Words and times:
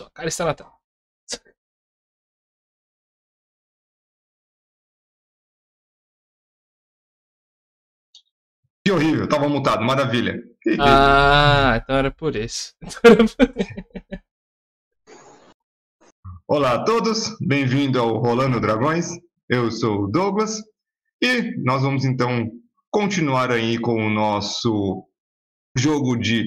Sua 0.00 0.08
cara 0.08 0.28
está 0.28 0.46
na 0.46 0.54
tela. 0.54 0.72
Que 8.82 8.90
horrível, 8.90 9.28
tava 9.28 9.46
mutado, 9.46 9.84
maravilha. 9.84 10.42
Ah, 10.80 11.78
então 11.82 11.96
era 11.96 12.10
por 12.10 12.34
isso. 12.34 12.74
Então 12.82 13.12
era 13.12 13.24
por... 13.26 14.40
Olá 16.48 16.76
a 16.76 16.84
todos, 16.84 17.36
bem-vindo 17.46 18.00
ao 18.00 18.16
Rolando 18.16 18.58
Dragões. 18.58 19.10
Eu 19.50 19.70
sou 19.70 20.04
o 20.04 20.08
Douglas 20.08 20.62
e 21.22 21.62
nós 21.62 21.82
vamos 21.82 22.06
então 22.06 22.50
continuar 22.90 23.50
aí 23.50 23.78
com 23.78 24.06
o 24.06 24.08
nosso 24.08 25.06
jogo 25.76 26.16
de 26.16 26.46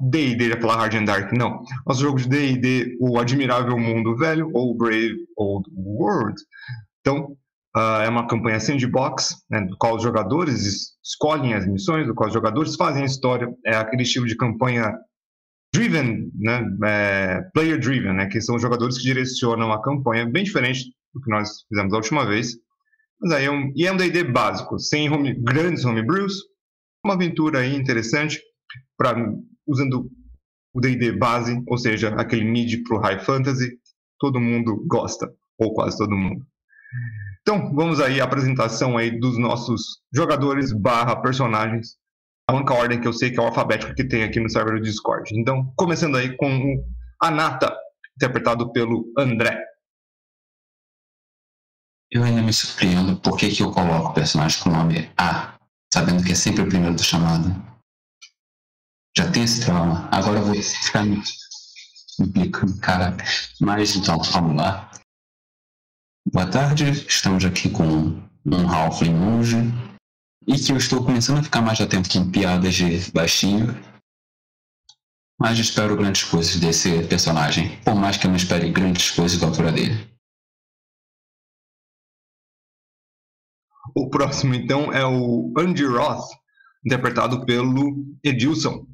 D&D, 0.00 0.48
ia 0.48 0.60
falar 0.60 0.76
Hard 0.76 0.94
and 0.94 1.04
Dark, 1.04 1.32
não. 1.32 1.62
Nosso 1.86 2.00
jogo 2.00 2.18
de 2.18 2.28
D&D, 2.28 2.96
o 3.00 3.18
Admirável 3.18 3.76
Mundo 3.78 4.16
Velho, 4.16 4.50
ou 4.54 4.76
Brave 4.76 5.16
Old 5.36 5.68
World. 5.76 6.40
Então, 7.00 7.36
uh, 7.76 8.02
é 8.04 8.08
uma 8.08 8.26
campanha 8.26 8.60
sandbox, 8.60 9.34
né, 9.50 9.62
do 9.62 9.76
qual 9.76 9.96
os 9.96 10.02
jogadores 10.02 10.94
escolhem 11.02 11.54
as 11.54 11.66
missões, 11.66 12.06
do 12.06 12.14
qual 12.14 12.28
os 12.28 12.34
jogadores 12.34 12.76
fazem 12.76 13.02
a 13.02 13.06
história. 13.06 13.52
É 13.66 13.74
aquele 13.76 14.02
estilo 14.02 14.26
de 14.26 14.36
campanha 14.36 14.92
driven, 15.74 16.30
né, 16.36 16.64
é, 16.84 17.40
player 17.52 17.78
driven, 17.78 18.12
né, 18.14 18.26
que 18.26 18.40
são 18.40 18.54
os 18.54 18.62
jogadores 18.62 18.96
que 18.96 19.02
direcionam 19.02 19.72
a 19.72 19.82
campanha, 19.82 20.24
bem 20.24 20.44
diferente 20.44 20.84
do 21.12 21.20
que 21.20 21.28
nós 21.28 21.64
fizemos 21.68 21.92
a 21.92 21.96
última 21.96 22.24
vez. 22.24 22.52
Mas 23.20 23.32
aí 23.32 23.46
é 23.46 23.50
um, 23.50 23.72
e 23.74 23.86
é 23.86 23.92
um 23.92 23.96
D&D 23.96 24.22
básico, 24.24 24.78
sem 24.78 25.10
home, 25.10 25.34
grandes 25.34 25.84
homebrews, 25.84 26.34
uma 27.04 27.14
aventura 27.14 27.60
aí 27.60 27.74
interessante, 27.74 28.40
pra, 28.96 29.14
usando 29.66 30.10
o 30.74 30.80
D&D 30.80 31.12
base, 31.12 31.62
ou 31.66 31.78
seja, 31.78 32.08
aquele 32.16 32.44
mid 32.44 32.82
pro 32.82 32.98
high 32.98 33.18
fantasy, 33.18 33.78
todo 34.18 34.40
mundo 34.40 34.84
gosta, 34.86 35.32
ou 35.58 35.72
quase 35.72 35.96
todo 35.96 36.16
mundo. 36.16 36.44
Então, 37.42 37.74
vamos 37.74 38.00
aí 38.00 38.20
à 38.20 38.24
apresentação 38.24 38.96
aí 38.96 39.18
dos 39.18 39.38
nossos 39.38 40.00
jogadores 40.12 40.72
barra 40.72 41.16
personagens. 41.16 41.96
A 42.48 42.54
única 42.54 42.74
ordem 42.74 43.00
que 43.00 43.06
eu 43.06 43.12
sei 43.12 43.30
que 43.30 43.38
é 43.38 43.42
o 43.42 43.46
alfabético 43.46 43.94
que 43.94 44.04
tem 44.04 44.22
aqui 44.22 44.40
no 44.40 44.50
server 44.50 44.78
do 44.78 44.82
Discord. 44.82 45.30
Então, 45.38 45.72
começando 45.76 46.16
aí 46.16 46.36
com 46.36 46.74
o 46.74 46.84
Anata, 47.22 47.74
interpretado 48.16 48.72
pelo 48.72 49.12
André. 49.16 49.62
Eu 52.10 52.22
ainda 52.22 52.42
me 52.42 52.52
surpreendo 52.52 53.16
por 53.16 53.36
que, 53.36 53.50
que 53.50 53.62
eu 53.62 53.70
coloco 53.70 54.10
o 54.10 54.14
personagem 54.14 54.62
com 54.62 54.70
o 54.70 54.72
nome 54.72 55.10
A, 55.16 55.54
sabendo 55.92 56.22
que 56.22 56.32
é 56.32 56.34
sempre 56.34 56.62
o 56.62 56.68
primeiro 56.68 56.94
do 56.94 57.02
chamado. 57.02 57.73
Já 59.16 59.30
tem 59.30 59.44
esse 59.44 59.64
trauma. 59.64 60.08
Agora 60.10 60.40
vou 60.40 60.54
ficar 60.60 61.04
me 61.04 61.22
implicando, 62.20 62.78
cara. 62.80 63.16
Mas 63.60 63.94
então, 63.94 64.18
vamos 64.18 64.56
lá. 64.56 64.90
Boa 66.32 66.50
tarde, 66.50 66.90
estamos 66.90 67.44
aqui 67.44 67.70
com 67.70 68.20
um 68.44 68.68
Halfling 68.68 69.14
monge. 69.14 69.56
E 70.48 70.58
que 70.58 70.72
eu 70.72 70.76
estou 70.76 71.04
começando 71.04 71.38
a 71.38 71.42
ficar 71.44 71.62
mais 71.62 71.80
atento 71.80 72.10
com 72.10 72.28
piadas 72.28 72.74
de 72.74 73.10
baixinho. 73.12 73.68
Mas 75.38 75.58
espero 75.58 75.96
grandes 75.96 76.24
coisas 76.24 76.56
desse 76.56 77.06
personagem. 77.06 77.80
Por 77.82 77.94
mais 77.94 78.16
que 78.16 78.26
eu 78.26 78.30
não 78.30 78.36
espere 78.36 78.70
grandes 78.70 79.12
coisas 79.12 79.38
da 79.38 79.46
altura 79.46 79.70
dele. 79.70 80.12
O 83.96 84.10
próximo, 84.10 84.54
então, 84.54 84.92
é 84.92 85.06
o 85.06 85.54
Andy 85.56 85.84
Roth, 85.84 86.26
interpretado 86.84 87.46
pelo 87.46 88.04
Edilson. 88.24 88.93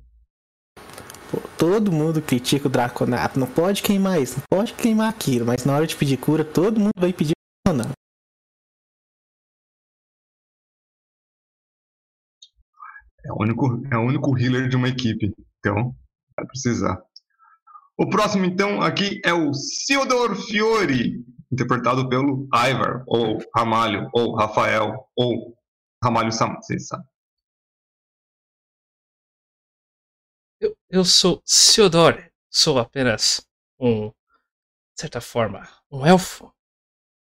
Todo 1.58 1.92
mundo 1.92 2.22
critica 2.22 2.68
o 2.68 2.70
Draconato. 2.70 3.38
Não 3.38 3.46
pode 3.46 3.82
queimar 3.82 4.20
isso, 4.20 4.38
não 4.38 4.44
pode 4.58 4.74
queimar 4.74 5.08
aquilo. 5.08 5.46
Mas 5.46 5.64
na 5.64 5.74
hora 5.74 5.86
de 5.86 5.96
pedir 5.96 6.16
cura, 6.16 6.44
todo 6.44 6.80
mundo 6.80 6.92
vai 6.96 7.12
pedir 7.12 7.32
Draconato. 7.66 7.92
É 13.24 13.32
o 13.32 13.42
único, 13.42 13.82
é 13.92 13.96
o 13.96 14.00
único 14.00 14.38
healer 14.38 14.68
de 14.68 14.76
uma 14.76 14.88
equipe. 14.88 15.34
Então, 15.58 15.94
vai 16.36 16.46
precisar. 16.46 17.00
O 17.96 18.08
próximo, 18.08 18.46
então, 18.46 18.80
aqui 18.80 19.20
é 19.24 19.32
o 19.32 19.52
Sildor 19.52 20.34
Fiore, 20.34 21.22
interpretado 21.52 22.08
pelo 22.08 22.48
Ivar, 22.54 23.04
ou 23.06 23.38
Ramalho, 23.54 24.08
ou 24.14 24.34
Rafael, 24.34 25.06
ou 25.14 25.54
Ramalho 26.02 26.32
Sam, 26.32 26.54
vocês 26.54 26.86
sabem. 26.86 27.09
Eu, 30.92 31.04
sou 31.04 31.40
Theodore, 31.46 32.32
sou 32.50 32.76
apenas 32.76 33.46
um, 33.78 34.08
de 34.08 34.14
certa 34.96 35.20
forma, 35.20 35.68
um 35.88 36.04
elfo 36.04 36.52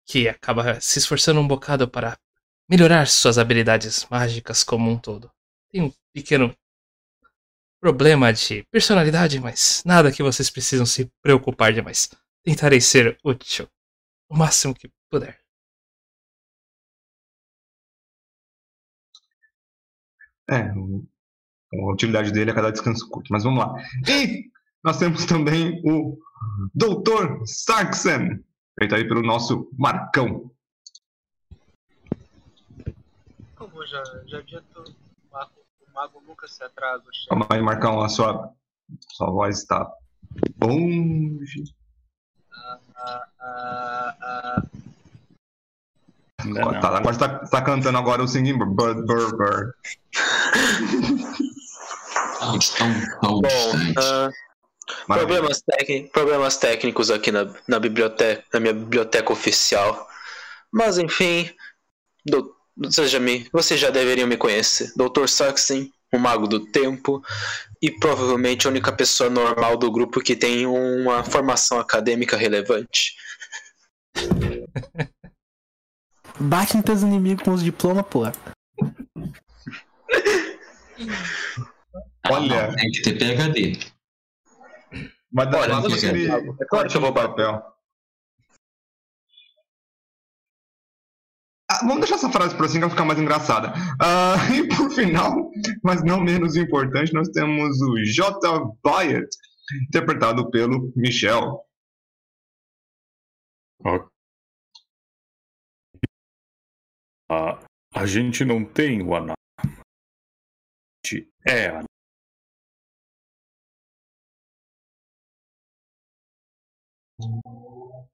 que 0.04 0.28
acaba 0.28 0.82
se 0.82 0.98
esforçando 0.98 1.40
um 1.40 1.48
bocado 1.48 1.88
para 1.88 2.18
melhorar 2.68 3.08
suas 3.08 3.38
habilidades 3.38 4.04
mágicas 4.10 4.64
como 4.64 4.90
um 4.90 4.98
todo. 4.98 5.32
Tem 5.70 5.84
um 5.84 5.94
pequeno 6.12 6.58
problema 7.80 8.34
de 8.34 8.64
personalidade, 8.72 9.40
mas 9.40 9.84
nada 9.86 10.12
que 10.12 10.24
vocês 10.24 10.50
precisam 10.50 10.86
se 10.88 11.06
preocupar 11.22 11.72
demais. 11.72 12.10
Tentarei 12.44 12.82
ser 12.82 13.16
útil 13.24 13.70
o 14.28 14.36
máximo 14.36 14.74
que 14.74 14.92
puder. 15.08 15.40
É, 20.50 20.74
a 21.74 21.92
utilidade 21.92 22.32
dele 22.32 22.52
é 22.52 22.54
cada 22.54 22.72
descanso 22.72 23.08
curto, 23.10 23.28
mas 23.32 23.44
vamos 23.44 23.60
lá. 23.60 23.74
E 24.08 24.52
nós 24.84 24.98
temos 24.98 25.26
também 25.26 25.82
o 25.86 26.18
Dr. 26.74 27.44
Sarksen, 27.46 28.44
feito 28.78 28.96
aí 28.96 29.08
pelo 29.08 29.22
nosso 29.22 29.70
Marcão. 29.78 30.52
Como 33.56 33.86
já, 33.86 34.04
já 34.26 34.42
dito, 34.42 34.84
o 34.84 35.32
mago, 35.32 35.52
o 35.88 35.94
mago 35.94 36.22
nunca 36.28 36.48
se 36.48 36.64
atrasa. 36.64 37.06
Calma 37.30 37.48
aí, 37.50 37.62
Marcão, 37.62 38.02
a 38.02 38.10
sua, 38.10 38.54
sua 39.12 39.30
voz 39.30 39.60
está 39.60 39.90
longe. 40.62 41.64
Ah, 42.54 42.80
ah, 43.40 44.18
ah, 44.20 44.64
Ainda 46.44 46.80
tá, 46.80 46.98
agora 46.98 47.12
está 47.12 47.30
tá 47.40 47.62
cantando 47.62 47.98
agora 47.98 48.24
o 48.24 48.28
Singing 48.28 48.58
Bird 48.58 49.06
Bird 49.06 49.38
Bird. 49.38 49.74
Bom, 53.22 53.42
ah, 53.98 54.30
problemas, 55.08 55.64
problemas 56.12 56.58
técnicos 56.58 57.12
aqui 57.12 57.32
na, 57.32 57.54
na 57.68 57.80
biblioteca, 57.80 58.44
na 58.54 58.60
minha 58.60 58.74
biblioteca 58.74 59.32
oficial. 59.32 60.08
Mas 60.72 60.98
enfim, 60.98 61.50
do, 62.26 62.56
vocês, 62.76 63.12
já 63.12 63.20
me, 63.20 63.48
vocês 63.52 63.80
já 63.80 63.90
deveriam 63.90 64.28
me 64.28 64.38
conhecer. 64.38 64.92
Dr. 64.96 65.28
Saxon, 65.28 65.88
o 66.14 66.18
mago 66.18 66.48
do 66.48 66.60
tempo, 66.72 67.22
e 67.82 67.92
provavelmente 67.92 68.68
a 68.68 68.70
única 68.70 68.92
pessoa 68.92 69.30
normal 69.30 69.78
do 69.78 69.92
grupo 69.92 70.22
que 70.22 70.36
tem 70.36 70.66
uma 70.66 71.24
formação 71.24 71.80
acadêmica 71.80 72.36
relevante. 72.36 73.16
Bate 76.40 76.78
em 76.78 76.82
teus 76.82 77.02
inimigos 77.02 77.44
com 77.44 77.52
os 77.52 77.64
diplomas, 77.64 78.06
porra. 78.08 78.34
Olha. 82.30 82.70
Ah, 82.70 82.76
Tem 82.76 82.92
que 82.92 83.02
ter 83.02 83.18
PHD. 83.18 83.80
Mas 85.32 85.50
dá 85.50 85.60
Olha, 85.60 85.76
nada 85.76 85.88
não 85.88 85.96
daquele. 85.96 86.28
É 86.28 86.66
claro 86.66 86.90
que 86.90 86.98
eu 86.98 87.02
vou 87.02 87.14
papel. 87.14 87.64
Ah, 91.70 91.80
vamos 91.84 92.00
deixar 92.00 92.16
essa 92.16 92.30
frase 92.30 92.54
por 92.54 92.66
assim 92.66 92.76
que 92.76 92.82
vai 92.82 92.90
ficar 92.90 93.06
mais 93.06 93.20
engraçada. 93.20 93.74
Ah, 94.00 94.36
e 94.54 94.68
por 94.68 94.92
final, 94.92 95.50
mas 95.82 96.04
não 96.04 96.20
menos 96.20 96.58
importante, 96.58 97.14
nós 97.14 97.30
temos 97.30 97.82
o 97.82 97.96
J. 98.04 98.40
Byatt, 98.84 99.30
interpretado 99.88 100.52
pelo 100.52 100.92
Michel. 100.96 101.66
A, 107.32 107.64
a 107.96 108.06
gente 108.06 108.44
não 108.44 108.66
tem 108.66 109.02
o 109.02 109.16
Ana. 109.16 109.32
A 109.58 109.68
gente 111.08 111.30
é 111.48 111.68
a 111.70 111.82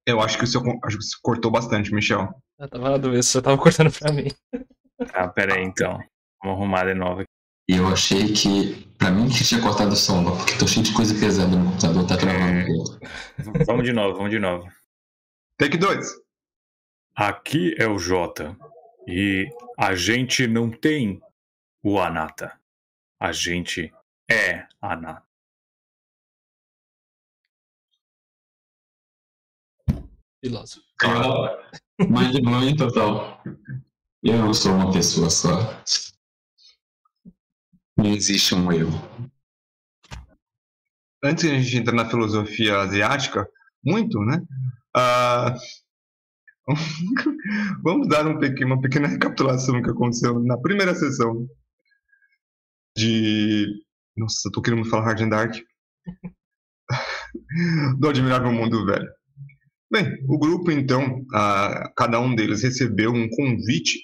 Eu 0.05 0.21
acho 0.21 0.37
que 0.37 0.43
o 0.43 0.47
seu 0.47 0.61
acho 0.83 0.97
que 0.97 1.03
você 1.03 1.17
cortou 1.23 1.49
bastante, 1.49 1.91
Michel. 1.91 2.29
Eu 2.59 2.69
tava 2.69 2.91
na 2.91 2.97
dúvida, 2.97 3.23
você 3.23 3.41
tava 3.41 3.57
cortando 3.61 3.91
pra 3.91 4.11
mim. 4.11 4.27
Ah, 5.15 5.27
pera 5.27 5.55
aí 5.55 5.63
então. 5.63 5.97
Vamos 6.43 6.59
arrumar 6.59 6.85
de 6.85 6.93
novo. 6.93 7.21
aqui. 7.21 7.27
E 7.69 7.75
eu 7.75 7.87
achei 7.87 8.31
que, 8.31 8.87
pra 8.97 9.09
mim, 9.09 9.27
que 9.29 9.43
tinha 9.43 9.61
cortado 9.61 9.93
o 9.93 9.95
som, 9.95 10.23
porque 10.23 10.57
tô 10.59 10.67
cheio 10.67 10.85
de 10.85 10.93
coisa 10.93 11.13
pesada 11.19 11.55
no 11.55 11.65
computador, 11.65 12.07
tá 12.07 12.15
travando. 12.17 12.99
Vamos 13.65 13.83
de 13.83 13.91
novo, 13.91 14.15
vamos 14.15 14.31
de 14.31 14.39
novo. 14.39 14.71
Take 15.57 15.77
2. 15.77 16.07
Aqui 17.15 17.75
é 17.79 17.87
o 17.87 17.97
Jota. 17.97 18.55
E 19.07 19.49
a 19.77 19.95
gente 19.95 20.45
não 20.47 20.69
tem 20.69 21.21
o 21.81 21.97
Anata. 21.97 22.59
A 23.19 23.31
gente 23.31 23.93
é 24.29 24.67
Anata. 24.81 25.25
Filósofo. 30.43 30.85
Mind 31.99 32.41
blowing 32.43 32.75
total. 32.75 33.41
Eu 34.21 34.37
não 34.39 34.53
sou 34.53 34.73
uma 34.73 34.91
pessoa 34.91 35.29
só. 35.29 35.49
Não 37.97 38.07
existe 38.07 38.53
um 38.53 38.71
eu. 38.71 38.89
Antes 41.23 41.45
de 41.45 41.55
a 41.55 41.59
gente 41.59 41.77
entrar 41.77 41.95
na 41.95 42.09
filosofia 42.09 42.77
asiática, 42.79 43.49
muito, 43.83 44.19
né? 44.19 44.45
Ah, 44.95 45.55
vamos 47.83 48.07
dar 48.07 48.27
um 48.27 48.39
pequeno, 48.39 48.73
uma 48.73 48.81
pequena 48.81 49.07
recapitulação 49.07 49.75
do 49.75 49.83
que 49.83 49.89
aconteceu 49.89 50.39
na 50.39 50.57
primeira 50.57 50.93
sessão 50.93 51.47
de. 52.95 53.67
Nossa, 54.15 54.47
eu 54.47 54.51
tô 54.51 54.61
querendo 54.61 54.85
falar 54.85 55.05
Hard 55.05 55.21
and 55.21 55.29
Dark. 55.29 55.55
do 57.99 58.09
Admirável 58.09 58.51
Mundo 58.51 58.85
Velho. 58.85 59.07
Bem, 59.91 60.05
o 60.27 60.37
grupo, 60.37 60.71
então, 60.71 61.23
cada 61.95 62.19
um 62.19 62.35
deles 62.35 62.61
recebeu 62.61 63.11
um 63.11 63.29
convite 63.29 63.99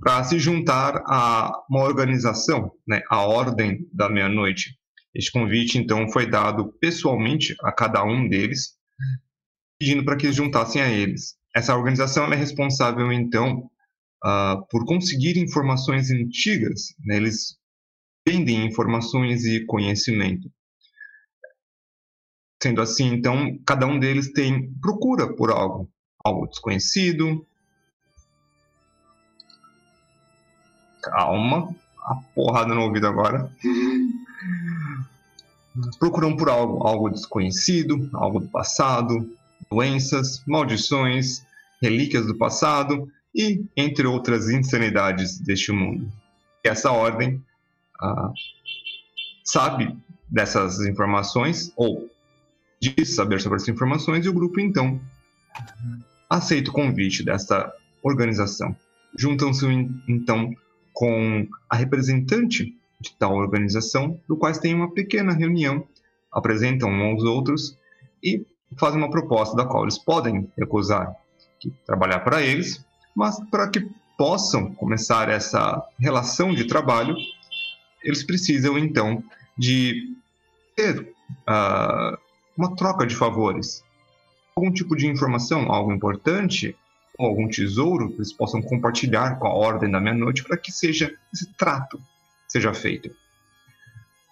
para 0.00 0.24
se 0.24 0.38
juntar 0.38 1.02
a 1.06 1.52
uma 1.68 1.82
organização, 1.82 2.70
né, 2.86 3.02
a 3.10 3.26
Ordem 3.26 3.86
da 3.92 4.08
Meia-Noite. 4.08 4.78
Este 5.14 5.32
convite, 5.32 5.78
então, 5.78 6.08
foi 6.10 6.26
dado 6.28 6.72
pessoalmente 6.80 7.54
a 7.62 7.72
cada 7.72 8.02
um 8.04 8.28
deles, 8.28 8.76
pedindo 9.78 10.04
para 10.04 10.16
que 10.16 10.26
eles 10.26 10.36
juntassem 10.36 10.80
a 10.80 10.90
eles. 10.90 11.37
Essa 11.58 11.76
organização 11.76 12.32
é 12.32 12.36
responsável, 12.36 13.12
então, 13.12 13.68
uh, 14.24 14.64
por 14.70 14.86
conseguir 14.86 15.36
informações 15.36 16.08
antigas. 16.08 16.94
Né? 17.04 17.16
Eles 17.16 17.58
vendem 18.24 18.64
informações 18.64 19.44
e 19.44 19.66
conhecimento. 19.66 20.48
Sendo 22.62 22.80
assim, 22.80 23.12
então, 23.12 23.58
cada 23.66 23.88
um 23.88 23.98
deles 23.98 24.32
tem 24.32 24.72
procura 24.74 25.34
por 25.34 25.50
algo, 25.50 25.90
algo 26.24 26.46
desconhecido. 26.46 27.44
Calma, 31.02 31.74
a 32.04 32.14
porrada 32.36 32.72
no 32.72 32.82
ouvido 32.82 33.08
agora. 33.08 33.52
Procuram 35.98 36.36
por 36.36 36.48
algo, 36.48 36.86
algo 36.86 37.10
desconhecido, 37.10 38.08
algo 38.14 38.38
do 38.38 38.48
passado, 38.48 39.28
doenças, 39.68 40.40
maldições, 40.46 41.47
relíquias 41.80 42.26
do 42.26 42.36
passado 42.36 43.08
e 43.34 43.64
entre 43.76 44.06
outras 44.06 44.48
insanidades 44.48 45.38
deste 45.38 45.72
mundo. 45.72 46.10
E 46.64 46.68
essa 46.68 46.90
ordem 46.90 47.42
ah, 48.00 48.32
sabe 49.44 49.96
dessas 50.28 50.80
informações 50.80 51.72
ou 51.76 52.10
diz 52.80 53.14
saber 53.14 53.40
sobre 53.40 53.56
essas 53.56 53.68
informações 53.68 54.24
e 54.24 54.28
o 54.28 54.32
grupo 54.32 54.60
então 54.60 55.00
aceita 56.28 56.70
o 56.70 56.74
convite 56.74 57.24
desta 57.24 57.72
organização. 58.02 58.76
Juntam-se 59.16 59.66
então 60.08 60.54
com 60.92 61.46
a 61.70 61.76
representante 61.76 62.76
de 63.00 63.14
tal 63.16 63.34
organização, 63.34 64.20
do 64.28 64.36
quais 64.36 64.58
tem 64.58 64.74
uma 64.74 64.92
pequena 64.92 65.32
reunião, 65.32 65.86
apresentam 66.32 66.90
uns 66.90 67.00
aos 67.00 67.24
outros 67.24 67.78
e 68.22 68.44
fazem 68.76 68.98
uma 68.98 69.10
proposta 69.10 69.56
da 69.56 69.64
qual 69.64 69.84
eles 69.84 69.98
podem 69.98 70.50
recusar 70.58 71.14
trabalhar 71.86 72.20
para 72.20 72.42
eles, 72.42 72.84
mas 73.14 73.38
para 73.50 73.68
que 73.68 73.88
possam 74.16 74.72
começar 74.74 75.28
essa 75.28 75.82
relação 75.98 76.54
de 76.54 76.64
trabalho, 76.64 77.16
eles 78.02 78.22
precisam 78.22 78.78
então 78.78 79.22
de 79.56 80.14
ter 80.74 81.00
uh, 81.00 82.18
uma 82.56 82.74
troca 82.76 83.06
de 83.06 83.14
favores, 83.14 83.84
algum 84.56 84.72
tipo 84.72 84.96
de 84.96 85.06
informação, 85.06 85.72
algo 85.72 85.92
importante, 85.92 86.76
ou 87.18 87.26
algum 87.26 87.48
tesouro 87.48 88.08
que 88.10 88.16
eles 88.16 88.32
possam 88.32 88.62
compartilhar 88.62 89.38
com 89.38 89.48
a 89.48 89.54
Ordem 89.54 89.90
da 89.90 90.00
Meia-Noite 90.00 90.44
para 90.44 90.56
que 90.56 90.70
seja 90.70 91.12
esse 91.32 91.52
trato 91.54 92.00
seja 92.48 92.72
feito. 92.72 93.14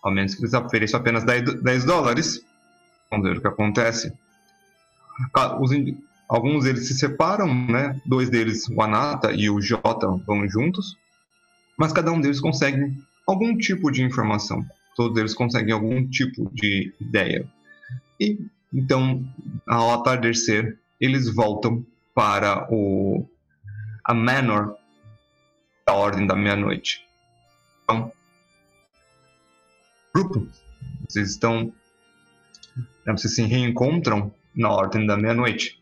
Ao 0.02 0.10
menos 0.10 0.34
que 0.34 0.40
eles 0.40 0.54
ofereçam 0.54 1.00
apenas 1.00 1.24
10 1.24 1.84
dólares. 1.84 2.44
Vamos 3.10 3.28
ver 3.28 3.36
o 3.36 3.40
que 3.40 3.48
acontece. 3.48 4.12
Alguns 6.28 6.64
deles 6.64 6.86
se 6.86 6.94
separam, 6.94 7.52
né? 7.52 8.00
Dois 8.04 8.30
deles, 8.30 8.68
o 8.68 8.80
Anata 8.82 9.32
e 9.32 9.48
o 9.50 9.60
Jota, 9.60 10.08
vão 10.26 10.48
juntos. 10.48 10.96
Mas 11.78 11.92
cada 11.92 12.10
um 12.10 12.20
deles 12.20 12.40
consegue 12.40 12.96
algum 13.26 13.56
tipo 13.56 13.90
de 13.90 14.02
informação. 14.02 14.64
Todos 14.94 15.18
eles 15.18 15.34
conseguem 15.34 15.72
algum 15.72 16.06
tipo 16.08 16.50
de 16.54 16.92
ideia. 17.00 17.46
E 18.18 18.38
então, 18.72 19.24
ao 19.66 19.92
atardecer, 19.92 20.78
eles 21.00 21.32
voltam 21.32 21.84
para 22.14 22.66
o 22.70 23.26
a 24.04 24.14
Manor 24.14 24.76
da 25.86 25.94
Ordem 25.94 26.26
da 26.26 26.36
Meia-Noite. 26.36 27.04
Então, 27.82 28.12
grupo, 30.14 30.48
vocês 31.08 31.30
estão, 31.30 31.72
né, 33.04 33.12
vocês 33.12 33.34
se 33.34 33.42
reencontram 33.42 34.32
na 34.54 34.70
Ordem 34.70 35.06
da 35.06 35.16
Meia-Noite. 35.16 35.75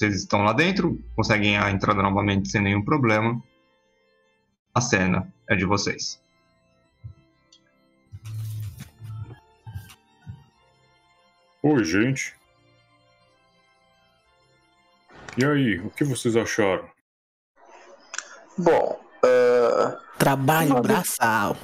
Vocês 0.00 0.14
estão 0.14 0.42
lá 0.42 0.54
dentro, 0.54 0.98
conseguem 1.14 1.58
a 1.58 1.70
entrada 1.70 2.02
novamente 2.02 2.48
sem 2.48 2.62
nenhum 2.62 2.82
problema. 2.82 3.38
A 4.74 4.80
cena 4.80 5.30
é 5.46 5.54
de 5.54 5.66
vocês. 5.66 6.18
Oi, 11.62 11.84
gente. 11.84 12.34
E 15.36 15.44
aí, 15.44 15.78
o 15.80 15.90
que 15.90 16.02
vocês 16.04 16.34
acharam? 16.34 16.88
Bom, 18.56 18.98
uh, 19.22 19.98
trabalho 20.16 20.70
uma 20.70 20.80
braçal. 20.80 21.58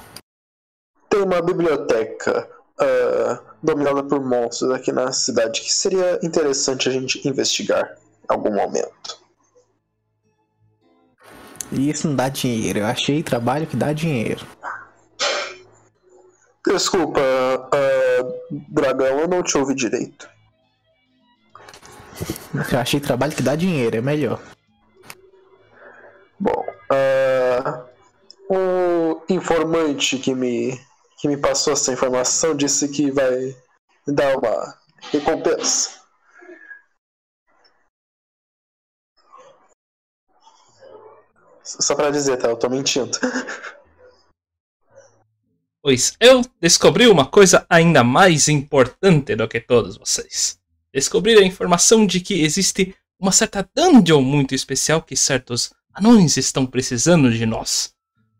Tem 1.09 1.23
uma 1.23 1.41
biblioteca 1.41 2.47
uh, 2.79 3.43
dominada 3.63 4.03
por 4.03 4.23
monstros 4.23 4.69
aqui 4.69 4.91
na 4.91 5.11
cidade 5.11 5.61
que 5.61 5.73
seria 5.73 6.19
interessante 6.21 6.87
a 6.87 6.91
gente 6.91 7.27
investigar 7.27 7.97
algum 8.27 8.53
momento. 8.53 9.19
E 11.71 11.89
isso 11.89 12.07
não 12.07 12.15
dá 12.15 12.29
dinheiro. 12.29 12.79
Eu 12.79 12.85
achei 12.85 13.21
trabalho 13.21 13.67
que 13.67 13.75
dá 13.75 13.91
dinheiro. 13.93 14.45
Desculpa, 16.65 17.21
uh, 17.21 18.63
dragão, 18.69 19.19
eu 19.19 19.27
não 19.27 19.41
te 19.41 19.57
ouvi 19.57 19.73
direito. 19.73 20.29
Eu 22.71 22.79
achei 22.79 22.99
trabalho 22.99 23.35
que 23.35 23.41
dá 23.41 23.55
dinheiro, 23.55 23.97
é 23.97 24.01
melhor. 24.01 24.41
Bom, 26.39 26.65
uh, 26.91 27.87
o 28.49 29.21
informante 29.29 30.17
que 30.17 30.33
me, 30.33 30.79
que 31.19 31.27
me 31.27 31.37
passou 31.37 31.73
essa 31.73 31.91
informação 31.91 32.55
disse 32.55 32.87
que 32.89 33.11
vai 33.11 33.55
dar 34.07 34.37
uma 34.37 34.75
recompensa. 35.11 35.96
Só 41.67 41.95
pra 41.95 42.09
dizer, 42.09 42.37
tá? 42.37 42.47
Eu 42.47 42.55
tô 42.55 42.69
mentindo. 42.69 43.11
Pois 45.79 46.17
eu 46.19 46.41
descobri 46.59 47.07
uma 47.07 47.25
coisa 47.25 47.65
ainda 47.69 48.03
mais 48.03 48.49
importante 48.49 49.37
do 49.37 49.47
que 49.47 49.61
todos 49.61 49.95
vocês. 49.95 50.59
Descobri 50.93 51.37
a 51.37 51.45
informação 51.45 52.05
de 52.05 52.19
que 52.19 52.43
existe 52.43 52.93
uma 53.17 53.31
certa 53.31 53.65
dungeon 53.73 54.21
muito 54.21 54.53
especial 54.53 55.01
que 55.01 55.15
certos 55.15 55.71
anões 55.93 56.35
estão 56.35 56.65
precisando 56.65 57.31
de 57.31 57.45
nós. 57.45 57.93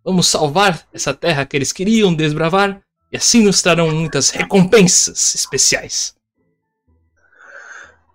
Vamos 0.03 0.27
salvar 0.27 0.85
essa 0.91 1.13
terra 1.13 1.45
que 1.45 1.55
eles 1.55 1.71
queriam 1.71 2.13
desbravar 2.13 2.81
e 3.13 3.15
assim 3.15 3.43
nos 3.43 3.61
trarão 3.61 3.91
muitas 3.91 4.29
recompensas 4.29 5.33
especiais. 5.33 6.15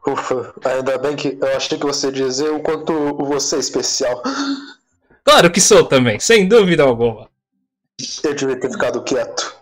Ufa, 0.07 0.53
ainda 0.63 0.99
bem 0.99 1.17
que 1.17 1.39
eu 1.41 1.57
achei 1.57 1.79
que 1.79 1.87
você 1.87 2.09
ia 2.09 2.13
dizer 2.13 2.51
o 2.51 2.61
quanto 2.61 2.93
você 3.17 3.57
é 3.57 3.61
especial. 3.61 4.23
Claro 5.25 5.51
que 5.51 5.61
sou 5.61 5.85
também, 5.85 6.19
sem 6.19 6.49
dúvida 6.49 6.83
alguma. 6.83 7.31
Eu 8.25 8.35
devia 8.35 8.59
ter 8.59 8.71
ficado 8.71 9.03
quieto. 9.05 9.55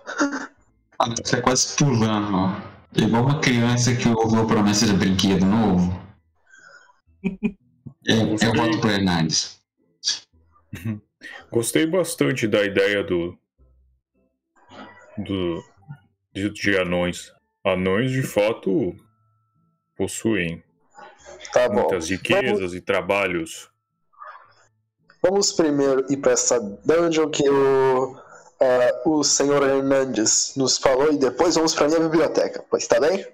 Ah, 0.99 1.09
você 1.23 1.37
é 1.37 1.41
quase 1.41 1.77
pulando, 1.77 2.37
ó. 2.37 2.71
Igual 2.97 3.25
uma 3.25 3.41
criança 3.41 3.95
que 3.95 4.09
ouviu 4.09 4.43
a 4.43 4.47
promessa 4.47 4.87
de 4.87 4.95
brinquedo 4.95 5.45
novo. 5.45 6.01
É, 8.07 8.15
eu 8.15 8.55
voto 8.55 8.81
por 8.81 8.91
Hernandes. 8.91 9.61
Gostei 11.51 11.87
bastante 11.87 12.49
da 12.49 12.65
ideia 12.65 13.05
do. 13.05 13.39
do 15.19 15.63
de, 16.33 16.51
de 16.51 16.77
anões. 16.79 17.33
Anões, 17.65 18.11
de 18.11 18.23
fato, 18.23 18.97
possuem 19.97 20.63
tá 21.53 21.69
muitas 21.69 22.09
riquezas 22.09 22.59
Vamos... 22.59 22.75
e 22.75 22.81
trabalhos 22.81 23.70
Vamos 25.23 25.53
primeiro 25.53 26.05
ir 26.11 26.17
para 26.17 26.33
essa 26.33 26.59
dungeon 26.85 27.29
que 27.29 27.49
o, 27.49 28.15
uh, 28.15 29.11
o 29.19 29.23
senhor 29.23 29.63
Hernandes 29.63 30.55
nos 30.57 30.79
falou 30.79 31.13
e 31.13 31.19
depois 31.19 31.55
vamos 31.57 31.75
para 31.75 31.89
minha 31.89 32.01
biblioteca. 32.01 32.65
Pois 32.71 32.87
tá 32.87 32.99
bem? 32.99 33.27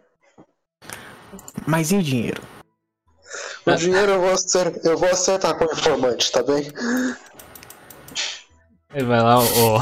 Mas 1.66 1.93
e 1.93 1.97
o 1.97 2.02
dinheiro? 2.02 2.43
O 3.66 3.75
dinheiro 3.75 4.12
eu 4.12 4.21
vou, 4.21 4.33
acertar, 4.33 4.81
eu 4.85 4.97
vou 4.99 5.09
acertar 5.11 5.57
com 5.59 5.64
o 5.64 5.73
informante, 5.73 6.31
tá 6.33 6.43
bem? 6.43 6.73
Aí 8.90 9.02
vai 9.02 9.21
lá 9.21 9.40
o. 9.40 9.78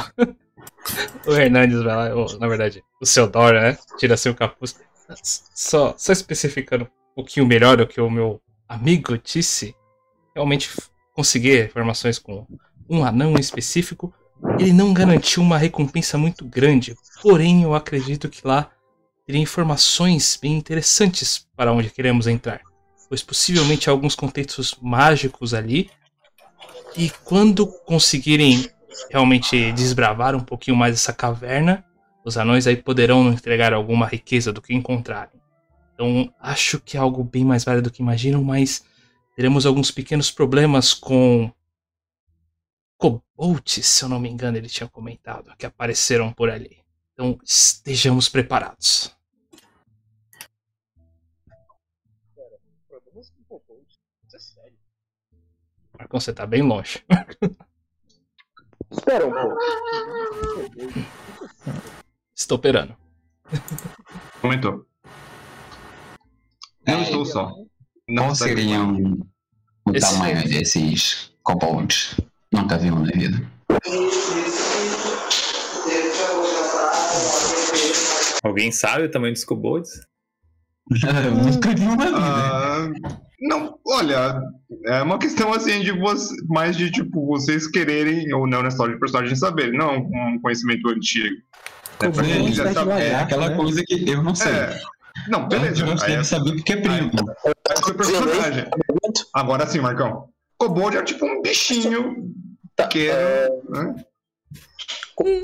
O 1.27 1.33
Hernandes 1.33 1.83
vai 1.83 1.97
lá, 2.11 2.15
o- 2.17 2.39
na 2.39 2.47
verdade, 2.47 2.83
o 3.01 3.07
seu 3.07 3.27
Dora, 3.27 3.61
né? 3.63 3.79
Tira 3.99 4.17
seu 4.17 4.35
capuz. 4.35 4.77
Só, 5.23 5.95
só 5.97 6.13
especificando 6.13 6.85
um 6.85 7.15
pouquinho 7.15 7.47
melhor 7.47 7.81
o 7.81 7.87
que 7.87 8.01
o 8.01 8.11
meu 8.11 8.41
amigo 8.69 9.17
disse. 9.19 9.75
Realmente 10.35 10.71
conseguir 11.15 11.65
informações 11.65 12.19
com 12.19 12.47
um 12.89 13.05
anão 13.05 13.37
específico. 13.37 14.13
Ele 14.59 14.73
não 14.73 14.93
garantiu 14.93 15.43
uma 15.43 15.57
recompensa 15.57 16.19
muito 16.19 16.45
grande. 16.45 16.95
Porém, 17.23 17.63
eu 17.63 17.75
acredito 17.75 18.29
que 18.29 18.47
lá 18.47 18.71
teria 19.27 19.41
informações 19.41 20.39
bem 20.41 20.55
interessantes 20.55 21.47
para 21.57 21.73
onde 21.73 21.89
queremos 21.89 22.27
entrar. 22.27 22.61
Pois 23.09 23.23
possivelmente 23.23 23.89
há 23.89 23.93
alguns 23.93 24.15
contextos 24.15 24.77
mágicos 24.83 25.55
ali. 25.55 25.91
E 26.97 27.11
quando 27.25 27.67
conseguirem 27.67 28.69
realmente 29.11 29.73
desbravar 29.73 30.35
um 30.35 30.41
pouquinho 30.41 30.77
mais 30.77 30.95
essa 30.95 31.13
caverna, 31.13 31.85
os 32.25 32.37
anões 32.37 32.67
aí 32.67 32.77
poderão 32.77 33.29
entregar 33.31 33.73
alguma 33.73 34.07
riqueza 34.07 34.53
do 34.53 34.63
que 34.63 34.75
encontrarem. 34.75 35.41
Então, 35.95 36.33
acho 36.41 36.81
que 36.81 36.97
é 36.97 37.01
algo 37.01 37.23
bem 37.23 37.45
mais 37.45 37.65
válido 37.65 37.89
do 37.89 37.93
que 37.93 38.03
imaginam, 38.03 38.43
mas 38.43 38.85
teremos 39.35 39.67
alguns 39.67 39.91
pequenos 39.91 40.31
problemas 40.31 40.95
com 40.95 41.53
kobolds, 42.97 43.85
se 43.85 44.05
eu 44.05 44.09
não 44.09 44.21
me 44.21 44.29
engano, 44.31 44.57
ele 44.57 44.69
tinha 44.69 44.89
comentado, 44.89 45.55
que 45.57 45.67
apareceram 45.67 46.33
por 46.33 46.49
ali. 46.49 46.83
Então, 47.13 47.39
estejamos 47.45 48.29
preparados. 48.29 49.15
Marcão, 55.97 56.19
você 56.21 56.33
tá 56.33 56.45
bem 56.47 56.63
longe. 56.63 57.05
Espera 58.91 59.27
um 59.27 59.33
pouco. 59.33 59.57
Estou 62.35 62.59
operando. 62.59 62.97
Comentou. 64.41 64.87
É, 66.87 66.95
Eu 66.95 67.03
estou 67.03 67.25
só. 67.25 67.55
Não 68.09 68.25
Qual 68.27 68.35
seria 68.35 68.81
um, 68.83 69.21
o 69.87 69.93
Esse- 69.97 70.11
tamanho 70.13 70.49
desses 70.49 71.33
kobolds? 71.43 72.17
Nunca 72.53 72.77
vi 72.79 72.91
um 72.91 73.01
na 73.01 73.11
vida. 73.13 73.51
Alguém 78.43 78.71
sabe 78.71 79.05
o 79.05 79.11
tamanho 79.11 79.33
dos 79.33 79.45
kobolds? 79.45 79.91
Nunca 80.91 81.75
vi 81.75 81.83
um 81.83 81.97
na 81.97 82.05
vida. 82.05 82.19
Ah, 82.19 82.89
não, 83.41 83.79
olha, 83.87 84.41
é 84.87 85.03
uma 85.03 85.19
questão 85.19 85.53
assim 85.53 85.81
de 85.81 85.93
você, 85.93 86.35
mais 86.49 86.77
de 86.77 86.91
tipo 86.91 87.27
vocês 87.27 87.67
quererem 87.67 88.33
ou 88.35 88.47
não 88.47 88.63
na 88.63 88.69
história 88.69 88.95
de 88.95 89.01
personagem 89.01 89.35
saber, 89.35 89.73
não 89.73 89.97
um 89.97 90.39
conhecimento 90.43 90.89
antigo. 90.89 91.37
É 92.01 92.13
saber. 92.13 92.31
É 92.31 92.51
devagar. 92.51 93.23
aquela 93.23 93.49
né? 93.51 93.57
coisa 93.57 93.83
que 93.87 94.09
eu 94.11 94.23
não 94.23 94.35
sei. 94.35 94.53
É. 94.53 94.79
Não, 95.29 95.43
A 95.45 95.47
beleza. 95.47 95.77
gente 95.87 96.05
Aí 96.05 96.13
é 96.13 96.17
deve 96.17 96.25
saber 96.25 96.53
porque 96.57 96.73
é 96.73 96.77
primo. 96.77 97.11
Seu 97.85 97.95
personagem. 97.95 98.67
Agora 99.33 99.67
sim, 99.67 99.81
Marcão. 99.81 100.29
Kobold 100.59 100.97
é 100.97 101.03
tipo 101.03 101.25
um 101.27 101.43
bichinho 101.43 102.33
Tá, 102.77 102.87
pequeno. 102.87 103.63
né? 103.69 104.05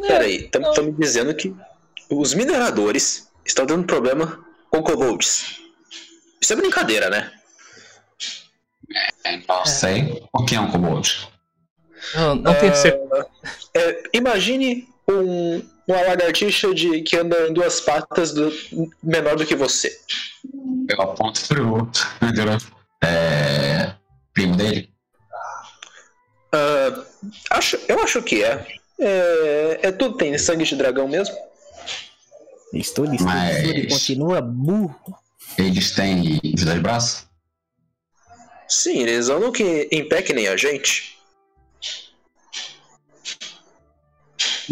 Peraí, 0.06 0.50
estão 0.52 0.84
me 0.84 0.92
dizendo 0.92 1.34
que 1.34 1.54
os 2.10 2.34
mineradores 2.34 3.28
estão 3.44 3.66
tendo 3.66 3.84
problema 3.84 4.44
com 4.68 4.82
kobolds. 4.82 5.60
Isso 6.40 6.52
é 6.52 6.56
brincadeira, 6.56 7.08
né? 7.08 7.32
Não 9.48 9.64
sei. 9.64 10.22
O 10.32 10.44
que 10.44 10.56
é 10.56 10.60
um 10.60 10.70
kobold? 10.70 11.28
Eu 12.14 12.34
não 12.34 12.54
tenho 12.54 12.74
certeza. 12.74 13.26
É, 13.74 14.02
imagine 14.12 14.88
um, 15.08 15.62
uma 15.92 16.02
lagartixa 16.02 16.74
de, 16.74 17.02
que 17.02 17.16
anda 17.16 17.48
em 17.48 17.52
duas 17.52 17.80
patas 17.80 18.32
do- 18.32 18.52
menor 19.02 19.36
do 19.36 19.46
que 19.46 19.54
você. 19.54 19.96
Eu 20.88 21.00
aponto 21.02 21.46
pro 21.48 21.74
outro. 21.74 22.06
É. 23.02 23.92
Primo 24.32 24.56
dele? 24.56 24.90
Ah, 26.52 27.04
acho, 27.50 27.78
eu 27.88 27.98
acho 28.02 28.22
que 28.22 28.42
é. 28.42 28.66
É, 28.98 29.78
é 29.84 29.92
tudo 29.92 30.16
tem 30.16 30.36
sangue 30.36 30.64
de 30.64 30.76
dragão 30.76 31.08
mesmo? 31.08 31.34
Estuda, 32.74 33.12
estuda, 33.14 33.30
Mas- 33.30 33.56
estuda 33.58 33.78
e 33.78 33.88
continua 33.88 34.40
burro. 34.40 35.16
Eles 35.58 35.90
têm 35.92 36.40
os 36.54 36.64
dois 36.64 36.80
braços? 36.80 37.24
Sim, 38.68 39.00
eles 39.00 39.28
andam 39.28 39.50
que 39.50 39.88
em 39.90 40.08
pé 40.08 40.22
que 40.22 40.32
nem 40.32 40.46
a 40.46 40.56
gente. 40.56 41.18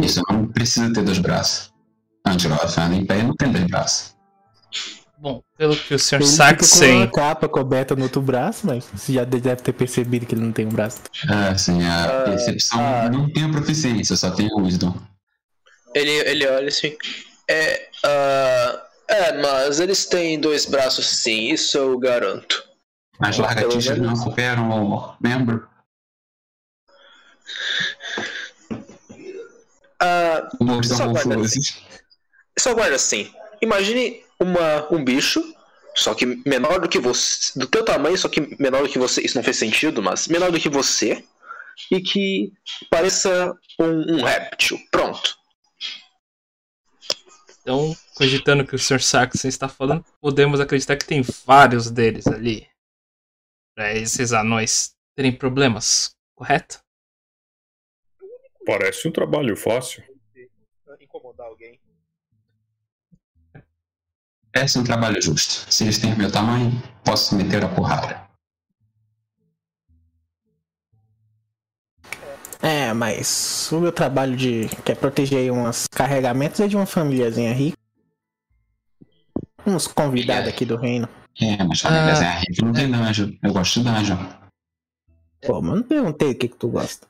Isso 0.03 0.23
não 0.29 0.47
precisa 0.47 0.93
ter 0.93 1.03
dois 1.03 1.19
braços. 1.19 1.73
Antilote 2.27 2.79
anda 2.81 2.95
em 2.95 3.07
pé 3.07 3.19
e 3.19 3.23
não 3.23 3.35
tem 3.35 3.51
dois 3.51 3.67
braços. 3.67 4.17
Bom, 5.21 5.43
pelo 5.57 5.77
que 5.77 5.95
o 5.95 5.99
Sr. 5.99 6.17
Ele 6.17 6.27
fica 6.27 6.57
com 6.57 6.85
uma 6.87 7.11
capa 7.11 7.49
coberta 7.49 7.97
no 7.97 8.05
outro 8.05 8.23
braço, 8.23 8.65
mas 8.67 8.85
você 8.93 9.15
já 9.15 9.25
deve 9.25 9.57
ter 9.57 9.73
percebido 9.73 10.27
que 10.27 10.35
ele 10.35 10.43
não 10.45 10.53
tem 10.53 10.67
um 10.67 10.71
braço. 10.71 11.01
É, 11.29 11.49
assim, 11.49 11.83
a 11.83 12.05
Ah, 12.05 12.25
percepção 12.25 12.79
ah. 12.81 13.09
não 13.11 13.33
tem 13.33 13.45
a 13.45 13.49
proficiência, 13.51 14.15
só 14.17 14.31
tem 14.31 14.49
o 14.53 14.61
wisdom. 14.63 14.95
Ele, 15.95 16.11
ele 16.11 16.47
olha 16.47 16.69
assim. 16.69 16.97
É, 17.51 17.89
ah, 18.05 18.87
é, 19.09 19.43
mas 19.43 19.81
eles 19.81 20.07
têm 20.07 20.39
dois 20.39 20.67
braços 20.67 21.09
sim, 21.09 21.49
isso 21.53 21.77
eu 21.77 21.99
garanto. 21.99 22.63
As 23.19 23.35
Pelo 23.35 23.49
lagartixas 23.49 23.99
menos. 23.99 24.21
não 24.21 24.25
superam 24.25 24.71
o 24.71 25.17
membro. 25.21 25.67
Ah, 30.01 30.49
Só 30.83 31.09
guarda 31.09 31.35
confusos. 31.37 31.83
só 32.59 32.75
guarda 32.75 32.97
assim. 32.97 33.33
Imagine 33.61 34.23
uma, 34.39 34.93
um 34.95 35.03
bicho, 35.05 35.43
só 35.95 36.15
que 36.15 36.25
menor 36.47 36.81
do 36.81 36.89
que 36.89 36.99
você. 36.99 37.59
Do 37.59 37.67
teu 37.67 37.85
tamanho, 37.85 38.17
só 38.17 38.29
que 38.29 38.41
menor 38.63 38.83
do 38.83 38.89
que 38.89 38.99
você. 38.99 39.21
Isso 39.23 39.37
não 39.37 39.43
fez 39.45 39.57
sentido, 39.57 40.03
mas 40.03 40.29
menor 40.29 40.53
do 40.53 40.61
que 40.61 40.69
você. 40.69 41.25
E 41.91 42.01
que 42.01 42.53
pareça 42.91 43.55
um, 43.81 44.17
um 44.17 44.23
réptil. 44.25 44.79
Pronto. 44.91 45.37
Então, 47.61 47.95
cogitando 48.15 48.67
que 48.67 48.75
o 48.75 48.79
Sr. 48.79 49.01
Saxon 49.01 49.47
está 49.49 49.69
falando, 49.69 50.05
podemos 50.21 50.59
acreditar 50.61 50.97
que 50.97 51.05
tem 51.07 51.23
vários 51.47 51.91
deles 51.91 52.27
ali. 52.27 52.67
Pra 53.75 53.93
esses 53.95 54.33
anões 54.33 54.93
terem 55.15 55.33
problemas, 55.37 56.17
correto? 56.35 56.81
Parece 58.69 59.09
um 59.09 59.11
trabalho 59.11 59.57
fácil. 59.57 60.05
Incomodar 61.01 61.47
alguém. 61.47 61.81
É 64.53 64.65
um 64.79 64.85
trabalho 64.85 65.23
justo. 65.23 65.73
Se 65.73 65.85
eles 65.85 65.97
têm 65.99 66.13
o 66.13 66.19
meu 66.19 66.31
tamanho, 66.31 66.71
posso 67.03 67.35
meter 67.35 67.65
a 67.65 67.69
porrada. 67.69 68.29
É, 72.61 72.93
mas 72.93 73.73
o 73.73 73.81
meu 73.81 73.91
trabalho 73.91 74.37
de 74.37 74.69
que 74.85 74.93
é 74.93 74.95
proteger 74.95 75.39
aí 75.39 75.51
uns 75.51 75.87
carregamentos 75.89 76.61
é 76.61 76.69
de 76.69 76.77
uma 76.77 76.85
famíliazinha 76.85 77.55
rica. 77.55 77.79
Uns 79.67 79.87
convidados 79.87 80.47
aqui 80.47 80.67
do 80.67 80.77
reino. 80.77 81.09
É, 81.41 81.65
mas 81.65 81.81
famílias 81.81 82.21
Ah. 82.21 82.25
é 82.35 82.41
rica 82.41 82.67
não 82.67 82.75
tem 82.75 82.91
dungeon. 82.91 83.31
Eu 83.43 83.53
gosto 83.55 83.81
de 83.81 83.91
dungeon. 83.91 84.19
Pô, 85.41 85.63
mas 85.63 85.77
não 85.77 85.83
perguntei 85.83 86.33
o 86.33 86.35
que, 86.35 86.49
que 86.49 86.57
tu 86.57 86.69
gosta. 86.69 87.08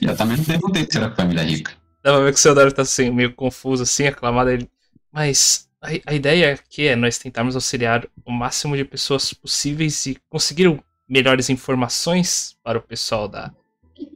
Eu 0.00 0.16
também 0.16 0.36
não 0.36 0.44
perguntei 0.44 0.86
se 0.88 0.96
era 0.98 1.14
família 1.14 1.42
rica. 1.42 1.72
Dá 2.02 2.12
pra 2.12 2.20
ver 2.20 2.32
que 2.32 2.38
o 2.38 2.42
seu 2.42 2.54
Dário 2.54 2.72
tá 2.72 2.82
assim, 2.82 3.10
meio 3.10 3.34
confuso, 3.34 3.82
assim, 3.82 4.06
aclamado. 4.06 4.50
Ele... 4.50 4.70
Mas 5.12 5.68
a, 5.80 5.88
a 6.06 6.14
ideia 6.14 6.54
aqui 6.54 6.86
é 6.86 6.96
nós 6.96 7.18
tentarmos 7.18 7.54
auxiliar 7.54 8.06
o 8.24 8.30
máximo 8.30 8.76
de 8.76 8.84
pessoas 8.84 9.32
possíveis 9.32 10.06
e 10.06 10.18
conseguir 10.28 10.82
melhores 11.08 11.50
informações 11.50 12.56
para 12.62 12.78
o 12.78 12.82
pessoal 12.82 13.28
da 13.28 13.52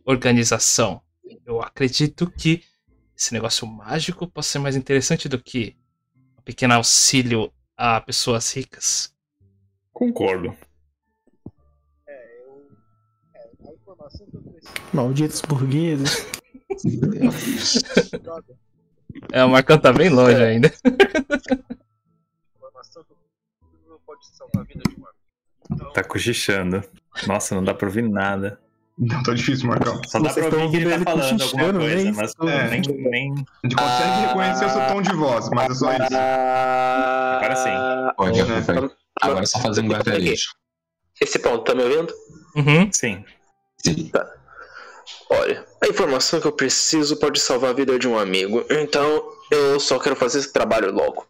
organização. 0.05 1.01
Eu 1.45 1.61
acredito 1.61 2.31
que 2.31 2.63
esse 3.17 3.33
negócio 3.33 3.67
mágico 3.67 4.27
pode 4.27 4.47
ser 4.47 4.59
mais 4.59 4.77
interessante 4.77 5.29
do 5.29 5.39
que 5.39 5.77
um 6.39 6.43
pequeno 6.43 6.75
auxílio 6.75 7.53
a 7.77 8.01
pessoas 8.01 8.53
ricas. 8.55 9.15
Concordo. 9.93 10.57
Malditos 14.93 15.41
burgueses. 15.43 16.27
É, 19.33 19.45
o 19.45 19.49
Marcão 19.49 19.79
tá 19.79 19.93
bem 19.93 20.09
longe 20.09 20.43
ainda. 20.43 20.73
Tá 25.95 26.03
cochichando. 26.03 26.83
Nossa, 27.27 27.55
não 27.55 27.63
dá 27.63 27.73
pra 27.73 27.87
ouvir 27.87 28.03
nada. 28.03 28.59
Não, 28.99 29.23
tá 29.23 29.35
difícil, 29.35 29.69
Marcão. 29.69 30.01
Só 30.07 30.21
dá 30.21 30.31
Vocês 30.31 30.47
pra 30.47 30.59
ouvir 30.59 30.71
que 30.71 30.77
ele 30.77 30.93
ouvindo 30.93 31.05
tá 31.05 31.13
ele 31.13 31.23
falando 31.23 31.43
alguma 31.43 31.73
coisa, 31.73 32.13
mas. 32.13 32.33
É. 32.43 32.71
nem, 32.71 32.81
nem. 33.11 33.33
A 33.33 33.67
gente 33.67 33.77
consegue 33.77 34.27
reconhecer 34.27 34.65
o 34.67 34.71
seu 34.71 34.87
tom 34.87 35.03
de 35.03 35.13
voz, 35.15 35.51
mas 35.51 35.71
é 35.71 35.75
só 35.75 35.93
isso. 35.93 36.17
Agora 36.17 37.57
sim. 37.57 38.15
Pode, 38.17 38.43
né? 38.43 38.91
Agora 39.21 39.43
é 39.43 39.47
só 39.47 39.59
fazer 39.61 39.81
um 39.81 39.89
gargarejo. 39.89 40.55
Esse 41.21 41.39
ponto, 41.39 41.65
tá 41.65 41.75
me 41.75 41.83
ouvindo? 41.83 42.13
Uhum. 42.57 42.91
Sim. 42.93 43.25
Sim. 43.85 44.11
Olha, 45.31 45.67
a 45.83 45.89
informação 45.89 46.41
que 46.41 46.47
eu 46.47 46.53
preciso 46.53 47.19
pode 47.19 47.41
salvar 47.41 47.71
a 47.71 47.75
vida 47.75 47.99
de 47.99 48.09
um 48.09 48.19
amigo. 48.19 48.65
Então, 48.71 49.31
eu 49.51 49.79
só 49.79 49.99
quero 49.99 50.17
fazer 50.17 50.39
esse 50.39 50.53
trabalho 50.53 50.93
logo. 50.93 51.27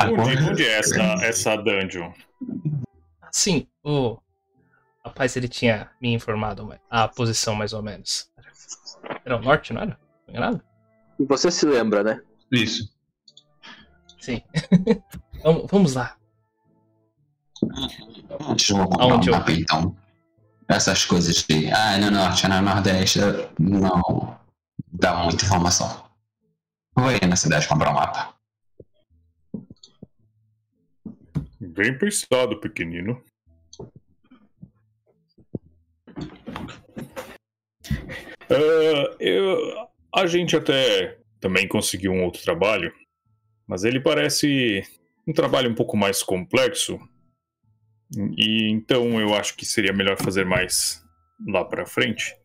Onde, 0.00 0.42
onde 0.44 0.64
é 0.64 0.78
essa, 0.78 1.02
essa 1.22 1.56
dungeon? 1.56 2.12
Sim, 3.32 3.66
o 3.84 4.16
rapaz 5.04 5.36
ele 5.36 5.48
tinha 5.48 5.90
me 6.00 6.12
informado 6.12 6.72
a 6.88 7.08
posição 7.08 7.54
mais 7.54 7.72
ou 7.72 7.82
menos. 7.82 8.30
Era 9.24 9.36
o 9.36 9.42
norte, 9.42 9.72
não 9.72 9.82
era? 9.82 9.98
Não 10.28 10.36
é 10.36 10.40
nada? 10.40 10.64
E 11.18 11.24
você 11.24 11.50
se 11.50 11.66
lembra, 11.66 12.02
né? 12.02 12.22
Isso. 12.52 12.88
Sim. 14.20 14.42
vamos, 15.42 15.66
vamos 15.70 15.94
lá. 15.94 16.16
Comprar 18.28 19.02
Aonde 19.04 19.30
um 19.30 19.32
eu- 19.32 19.38
mapa 19.38 19.52
então. 19.52 19.96
Essas 20.68 21.04
coisas 21.04 21.36
de. 21.44 21.70
Ah, 21.72 21.94
é 21.94 21.98
no 21.98 22.10
norte, 22.10 22.44
é 22.44 22.48
no 22.48 22.60
nordeste. 22.62 23.20
Não 23.58 24.38
dá 24.92 25.16
muita 25.24 25.44
informação. 25.44 26.04
Vou 26.94 27.08
aí 27.08 27.20
na 27.26 27.36
cidade 27.36 27.66
comprar 27.66 27.90
um 27.90 27.94
mapa. 27.94 28.34
Bem 31.60 31.96
pensado, 31.98 32.60
pequenino. 32.60 33.22
Ah, 38.50 39.16
eu- 39.20 39.88
a 40.14 40.26
gente 40.26 40.56
até 40.56 41.18
também 41.40 41.68
conseguiu 41.68 42.12
um 42.12 42.24
outro 42.24 42.42
trabalho, 42.42 42.92
mas 43.66 43.84
ele 43.84 44.00
parece 44.00 44.82
um 45.26 45.32
trabalho 45.32 45.70
um 45.70 45.74
pouco 45.74 45.96
mais 45.96 46.22
complexo. 46.22 46.98
E 48.16 48.70
então 48.70 49.20
eu 49.20 49.34
acho 49.34 49.56
que 49.56 49.66
seria 49.66 49.92
melhor 49.92 50.16
fazer 50.16 50.44
mais 50.44 51.04
lá 51.46 51.64
pra 51.64 51.86
frente. 51.86 52.36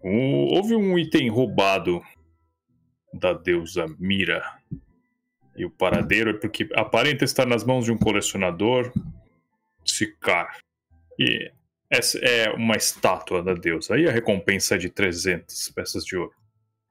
Houve 0.00 0.74
um 0.74 0.98
item 0.98 1.28
roubado 1.28 2.00
da 3.12 3.32
deusa 3.32 3.86
Mira. 3.98 4.42
E 5.56 5.64
o 5.64 5.70
paradeiro 5.70 6.30
é 6.30 6.34
porque 6.34 6.68
aparenta 6.74 7.24
estar 7.24 7.46
nas 7.46 7.64
mãos 7.64 7.84
de 7.84 7.92
um 7.92 7.98
colecionador 7.98 8.92
Sicar. 9.84 10.58
E 11.18 11.50
essa 11.90 12.18
é 12.18 12.50
uma 12.50 12.76
estátua 12.76 13.42
da 13.42 13.54
deusa. 13.54 13.98
E 13.98 14.08
a 14.08 14.12
recompensa 14.12 14.74
é 14.74 14.78
de 14.78 14.90
300 14.90 15.70
peças 15.70 16.04
de 16.04 16.16
ouro. 16.16 16.32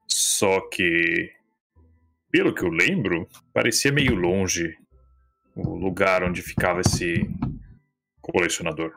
Só 0.08 0.60
que, 0.68 1.30
pelo 2.30 2.54
que 2.54 2.62
eu 2.62 2.70
lembro, 2.70 3.28
parecia 3.52 3.92
meio 3.92 4.14
longe 4.14 4.76
o 5.54 5.74
lugar 5.74 6.22
onde 6.22 6.42
ficava 6.42 6.80
esse 6.80 7.28
colecionador. 8.32 8.92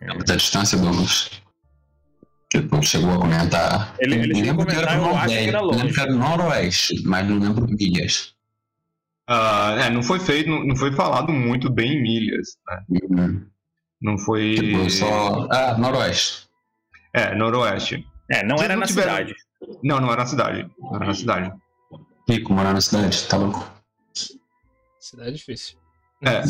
É 0.00 0.12
muita 0.14 0.36
distância, 0.36 0.78
Douglas. 0.78 1.30
Tipo, 2.50 2.82
chegou 2.82 3.12
a 3.14 3.18
comentar. 3.18 3.94
Ele- 3.98 4.14
ele 4.16 4.32
Eu 4.32 4.36
chegou 4.36 4.42
a 4.42 4.44
lembro 4.52 4.66
que 4.66 4.72
comentar, 4.74 4.94
era 4.94 5.02
eu 5.08 5.16
acho 5.16 5.28
que 5.28 5.34
era 5.34 5.58
eu 5.58 5.64
lembro 5.64 5.82
longe. 5.82 5.94
que 5.94 6.00
era 6.00 6.12
no 6.12 6.18
noroeste, 6.18 7.02
mas 7.06 7.28
não 7.28 7.38
lembro 7.38 7.66
milhas. 7.68 8.34
Ah, 9.28 9.76
é, 9.78 9.90
não 9.90 10.02
foi 10.02 10.18
feito, 10.18 10.50
não, 10.50 10.64
não 10.64 10.76
foi 10.76 10.92
falado 10.92 11.32
muito 11.32 11.70
bem 11.72 11.92
em 11.94 12.02
milhas. 12.02 12.58
né? 12.66 12.84
Uhum. 12.90 13.46
Não 14.02 14.18
foi. 14.18 14.54
Tipo, 14.56 14.90
só. 14.90 15.46
Ah, 15.50 15.78
noroeste. 15.78 16.48
É, 17.14 17.34
noroeste. 17.34 18.04
É, 18.30 18.42
não 18.42 18.56
Vocês 18.56 18.64
era 18.64 18.74
não 18.74 18.80
na 18.80 18.86
tiveram- 18.86 19.12
cidade. 19.16 19.34
Não, 19.82 20.00
não 20.00 20.08
era 20.12 20.22
na 20.22 20.26
cidade. 20.26 20.70
Não 20.78 20.96
era 20.96 21.06
na 21.06 21.14
cidade. 21.14 21.52
Rico, 22.28 22.52
morar 22.52 22.72
na 22.72 22.80
cidade, 22.80 23.26
tá 23.28 23.36
louco? 23.36 23.70
Cidade 24.98 25.28
é 25.28 25.32
difícil. 25.32 25.78
É. 26.24 26.42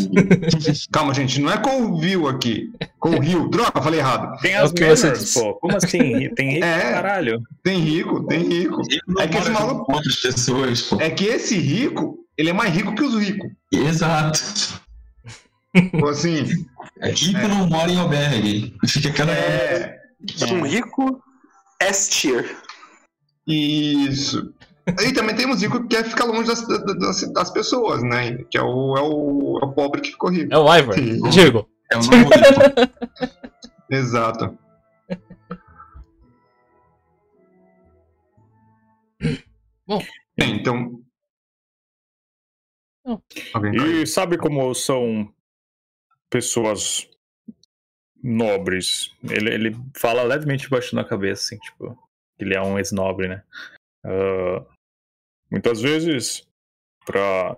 Calma, 0.93 1.15
gente, 1.15 1.41
não 1.41 1.51
é 1.51 1.57
com 1.57 1.83
o 1.83 1.99
Viu 1.99 2.29
aqui. 2.29 2.71
Com 2.99 3.11
o 3.17 3.21
Rio. 3.21 3.49
Droga, 3.49 3.81
falei 3.83 4.01
errado. 4.01 4.39
Tem 4.41 4.53
É 4.53 4.59
as 4.59 4.71
o 4.71 4.75
que 4.75 4.85
você 4.85 5.07
manors, 5.07 5.21
disse. 5.25 5.41
pô. 5.41 5.55
Como 5.55 5.77
assim? 5.77 6.29
Tem 6.35 6.51
rico 6.55 6.65
É. 6.67 6.79
pra 6.81 6.91
caralho. 6.93 7.43
Tem 7.63 7.79
rico, 7.81 8.27
tem 8.27 8.43
rico. 8.47 8.83
É 9.19 9.27
que 9.27 9.39
esse 9.39 9.51
maluco- 9.51 9.91
outras 9.93 10.17
pessoas, 10.17 10.83
pô. 10.83 11.01
É 11.01 11.09
que 11.11 11.25
esse 11.25 11.57
rico, 11.57 12.19
ele 12.37 12.51
é 12.51 12.53
mais 12.53 12.75
rico 12.75 12.95
que 12.95 13.03
os 13.03 13.19
ricos. 13.19 13.51
Exato. 13.73 14.41
Tipo 15.75 16.07
assim, 16.09 16.45
Rico 17.03 17.49
não 17.49 17.67
mora 17.67 17.91
em 17.91 17.99
albergue. 17.99 18.77
Fica 18.87 19.09
aquela. 19.09 19.33
é. 19.33 19.99
Um 20.53 20.63
rico 20.67 21.19
S 21.81 22.11
tier. 22.11 22.55
Isso. 23.47 24.53
E 24.87 25.13
também 25.13 25.37
tem 25.37 25.47
ricos 25.47 25.81
que 25.83 25.89
quer 25.89 26.05
ficar 26.05 26.25
longe 26.25 26.49
das, 26.49 26.67
das, 26.67 27.33
das 27.33 27.51
pessoas, 27.51 28.03
né? 28.03 28.39
Que 28.51 28.59
é 28.59 28.63
o, 28.63 28.97
é, 28.97 29.01
o, 29.01 29.59
é 29.63 29.65
o 29.65 29.73
pobre 29.73 30.01
que 30.01 30.11
ficou 30.11 30.31
rico. 30.31 30.53
É 30.53 30.59
o 30.59 30.75
Ivor. 30.75 30.95
Digo. 31.31 31.69
É 31.91 31.97
o 31.97 32.01
nome. 32.01 32.25
Exato. 33.89 34.59
Bom. 39.87 40.03
Bem, 40.37 40.57
então. 40.57 41.01
Não. 43.05 43.23
E 43.75 44.07
sabe 44.07 44.37
como 44.37 44.75
são 44.75 45.33
pessoas 46.29 47.09
nobres? 48.23 49.13
Ele, 49.23 49.51
ele 49.53 49.77
fala 49.97 50.23
levemente 50.23 50.69
baixo 50.69 50.97
na 50.97 51.05
cabeça, 51.05 51.43
assim, 51.43 51.59
tipo, 51.59 51.97
ele 52.39 52.55
é 52.55 52.63
um 52.63 52.79
ex-nobre, 52.79 53.29
né? 53.29 53.43
Ah, 54.05 54.65
muitas 55.51 55.81
vezes, 55.81 56.47
pra 57.05 57.57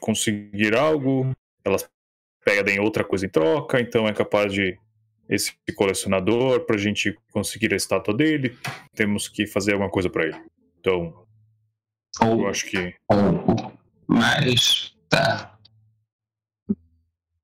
conseguir 0.00 0.76
algo, 0.76 1.30
elas 1.64 1.88
pedem 2.44 2.80
outra 2.80 3.04
coisa 3.04 3.26
em 3.26 3.28
troca, 3.28 3.80
então 3.80 4.06
é 4.08 4.12
capaz 4.12 4.52
de 4.52 4.78
esse 5.28 5.54
colecionador, 5.76 6.66
pra 6.66 6.76
gente 6.76 7.16
conseguir 7.32 7.72
a 7.72 7.76
estátua 7.76 8.14
dele, 8.14 8.58
temos 8.94 9.28
que 9.28 9.46
fazer 9.46 9.72
alguma 9.72 9.90
coisa 9.90 10.10
pra 10.10 10.24
ele. 10.24 10.44
Então, 10.80 11.24
eu 12.20 12.28
Ou, 12.28 12.48
acho 12.48 12.66
que 12.66 12.94
ou. 13.08 13.72
Mas. 14.06 14.94
Tá. 15.08 15.58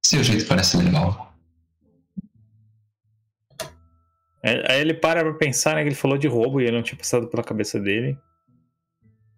Seu 0.04 0.22
jeito 0.22 0.46
parece 0.46 0.76
legal. 0.76 1.34
É, 3.60 3.66
Aí 4.42 4.80
ele 4.80 4.94
para 4.94 5.22
pra 5.22 5.34
pensar, 5.34 5.74
né? 5.74 5.82
Que 5.82 5.88
ele 5.88 5.94
falou 5.94 6.16
de 6.16 6.28
roubo 6.28 6.60
e 6.60 6.64
ele 6.64 6.76
não 6.76 6.82
tinha 6.82 6.96
passado 6.98 7.26
pela 7.28 7.42
cabeça 7.42 7.78
dele. 7.80 8.16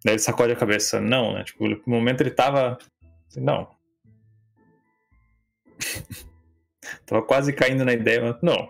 Daí 0.05 0.15
ele 0.15 0.19
sacode 0.19 0.53
a 0.53 0.57
cabeça. 0.57 1.01
Não, 1.01 1.33
né? 1.33 1.45
Tipo, 1.45 1.69
no 1.69 1.81
momento 1.87 2.21
ele 2.21 2.31
tava. 2.31 2.79
assim, 3.29 3.41
Não. 3.41 3.69
tava 7.07 7.23
quase 7.23 7.53
caindo 7.53 7.85
na 7.85 7.93
ideia, 7.93 8.21
mas 8.23 8.37
não. 8.43 8.69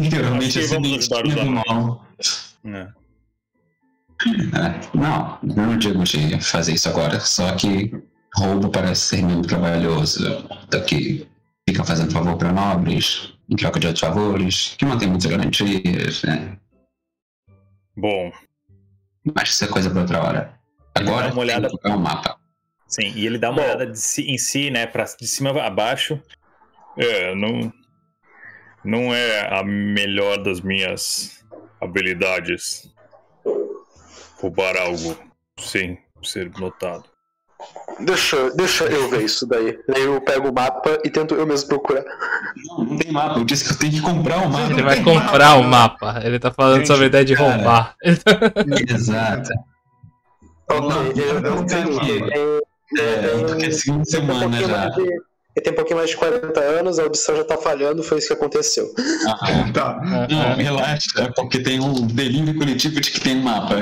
Literalmente 0.00 0.58
Acho 0.58 0.58
que 0.58 0.64
assim, 0.64 0.74
vamos 0.74 0.98
ajudar 0.98 1.26
os 1.26 1.34
do 1.34 1.46
mal. 1.46 2.06
né. 2.64 2.92
É, 4.26 4.96
não, 4.96 5.38
não 5.42 5.78
digo 5.78 6.02
de 6.02 6.40
fazer 6.40 6.72
isso 6.72 6.88
agora, 6.88 7.20
só 7.20 7.54
que 7.54 7.92
roubo 8.34 8.68
parece 8.68 9.02
ser 9.02 9.22
muito 9.22 9.48
trabalhoso. 9.48 10.44
Daqui 10.68 11.26
fica 11.68 11.84
fazendo 11.84 12.12
favor 12.12 12.36
para 12.36 12.52
nobres, 12.52 13.32
em 13.48 13.56
troca 13.56 13.80
de 13.80 13.86
outros 13.86 14.00
favores, 14.00 14.74
que 14.78 14.84
não 14.84 14.98
tem 14.98 15.08
muitas 15.08 15.30
garantias, 15.30 16.22
né? 16.22 16.56
Bom, 17.96 18.32
Mas 19.34 19.50
isso 19.50 19.64
é 19.64 19.68
coisa 19.68 19.90
para 19.90 20.00
outra 20.00 20.22
hora. 20.22 20.60
Agora 20.94 21.32
uma 21.32 21.40
olhada- 21.40 21.68
é 21.84 21.88
um 21.90 21.98
mapa. 21.98 22.38
sim. 22.86 23.12
E 23.14 23.26
ele 23.26 23.38
dá 23.38 23.50
uma 23.50 23.56
Bom. 23.60 23.64
olhada 23.64 23.86
de 23.86 23.98
si- 23.98 24.22
em 24.30 24.38
si, 24.38 24.70
né? 24.70 24.86
Pra, 24.86 25.04
de 25.04 25.26
cima 25.26 25.50
a 25.62 25.68
baixo. 25.70 26.20
É, 26.96 27.34
não. 27.34 27.72
Não 28.84 29.12
é 29.14 29.52
a 29.54 29.62
melhor 29.64 30.38
das 30.42 30.60
minhas 30.60 31.44
habilidades 31.80 32.90
roubar 34.40 34.76
algo 34.76 35.18
sem 35.58 35.98
ser 36.22 36.50
notado. 36.58 37.04
Deixa, 38.00 38.50
deixa 38.52 38.84
eu 38.84 39.08
ver 39.10 39.24
isso 39.24 39.46
daí. 39.46 39.78
Daí 39.88 40.02
eu 40.04 40.20
pego 40.20 40.48
o 40.50 40.54
mapa 40.54 40.98
e 41.04 41.10
tento 41.10 41.34
eu 41.34 41.44
mesmo 41.46 41.68
procurar. 41.68 42.04
Não, 42.68 42.84
não 42.84 42.96
tem 42.96 43.10
mapa, 43.10 43.38
eu 43.40 43.44
disse 43.44 43.64
que 43.64 43.72
eu 43.72 43.78
tenho 43.78 43.92
que 43.92 44.00
comprar 44.00 44.38
um 44.38 44.48
mapa. 44.48 44.72
Ele 44.72 44.82
vai 44.82 45.02
comprar 45.02 45.56
o 45.58 45.62
não. 45.62 45.68
mapa. 45.68 46.20
Ele 46.22 46.38
tá 46.38 46.50
falando 46.52 46.76
Gente, 46.78 46.86
sobre 46.86 47.04
a 47.04 47.06
ideia 47.08 47.24
de 47.24 47.34
cara. 47.34 47.52
roubar. 47.56 47.96
Exato. 48.88 49.50
Eu, 50.70 50.80
não 50.82 51.02
eu 51.06 51.66
tem 51.66 51.84
tenho 51.84 52.00
que. 52.00 52.18
mapa. 52.20 52.30
tem- 52.32 52.58
É, 52.98 53.44
porque 53.46 53.66
é 53.66 53.70
segunda 53.70 54.04
tem 54.04 54.20
um 54.20 54.26
semana 54.26 54.40
pouquinho 54.40 54.68
já. 54.68 54.76
mais 54.78 54.94
de- 54.94 55.27
Ele 55.58 55.64
tem 55.64 55.72
um 55.72 55.76
pouquinho 55.76 55.96
mais 55.98 56.10
de 56.10 56.16
40 56.16 56.60
anos, 56.60 56.98
a 57.00 57.02
audição 57.02 57.34
já 57.36 57.42
tá 57.42 57.56
falhando, 57.56 58.00
foi 58.04 58.18
isso 58.18 58.28
que 58.28 58.32
aconteceu. 58.34 58.86
Ah, 59.26 59.68
Tá. 59.74 60.00
Não, 60.30 60.54
relaxa, 60.54 61.00
é 61.18 61.30
porque 61.34 61.58
tem 61.60 61.80
um 61.80 62.06
delírio 62.06 62.56
coletivo 62.56 63.00
de 63.00 63.10
que 63.10 63.20
tem 63.20 63.36
um 63.38 63.42
mapa. 63.42 63.74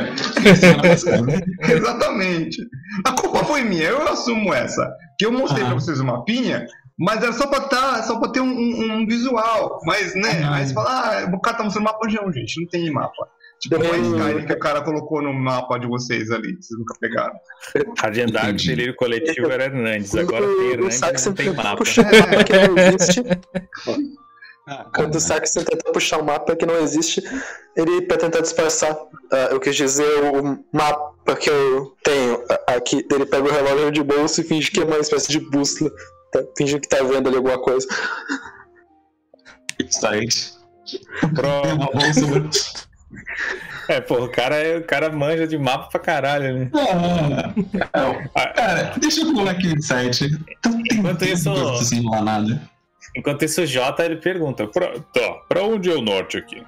Passada. 0.42 1.44
Exatamente. 1.68 2.62
A 3.04 3.12
culpa 3.12 3.44
foi 3.44 3.62
minha, 3.62 3.84
eu 3.88 4.08
assumo 4.08 4.54
essa. 4.54 4.90
Que 5.18 5.26
eu 5.26 5.32
mostrei 5.32 5.62
Ah. 5.64 5.66
pra 5.66 5.74
vocês 5.74 6.00
o 6.00 6.04
mapinha, 6.04 6.66
mas 6.98 7.22
era 7.22 7.32
só 7.34 7.46
pra, 7.46 7.60
tá, 7.60 8.02
só 8.04 8.18
pra 8.18 8.30
ter 8.30 8.40
um, 8.40 8.46
um- 8.50 8.92
um 9.02 9.06
visual. 9.06 9.78
Mas, 9.84 10.14
né? 10.14 10.42
Ah. 10.44 10.54
Aí 10.56 10.66
você 10.66 10.72
fala, 10.74 10.88
ah, 10.90 11.30
o 11.34 11.40
cara 11.40 11.58
tá 11.58 11.64
mostrando 11.64 11.84
mapa, 11.84 12.06
não, 12.06 12.32
gente, 12.32 12.58
não 12.60 12.68
tem 12.68 12.90
mapa. 12.90 13.28
Tipo, 13.60 13.76
uma 13.76 13.96
Skyrim 13.96 14.46
que 14.46 14.52
o 14.52 14.58
cara 14.58 14.82
colocou 14.82 15.22
no 15.22 15.32
mapa 15.32 15.78
de 15.78 15.86
vocês 15.86 16.30
ali, 16.30 16.56
vocês 16.60 16.78
nunca 16.78 16.94
pegaram. 17.00 17.34
Agendar 18.02 18.50
o 18.50 18.52
delírio 18.52 18.94
coletivo 18.94 19.50
era 19.50 19.64
Hernandes, 19.64 20.14
agora 20.14 20.46
tem 20.46 20.72
Hernandes, 20.72 21.26
não 21.26 21.32
tem 21.32 21.52
mapa. 21.52 21.76
Puxa 21.76 22.02
um 22.02 22.04
mapa 22.04 22.44
que 22.44 22.52
não 22.52 22.78
existe. 22.78 23.22
Quando 24.92 25.14
o 25.14 25.20
Sax 25.20 25.52
tenta 25.52 25.92
puxar 25.92 26.18
um 26.18 26.24
mapa 26.24 26.56
que 26.56 26.66
não 26.66 26.76
existe, 26.78 27.22
ele, 27.76 28.02
pra 28.02 28.16
tentar 28.16 28.40
disfarçar, 28.40 28.92
uh, 28.96 29.52
eu 29.52 29.60
quis 29.60 29.76
dizer 29.76 30.24
o 30.24 30.58
mapa 30.76 31.36
que 31.36 31.48
eu 31.48 31.94
tenho 32.02 32.42
aqui, 32.66 33.06
ele 33.12 33.26
pega 33.26 33.44
o 33.44 33.52
relógio 33.52 33.92
de 33.92 34.02
bolso 34.02 34.40
e 34.40 34.44
finge 34.44 34.72
que 34.72 34.80
é 34.80 34.84
uma 34.84 34.98
espécie 34.98 35.30
de 35.30 35.38
bússola, 35.38 35.88
tá? 36.32 36.42
finge 36.58 36.80
que 36.80 36.88
tá 36.88 37.00
vendo 37.00 37.28
ali 37.28 37.36
alguma 37.36 37.60
coisa. 37.60 37.86
Site. 39.88 40.54
Pronto. 41.32 42.86
É, 43.88 44.00
pô, 44.00 44.24
o 44.24 44.28
cara, 44.28 44.56
é- 44.56 44.78
o 44.78 44.84
cara 44.84 45.10
manja 45.12 45.46
de 45.46 45.56
mapa 45.56 45.88
pra 45.88 46.00
caralho, 46.00 46.58
né? 46.58 46.70
Ah, 48.34 48.46
cara, 48.48 48.94
deixa 48.98 49.20
eu 49.20 49.32
pular 49.32 49.52
aqui 49.52 49.68
no 49.74 49.80
site. 49.80 50.28
Enquanto 50.92 51.22
isso- 51.24 51.52
nada. 52.24 52.60
Enquanto 53.16 53.44
isso, 53.44 53.62
o 53.62 53.66
Jota 53.66 54.04
ele 54.04 54.16
pergunta: 54.16 54.66
pra, 54.66 54.88
tá, 55.14 55.32
pra 55.48 55.62
onde 55.62 55.88
é 55.88 55.94
o 55.94 56.00
norte 56.02 56.36
aqui? 56.36 56.60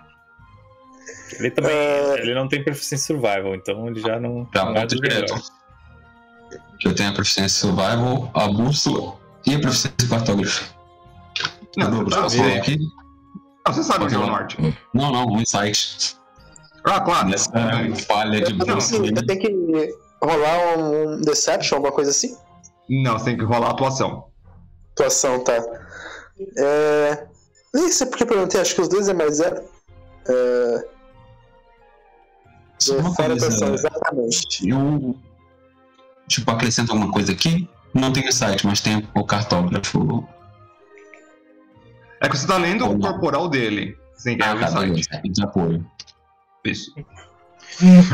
Ele 1.41 1.51
também 1.51 1.73
É. 1.73 2.21
ele 2.21 2.35
não 2.35 2.47
tem 2.49 2.63
proficiência 2.63 3.13
em 3.13 3.17
survival, 3.17 3.55
então 3.57 3.89
ele 3.89 4.01
já 4.01 4.21
não. 4.21 4.49
Já 4.55 4.65
não 4.65 4.77
é 4.77 4.87
direto. 4.87 5.35
Eu 6.85 6.95
tenho 6.95 7.11
a 7.11 7.13
proficiência 7.13 7.61
survival, 7.69 8.31
a 8.33 8.47
bússola 8.47 9.17
e 9.45 9.55
a 9.57 9.61
proficiência 9.61 9.95
em 10.05 10.09
cartografia. 10.09 10.69
Não, 11.77 12.05
tá 12.07 12.29
bem. 12.29 12.31
falar 12.31 12.55
aqui? 12.57 12.79
Ah, 13.67 13.73
você 13.73 13.83
sabe 13.83 14.05
onde 14.05 14.15
é 14.15 14.19
o 14.19 14.27
norte. 14.27 14.57
Não, 14.95 15.11
não, 15.13 15.27
um 15.27 15.41
insight. 15.41 16.17
Ah, 16.89 17.01
claro. 17.01 17.29
Nessa 17.29 17.51
falha 18.07 18.41
de 18.41 18.59
eu 18.59 19.27
tenho 19.27 19.41
que 19.41 19.95
rolar 20.23 20.79
um 20.79 21.21
Deception, 21.21 21.77
alguma 21.77 21.93
coisa 21.93 22.11
assim? 22.11 22.37
Não, 22.89 23.19
você 23.19 23.27
tem 23.27 23.37
que 23.37 23.45
rolar 23.45 23.69
a 23.69 23.71
atuação. 23.71 24.29
Atuação, 24.93 25.45
tá. 25.45 25.63
É... 26.57 27.27
Nem 27.75 27.89
sei 27.91 28.07
porque 28.07 28.23
eu 28.23 28.27
perguntei, 28.27 28.61
acho 28.61 28.75
que 28.75 28.81
os 28.81 28.89
dois 28.89 29.09
é 29.09 29.13
mais 29.13 29.37
zero. 29.37 29.63
É... 30.29 30.85
Só 32.79 32.97
uma 32.97 33.15
coisa, 33.15 33.35
atuação, 33.35 33.75
exatamente. 33.75 34.69
eu 34.69 35.17
tipo, 36.29 36.51
acrescento 36.51 36.93
alguma 36.93 37.13
coisa 37.13 37.33
aqui. 37.33 37.69
Não 37.93 38.13
tem 38.13 38.27
insight, 38.27 38.67
mas 38.67 38.81
tem 38.81 39.07
o 39.15 39.25
cartógrafo. 39.25 40.27
É 42.21 42.29
que 42.29 42.37
você 42.37 42.47
tá 42.47 42.57
lendo 42.57 42.85
Ou 42.85 42.93
o 42.93 42.99
não. 42.99 43.13
corporal 43.13 43.49
dele. 43.49 43.97
Tem 44.23 44.37
que 44.37 44.43
Ah, 44.43 44.57
tá, 44.57 44.67
o 44.67 44.73
site. 44.73 44.89
beleza. 44.91 45.23
De 45.25 45.45
apoio. 45.45 45.87
Isso. 46.71 46.93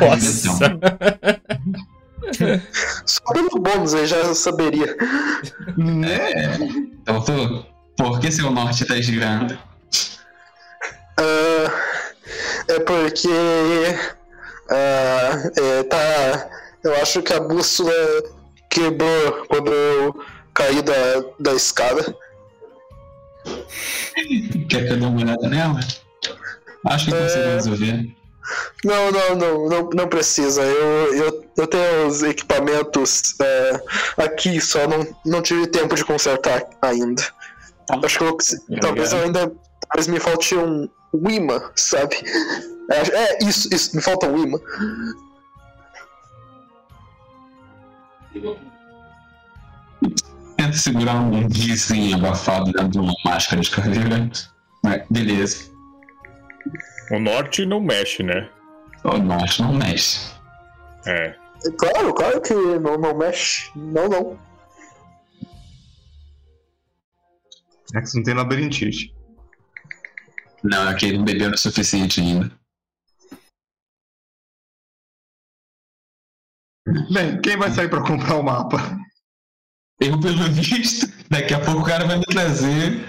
Nossa. 0.00 0.78
Só 3.06 3.22
pelo 3.32 3.50
bônus 3.60 3.92
eu 3.94 4.06
já 4.06 4.34
saberia. 4.34 4.96
Né? 5.76 6.56
Então, 7.02 7.20
tô... 7.22 7.64
por 7.96 8.18
que 8.20 8.30
seu 8.30 8.50
norte 8.50 8.84
tá 8.84 9.00
girando? 9.00 9.58
Ah, 11.18 11.70
é 12.68 12.80
porque. 12.80 13.28
ah, 14.70 15.50
é, 15.56 15.82
tá. 15.84 16.50
Eu 16.82 16.94
acho 16.96 17.22
que 17.22 17.32
a 17.32 17.40
bússola 17.40 17.92
quebrou 18.70 19.46
quando 19.48 19.72
eu 19.72 20.22
caí 20.52 20.82
da, 20.82 20.92
da 21.40 21.52
escada. 21.54 22.14
Quer 24.68 24.86
que 24.86 24.92
eu 24.92 24.96
dê 24.98 25.06
uma 25.06 25.20
olhada 25.22 25.48
nela? 25.48 25.80
Acho 26.86 27.06
que 27.06 27.14
É. 27.14 27.22
consigo 27.22 27.44
resolver. 27.44 28.16
Não, 28.84 29.10
não, 29.10 29.36
não, 29.36 29.68
não, 29.68 29.90
não 29.90 30.08
precisa. 30.08 30.62
Eu, 30.62 31.14
eu, 31.14 31.44
eu 31.56 31.66
tenho 31.66 32.06
os 32.06 32.22
equipamentos 32.22 33.34
é, 33.40 33.82
aqui, 34.18 34.60
só 34.60 34.86
não, 34.86 35.06
não 35.24 35.42
tive 35.42 35.66
tempo 35.66 35.94
de 35.94 36.04
consertar 36.04 36.64
ainda. 36.82 37.22
Acho 38.02 38.18
que 38.18 38.24
eu, 38.24 38.36
talvez 38.80 39.12
eu 39.12 39.20
ainda. 39.20 39.52
Talvez 39.88 40.08
me 40.08 40.18
falte 40.18 40.54
um, 40.56 40.88
um 41.12 41.30
imã, 41.30 41.70
sabe? 41.76 42.16
É, 42.90 43.16
é, 43.16 43.38
isso, 43.44 43.68
isso, 43.72 43.94
me 43.96 44.02
falta 44.02 44.26
um 44.26 44.42
imã. 44.42 44.58
Tenta 50.56 50.76
segurar 50.76 51.16
um 51.16 51.48
vizinho 51.48 52.16
abafado 52.16 52.72
dentro 52.72 52.88
de 52.88 52.98
uma 52.98 53.14
máscara 53.24 53.62
de 53.62 53.70
caveira. 53.70 54.30
Mas, 54.82 55.02
beleza. 55.10 55.70
O 57.10 57.18
norte 57.18 57.66
não 57.66 57.80
mexe, 57.80 58.22
né? 58.22 58.50
O 59.04 59.18
norte 59.18 59.62
não 59.62 59.74
mexe. 59.74 60.32
É. 61.06 61.36
Claro, 61.78 62.14
claro 62.14 62.40
que 62.40 62.54
não, 62.54 62.96
não 62.98 63.16
mexe. 63.16 63.70
Não, 63.76 64.08
não. 64.08 64.38
É 67.94 68.00
que 68.00 68.06
você 68.06 68.16
não 68.18 68.24
tem 68.24 68.34
labirintite. 68.34 69.14
Não, 70.62 70.88
é 70.88 70.94
que 70.94 71.06
ele 71.06 71.18
não 71.18 71.24
bebeu 71.24 71.50
o 71.50 71.58
suficiente 71.58 72.20
ainda. 72.20 72.50
Bem, 77.12 77.40
quem 77.40 77.56
vai 77.56 77.70
sair 77.70 77.88
pra 77.88 78.02
comprar 78.02 78.36
o 78.36 78.42
mapa? 78.42 78.76
Eu, 80.00 80.18
pelo 80.20 80.50
visto, 80.50 81.06
daqui 81.30 81.54
a 81.54 81.60
pouco 81.64 81.80
o 81.80 81.84
cara 81.84 82.06
vai 82.06 82.18
me 82.18 82.24
trazer 82.26 83.06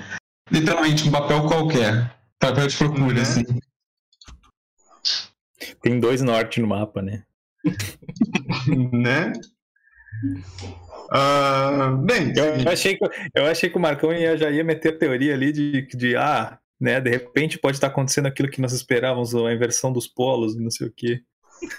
literalmente 0.52 1.08
um 1.08 1.12
papel 1.12 1.48
qualquer. 1.48 2.16
Papel 2.40 2.68
de 2.68 2.78
procura, 2.78 3.14
Né? 3.16 3.22
assim. 3.22 3.44
Tem 5.86 6.00
dois 6.00 6.20
norte 6.24 6.60
no 6.60 6.66
mapa, 6.66 7.00
né? 7.00 7.22
né? 8.92 9.34
Ah, 11.12 11.96
bem, 12.04 12.34
Eu 12.36 12.72
achei, 12.72 12.98
que, 12.98 13.06
eu 13.36 13.46
achei 13.46 13.70
que 13.70 13.78
o 13.78 13.80
Marcão 13.80 14.12
ia, 14.12 14.36
já 14.36 14.50
ia 14.50 14.64
meter 14.64 14.96
a 14.96 14.98
teoria 14.98 15.36
ali 15.36 15.52
de, 15.52 15.84
de 15.96 16.16
ah, 16.16 16.58
né, 16.82 17.00
de 17.00 17.12
repente 17.12 17.60
pode 17.60 17.78
estar 17.78 17.86
acontecendo 17.86 18.26
aquilo 18.26 18.50
que 18.50 18.60
nós 18.60 18.74
esperávamos, 18.74 19.36
a 19.36 19.54
inversão 19.54 19.94
dos 19.94 20.08
polos, 20.08 20.56
não 20.56 20.72
sei 20.72 20.88
o 20.88 20.92
quê. 20.92 21.22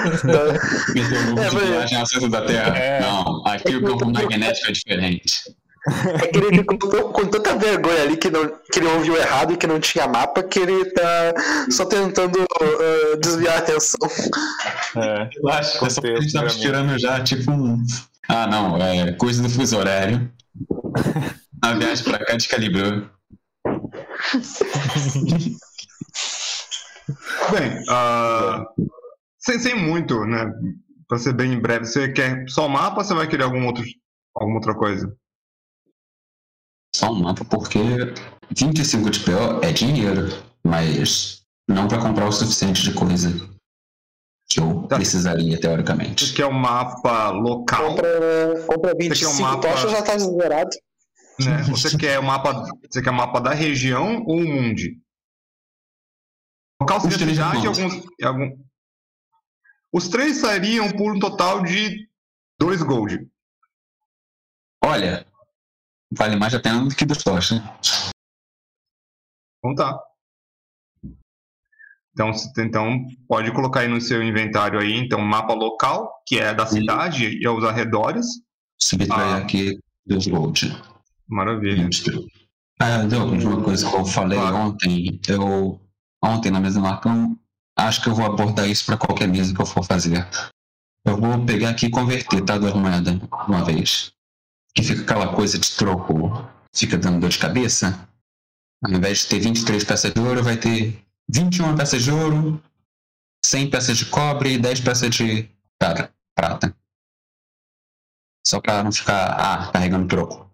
É, 0.00 1.90
mas- 1.92 2.08
centro 2.08 2.28
da 2.30 2.42
Terra. 2.42 2.76
É. 2.76 3.00
Não, 3.00 3.46
aqui 3.46 3.76
o 3.76 3.84
campo 3.84 4.10
magnético 4.10 4.68
é 4.68 4.72
diferente. 4.72 5.42
É 5.88 6.26
que 6.26 6.38
ele 6.38 6.58
ficou 6.58 7.12
com 7.12 7.26
tanta 7.26 7.56
vergonha 7.56 8.02
ali 8.02 8.16
que, 8.16 8.30
não, 8.30 8.48
que 8.70 8.78
ele 8.78 8.88
ouviu 8.88 9.16
errado 9.16 9.52
e 9.52 9.56
que 9.56 9.66
não 9.66 9.80
tinha 9.80 10.06
mapa 10.06 10.42
que 10.42 10.58
ele 10.58 10.84
tá 10.90 11.34
só 11.70 11.86
tentando 11.86 12.38
ah, 12.40 13.16
desviar 13.20 13.56
a 13.56 13.58
atenção. 13.58 14.08
É. 14.96 15.30
Eu 15.36 15.48
acho 15.48 15.78
que 15.78 15.84
a 15.86 16.20
gente 16.20 16.32
tava 16.32 16.48
tirando 16.48 16.98
já, 16.98 17.22
tipo 17.22 17.50
um. 17.50 17.82
Ah, 18.28 18.46
não, 18.46 18.76
é 18.76 19.12
coisa 19.12 19.42
do 19.42 19.48
fuso 19.48 19.78
horário. 19.78 20.30
A 21.62 21.74
viagem 21.74 22.04
pra 22.04 22.24
cá 22.24 22.36
descalibrou. 22.36 23.06
bem 27.52 27.84
ah, 27.88 28.64
sem, 29.38 29.58
sem 29.58 29.74
muito, 29.74 30.24
né? 30.24 30.50
Pra 31.06 31.18
ser 31.18 31.34
bem 31.34 31.60
breve, 31.60 31.84
você 31.84 32.10
quer 32.12 32.48
só 32.48 32.66
o 32.66 32.68
mapa 32.68 32.98
ou 32.98 33.04
você 33.04 33.12
vai 33.14 33.26
querer 33.26 33.42
algum 33.42 33.66
outro, 33.66 33.84
alguma 34.34 34.56
outra 34.56 34.74
coisa? 34.74 35.14
Só 37.00 37.10
um 37.12 37.20
mapa, 37.22 37.44
porque 37.46 37.78
25 38.54 39.08
de 39.08 39.20
PO 39.20 39.64
é 39.64 39.72
dinheiro, 39.72 40.28
mas 40.62 41.42
não 41.66 41.88
pra 41.88 41.98
comprar 41.98 42.26
o 42.28 42.32
suficiente 42.32 42.82
de 42.82 42.92
coisa 42.92 43.30
que 44.50 44.60
eu 44.60 44.82
Tá. 44.86 44.96
precisaria, 44.96 45.52
Você 45.56 45.60
teoricamente. 45.62 46.34
quer 46.34 46.44
o 46.44 46.52
mapa 46.52 47.30
local, 47.30 47.88
Compra, 47.94 48.66
compra 48.66 48.90
Esse 48.98 49.12
aqui 49.12 49.24
é 49.24 49.28
25 49.28 49.30
um 49.30 49.40
mapa- 49.40 49.68
tochas 49.70 49.90
já 49.92 50.02
tá 50.02 50.18
zerado. 50.18 50.70
né? 51.40 51.62
Você 51.70 51.96
quer 51.96 52.18
o 52.18 52.22
mapa, 52.22 52.66
você 52.90 53.00
quer 53.00 53.10
o 53.10 53.14
mapa 53.14 53.40
da 53.40 53.54
região 53.54 54.22
ou 54.26 54.36
o 54.36 54.46
mundi? 54.46 55.00
Local 56.82 57.00
seria 57.00 57.18
cidade 57.18 57.64
e 57.64 57.66
alguns, 57.66 58.04
e 58.18 58.24
algum... 58.26 58.58
Os 59.90 60.08
três 60.08 60.36
sairiam 60.36 60.90
por 60.92 61.16
um 61.16 61.18
total 61.18 61.62
de 61.62 62.06
2 62.58 62.82
gold. 62.82 63.26
Olha, 64.84 65.26
vale 66.12 66.36
mais 66.36 66.54
a 66.54 66.60
pena 66.60 66.84
do 66.84 66.94
que 66.94 67.04
dos 67.04 67.18
tochas. 67.22 67.60
Então 69.58 69.74
tá. 69.74 70.00
Então, 72.12 72.32
então 72.58 73.06
pode 73.28 73.52
colocar 73.52 73.80
aí 73.80 73.88
no 73.88 74.00
seu 74.00 74.22
inventário 74.22 74.80
aí, 74.80 74.94
então, 74.94 75.20
mapa 75.20 75.54
local, 75.54 76.12
que 76.26 76.38
é 76.38 76.52
da 76.52 76.66
cidade 76.66 77.38
e 77.40 77.46
aos 77.46 77.64
arredores. 77.64 78.26
Subtrair 78.82 79.34
Ah. 79.34 79.36
aqui 79.38 79.78
dos 80.06 80.26
gold. 80.26 80.76
Maravilha. 81.28 81.88
Ah, 82.80 83.02
Douglas, 83.04 83.44
uma 83.44 83.62
coisa 83.62 83.88
que 83.88 83.94
eu 83.94 84.04
falei 84.04 84.38
Claro. 84.38 84.56
ontem, 84.56 85.20
eu 85.28 85.80
ontem 86.24 86.50
na 86.50 86.60
mesa 86.60 86.80
do 86.80 86.82
Marcão, 86.82 87.38
acho 87.78 88.02
que 88.02 88.08
eu 88.08 88.14
vou 88.14 88.26
abordar 88.26 88.68
isso 88.68 88.84
pra 88.86 88.96
qualquer 88.96 89.28
mesa 89.28 89.54
que 89.54 89.60
eu 89.60 89.66
for 89.66 89.84
fazer. 89.84 90.26
Eu 91.06 91.16
vou 91.16 91.44
pegar 91.46 91.70
aqui 91.70 91.86
e 91.86 91.90
converter, 91.90 92.42
tá? 92.44 92.58
Duas 92.58 92.74
moedas 92.74 93.14
uma 93.46 93.64
vez. 93.64 94.12
Que 94.74 94.82
fica 94.82 95.02
aquela 95.02 95.34
coisa 95.34 95.58
de 95.58 95.70
troco, 95.76 96.30
fica 96.72 96.96
dando 96.96 97.20
dor 97.20 97.30
de 97.30 97.38
cabeça. 97.38 98.08
Ao 98.82 98.90
invés 98.90 99.20
de 99.20 99.28
ter 99.28 99.40
23 99.40 99.84
peças 99.84 100.12
de 100.12 100.20
ouro, 100.20 100.42
vai 100.42 100.56
ter 100.56 101.04
21 101.28 101.76
peças 101.76 102.02
de 102.02 102.10
ouro, 102.10 102.62
100 103.44 103.70
peças 103.70 103.98
de 103.98 104.06
cobre 104.06 104.54
e 104.54 104.58
10 104.58 104.80
peças 104.80 105.10
de 105.10 105.48
prata. 105.78 106.14
prata. 106.34 106.76
Só 108.46 108.60
pra 108.60 108.82
não 108.82 108.90
ficar 108.90 109.32
ah, 109.38 109.70
carregando 109.72 110.08
troco. 110.08 110.50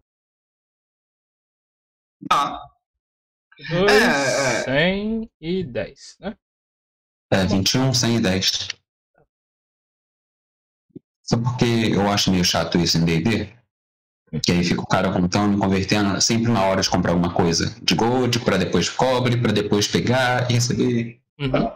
Ah, 2.31 2.67
2, 3.71 3.91
É, 3.91 4.61
é. 4.61 4.65
100 4.65 5.31
e 5.41 5.65
10, 5.65 6.17
né? 6.21 6.37
É, 7.31 7.45
21, 7.47 7.95
100 7.95 8.17
e 8.17 8.21
10. 8.21 8.69
Só 11.23 11.37
porque 11.39 11.65
eu 11.93 12.09
acho 12.09 12.31
meio 12.31 12.45
chato 12.45 12.79
isso 12.79 12.99
em 12.99 13.05
D&D. 13.05 13.56
Que 14.43 14.53
aí 14.53 14.65
fica 14.65 14.81
o 14.83 14.87
cara 14.87 15.13
contando, 15.13 15.59
convertendo 15.59 16.21
sempre 16.21 16.51
na 16.51 16.65
hora 16.67 16.81
de 16.83 16.91
comprar 16.91 17.13
alguma 17.13 17.33
coisa. 17.33 17.75
De 17.83 17.95
gold, 17.95 18.41
pra 18.41 18.57
depois 18.57 18.89
cobre, 18.89 19.37
pra 19.37 19.53
depois 19.53 19.87
pegar 19.87 20.51
e 20.51 20.55
receber. 20.55 21.21
Uhum. 21.39 21.71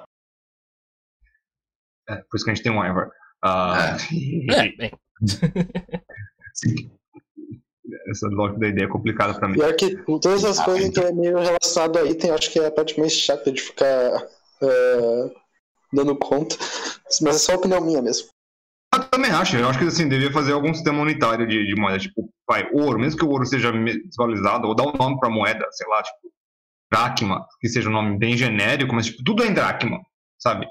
é, 2.08 2.16
por 2.16 2.36
isso 2.36 2.44
que 2.44 2.50
a 2.50 2.54
gente 2.54 2.62
tem 2.64 2.72
um 2.72 2.84
Ivar. 2.84 3.10
Ah, 3.42 3.96
É, 4.52 4.68
bem. 4.76 4.90
Sim. 6.54 6.90
essa 8.08 8.26
lógica 8.28 8.58
da 8.60 8.68
ideia 8.68 8.84
é 8.86 8.88
complicada 8.88 9.34
pra 9.34 9.48
mim. 9.48 9.54
Pior 9.54 9.74
que 9.76 9.96
todas 10.20 10.44
as 10.44 10.58
Ah, 10.58 10.64
coisas 10.64 10.88
então. 10.88 11.04
que 11.04 11.08
é 11.08 11.12
meio 11.12 11.38
relacionado 11.38 11.98
a 11.98 12.04
item, 12.04 12.30
acho 12.32 12.50
que 12.50 12.58
é 12.58 12.66
a 12.66 12.70
parte 12.70 12.98
mais 12.98 13.12
chata 13.12 13.50
de 13.52 13.60
ficar 13.60 13.86
é, 14.62 15.30
dando 15.92 16.16
conta. 16.16 16.56
Mas 17.22 17.36
é 17.36 17.38
só 17.38 17.54
opinião 17.54 17.80
minha 17.80 18.02
mesmo. 18.02 18.28
Eu 19.12 19.18
também 19.18 19.32
acho. 19.32 19.56
Eu 19.56 19.68
acho 19.68 19.78
que 19.78 19.84
assim, 19.86 20.08
devia 20.08 20.32
fazer 20.32 20.52
algum 20.52 20.72
sistema 20.72 21.02
unitário 21.02 21.46
de, 21.46 21.66
de 21.66 21.74
moeda. 21.74 21.98
Tipo, 21.98 22.32
vai, 22.48 22.68
ouro, 22.72 22.98
mesmo 22.98 23.18
que 23.18 23.24
o 23.24 23.28
ouro 23.28 23.44
seja 23.44 23.72
desvalorizado, 23.72 24.68
ou 24.68 24.74
dar 24.74 24.84
um 24.84 24.96
nome 24.96 25.18
pra 25.18 25.28
moeda, 25.28 25.66
sei 25.72 25.88
lá, 25.88 26.02
tipo, 26.02 26.30
dracma, 26.92 27.46
que 27.60 27.68
seja 27.68 27.88
um 27.88 27.92
nome 27.92 28.18
bem 28.18 28.36
genérico, 28.36 28.94
mas 28.94 29.06
tipo, 29.06 29.22
tudo 29.24 29.42
é 29.42 29.48
em 29.48 29.54
dracma, 29.54 30.00
sabe? 30.38 30.66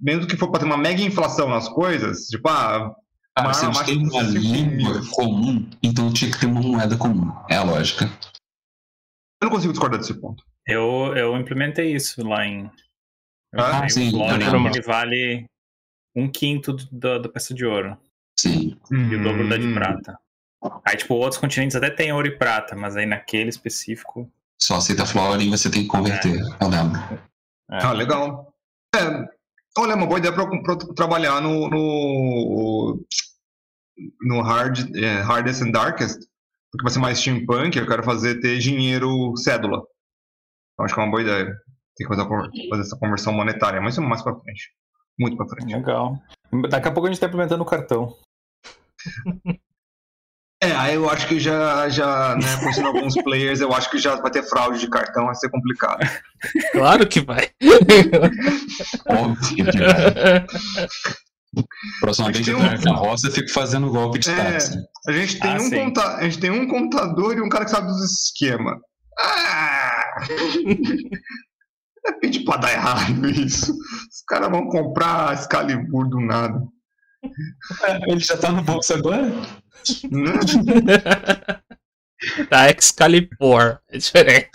Mesmo 0.00 0.26
que 0.26 0.36
for 0.36 0.50
pra 0.50 0.60
ter 0.60 0.66
uma 0.66 0.76
mega 0.76 1.02
inflação 1.02 1.48
nas 1.48 1.68
coisas, 1.68 2.26
tipo, 2.26 2.48
ah, 2.48 2.94
uma 3.38 3.54
se 3.54 3.66
arma 3.66 3.80
eles 3.80 3.86
têm 3.86 4.02
mais 4.02 4.14
uma 4.14 4.24
de 4.24 4.40
5 4.40 4.54
língua 4.54 5.02
comum, 5.12 5.70
então 5.82 6.12
tinha 6.12 6.30
que 6.30 6.40
ter 6.40 6.46
uma 6.46 6.62
moeda 6.62 6.96
comum. 6.96 7.30
É 7.48 7.56
a 7.56 7.62
lógica. 7.62 8.06
Eu 9.40 9.46
não 9.46 9.50
consigo 9.50 9.72
discordar 9.72 10.00
desse 10.00 10.14
ponto. 10.14 10.42
Eu, 10.66 11.14
eu 11.16 11.36
implementei 11.36 11.94
isso 11.94 12.26
lá 12.26 12.44
em. 12.44 12.70
Eu 13.52 13.60
Ah, 13.60 13.88
sim, 13.88 14.08
um 14.08 14.12
clone 14.12 14.44
eu 14.44 14.52
lembro. 14.52 14.72
Um 16.14 16.30
quinto 16.30 16.72
do- 16.72 16.88
da, 16.90 17.18
da 17.18 17.28
peça 17.28 17.54
de 17.54 17.64
ouro 17.64 17.96
Sim. 18.38 18.78
e 18.90 19.14
o 19.16 19.22
dobro 19.22 19.48
da 19.48 19.56
de 19.56 19.66
Hum. 19.66 19.74
prata. 19.74 20.18
Aí, 20.84 20.96
tipo, 20.96 21.14
outros 21.14 21.40
continentes 21.40 21.76
até 21.76 21.88
tem 21.90 22.12
ouro 22.12 22.26
e 22.26 22.36
prata, 22.36 22.74
mas 22.74 22.96
aí 22.96 23.06
naquele 23.06 23.48
específico. 23.48 24.30
Só 24.60 24.76
aceita 24.76 25.06
flora 25.06 25.40
e 25.42 25.48
você 25.48 25.70
tem 25.70 25.82
que 25.82 25.88
converter. 25.88 26.36
Eu 26.60 26.68
lembro. 26.68 26.98
é. 27.70 27.78
Ah, 27.84 27.92
legal. 27.92 28.52
É, 28.94 28.98
olha, 29.78 29.92
é 29.92 29.94
uma 29.94 30.06
boa 30.06 30.18
ideia 30.18 30.34
pra, 30.34 30.42
eu- 30.44 30.62
pra 30.62 30.72
eu 30.74 30.78
trabalhar 30.94 31.40
no, 31.40 31.68
no, 31.68 33.06
no 34.22 34.42
hard, 34.42 34.96
é, 34.96 35.20
Hardest 35.20 35.62
and 35.62 35.70
Darkest, 35.70 36.18
porque 36.72 36.82
vai 36.82 36.92
ser 36.92 36.98
mais 36.98 37.18
steampunk, 37.18 37.76
eu 37.78 37.86
quero 37.86 38.02
fazer 38.02 38.40
ter 38.40 38.58
dinheiro 38.58 39.36
cédula. 39.36 39.82
Eu 40.78 40.84
acho 40.84 40.94
que 40.94 41.00
é 41.00 41.04
uma 41.04 41.10
boa 41.10 41.22
ideia. 41.22 41.44
Tem 41.96 42.06
que 42.06 42.14
fazer, 42.14 42.28
fazer 42.70 42.82
essa 42.82 42.98
conversão 42.98 43.32
monetária, 43.32 43.80
mas 43.80 43.94
isso 43.94 44.02
é 44.02 44.06
mais 44.06 44.22
pra 44.22 44.34
frente. 44.34 44.70
Muito 45.18 45.36
pra 45.36 45.46
frente. 45.48 45.74
Legal. 45.74 46.18
Daqui 46.70 46.88
a 46.88 46.92
pouco 46.92 47.06
a 47.08 47.10
gente 47.10 47.20
tá 47.20 47.26
implementando 47.26 47.62
o 47.62 47.66
cartão. 47.66 48.14
É, 50.60 50.72
aí 50.72 50.96
eu 50.96 51.08
acho 51.08 51.28
que 51.28 51.38
já, 51.38 51.88
já 51.88 52.34
né, 52.34 52.56
conhecendo 52.58 52.88
alguns 52.88 53.14
players, 53.22 53.60
eu 53.60 53.72
acho 53.72 53.88
que 53.92 53.96
já 53.96 54.16
vai 54.16 54.28
ter 54.28 54.42
fraude 54.42 54.80
de 54.80 54.90
cartão, 54.90 55.26
vai 55.26 55.34
ser 55.36 55.48
complicado. 55.50 56.00
Claro 56.72 57.06
que 57.06 57.20
vai. 57.20 57.48
Óbvio 59.08 59.48
que 59.54 59.62
vai. 59.62 60.46
Próxima 62.00 62.32
vez 62.32 62.44
que 62.44 62.50
eu 62.50 62.58
um- 62.58 62.62
na 62.82 62.92
roça, 62.96 63.28
eu 63.28 63.32
fico 63.32 63.48
fazendo 63.52 63.88
golpe 63.88 64.18
de 64.18 64.30
É. 64.30 64.34
táxi. 64.52 64.76
A 65.06 65.12
gente 65.12 65.38
tem, 65.38 65.48
Ah, 65.52 65.58
um, 65.62 65.70
conta... 65.70 66.16
a 66.16 66.22
gente 66.24 66.40
tem 66.40 66.50
um 66.50 66.66
contador 66.66 67.36
e 67.36 67.40
um 67.40 67.48
cara 67.48 67.64
que 67.64 67.70
sabe 67.70 67.86
dos 67.86 68.02
esquemas. 68.02 68.78
Ah! 69.20 70.16
É 72.08 72.12
pedir 72.12 72.44
pra 72.44 72.56
dar 72.56 72.72
errado 72.72 73.28
isso. 73.28 73.72
Os 73.72 74.22
caras 74.26 74.50
vão 74.50 74.68
comprar 74.68 75.34
Excalibur 75.34 76.08
do 76.08 76.20
nada. 76.20 76.60
Ele 78.06 78.20
já 78.20 78.36
tá 78.36 78.50
no 78.50 78.62
bolso 78.62 78.94
agora? 78.94 79.30
Tá 82.50 82.68
Excalibur. 82.68 83.78
É 83.88 83.96
diferente. 83.96 84.50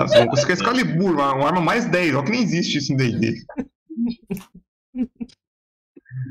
Nós 0.00 0.10
vamos 0.10 0.30
conseguir 0.30 0.54
Excalibur, 0.54 1.12
uma, 1.12 1.34
uma 1.34 1.46
arma 1.46 1.60
mais 1.60 1.88
10. 1.88 2.16
Olha 2.16 2.24
que 2.24 2.32
nem 2.32 2.42
existe 2.42 2.78
isso 2.78 2.92
em 2.92 2.96
D&D. 2.96 3.44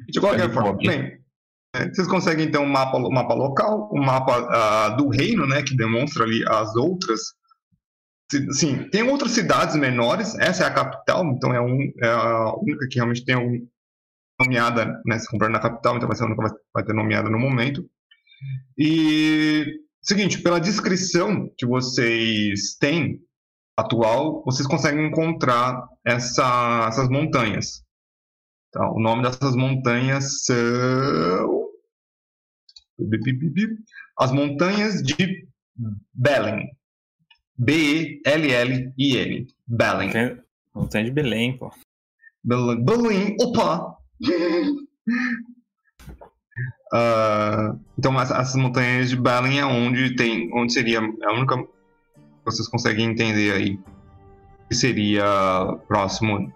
De 0.09 0.19
qualquer 0.19 0.51
forma, 0.51 0.75
bem, 0.75 1.19
é, 1.75 1.87
vocês 1.87 2.07
conseguem 2.07 2.47
então 2.47 2.63
um 2.63 2.69
mapa, 2.69 2.97
um 2.97 3.11
mapa 3.11 3.33
local, 3.33 3.89
um 3.93 4.03
mapa 4.03 4.47
ah, 4.49 4.89
do 4.89 5.07
reino, 5.07 5.47
né, 5.47 5.61
que 5.61 5.77
demonstra 5.77 6.23
ali 6.23 6.43
as 6.47 6.75
outras. 6.75 7.21
Sim, 8.51 8.87
tem 8.89 9.01
outras 9.03 9.31
cidades 9.31 9.75
menores, 9.75 10.35
essa 10.35 10.63
é 10.63 10.67
a 10.67 10.73
capital, 10.73 11.25
então 11.25 11.51
é, 11.53 11.59
um, 11.59 11.91
é 12.01 12.07
a 12.07 12.53
única 12.55 12.87
que 12.87 12.95
realmente 12.95 13.25
tem 13.25 13.33
algum, 13.35 13.67
nomeada, 14.39 15.01
né, 15.05 15.17
se 15.19 15.27
comprando 15.27 15.53
na 15.53 15.59
capital, 15.59 15.97
então 15.97 16.07
vai 16.07 16.15
ser 16.15 16.23
a 16.23 16.27
única 16.27 16.49
que 16.49 16.55
vai, 16.73 16.85
ter 16.85 16.93
nomeada 16.93 17.29
no 17.29 17.39
momento. 17.39 17.89
E, 18.77 19.65
seguinte, 20.01 20.41
pela 20.41 20.59
descrição 20.61 21.51
que 21.57 21.65
vocês 21.65 22.77
têm 22.79 23.19
atual, 23.75 24.43
vocês 24.45 24.67
conseguem 24.67 25.07
encontrar 25.07 25.87
essa- 26.05 26.85
essas 26.87 27.09
montanhas. 27.09 27.83
Tá, 28.71 28.91
o 28.91 28.99
nome 28.99 29.23
dessas 29.23 29.55
montanhas 29.55 30.43
são. 30.45 31.69
As 34.19 34.31
montanhas 34.31 35.01
de 35.01 35.47
Belen. 36.13 36.67
B-E-L-L-I-N. 37.59 39.47
Não 40.73 40.87
tem 40.87 41.03
de 41.05 41.11
Belém, 41.11 41.57
pô. 41.57 41.71
Belém. 42.43 42.83
Belém. 42.83 43.35
Opa! 43.41 43.97
Ah, 46.91 47.75
então 47.97 48.19
essa- 48.19 48.37
essas 48.37 48.55
montanhas 48.55 49.09
de 49.09 49.15
Belen 49.15 49.59
é 49.59 49.65
onde 49.65 50.15
tem. 50.15 50.49
onde 50.53 50.73
seria 50.73 50.99
a 50.99 51.33
única. 51.33 51.55
que 51.57 51.67
Vocês 52.45 52.67
conseguem 52.67 53.05
entender 53.11 53.51
aí. 53.53 53.79
Que 54.67 54.75
seria 54.75 55.23
próximo 55.87 56.51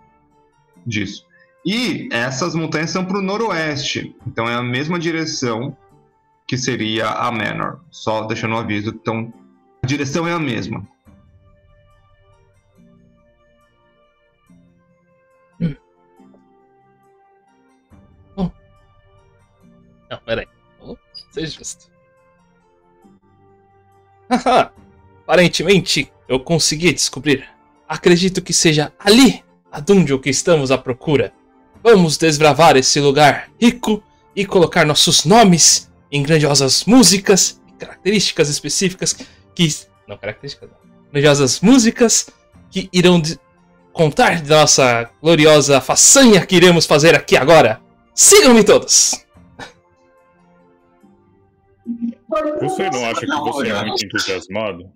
disso. 0.86 1.24
E 1.66 2.10
essas 2.12 2.56
montanhas 2.56 2.90
são 2.90 3.06
para 3.06 3.20
o 3.20 3.22
noroeste. 3.22 4.16
Então 4.28 4.46
é 4.50 4.56
a 4.56 4.64
mesma 4.64 4.98
direção 5.00 5.78
que 6.48 6.58
seria 6.58 7.10
a 7.10 7.32
Manor. 7.32 7.80
Só 7.92 8.24
deixando 8.26 8.56
o 8.56 8.58
aviso. 8.58 8.90
Então 8.90 9.32
a 9.84 9.88
direção 9.88 10.28
é 10.28 10.34
a 10.34 10.40
mesma. 10.40 10.86
Não, 20.14 20.20
peraí. 20.20 20.48
Vamos 20.80 21.00
ser 21.32 21.48
justo. 21.48 21.88
Haha! 24.30 24.72
Aparentemente, 25.24 26.12
eu 26.28 26.40
consegui 26.40 26.94
descobrir. 26.94 27.48
Acredito 27.88 28.40
que 28.42 28.54
seja 28.54 28.94
ali 29.00 29.44
a 29.72 29.80
dungeon 29.80 30.20
que 30.20 30.30
estamos 30.30 30.70
à 30.70 30.78
procura. 30.78 31.34
Vamos 31.84 32.16
desbravar 32.18 32.78
esse 32.78 33.00
lugar 33.00 33.50
rico 33.60 34.04
e 34.36 34.46
colocar 34.46 34.86
nossos 34.86 35.26
nomes 35.26 35.92
em 36.12 36.22
grandiosas 36.22 36.86
músicas 36.86 37.60
e 37.68 37.72
características 37.74 38.50
específicas 38.50 39.14
que. 39.56 39.76
Não, 40.08 40.16
características 40.18 40.70
não. 40.70 40.78
Grandiosas 41.12 41.60
músicas 41.60 42.30
que 42.70 42.88
irão 42.94 43.20
de- 43.20 43.40
contar 43.92 44.42
da 44.42 44.62
nossa 44.62 45.10
gloriosa 45.22 45.82
façanha 45.82 46.46
que 46.46 46.56
iremos 46.56 46.86
fazer 46.86 47.16
aqui 47.16 47.36
agora. 47.36 47.82
Sigam-me 48.14 48.64
todos! 48.64 49.24
Você 52.62 52.90
não 52.90 53.06
acha 53.06 53.22
que 53.22 53.28
você 53.28 53.70
é 53.70 53.86
muito 53.86 54.06
entusiasmado? 54.06 54.92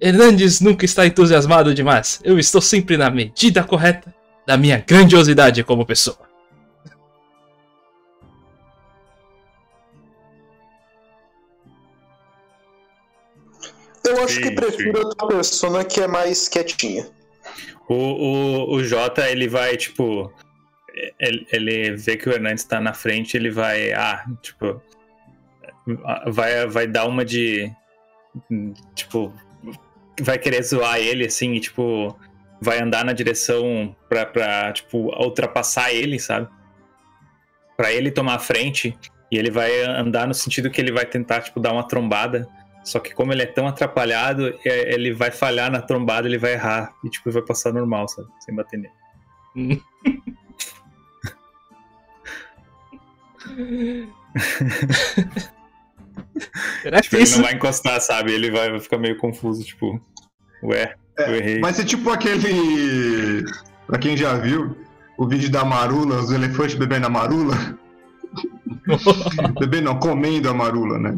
Hernandes 0.00 0.60
nunca 0.60 0.84
está 0.84 1.06
entusiasmado 1.06 1.74
demais. 1.74 2.20
Eu 2.22 2.38
estou 2.38 2.60
sempre 2.60 2.96
na 2.96 3.10
medida 3.10 3.64
correta 3.64 4.14
da 4.46 4.56
minha 4.56 4.78
grandiosidade 4.78 5.64
como 5.64 5.84
pessoa. 5.84 6.28
Eu 14.06 14.24
acho 14.24 14.36
Sim, 14.36 14.40
que 14.40 14.50
prefiro 14.52 14.98
outra 15.00 15.26
persona 15.26 15.84
que 15.84 16.00
é 16.00 16.06
mais 16.06 16.48
quietinha. 16.48 17.10
O, 17.88 17.94
o, 17.94 18.74
o 18.74 18.84
Jota, 18.84 19.28
ele 19.28 19.48
vai, 19.48 19.76
tipo. 19.76 20.32
Ele, 21.18 21.96
vê 21.96 22.16
que 22.16 22.28
o 22.28 22.32
Hernandes 22.32 22.64
tá 22.64 22.80
na 22.80 22.94
frente, 22.94 23.36
ele 23.36 23.50
vai. 23.50 23.92
Ah, 23.92 24.24
tipo. 24.42 24.80
Vai, 26.26 26.66
vai 26.66 26.86
dar 26.86 27.06
uma 27.06 27.24
de. 27.24 27.70
Tipo. 28.94 29.32
vai 30.20 30.38
querer 30.38 30.62
zoar 30.62 30.98
ele, 30.98 31.26
assim, 31.26 31.54
e, 31.54 31.60
tipo, 31.60 32.16
vai 32.60 32.80
andar 32.80 33.04
na 33.04 33.12
direção 33.12 33.94
pra, 34.08 34.26
pra, 34.26 34.72
tipo, 34.72 35.14
ultrapassar 35.16 35.92
ele, 35.92 36.18
sabe? 36.18 36.48
Pra 37.76 37.92
ele 37.92 38.10
tomar 38.10 38.34
a 38.34 38.40
frente. 38.40 38.96
E 39.30 39.36
ele 39.36 39.50
vai 39.50 39.82
andar 39.82 40.26
no 40.26 40.34
sentido 40.34 40.70
que 40.70 40.80
ele 40.80 40.90
vai 40.92 41.04
tentar, 41.04 41.42
tipo, 41.42 41.60
dar 41.60 41.72
uma 41.72 41.86
trombada. 41.86 42.48
Só 42.82 42.98
que 42.98 43.14
como 43.14 43.32
ele 43.32 43.42
é 43.42 43.46
tão 43.46 43.66
atrapalhado, 43.66 44.58
é, 44.64 44.94
ele 44.94 45.12
vai 45.12 45.30
falhar 45.30 45.70
na 45.70 45.82
trombada, 45.82 46.26
ele 46.26 46.38
vai 46.38 46.54
errar. 46.54 46.94
E, 47.04 47.10
tipo, 47.10 47.30
vai 47.30 47.42
passar 47.42 47.72
normal, 47.72 48.08
sabe? 48.08 48.28
Sem 48.40 48.54
bater 48.54 48.78
nele. 48.78 49.82
Será 56.82 57.00
Tipo, 57.00 57.10
que 57.10 57.16
ele 57.16 57.24
isso 57.24 57.38
não 57.38 57.44
vai 57.44 57.54
encostar, 57.54 58.00
sabe? 58.00 58.32
Ele 58.32 58.50
vai, 58.50 58.70
vai 58.70 58.80
ficar 58.80 58.98
meio 58.98 59.16
confuso, 59.16 59.64
tipo, 59.64 60.00
ué, 60.62 60.94
eu 61.18 61.34
errei. 61.34 61.60
Vai 61.60 61.72
ser 61.72 61.84
tipo 61.84 62.10
aquele. 62.10 63.44
Pra 63.86 63.98
quem 63.98 64.16
já 64.16 64.34
viu, 64.34 64.76
o 65.16 65.26
vídeo 65.26 65.50
da 65.50 65.64
marula, 65.64 66.20
os 66.20 66.30
elefantes 66.30 66.76
bebendo 66.76 67.06
a 67.06 67.10
marula. 67.10 67.56
bebendo, 69.58 69.84
não, 69.84 69.98
comendo 69.98 70.48
a 70.48 70.54
marula, 70.54 70.98
né? 70.98 71.16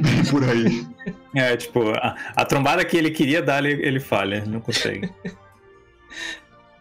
Bem 0.00 0.24
por 0.30 0.44
aí. 0.44 0.86
É, 1.34 1.56
tipo, 1.56 1.90
a, 1.90 2.16
a 2.36 2.44
trombada 2.44 2.84
que 2.84 2.96
ele 2.96 3.10
queria 3.10 3.42
dar, 3.42 3.64
ele, 3.64 3.86
ele 3.86 4.00
falha, 4.00 4.44
não 4.44 4.60
consegue. 4.60 5.10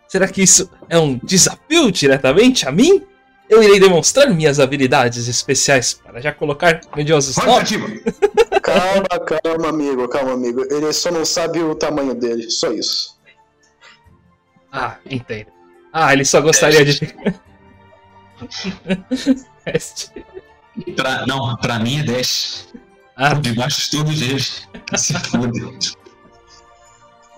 Será 0.07 0.27
que 0.27 0.41
isso 0.41 0.69
é 0.89 0.97
um 0.97 1.19
desafio 1.21 1.91
diretamente 1.91 2.67
a 2.67 2.71
mim? 2.71 3.05
Eu 3.49 3.63
irei 3.63 3.79
demonstrar 3.79 4.29
minhas 4.29 4.59
habilidades 4.59 5.27
especiais 5.27 5.93
para 5.93 6.19
já 6.19 6.33
colocar 6.33 6.81
grandiosos 6.93 7.35
nomes. 7.37 7.69
Calma, 8.61 9.07
calma, 9.41 9.69
amigo, 9.69 10.09
calma, 10.09 10.33
amigo. 10.33 10.61
Ele 10.69 10.91
só 10.91 11.09
não 11.09 11.23
sabe 11.23 11.61
o 11.61 11.73
tamanho 11.73 12.13
dele, 12.13 12.49
só 12.51 12.69
isso. 12.73 13.17
Ah, 14.69 14.97
entendo. 15.09 15.47
Ah, 15.93 16.11
ele 16.11 16.25
só 16.25 16.41
gostaria 16.41 16.83
de. 16.83 16.99
Teste. 19.63 20.11
Pra, 20.97 21.25
não, 21.25 21.55
pra 21.57 21.79
mim 21.79 22.01
é 22.01 22.03
10. 22.03 22.67
ah, 23.15 23.33
Debaixo 23.35 23.89
de 23.89 23.97
todos 23.97 24.21
eles. 24.21 24.67
Se 24.97 25.13
foda. 25.13 25.49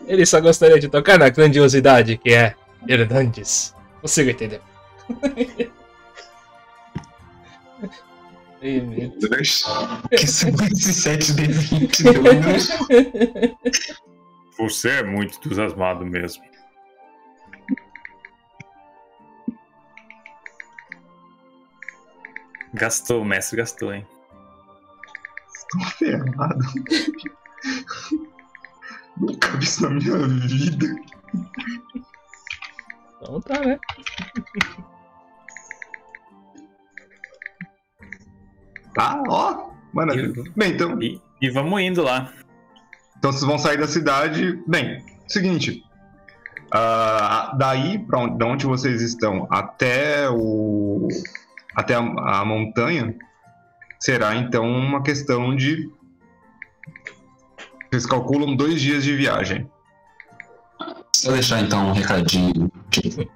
ele 0.07 0.25
só 0.25 0.41
gostaria 0.41 0.79
de 0.79 0.89
tocar 0.89 1.19
na 1.19 1.29
grandiosidade 1.29 2.17
que 2.17 2.33
é 2.33 2.55
Hernandes. 2.87 3.75
Consigo 4.01 4.31
entender. 4.31 4.61
Deus. 8.61 9.63
Que 10.09 10.27
são 10.27 10.49
esses 10.71 10.97
7 10.97 11.33
de 11.33 11.47
20 11.47 12.03
Deus. 12.03 12.69
Você 14.57 14.89
é 14.89 15.03
muito 15.03 15.37
entusiasmado 15.37 16.05
mesmo. 16.05 16.43
Gastou, 22.73 23.21
o 23.21 23.25
mestre 23.25 23.57
gastou, 23.57 23.93
hein? 23.93 24.05
Tô 25.71 25.79
ferrado. 25.97 26.65
Nunca 29.17 29.57
vi 29.57 29.63
isso 29.63 29.83
na 29.83 29.89
minha 29.89 30.27
vida. 30.27 30.95
Então 33.21 33.41
tá, 33.41 33.59
né? 33.59 33.79
Tá, 38.93 39.21
ó. 39.27 39.69
Maravilha. 39.93 40.33
Bem, 40.55 40.71
então, 40.73 41.01
E, 41.01 41.19
e 41.41 41.49
vamos 41.49 41.81
indo 41.81 42.03
lá. 42.03 42.31
então 43.17 43.31
vocês 43.31 43.43
vão 43.43 43.57
sair 43.57 43.77
da 43.77 43.87
cidade. 43.87 44.61
Bem, 44.67 45.03
seguinte. 45.27 45.83
ah, 46.71 47.55
daí, 47.57 47.99
pra 47.99 48.19
onde, 48.19 48.37
da 48.37 48.45
onde 48.45 48.65
vocês 48.65 49.01
estão 49.01 49.47
até 49.49 50.29
o. 50.29 51.07
até 51.75 51.95
a, 51.95 51.99
a 52.41 52.45
montanha, 52.45 53.15
será 53.99 54.35
então 54.35 54.65
uma 54.69 55.01
questão 55.01 55.55
de. 55.55 55.89
Vocês 57.89 58.05
calculam 58.05 58.55
dois 58.55 58.79
dias 58.79 59.03
de 59.03 59.15
viagem. 59.15 59.67
Se 61.15 61.27
eu 61.27 61.33
deixar 61.33 61.59
então 61.61 61.89
um 61.89 61.91
recadinho 61.91 62.71
tipo, 62.91 63.27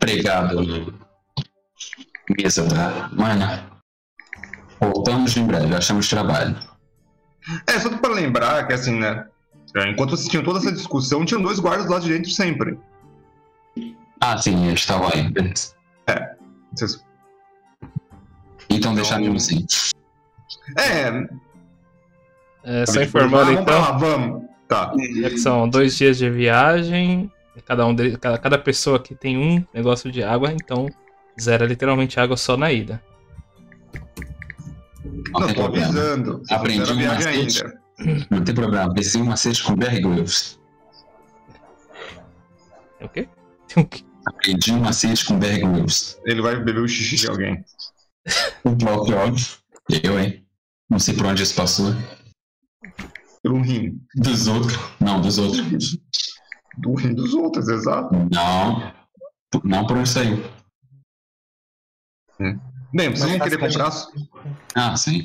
pregado 0.00 0.60
na 0.60 0.84
mesa 2.36 2.66
da 2.66 3.08
mana. 3.12 3.75
Voltamos 4.80 5.36
em 5.36 5.46
breve, 5.46 5.74
achamos 5.74 6.08
trabalho. 6.08 6.56
É, 7.66 7.78
só 7.78 7.88
pra 7.96 8.10
lembrar 8.10 8.66
que 8.66 8.72
assim, 8.72 8.98
né? 8.98 9.26
é, 9.76 9.90
Enquanto 9.90 10.10
vocês 10.10 10.28
tinham 10.28 10.44
toda 10.44 10.58
essa 10.58 10.72
discussão, 10.72 11.24
tinham 11.24 11.40
dois 11.42 11.58
guardas 11.58 11.88
lá 11.88 11.98
de 11.98 12.08
dentro 12.08 12.30
sempre. 12.30 12.78
Ah, 14.20 14.36
sim, 14.38 14.66
eles 14.66 14.80
estavam 14.80 15.08
aí. 15.12 15.28
beleza. 15.30 15.74
Vocês- 16.74 17.04
Então 18.70 18.94
deixar 18.94 19.18
mesmo 19.20 19.36
assim. 19.36 19.64
É, 20.76 21.28
É, 22.64 22.84
só 22.86 22.98
ah, 23.00 23.04
informando 23.04 23.44
vamos 23.44 23.60
então. 23.62 23.80
lá, 23.80 23.92
vamos. 23.92 24.42
Tá. 24.66 24.92
É 25.24 25.30
que 25.30 25.38
são 25.38 25.68
dois 25.68 25.96
dias 25.96 26.18
de 26.18 26.28
viagem. 26.28 27.30
Cada, 27.64 27.86
um 27.86 27.94
deles, 27.94 28.16
cada, 28.16 28.36
cada 28.38 28.58
pessoa 28.58 28.96
aqui 28.96 29.14
tem 29.14 29.38
um 29.38 29.64
negócio 29.72 30.10
de 30.10 30.22
água, 30.22 30.52
então 30.52 30.88
zera 31.40 31.64
literalmente 31.64 32.18
água 32.18 32.36
só 32.36 32.56
na 32.56 32.70
ida. 32.72 33.00
Não, 35.32 35.40
Não, 35.40 35.46
tem 35.46 35.54
tô 35.54 35.62
problema. 35.62 35.86
avisando. 35.88 36.42
Aprendi 36.50 36.92
um 36.92 37.06
macete. 37.06 37.62
ainda. 37.64 38.26
Não 38.30 38.44
tem 38.44 38.54
problema. 38.54 38.94
Pensei 38.94 39.20
uma 39.20 39.36
cesta 39.36 39.64
com 39.64 39.74
Barry 39.76 40.00
Groves. 40.00 40.58
Tem 42.98 43.06
o 43.06 43.10
quê? 43.10 43.28
Tem 43.68 43.82
o 43.84 43.86
quê? 43.86 44.04
Aprendi 44.26 44.72
um 44.72 44.80
macete 44.80 45.24
com 45.24 45.38
Barry 45.38 45.60
Groves. 45.60 46.18
Ele 46.24 46.42
vai 46.42 46.56
beber 46.56 46.78
o 46.82 46.88
xixi 46.88 47.16
de 47.16 47.28
alguém. 47.28 47.64
O 48.64 48.76
próprio 48.76 49.16
óbvio. 49.16 49.46
Eu, 50.02 50.18
hein? 50.18 50.44
Não 50.90 50.98
sei 50.98 51.14
por 51.14 51.26
onde 51.26 51.42
isso 51.42 51.54
passou. 51.54 51.92
Pelo 53.42 53.60
rim. 53.62 54.00
Dos 54.16 54.46
outros. 54.48 54.76
Não, 55.00 55.20
dos 55.20 55.38
outros. 55.38 55.96
Do 56.78 56.94
rim 56.94 57.14
dos 57.14 57.32
outros, 57.34 57.68
exato. 57.68 58.14
Não. 58.32 58.92
Não 59.64 59.86
por 59.86 59.96
onde 59.96 60.08
saiu. 60.08 60.42
Bem, 62.92 63.10
vocês 63.10 63.30
vão 63.30 63.38
querer 63.40 63.58
comprar. 63.58 63.90
Ah, 64.74 64.96
sim. 64.96 65.24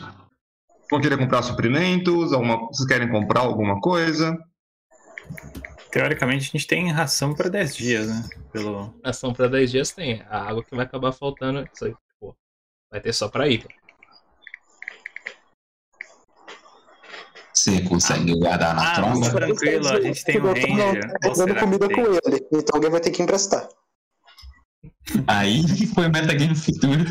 Vão 0.89 0.99
querer 0.99 1.18
comprar 1.18 1.41
suprimentos? 1.43 2.34
Alguma... 2.34 2.68
Vocês 2.68 2.88
querem 2.88 3.09
comprar 3.09 3.41
alguma 3.41 3.80
coisa? 3.80 4.38
Teoricamente 5.91 6.49
a 6.49 6.51
gente 6.57 6.68
tem 6.68 6.91
ração 6.91 7.34
pra 7.34 7.49
10 7.49 7.76
dias, 7.76 8.07
né? 8.07 8.30
Pelo... 8.51 8.93
Ação 9.03 9.34
pra 9.34 9.47
10 9.47 9.72
dias 9.72 9.91
tem. 9.91 10.22
A 10.30 10.41
água 10.49 10.64
que 10.64 10.76
vai 10.76 10.86
acabar 10.86 11.12
faltando. 11.12 11.68
Isso 11.74 11.86
aí, 11.86 11.93
pô, 12.20 12.36
vai 12.89 12.99
ter 12.99 13.14
só 13.14 13.30
pra 13.30 13.47
ir. 13.47 13.66
Você 17.53 17.82
consegue 17.84 18.34
guardar 18.39 18.74
na 18.74 18.91
Ah, 18.91 18.95
tromba? 18.95 19.30
tranquilo, 19.30 19.88
a 19.88 20.01
gente 20.01 20.24
tem 20.24 20.41
um 20.41 20.47
Eu 20.47 20.53
tô 20.55 20.59
ranger. 20.62 21.53
Que 21.53 21.59
comida 21.59 21.89
com 21.89 22.01
ele, 22.01 22.47
então 22.53 22.76
alguém 22.76 22.89
vai 22.89 23.01
ter 23.01 23.12
que 23.12 23.22
emprestar. 23.22 23.68
Aí 25.27 25.63
foi 25.87 26.07
metagame 26.07 26.55
futuro. 26.55 27.05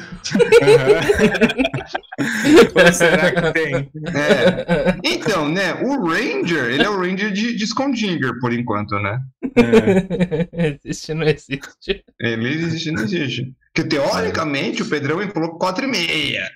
Ou 2.74 2.93
será 2.93 3.32
que 3.32 3.53
tem? 3.53 3.74
É. 4.14 4.97
Então, 5.05 5.49
né? 5.49 5.74
O 5.82 6.07
Ranger, 6.07 6.64
ele 6.66 6.84
é 6.84 6.88
o 6.88 6.99
Ranger 6.99 7.30
de, 7.32 7.57
de 7.57 7.66
Scondinger, 7.66 8.38
por 8.41 8.53
enquanto, 8.53 8.99
né? 8.99 9.20
existe, 10.53 11.14
não 11.14 11.26
existe. 11.26 12.05
Ele 12.20 12.49
existe, 12.49 12.91
não 12.91 13.03
existe. 13.03 13.53
Porque 13.74 13.88
teoricamente 13.88 14.82
o 14.82 14.88
Pedrão 14.88 15.20
ele 15.20 15.32
falou 15.32 15.59
4 15.59 15.84
e 15.84 15.88
meia. 15.88 16.51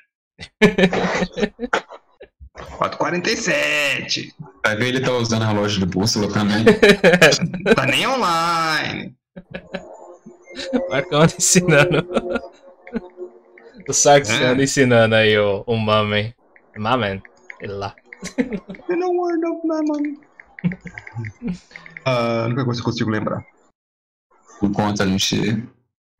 4h47. 2.79 4.33
Vai 4.65 4.77
ver 4.77 4.89
ele 4.89 5.01
tá 5.01 5.13
usando 5.13 5.43
a 5.43 5.53
loja 5.53 5.79
de 5.79 5.87
bússola 5.87 6.33
também. 6.33 6.65
Tá 7.75 7.87
nem 7.87 8.07
online. 8.07 9.15
Marcão 10.89 11.23
anda 11.23 11.33
ensinando. 11.37 12.07
o 13.89 13.93
Sarkis 13.93 14.31
É. 14.31 14.45
anda 14.47 14.63
ensinando 14.63 15.15
aí 15.15 15.37
o, 15.39 15.63
o 15.67 15.77
Mamen. 15.77 16.35
Mamen, 16.77 17.23
ele 17.61 17.73
lá. 17.73 17.95
In 18.39 19.03
a 19.03 19.09
word 19.09 19.45
of 19.47 19.67
money. 19.67 20.21
Ah, 22.05 22.43
a 22.43 22.47
única 22.47 22.65
coisa 22.65 22.81
que 22.81 22.89
eu 22.89 22.93
consigo 22.93 23.11
lembrar. 23.11 23.45
Enquanto 24.63 25.03
a 25.03 25.07
gente 25.07 25.63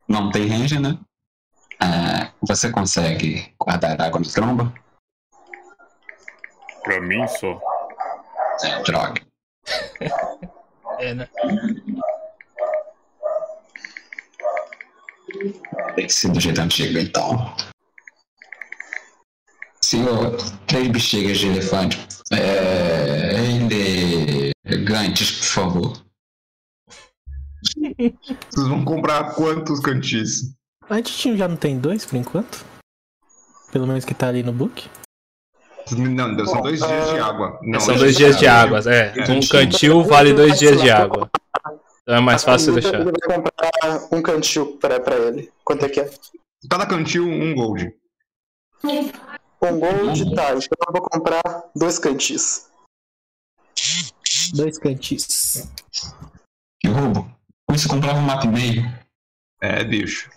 não 0.07 0.31
tem 0.31 0.47
range, 0.47 0.79
né? 0.79 0.97
É, 1.81 2.31
você 2.41 2.71
consegue 2.71 3.53
guardar 3.59 3.99
água 3.99 4.19
na 4.19 4.31
tromba? 4.31 4.73
Pra 6.83 7.01
mim 7.01 7.27
só. 7.27 7.59
É, 8.63 8.81
droga. 8.83 9.21
É, 10.97 11.13
né? 11.13 11.27
Tem 15.95 16.07
que 16.07 16.13
ser 16.13 16.29
do 16.29 16.39
jeito 16.39 16.61
antigo, 16.61 16.97
então. 16.97 17.55
Senhor, 19.81 20.35
três 20.67 20.87
bexigas 20.87 21.37
de 21.37 21.47
elefante. 21.47 21.99
É, 22.31 23.39
ele 23.39 24.51
Quentes, 24.85 25.31
por 25.31 25.45
favor. 25.45 26.05
Vocês 28.49 28.67
vão 28.67 28.83
comprar 28.83 29.35
quantos 29.35 29.79
cantis? 29.79 30.55
A 30.89 30.95
gente 30.97 31.37
já 31.37 31.47
não 31.47 31.55
tem 31.55 31.77
dois 31.77 32.05
por 32.05 32.15
enquanto? 32.15 32.65
Pelo 33.71 33.85
menos 33.85 34.05
que 34.05 34.13
tá 34.13 34.27
ali 34.27 34.41
no 34.41 34.51
book. 34.51 34.89
Não, 35.91 36.45
são 36.45 36.61
dois 36.61 36.79
dias 36.79 37.09
de 37.09 37.19
água. 37.19 37.59
Não, 37.61 37.79
São 37.79 37.95
dois 37.95 38.15
dias 38.17 38.39
de 38.39 38.47
água, 38.47 38.79
é. 38.91 39.13
Um 39.29 39.47
cantil 39.47 40.03
vale 40.03 40.33
dois 40.33 40.57
dias 40.57 40.81
de 40.81 40.89
água. 40.89 41.29
Então 42.05 42.17
é 42.17 42.21
mais 42.21 42.43
fácil 42.43 42.75
deixar. 42.75 43.01
Ele 43.01 43.05
vai 43.05 43.35
comprar 43.35 44.07
um 44.11 44.21
cantil 44.21 44.77
pra, 44.77 44.99
pra 44.99 45.15
ele. 45.15 45.51
Quanto 45.63 45.85
é 45.85 45.89
que 45.89 45.99
é? 45.99 46.13
Cada 46.69 46.85
cantil, 46.85 47.27
um 47.27 47.55
gold. 47.55 47.97
Um 48.83 49.79
gold, 49.79 50.35
tá. 50.35 50.53
Então 50.53 50.77
eu 50.87 50.93
vou 50.93 51.01
comprar 51.01 51.41
dois 51.75 51.97
cantis. 51.97 52.69
Dois 54.53 54.77
cantis. 54.77 55.67
Que 56.79 56.87
roubo. 56.87 57.27
Com 57.67 57.75
isso 57.75 57.89
comprava 57.89 58.19
um 58.19 58.21
mapa 58.21 58.45
e 58.45 58.49
meio. 58.49 58.99
É, 59.59 59.83
bicho. 59.83 60.29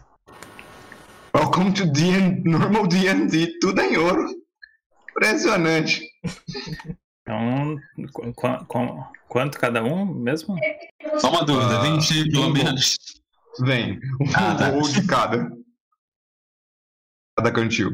Welcome 1.36 1.74
to 1.74 1.84
D&D, 1.84 2.48
normal 2.48 2.86
D&D, 2.86 3.58
tudo 3.60 3.82
em 3.82 3.98
ouro. 3.98 4.26
Impressionante. 5.10 6.02
Então, 7.28 7.76
qu- 8.10 8.32
qu- 8.32 8.64
qu- 8.64 9.04
quanto 9.28 9.58
cada 9.58 9.84
um 9.84 10.06
mesmo? 10.06 10.56
Só 11.18 11.28
uma 11.28 11.44
dúvida, 11.44 11.78
Ah, 11.78 11.82
20 11.82 12.30
pelo 12.30 12.50
menos. 12.50 12.96
Vem, 13.60 13.98
um 14.18 14.24
Ah, 14.34 14.54
tá. 14.54 14.70
gold 14.70 15.06
cada. 15.06 15.50
Cada 17.36 17.52
cantil. 17.52 17.90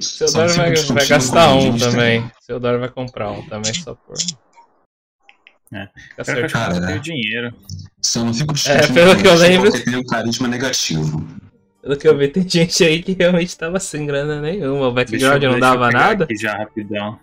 Seu 0.00 0.26
Só 0.28 0.38
Dória 0.38 0.54
vai, 0.54 0.74
vai 0.74 1.06
gastar 1.06 1.54
um 1.54 1.76
também. 1.76 2.30
Seu 2.40 2.58
Dória 2.58 2.78
vai 2.78 2.88
comprar 2.88 3.30
um 3.30 3.46
também, 3.46 3.74
só 3.74 3.94
por. 3.94 4.16
É. 5.72 5.88
Eu 6.16 6.34
eu 6.36 6.48
Cara, 6.48 6.74
não 6.74 6.80
né? 6.80 6.86
tenho 6.88 7.00
dinheiro. 7.00 7.54
Eu 8.16 8.24
não 8.24 8.34
fico 8.34 8.54
É, 8.66 8.86
pelo 8.92 9.16
que 9.20 9.26
eu 9.28 9.34
lembro- 9.34 9.84
tem 9.84 9.96
um 9.96 10.04
carisma 10.04 10.48
negativo. 10.48 11.24
Pelo 11.82 11.96
que 11.96 12.08
eu 12.08 12.16
vi, 12.16 12.28
tem 12.28 12.48
gente 12.48 12.82
aí 12.84 13.02
que 13.02 13.12
realmente 13.12 13.56
tava 13.56 13.78
sem 13.78 14.04
grana 14.06 14.40
nenhuma. 14.40 14.88
O 14.88 14.92
Deixa 14.92 15.14
eu- 15.26 15.30
background 15.30 15.42
não 15.44 15.50
deixa 15.52 15.56
eu 15.56 15.60
dava 15.60 15.86
pegar 15.88 15.98
nada. 15.98 16.24
Aqui 16.24 16.36
já 16.36 16.56
rapidão. 16.56 17.20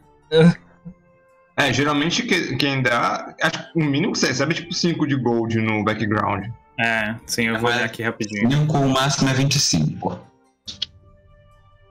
É, 1.56 1.74
geralmente 1.74 2.24
que- 2.24 2.56
quem 2.56 2.82
dá. 2.82 3.36
Acho 3.42 3.72
que 3.74 3.80
o 3.80 3.84
mínimo 3.84 4.14
que 4.14 4.20
você 4.20 4.28
recebe 4.28 4.52
é 4.54 4.56
tipo 4.56 4.74
5 4.74 5.08
de 5.08 5.16
gold 5.16 5.60
no 5.60 5.84
background. 5.84 6.46
É, 6.80 7.16
sim, 7.26 7.46
eu 7.46 7.60
vou 7.60 7.70
olhar 7.72 7.84
aqui 7.86 8.04
rapidinho. 8.04 8.48
Nenhum 8.48 8.68
com 8.68 8.80
o 8.86 8.90
máximo 8.90 9.30
é 9.30 9.34
25. 9.34 10.20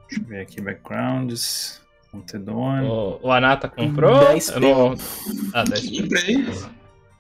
Deixa 0.09 0.23
eu 0.23 0.29
ver 0.29 0.41
aqui 0.43 0.61
backgrounds. 0.61 1.81
Contedor. 2.13 2.83
O, 2.85 3.21
o 3.27 3.33
Anata 3.33 3.69
comprou? 3.69 4.19
10 4.21 4.49
Eu 4.51 4.61
não... 4.61 4.95
Ah, 5.53 5.65
10 5.65 6.01
Comprei. 6.01 6.45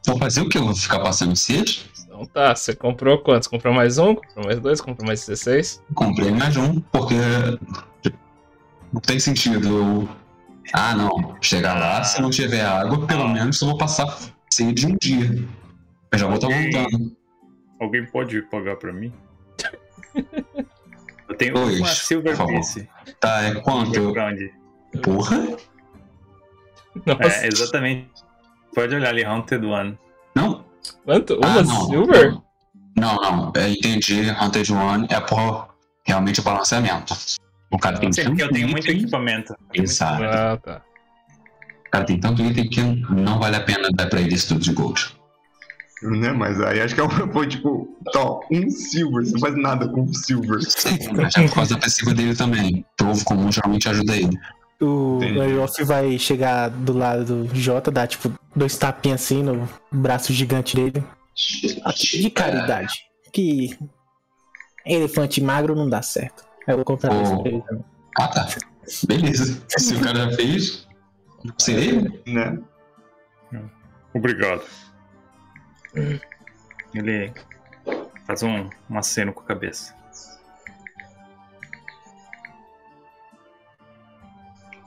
Vou 0.06 0.16
fazer 0.18 0.40
o 0.42 0.48
que? 0.48 0.56
Eu 0.56 0.64
vou 0.66 0.74
ficar 0.74 1.00
passando 1.00 1.34
sede? 1.34 1.90
Então 2.04 2.24
tá, 2.26 2.54
você 2.54 2.74
comprou 2.76 3.18
quantos? 3.18 3.48
Comprou 3.48 3.74
mais 3.74 3.98
um? 3.98 4.14
Comprou 4.14 4.44
mais 4.46 4.60
dois? 4.60 4.80
Comprou 4.80 5.04
mais 5.06 5.26
16? 5.26 5.82
Comprei 5.94 6.30
mais 6.30 6.56
um, 6.56 6.80
porque 6.80 7.16
não 8.92 9.00
tem 9.00 9.18
sentido 9.18 9.66
eu. 9.76 10.08
Ah, 10.72 10.94
não. 10.94 11.36
Chegar 11.40 11.74
lá, 11.78 12.02
se 12.04 12.20
não 12.20 12.30
tiver 12.30 12.64
água, 12.64 13.06
pelo 13.06 13.28
menos 13.28 13.60
eu 13.60 13.68
vou 13.68 13.78
passar 13.78 14.06
sede 14.52 14.86
um 14.86 14.96
dia. 15.00 15.44
Eu 16.12 16.18
já 16.18 16.26
vou 16.26 16.34
estar 16.36 16.46
Ok. 16.48 16.70
voltando. 16.72 17.16
Alguém 17.80 18.06
pode 18.06 18.42
pagar 18.42 18.76
pra 18.76 18.92
mim? 18.92 19.12
Eu 21.28 21.36
tenho 21.36 21.54
Dois, 21.54 21.78
uma 21.78 21.88
Silver. 21.88 22.46
Piece. 22.46 22.88
Tá, 23.20 23.42
é 23.42 23.54
quanto? 23.56 24.12
Porra? 25.02 25.56
Nossa, 27.04 27.44
É, 27.44 27.48
exatamente. 27.48 28.08
Pode 28.74 28.94
olhar 28.94 29.10
ali, 29.10 29.24
Haunted 29.24 29.64
One. 29.66 29.98
Não? 30.34 30.64
quanto? 31.04 31.38
Ah, 31.42 31.46
Uma 31.48 31.62
não. 31.62 31.86
silver? 31.88 32.38
Não, 32.96 33.16
não. 33.16 33.52
Eu 33.54 33.68
entendi. 33.68 34.30
Hunted 34.30 34.72
One 34.72 35.06
é 35.10 35.20
por 35.20 35.68
realmente 36.06 36.40
o 36.40 36.42
balanceamento. 36.42 37.14
O 37.76 37.78
cara 37.78 37.98
tem 37.98 38.10
Sim, 38.12 38.24
tanto 38.24 38.40
eu 38.40 38.48
tenho 38.50 38.68
muito 38.68 38.84
item- 38.84 39.02
equipamento. 39.02 39.54
Exato. 39.74 40.22
Ah, 40.24 40.56
tá. 40.56 40.82
O 41.86 41.90
cara 41.90 42.04
tem 42.04 42.18
tanto 42.18 42.42
item 42.42 42.68
que 42.70 42.80
não 42.82 43.38
vale 43.38 43.56
a 43.56 43.60
pena 43.60 43.88
dar 43.94 44.08
pra 44.08 44.20
ele 44.20 44.34
isso 44.34 44.48
tudo 44.48 44.60
de 44.60 44.72
gold. 44.72 45.14
Né? 46.02 46.32
Mas 46.32 46.60
aí 46.60 46.80
acho 46.80 46.94
que 46.94 47.00
é- 47.00 47.08
foi 47.32 47.46
tipo, 47.46 47.86
tó, 48.12 48.40
um 48.50 48.70
silver. 48.70 49.24
Você 49.26 49.32
não 49.32 49.40
faz 49.40 49.56
nada 49.56 49.88
com 49.88 50.02
um 50.02 50.12
silver. 50.14 50.58
Sim, 50.62 50.98
mas 51.14 51.36
é 51.36 51.46
por 51.46 51.54
causa 51.54 51.74
da 51.74 51.80
passiva 51.80 52.14
dele 52.14 52.34
também. 52.34 52.84
Trovo 52.96 53.22
comum 53.24 53.52
geralmente 53.52 53.88
ajuda 53.88 54.16
ele. 54.16 54.38
O. 54.80 55.18
Aerof 55.22 55.82
vai 55.84 56.18
chegar 56.18 56.68
do 56.70 56.92
lado 56.96 57.44
do 57.44 57.54
Jota, 57.54 57.90
dar 57.90 58.06
tipo 58.06 58.32
dois 58.54 58.76
tapinhas 58.76 59.22
assim 59.22 59.42
no 59.42 59.68
braço 59.92 60.32
gigante 60.32 60.76
dele. 60.76 61.02
De 62.12 62.30
caridade. 62.30 62.92
Que 63.32 63.76
elefante 64.84 65.40
magro 65.42 65.74
não 65.74 65.88
dá 65.88 66.00
certo. 66.02 66.45
Eu 66.66 66.76
vou 66.76 66.84
comprar 66.84 67.12
Oh. 67.12 67.22
isso 67.22 67.42
pra 67.42 67.50
ele 67.50 67.62
também. 67.62 67.84
Ah, 68.18 68.28
tá. 68.28 68.48
Beleza. 69.06 69.62
Se 69.68 69.94
o 69.94 70.00
cara 70.00 70.30
já 70.30 70.36
fez, 70.36 70.88
sei 71.58 71.74
ele. 71.76 72.22
Né? 72.26 72.58
Obrigado. 74.14 74.62
Ele 76.94 77.32
faz 78.26 78.42
um, 78.42 78.70
um 78.88 78.98
aceno 78.98 79.32
com 79.32 79.40
a 79.42 79.44
cabeça. 79.44 79.94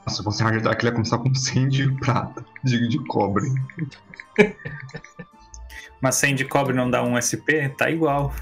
Nossa, 0.05 0.23
você 0.23 0.43
ajudar 0.43 0.75
que 0.75 0.82
ele 0.82 0.89
ia 0.89 0.93
começar 0.93 1.19
com 1.19 1.34
100 1.34 1.69
de 1.69 1.91
prata, 1.99 2.43
de, 2.63 2.88
de 2.88 3.05
cobre. 3.05 3.45
Mas 6.01 6.15
100 6.15 6.36
de 6.36 6.45
cobre 6.45 6.73
não 6.73 6.89
dá 6.89 7.03
um 7.03 7.19
SP? 7.21 7.69
Tá 7.77 7.91
igual. 7.91 8.34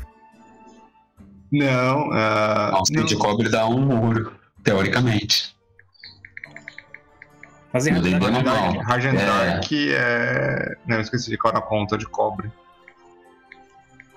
Não, 1.52 2.12
ah, 2.12 2.72
Não, 2.74 2.86
se 2.86 2.94
de 3.04 3.16
cobre 3.16 3.50
dá 3.50 3.68
um 3.68 4.04
ouro, 4.04 4.34
teoricamente. 4.64 5.56
Mas 7.72 7.88
em 7.88 7.92
Mas 7.92 8.06
ele 8.06 8.10
realidade, 8.10 8.44
deu 8.44 8.44
Dark, 8.44 8.66
normal. 8.76 8.92
Argent 8.92 9.16
É. 9.16 9.94
É. 9.94 10.76
Não, 10.86 10.96
eu 10.96 11.02
esqueci 11.02 11.30
de 11.30 11.38
qual 11.38 11.54
era 11.54 11.60
a 11.60 11.66
conta 11.66 11.98
de 11.98 12.06
cobre. 12.06 12.52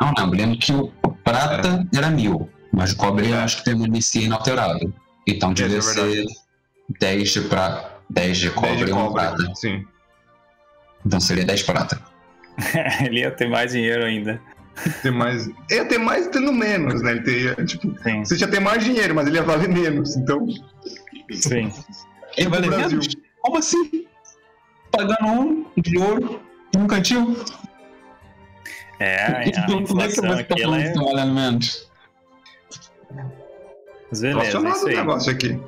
Não, 0.00 0.12
não, 0.16 0.30
lembro 0.30 0.58
que 0.58 0.72
o 0.72 0.88
prata 1.22 1.86
era 1.94 2.10
mil, 2.10 2.48
mas 2.72 2.92
o 2.92 2.96
cobre 2.96 3.30
eu 3.30 3.38
acho 3.38 3.58
que 3.58 3.64
permanecia 3.64 4.22
inalterado. 4.22 4.92
Então 5.26 5.52
devia 5.52 5.78
é 5.78 5.80
ser 5.82 6.02
verdade. 6.02 6.34
10 6.98 7.30
de, 7.30 7.40
pra... 7.42 7.98
10 8.08 8.38
de 8.38 8.48
10 8.48 8.54
cobre 8.54 8.84
de 8.84 8.90
e 8.90 8.94
um 8.94 8.96
cobre. 8.96 9.22
prata. 9.22 9.54
Sim. 9.54 9.86
Então 11.04 11.20
seria 11.20 11.44
10 11.44 11.62
prata. 11.64 12.00
ele 13.04 13.20
ia 13.20 13.30
ter 13.30 13.48
mais 13.48 13.72
dinheiro 13.72 14.04
ainda. 14.04 14.40
Tem 15.02 15.12
mais. 15.12 15.48
Ia 15.70 15.84
ter 15.84 15.98
mais 15.98 16.26
tendo 16.28 16.52
menos, 16.52 17.02
né? 17.02 17.12
Ele 17.12 17.22
teria, 17.22 17.54
tipo, 17.64 17.94
Sim, 18.02 18.24
você 18.24 18.36
já 18.36 18.48
tem 18.48 18.60
mais 18.60 18.82
dinheiro, 18.84 19.14
mas 19.14 19.26
ele 19.26 19.36
ia 19.36 19.42
valer 19.42 19.68
menos. 19.68 20.16
Então, 20.16 20.46
sim. 21.32 21.72
Ele 22.36 22.48
Brasil. 22.48 22.78
menos? 22.78 23.16
Como 23.40 23.58
assim? 23.58 24.06
Pagando 24.90 25.26
um 25.26 25.66
de 25.76 25.98
ouro 25.98 26.40
um 26.76 26.86
cantil? 26.86 27.36
É, 28.98 29.22
a, 29.22 29.40
é 29.40 29.50
que 29.50 29.72
inflação 29.72 30.24
você 30.24 30.44
tá 30.44 30.54
aqui, 30.54 30.62
ela 30.62 30.78
falando 30.78 31.00
é. 31.00 31.04
valendo 31.04 31.34
menos? 31.34 31.90
Mas 34.10 34.20
beleza, 34.20 34.58
é 34.58 34.70
isso 34.70 34.84
o 34.84 34.88
aí. 34.88 34.96
negócio 34.96 35.32
aqui. 35.32 35.60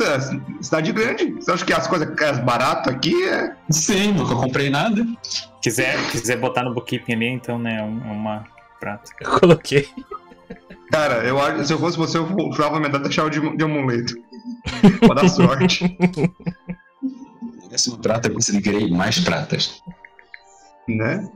É, 0.00 0.62
cidade 0.62 0.92
grande. 0.92 1.32
Você 1.32 1.50
acha 1.52 1.64
que 1.64 1.72
as 1.72 1.86
coisas 1.86 2.14
que 2.14 2.24
é 2.24 2.32
barato 2.32 2.88
aqui 2.90 3.24
é. 3.28 3.54
Sim, 3.70 4.12
nunca 4.12 4.34
comprei 4.34 4.70
nada. 4.70 5.04
Quiser, 5.62 5.96
quiser 6.10 6.36
botar 6.38 6.62
no 6.64 6.74
bookkeeping 6.74 7.12
ali, 7.14 7.26
então, 7.28 7.58
né, 7.58 7.82
um- 7.82 8.12
uma 8.12 8.44
prata. 8.80 9.10
Eu 9.20 9.38
coloquei. 9.38 9.88
Cara, 10.90 11.24
eu 11.24 11.40
acho 11.40 11.64
se 11.66 11.72
eu 11.72 11.78
fosse 11.78 11.96
você, 11.98 12.16
eu 12.18 12.26
provavelmente 12.26 12.98
deixar 12.98 13.28
de, 13.28 13.40
de 13.56 13.64
amuleto. 13.64 14.14
Pode 15.06 15.14
dar 15.22 15.28
sorte. 15.28 15.98
Décimo 17.70 17.98
prata 17.98 18.28
eu 18.28 18.34
conseguirei 18.34 18.88
mais 18.90 19.18
pratas. 19.20 19.82
né? 20.88 21.28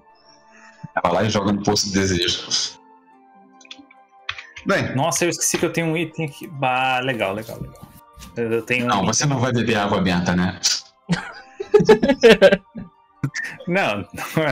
Vai 1.02 1.12
lá 1.12 1.22
e 1.24 1.30
joga 1.30 1.52
no 1.52 1.62
poço 1.62 1.86
de 1.88 1.92
desejo. 1.92 2.78
Bem, 4.64 4.94
Nossa, 4.94 5.24
eu 5.24 5.28
esqueci 5.28 5.58
que 5.58 5.66
eu 5.66 5.72
tenho 5.72 5.88
um 5.88 5.96
item 5.96 6.26
aqui. 6.26 6.46
Bah, 6.46 7.00
legal, 7.00 7.34
legal, 7.34 7.58
legal. 7.60 7.91
Eu 8.36 8.62
tenho 8.62 8.84
um 8.84 8.88
Não, 8.88 8.96
item- 8.98 9.06
você 9.06 9.26
não 9.26 9.38
vai 9.38 9.52
beber 9.52 9.76
água 9.76 10.00
benta, 10.00 10.34
né? 10.34 10.58
Não, 13.68 14.04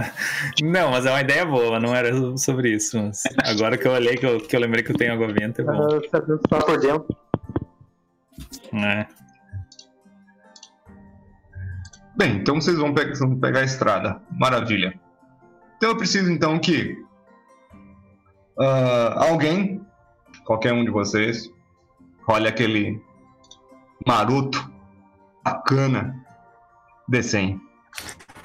não, 0.63 0.91
mas 0.93 1.05
é 1.05 1.11
uma 1.11 1.21
ideia 1.21 1.45
boa, 1.45 1.81
não 1.81 1.95
era 1.95 2.13
sobre 2.39 2.71
isso. 2.71 2.97
Mas 3.03 3.23
agora 3.45 3.77
que 3.77 3.87
eu 3.87 3.91
olhei, 3.93 4.17
que 4.17 4.25
eu, 4.25 4.41
que 4.41 4.55
eu 4.55 4.61
lembrei 4.61 4.83
que 4.85 4.93
eu 4.93 4.97
tenho 4.97 5.13
água 5.13 5.27
venta, 5.33 5.61
é 5.61 5.65
bom. 5.65 5.73
Ah, 5.73 6.01
tá 6.49 6.59
por 6.65 6.79
dentro. 6.79 7.05
É. 8.73 9.07
bem, 12.17 12.37
então 12.37 12.55
vocês 12.61 12.77
vão, 12.79 12.95
pe- 12.95 13.13
vão 13.19 13.37
pegar 13.39 13.61
a 13.61 13.65
estrada. 13.65 14.21
Maravilha. 14.31 14.95
Então 15.77 15.91
eu 15.91 15.97
preciso 15.97 16.31
então 16.31 16.59
que 16.59 16.97
ah, 18.59 19.27
alguém, 19.29 19.85
qualquer 20.45 20.73
um 20.73 20.85
de 20.85 20.91
vocês, 20.91 21.51
olhe 22.29 22.47
aquele 22.47 23.03
maroto, 24.07 24.71
bacana, 25.45 26.15
D100. 27.11 27.61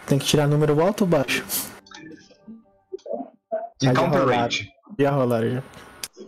Tem 0.08 0.20
que 0.20 0.26
tirar 0.26 0.48
número 0.48 0.80
alto 0.82 1.02
ou 1.02 1.08
baixo? 1.08 1.44
E 3.82 3.92
counter 3.94 4.26
rate. 4.28 4.72
Já 5.00 5.12
rolaram 5.12 5.50
já. 5.56 5.64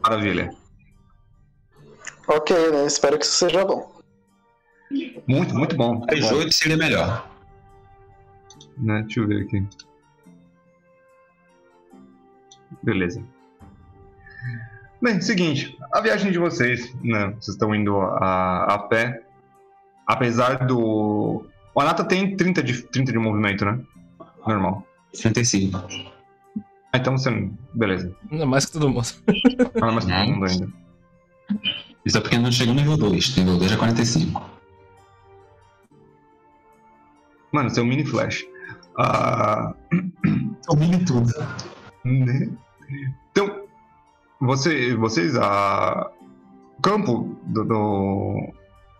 Maravilha. 0.03 0.49
Ok, 2.27 2.55
né? 2.71 2.85
Espero 2.85 3.17
que 3.17 3.25
isso 3.25 3.35
seja 3.35 3.63
bom. 3.63 3.95
Muito, 5.27 5.53
muito 5.55 5.75
bom. 5.75 6.05
Mais 6.05 6.29
Bom, 6.29 6.37
oito 6.37 6.53
seria 6.53 6.77
melhor. 6.77 7.29
né? 8.77 9.01
Deixa 9.03 9.19
eu 9.21 9.27
ver 9.27 9.43
aqui. 9.43 9.65
Beleza. 12.83 13.23
Bem, 15.01 15.21
seguinte, 15.21 15.76
a 15.97 16.01
viagem 16.01 16.31
de 16.31 16.37
vocês, 16.39 16.93
né? 17.03 17.27
Vocês 17.31 17.49
estão 17.49 17.73
indo 17.73 17.97
a, 17.99 18.63
a 18.75 18.79
pé. 18.79 19.23
Apesar 20.05 20.65
do. 20.65 21.45
O 21.75 21.81
Anata 21.81 22.03
tem 22.03 22.35
30 22.35 22.63
de, 22.63 22.81
30 22.83 23.11
de 23.11 23.17
movimento, 23.19 23.65
né? 23.65 23.79
Normal. 24.47 24.85
35. 25.21 25.77
Ah, 26.93 26.97
então 26.97 27.17
você. 27.17 27.29
não- 27.29 27.51
Beleza. 27.73 28.15
Ainda 28.31 28.45
mais 28.45 28.65
que 28.65 28.71
todo 28.73 28.89
mundo. 28.89 29.05
Fala 29.79 29.91
mais 29.91 30.05
todo 30.05 30.13
Não. 30.15 30.27
mundo 30.27 30.45
ainda. 30.45 30.67
Isso 32.05 32.17
é 32.17 32.21
porque 32.21 32.37
não 32.37 32.51
chegou 32.51 32.73
no 32.73 32.79
nível 32.81 32.97
2. 32.97 33.35
Nível 33.37 33.57
2 33.57 33.71
é 33.73 33.75
45. 33.77 34.41
Mano, 37.51 37.69
você 37.69 37.79
é 37.79 37.83
um 37.83 37.87
mini 37.87 38.05
flash. 38.05 38.45
Ah, 38.97 39.73
Domine 40.67 41.03
tudo. 41.05 41.31
né? 42.05 42.49
Você, 44.39 44.95
vocês, 44.95 45.35
a 45.35 46.11
o 46.77 46.81
campo 46.81 47.35
do, 47.43 47.65
do, 47.65 48.53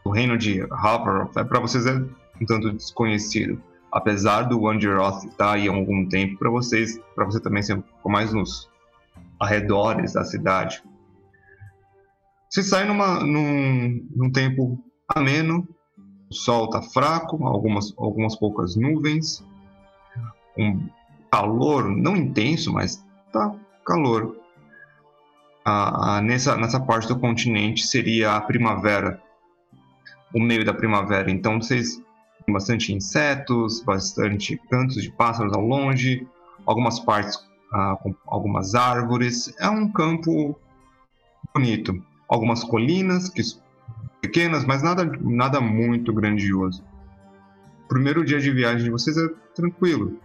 do 0.04 0.12
reino 0.12 0.38
de 0.38 0.62
Harper, 0.72 1.28
é, 1.36 1.44
para 1.44 1.60
vocês 1.60 1.86
é 1.86 1.94
um 1.94 2.46
tanto 2.46 2.74
desconhecido. 2.74 3.62
Apesar 3.92 4.44
do 4.44 4.68
Angeroth 4.68 5.26
estar 5.26 5.54
aí 5.54 5.68
há 5.68 5.72
algum 5.72 6.08
tempo, 6.10 6.38
para 6.38 6.50
vocês, 6.50 7.00
para 7.16 7.26
você 7.26 7.40
também 7.40 7.64
ser 7.64 7.76
um 7.76 7.82
pouco 7.82 8.10
mais 8.10 8.34
nos 8.34 8.70
arredores 9.40 10.14
da 10.14 10.26
cidade. 10.26 10.84
Você 12.50 12.64
sai 12.64 12.86
numa, 12.86 13.24
num, 13.24 14.06
num 14.16 14.32
tempo 14.32 14.84
ameno, 15.08 15.68
o 16.30 16.34
sol 16.34 16.70
tá 16.70 16.82
fraco, 16.82 17.46
algumas, 17.46 17.94
algumas 17.98 18.36
poucas 18.36 18.76
nuvens, 18.76 19.44
um 20.58 20.90
calor 21.32 21.88
não 21.88 22.16
intenso, 22.16 22.74
mas 22.74 23.06
tá 23.32 23.54
calor. 23.86 24.36
Ah, 25.70 26.16
ah, 26.16 26.22
nessa, 26.22 26.56
nessa 26.56 26.80
parte 26.80 27.10
do 27.10 27.20
continente 27.20 27.86
seria 27.86 28.38
a 28.38 28.40
primavera, 28.40 29.22
o 30.34 30.40
meio 30.40 30.64
da 30.64 30.74
primavera. 30.74 31.30
Então 31.30 31.62
vocês 31.62 31.98
têm 32.46 32.54
bastante 32.54 32.94
insetos, 32.94 33.82
bastante 33.82 34.56
cantos 34.70 35.04
de 35.04 35.12
pássaros 35.12 35.52
ao 35.52 35.60
longe, 35.60 36.26
algumas 36.66 37.02
partes 37.02 37.38
ah, 37.74 37.98
com 38.02 38.16
algumas 38.28 38.76
árvores. 38.76 39.54
É 39.60 39.70
um 39.70 39.92
campo 39.92 40.58
bonito. 41.54 42.02
Algumas 42.30 42.64
colinas 42.64 43.28
que 43.28 43.42
pequenas, 44.22 44.64
mas 44.64 44.82
nada, 44.82 45.04
nada 45.20 45.60
muito 45.60 46.14
grandioso. 46.14 46.82
O 47.84 47.88
primeiro 47.90 48.24
dia 48.24 48.40
de 48.40 48.52
viagem 48.52 48.86
de 48.86 48.90
vocês 48.90 49.18
é 49.18 49.28
tranquilo. 49.54 50.18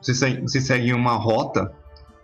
Vocês, 0.00 0.20
vocês 0.40 0.64
seguem 0.64 0.94
uma 0.94 1.16
rota 1.16 1.74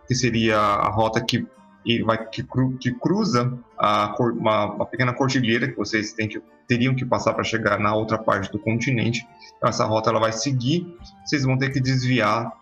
que 0.06 0.14
seria 0.14 0.56
a 0.56 0.88
rota 0.88 1.20
que, 1.20 1.44
e 1.84 2.02
vai, 2.02 2.26
que, 2.26 2.42
cru- 2.42 2.76
que 2.78 2.92
cruza 2.92 3.58
a, 3.78 4.14
uma, 4.18 4.74
uma 4.74 4.86
pequena 4.86 5.12
cordilheira 5.12 5.68
que 5.68 5.76
vocês 5.76 6.12
que, 6.12 6.42
teriam 6.68 6.94
que 6.94 7.04
passar 7.04 7.32
para 7.32 7.44
chegar 7.44 7.78
na 7.78 7.94
outra 7.94 8.18
parte 8.18 8.50
do 8.52 8.58
continente. 8.58 9.26
Então, 9.56 9.68
essa 9.68 9.84
rota 9.84 10.10
ela 10.10 10.20
vai 10.20 10.32
seguir. 10.32 10.96
Vocês 11.24 11.44
vão 11.44 11.56
ter 11.56 11.70
que 11.70 11.80
desviar 11.80 12.52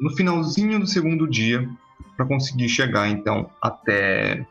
no 0.00 0.10
finalzinho 0.16 0.78
do 0.78 0.86
segundo 0.86 1.28
dia 1.28 1.68
para 2.16 2.26
conseguir 2.26 2.68
chegar 2.68 3.08
então 3.08 3.50
até 3.60 4.46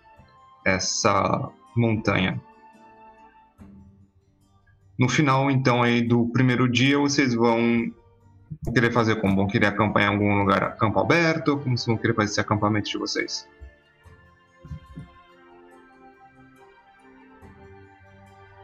essa 0.66 1.49
montanha. 1.76 2.41
No 4.99 5.10
final, 5.10 5.49
então, 5.49 5.82
aí 5.82 6.01
do 6.01 6.28
primeiro 6.28 6.70
dia, 6.70 6.99
vocês 6.99 7.34
vão 7.34 7.91
querer 8.74 8.91
fazer 8.91 9.16
como? 9.16 9.36
Vão 9.36 9.47
querer 9.47 9.68
acampar 9.68 10.04
em 10.04 10.08
algum 10.08 10.38
lugar, 10.38 10.76
campo 10.78 10.99
aberto? 10.99 11.58
Como 11.58 11.78
vocês 11.78 11.88
vão 11.88 11.97
querer 11.97 12.14
fazer 12.14 12.32
esse 12.32 12.39
acampamento 12.39 12.89
de 12.89 12.97
vocês? 12.97 13.47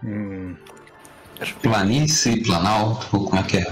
Hum, 0.04 0.56
Planície, 1.62 2.44
planal, 2.44 3.00
ou 3.14 3.26
como 3.26 3.40
é 3.40 3.44
que 3.44 3.58
é? 3.58 3.72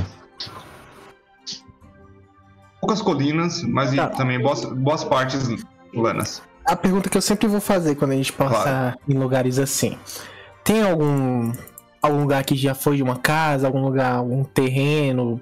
Poucas 2.80 3.02
colinas, 3.02 3.62
mas 3.64 3.94
Tá. 3.96 4.08
também 4.10 4.40
boas, 4.42 4.64
boas 4.66 5.04
partes 5.04 5.50
planas. 5.92 6.42
A 6.66 6.76
pergunta 6.76 7.10
que 7.10 7.18
eu 7.18 7.22
sempre 7.22 7.48
vou 7.48 7.60
fazer 7.60 7.96
quando 7.96 8.12
a 8.12 8.16
gente 8.16 8.32
passa 8.32 8.96
em 9.08 9.14
lugares 9.18 9.58
assim. 9.60 9.98
Tem 10.64 10.82
algum 10.82 11.52
algum 12.02 12.22
lugar 12.22 12.44
que 12.46 12.56
já 12.56 12.74
foi 12.76 12.98
de 12.98 13.04
uma 13.04 13.18
casa, 13.18 13.68
algum 13.68 13.82
lugar, 13.82 14.14
algum 14.16 14.44
terreno, 14.44 15.42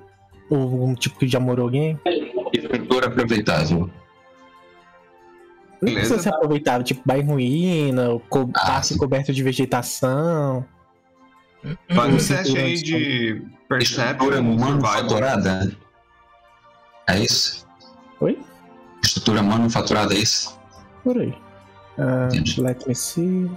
ou 0.50 0.62
algum 0.62 0.96
tipo 0.96 1.20
que 1.20 1.28
já 1.28 1.40
morou 1.40 1.66
alguém? 1.66 2.00
Estrutura 2.54 3.08
aproveitável. 3.08 3.90
Não 5.82 5.90
Beleza. 5.90 6.00
precisa 6.00 6.20
ser 6.22 6.30
aproveitável, 6.30 6.84
tipo 6.84 7.02
bairro 7.06 7.34
ruína, 7.34 8.20
co 8.30 8.50
Ah, 8.56 8.66
parque 8.68 8.88
sim. 8.88 8.98
coberto 8.98 9.34
de 9.34 9.44
vegetação. 9.44 10.66
Faz 11.94 12.14
um 12.14 12.20
Sim, 12.20 12.36
teste 12.36 12.58
aí 12.58 12.76
de 12.76 13.42
Perception 13.68 14.42
manufaturada. 14.42 15.76
É 17.08 17.20
isso? 17.20 17.68
Oi? 18.20 18.40
Estrutura 19.04 19.42
manufaturada, 19.42 20.14
é 20.14 20.18
isso? 20.18 20.60
Por 21.04 21.18
aí. 21.18 21.36
Entendi. 22.28 22.62
let 22.62 22.86
me 22.88 22.96
see. 22.96 23.50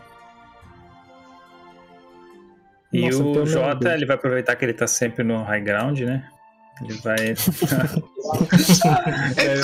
E 2.93 3.03
Nossa, 3.03 3.19
tem 3.19 3.39
o 3.39 3.43
um 3.43 3.47
Jota, 3.47 3.95
ele 3.95 4.07
vai 4.07 4.17
aproveitar 4.17 4.57
que 4.57 4.65
ele 4.65 4.73
tá 4.73 4.87
sempre 4.87 5.23
no 5.23 5.43
high 5.43 5.61
ground, 5.61 6.01
né? 6.01 6.27
Ele 6.83 6.95
vai. 6.95 7.17
It's 7.33 7.59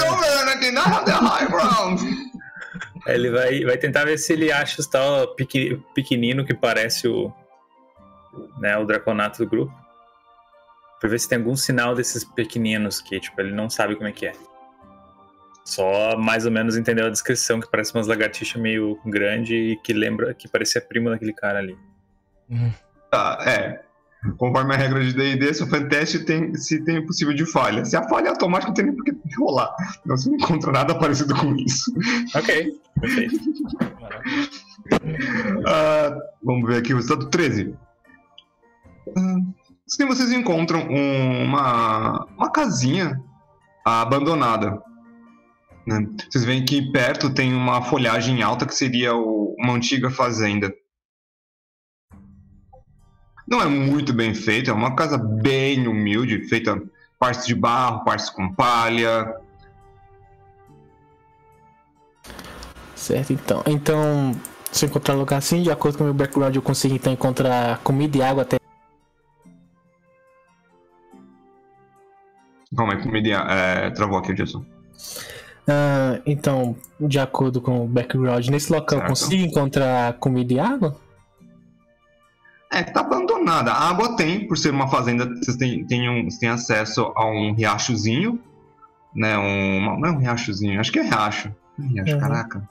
over 0.02 0.48
aqui 0.48 0.70
na 0.70 0.82
the 1.04 1.12
high 1.12 1.46
ground! 1.46 2.00
ele 3.06 3.30
vai, 3.30 3.64
vai 3.64 3.76
tentar 3.76 4.04
ver 4.04 4.18
se 4.18 4.32
ele 4.32 4.50
acha 4.50 4.80
os 4.80 4.86
tal 4.86 5.34
pequenino 5.94 6.44
que 6.44 6.54
parece 6.54 7.08
o. 7.08 7.32
Né, 8.58 8.76
o 8.76 8.84
draconato 8.84 9.44
do 9.44 9.48
grupo. 9.48 9.72
Pra 11.00 11.08
ver 11.08 11.18
se 11.18 11.28
tem 11.28 11.38
algum 11.38 11.56
sinal 11.56 11.94
desses 11.94 12.24
pequeninos 12.24 13.00
que, 13.00 13.20
tipo, 13.20 13.40
ele 13.40 13.52
não 13.52 13.68
sabe 13.68 13.94
como 13.94 14.08
é 14.08 14.12
que 14.12 14.26
é. 14.26 14.32
Só 15.64 16.16
mais 16.18 16.44
ou 16.44 16.52
menos 16.52 16.76
entendeu 16.76 17.06
a 17.06 17.10
descrição, 17.10 17.60
que 17.60 17.70
parece 17.70 17.94
umas 17.94 18.06
lagartixas 18.06 18.60
meio 18.60 18.98
grande 19.04 19.54
e 19.54 19.76
que 19.76 19.92
lembra 19.92 20.34
que 20.34 20.46
parecia 20.48 20.80
primo 20.80 21.10
daquele 21.10 21.32
cara 21.32 21.58
ali. 21.58 21.76
Tá, 23.10 23.38
é. 23.46 23.82
Conforme 24.38 24.74
a 24.74 24.76
regra 24.76 25.04
de 25.04 25.12
D&D, 25.12 25.52
se 25.52 25.62
o 25.62 25.88
teste 25.88 26.24
tem, 26.24 26.54
se 26.54 26.82
tem 26.84 27.04
possível 27.04 27.34
de 27.34 27.44
falha. 27.44 27.84
Se 27.84 27.96
a 27.96 28.08
falha 28.08 28.26
é 28.26 28.30
automática, 28.30 28.68
não 28.68 28.74
tem 28.74 28.86
nem 28.86 28.94
por 28.94 29.04
que 29.04 29.14
rolar. 29.38 29.74
Não, 30.04 30.16
não 30.16 30.34
encontra 30.34 30.72
nada 30.72 30.94
parecido 30.94 31.34
com 31.34 31.54
isso. 31.56 31.92
Ok, 32.34 32.80
perfeito. 33.00 33.38
Ah, 35.66 36.14
vamos 36.42 36.68
ver 36.68 36.76
aqui 36.76 36.92
o 36.92 36.98
estado 36.98 37.30
13. 37.30 37.74
Assim 39.86 40.06
vocês 40.06 40.32
encontram 40.32 40.80
um- 40.88 41.44
uma, 41.44 42.24
uma 42.36 42.50
casinha 42.50 43.20
abandonada. 43.84 44.82
né? 45.86 46.06
Vocês 46.30 46.44
veem 46.44 46.64
que 46.64 46.90
perto 46.90 47.34
tem 47.34 47.52
uma 47.54 47.82
folhagem 47.82 48.42
alta 48.42 48.64
que 48.64 48.74
seria 48.74 49.14
o- 49.14 49.54
uma 49.58 49.74
antiga 49.74 50.10
fazenda. 50.10 50.72
Não 53.46 53.60
é 53.60 53.66
muito 53.66 54.10
bem 54.14 54.34
feita, 54.34 54.70
é 54.70 54.74
uma 54.74 54.96
casa 54.96 55.18
bem 55.18 55.86
humilde, 55.86 56.48
feita 56.48 56.80
partes 57.18 57.46
de 57.46 57.54
barro, 57.54 58.02
partes 58.02 58.30
com 58.30 58.50
palha. 58.54 59.36
Certo, 62.96 63.34
então. 63.34 63.62
Então, 63.66 64.32
se 64.72 64.86
encontrar 64.86 65.14
um 65.14 65.18
lugar 65.18 65.36
assim, 65.36 65.62
de 65.62 65.70
acordo 65.70 65.98
com 65.98 66.04
o 66.04 66.06
meu 66.06 66.14
background, 66.14 66.56
eu 66.56 66.62
consigo 66.62 66.94
então 66.94 67.12
encontrar 67.12 67.78
comida 67.80 68.16
e 68.16 68.22
água 68.22 68.42
até. 68.42 68.56
Calma 72.76 72.94
aí, 72.94 73.02
comida. 73.02 73.28
É, 73.30 73.90
travou 73.90 74.18
aqui, 74.18 74.34
Jason. 74.34 74.64
Ah, 75.66 76.20
então, 76.26 76.76
de 77.00 77.18
acordo 77.18 77.60
com 77.60 77.84
o 77.84 77.88
background, 77.88 78.46
nesse 78.48 78.70
local 78.72 78.98
eu 78.98 79.06
Certo. 79.06 79.08
consigo 79.08 79.42
encontrar 79.44 80.14
comida 80.14 80.52
e 80.52 80.58
água? 80.60 80.96
É, 82.72 82.82
tá 82.82 83.00
abandonada. 83.00 83.70
A 83.72 83.88
água 83.90 84.16
tem, 84.16 84.46
por 84.48 84.58
ser 84.58 84.70
uma 84.70 84.88
fazenda, 84.88 85.26
vocês 85.26 85.56
têm, 85.56 85.86
têm, 85.86 86.08
um, 86.10 86.24
vocês 86.24 86.38
têm 86.38 86.48
acesso 86.48 87.12
a 87.16 87.24
um 87.26 87.52
riachozinho, 87.54 88.40
né? 89.14 89.38
Um, 89.38 90.00
não 90.00 90.08
é 90.08 90.12
um 90.12 90.18
riachozinho, 90.18 90.80
acho 90.80 90.90
que 90.90 90.98
é 90.98 91.02
riacho. 91.02 91.54
Não 91.78 91.86
é 91.86 91.90
riacho, 91.92 92.14
Uhum. 92.14 92.20
caraca. 92.20 92.68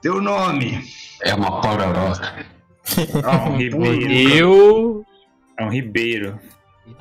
Teu 0.00 0.20
nome. 0.20 0.84
É 1.22 1.34
uma 1.34 1.60
pororoca. 1.60 2.46
Ah, 3.24 3.48
um 3.48 3.56
Ribeiro. 3.58 4.12
Eu. 4.12 5.06
É 5.58 5.64
um 5.64 5.70
ribeiro. 5.70 6.38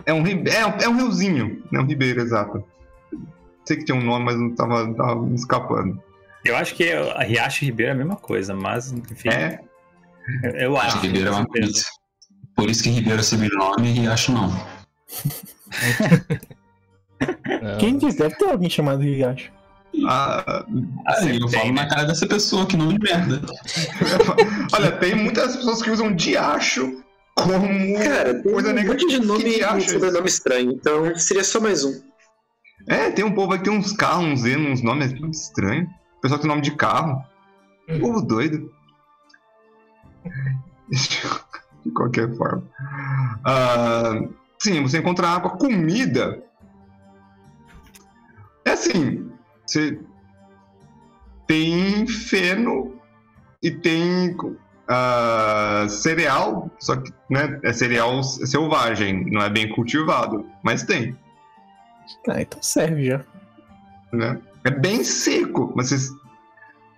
É 0.05 0.13
um, 0.13 0.25
é, 0.25 0.65
um- 0.65 0.77
é 0.81 0.89
um 0.89 0.95
riozinho, 0.97 1.63
é 1.73 1.79
um 1.79 1.85
ribeiro, 1.85 2.21
exato. 2.21 2.63
Sei 3.65 3.77
que 3.77 3.85
tinha 3.85 3.97
um 3.97 4.03
nome, 4.03 4.25
mas 4.25 4.39
não 4.39 4.53
tava, 4.53 4.93
tava 4.93 5.15
me 5.21 5.35
escapando. 5.35 6.01
Eu 6.43 6.55
acho 6.55 6.75
que 6.75 6.91
a 6.91 7.23
Riacho 7.23 7.63
e 7.63 7.67
Ribeiro 7.67 7.91
é 7.91 7.95
a 7.95 7.97
mesma 7.97 8.15
coisa, 8.15 8.53
mas, 8.53 8.91
enfim, 8.91 9.29
É, 9.29 9.59
eu 10.63 10.77
acho. 10.77 10.99
Ribeiro 10.99 11.29
é 11.29 11.31
uma 11.31 11.49
pizza. 11.49 11.85
Por 12.55 12.69
isso 12.69 12.83
que 12.83 12.89
Ribeiro 12.89 13.19
é 13.19 13.23
sobrenome 13.23 13.89
e 13.89 13.93
Riacho 13.93 14.31
não. 14.31 14.49
Quem 17.79 17.97
diz? 17.97 18.15
Deve 18.15 18.35
ter 18.35 18.49
alguém 18.49 18.69
chamado 18.69 19.01
Riacho. 19.01 19.51
ah, 20.07 20.65
Aí 21.07 21.39
eu 21.39 21.47
tem, 21.47 21.59
falo 21.59 21.73
né? 21.73 21.81
na 21.83 21.89
cara 21.89 22.05
dessa 22.05 22.27
pessoa, 22.27 22.65
que 22.65 22.77
nome 22.77 22.99
de 22.99 23.11
merda. 23.11 23.41
olha, 24.73 24.91
tem 24.93 25.15
muitas 25.15 25.55
pessoas 25.55 25.81
que 25.81 25.89
usam 25.89 26.13
diacho 26.13 27.03
como 27.35 27.51
Cara, 28.03 28.41
tem 28.41 28.51
coisa 28.51 28.73
um 28.73 28.85
monte 28.85 29.07
de 29.07 29.19
nome 29.19 29.43
e 29.43 29.61
esse? 29.61 29.89
sobrenome 29.91 30.27
estranho, 30.27 30.71
então 30.71 31.15
seria 31.15 31.43
só 31.43 31.59
mais 31.59 31.83
um. 31.83 32.01
É, 32.87 33.11
tem 33.11 33.25
um 33.25 33.33
povo 33.33 33.53
aí 33.53 33.59
que 33.59 33.65
tem 33.65 33.73
uns 33.73 33.91
carros, 33.93 34.25
uns 34.25 34.39
Z, 34.41 34.57
uns 34.57 34.81
nomes 34.81 35.11
muito 35.13 35.33
estranhos. 35.33 35.89
O 36.17 36.21
pessoal 36.21 36.39
tem 36.39 36.47
nome 36.47 36.61
de 36.61 36.75
carro. 36.75 37.23
Povo 37.99 38.21
doido. 38.21 38.71
de 41.85 41.91
qualquer 41.91 42.35
forma. 42.35 42.63
Ah, 43.43 44.21
sim, 44.59 44.81
você 44.81 44.99
encontra 44.99 45.27
água, 45.27 45.57
comida. 45.57 46.43
É 48.65 48.71
assim, 48.71 49.29
você 49.65 49.99
tem 51.47 52.07
feno 52.07 52.99
e 53.61 53.71
tem 53.71 54.35
ah, 54.87 55.85
cereal, 55.89 56.69
só 56.79 56.95
que 56.95 57.11
né, 57.29 57.59
é 57.63 57.73
cereal 57.73 58.23
selvagem, 58.23 59.29
não 59.31 59.41
é 59.41 59.49
bem 59.49 59.69
cultivado, 59.69 60.45
mas 60.63 60.83
tem. 60.83 61.15
Ah, 62.27 62.41
então 62.41 62.61
serve 62.61 63.05
já. 63.05 63.21
né? 64.11 64.39
É 64.63 64.71
bem 64.71 65.03
seco, 65.03 65.71
mas 65.75 65.89
vocês. 65.89 66.09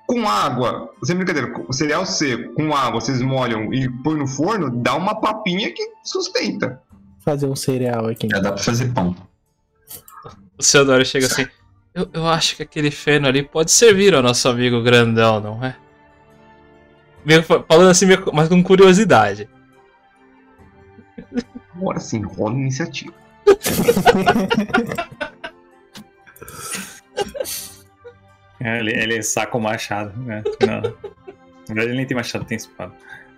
Com 0.05 0.25
água, 0.25 0.89
sem 1.03 1.17
brincadeira, 1.17 1.53
o 1.67 1.73
cereal 1.73 2.05
seco, 2.05 2.53
com 2.53 2.73
água, 2.73 3.01
vocês 3.01 3.21
molham 3.21 3.73
e 3.73 3.89
põem 4.03 4.15
no 4.19 4.25
forno, 4.27 4.69
dá 4.69 4.95
uma 4.95 5.19
papinha 5.19 5.69
que 5.73 5.85
sustenta. 6.01 6.81
Fazer 7.19 7.45
um 7.45 7.57
cereal 7.57 8.07
aqui. 8.07 8.29
Já 8.29 8.39
dá 8.39 8.53
pra 8.53 8.63
fazer 8.63 8.93
pão. 8.93 9.13
O 10.57 10.63
Theodoro 10.63 11.05
chega 11.05 11.25
assim. 11.25 11.45
Eu, 11.93 12.09
eu 12.13 12.25
acho 12.25 12.55
que 12.55 12.63
aquele 12.63 12.89
feno 12.89 13.27
ali 13.27 13.43
pode 13.43 13.69
servir 13.69 14.15
ao 14.15 14.23
nosso 14.23 14.47
amigo 14.47 14.81
grandão, 14.81 15.41
não 15.41 15.61
é? 15.65 15.75
Meio 17.27 17.43
fa- 17.43 17.61
falando 17.67 17.89
assim, 17.89 18.05
meio, 18.05 18.23
mas 18.33 18.47
com 18.47 18.63
curiosidade. 18.63 19.49
Agora 21.75 21.99
sim, 21.99 22.21
rola 22.23 22.55
iniciativa. 22.55 23.13
É, 28.59 28.79
ele, 28.79 28.91
ele 28.91 29.21
saca 29.23 29.55
o 29.55 29.61
machado, 29.61 30.17
né? 30.23 30.43
Não. 30.65 30.81
Na 30.81 30.89
verdade, 31.67 31.89
ele 31.89 31.97
nem 31.97 32.07
tem 32.07 32.17
machado, 32.17 32.43
tem 32.45 32.55
espada. 32.57 32.91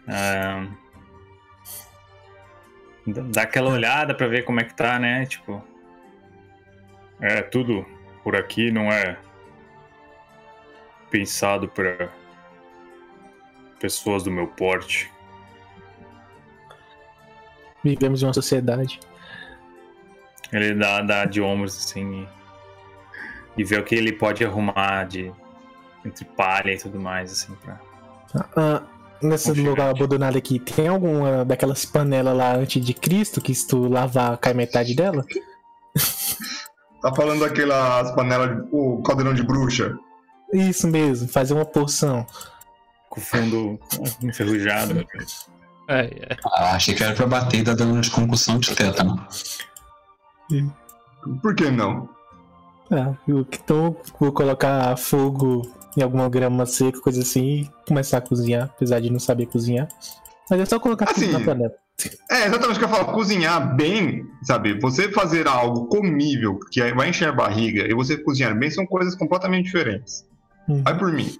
Ah, 0.08 0.66
dá- 3.06 3.24
dá 3.28 3.42
aquela 3.42 3.70
olhada 3.72 4.16
pra 4.16 4.28
ver 4.28 4.44
como 4.46 4.62
é 4.62 4.64
que 4.64 4.74
tá, 4.74 4.98
né? 4.98 5.26
Tipo. 5.26 5.62
É, 7.20 7.42
tudo 7.42 7.86
por 8.24 8.36
aqui 8.36 8.72
não 8.72 8.90
é 8.92 9.18
pensado 11.12 11.68
pra 11.68 12.10
pessoas 13.80 14.24
do 14.24 14.32
meu 14.32 14.48
porte. 14.48 15.12
Vivemos 17.84 18.22
em 18.22 18.26
uma 18.26 18.34
sociedade. 18.34 19.00
Ele 20.52 20.74
dá, 20.74 21.02
dá 21.02 21.26
de 21.26 21.42
ombros 21.42 21.78
assim 21.78 22.28
e, 23.58 23.62
e 23.62 23.64
vê 23.64 23.78
o 23.78 23.84
que 23.84 23.96
ele 23.96 24.12
pode 24.12 24.44
arrumar 24.44 25.06
de 25.06 25.32
entre 26.06 26.26
palha 26.26 26.74
e 26.74 26.78
tudo 26.78 27.00
mais, 27.00 27.32
assim, 27.32 27.54
pra. 27.56 27.80
Ah, 28.56 28.82
nesse 29.22 29.52
lugar 29.54 29.92
aqui. 29.92 30.00
abandonado 30.02 30.38
aqui, 30.38 30.60
tem 30.60 30.88
alguma 30.88 31.44
daquelas 31.46 31.86
panelas 31.86 32.36
lá 32.36 32.56
antes 32.56 32.84
de 32.84 32.94
Cristo 32.94 33.42
que 33.42 33.54
se 33.54 33.68
tu 33.68 33.88
lavar 33.88 34.38
cai 34.38 34.54
metade 34.54 34.96
dela? 34.96 35.24
Tá 37.02 37.16
falando 37.16 37.40
daquelas 37.40 38.12
panelas, 38.14 38.58
de- 38.58 38.68
o 38.74 39.02
caldeirão 39.02 39.34
de 39.34 39.42
bruxa. 39.42 39.98
Isso 40.54 40.86
mesmo, 40.86 41.30
fazer 41.30 41.54
uma 41.54 41.64
porção. 41.64 42.28
Com 43.10 43.20
o 43.20 43.24
fundo 43.24 43.80
enferrujado. 44.24 45.05
É, 45.88 46.01
é. 46.01 46.38
Ah, 46.45 46.76
achei 46.76 46.93
que 46.93 47.03
era 47.03 47.14
pra 47.16 47.26
bater 47.26 47.62
e 47.62 47.64
dar 47.64 47.76
dano 47.76 47.99
de 47.99 48.12
concussão 48.12 48.60
de 48.60 48.76
tétano. 48.76 49.26
Por 51.41 51.55
que 51.55 51.70
não? 51.70 52.10
Ah, 52.91 53.14
eu- 53.28 53.41
então 53.41 53.95
vou 54.20 54.32
colocar 54.32 54.95
fogo 54.97 55.62
em 55.97 56.01
alguma 56.01 56.30
grama 56.30 56.66
seca, 56.66 56.99
coisa 57.01 57.22
assim, 57.22 57.62
e 57.62 57.70
começar 57.88 58.18
a 58.18 58.22
cozinhar, 58.22 58.66
apesar 58.76 58.99
de 58.99 59.10
não 59.10 59.20
saber 59.20 59.45
cozinhar. 59.47 59.88
Mas 60.49 60.60
é 60.62 60.66
só 60.66 60.80
colocar 60.80 61.05
tudo 61.07 61.24
Assim, 61.24 61.32
na 61.32 61.39
panela. 61.39 61.74
É, 62.32 62.45
exatamente 62.47 62.76
o 62.78 62.80
que 62.80 62.86
eu 62.86 62.89
falo. 62.89 63.12
Cozinhar 63.14 63.76
bem, 63.76 64.26
sabe? 64.43 64.80
Você 64.80 65.12
fazer 65.12 65.47
algo 65.47 65.88
comível 65.88 66.60
que 66.72 66.93
vai 66.93 67.10
encher 67.10 67.28
a 67.30 67.32
barriga 67.34 67.84
e 67.88 67.93
você 67.93 68.18
cozinhar 68.18 68.57
bem 68.57 68.72
são 68.72 68.86
coisas 68.86 69.16
completamente 69.16 69.66
diferentes. 69.66 70.26
Hum. 70.70 70.84
Vai 70.84 70.97
por 70.97 71.11
mim. 71.11 71.36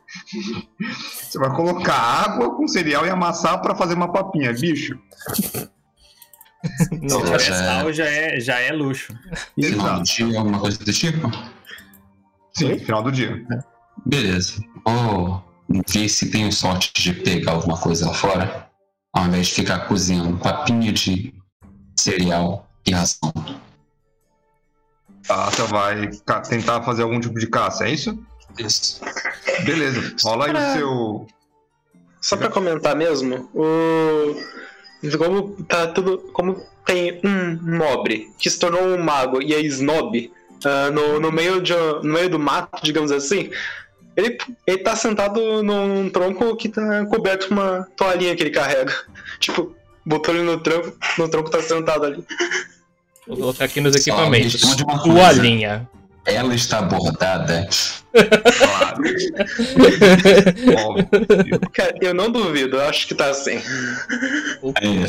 Você 1.22 1.38
vai 1.38 1.56
colocar 1.56 1.94
água 1.94 2.56
com 2.56 2.68
cereal 2.68 3.06
e 3.06 3.10
amassar 3.10 3.62
pra 3.62 3.76
fazer 3.76 3.94
uma 3.94 4.12
papinha, 4.12 4.52
bicho. 4.54 4.98
Não, 6.92 7.26
já 7.26 7.36
é- 7.36 7.40
sal 7.40 7.94
já 7.94 8.06
é, 8.06 8.40
já 8.40 8.60
é 8.60 8.72
luxo. 8.72 9.14
Final 9.56 9.98
do 10.00 10.04
dia, 10.04 10.38
alguma 10.40 10.60
coisa 10.60 10.78
do 10.80 10.92
tipo? 10.92 11.32
Sim, 12.54 12.80
final 12.80 13.04
do 13.04 13.12
dia. 13.12 13.46
Beleza. 14.06 14.64
Vou 14.86 15.44
ver 15.88 16.10
se 16.10 16.32
tenho 16.32 16.52
sorte 16.52 16.92
de 16.96 17.14
pegar 17.14 17.52
alguma 17.52 17.78
coisa 17.78 18.08
lá 18.08 18.14
fora. 18.14 18.68
Ao 19.14 19.26
invés 19.28 19.48
de 19.48 19.54
ficar 19.54 19.88
cozinhando 19.88 20.38
papinha 20.38 20.92
de 20.92 21.34
cereal 21.96 22.68
e 22.86 22.92
ração. 22.92 23.32
Você 25.24 25.64
vai 25.68 26.10
tentar 26.50 26.82
fazer 26.82 27.04
algum 27.04 27.20
tipo 27.20 27.40
de 27.40 27.48
caça, 27.48 27.86
é 27.86 27.92
isso? 27.92 28.18
Isso. 28.58 29.02
Beleza. 29.64 30.16
Rola 30.24 30.46
aí 30.46 30.54
o 30.54 30.74
seu. 30.74 31.28
Só 32.22 32.38
pra 32.38 32.50
comentar 32.50 32.96
mesmo, 32.96 33.50
o. 33.54 34.36
Como 35.18 35.64
tá 35.64 35.88
tudo. 35.88 36.18
Como 36.34 36.62
tem 36.86 37.22
um 37.24 37.78
nobre 37.78 38.34
que 38.38 38.50
se 38.50 38.60
tornou 38.60 38.82
um 38.82 38.98
mago 38.98 39.42
e 39.42 39.54
é 39.54 39.62
snob 39.62 40.32
ah, 40.66 40.90
no, 40.92 41.20
no, 41.20 41.32
meio 41.32 41.62
de, 41.62 41.74
no 41.74 42.14
meio 42.14 42.30
do 42.30 42.40
mato, 42.40 42.84
digamos 42.84 43.12
assim. 43.12 43.52
Ele, 44.16 44.38
ele 44.68 44.78
tá 44.80 44.96
sentado 44.96 45.64
num 45.64 46.10
tronco 46.10 46.56
que 46.56 46.68
tá 46.68 47.06
coberto 47.06 47.48
com 47.48 47.54
uma 47.54 47.88
toalhinha 47.96 48.36
que 48.36 48.44
ele 48.44 48.50
carrega. 48.50 48.94
Tipo, 49.40 49.74
botou 50.06 50.36
ele 50.36 50.44
no 50.44 50.60
tronco, 50.60 50.98
no 51.18 51.30
tronco 51.30 51.50
tá 51.50 51.62
sentado 51.62 52.06
ali. 52.06 52.24
Vou 53.26 53.38
colocar 53.38 53.66
aqui 53.66 53.80
nos 53.80 53.96
equipamentos. 53.96 54.62
Toalhinha. 55.04 55.88
Ela 56.26 56.54
está 56.54 56.82
bordada. 56.82 57.68
Claro. 58.12 59.04
Óbvio. 60.86 61.60
Cara, 61.74 61.96
eu 62.02 62.14
não 62.14 62.30
duvido, 62.32 62.76
eu 62.78 62.82
acho 62.82 63.08
que 63.08 63.16
tá 63.16 63.30
assim. 63.30 63.60
É. 64.82 65.06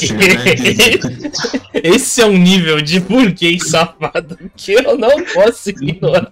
Esse 1.95 2.23
é 2.23 2.27
um 2.27 2.37
nível 2.39 2.81
de 2.81 3.01
burguês 3.01 3.69
safado 3.71 4.39
que 4.57 4.73
eu 4.73 4.97
não 4.97 5.23
posso 5.25 5.71
ignorar. 5.71 6.29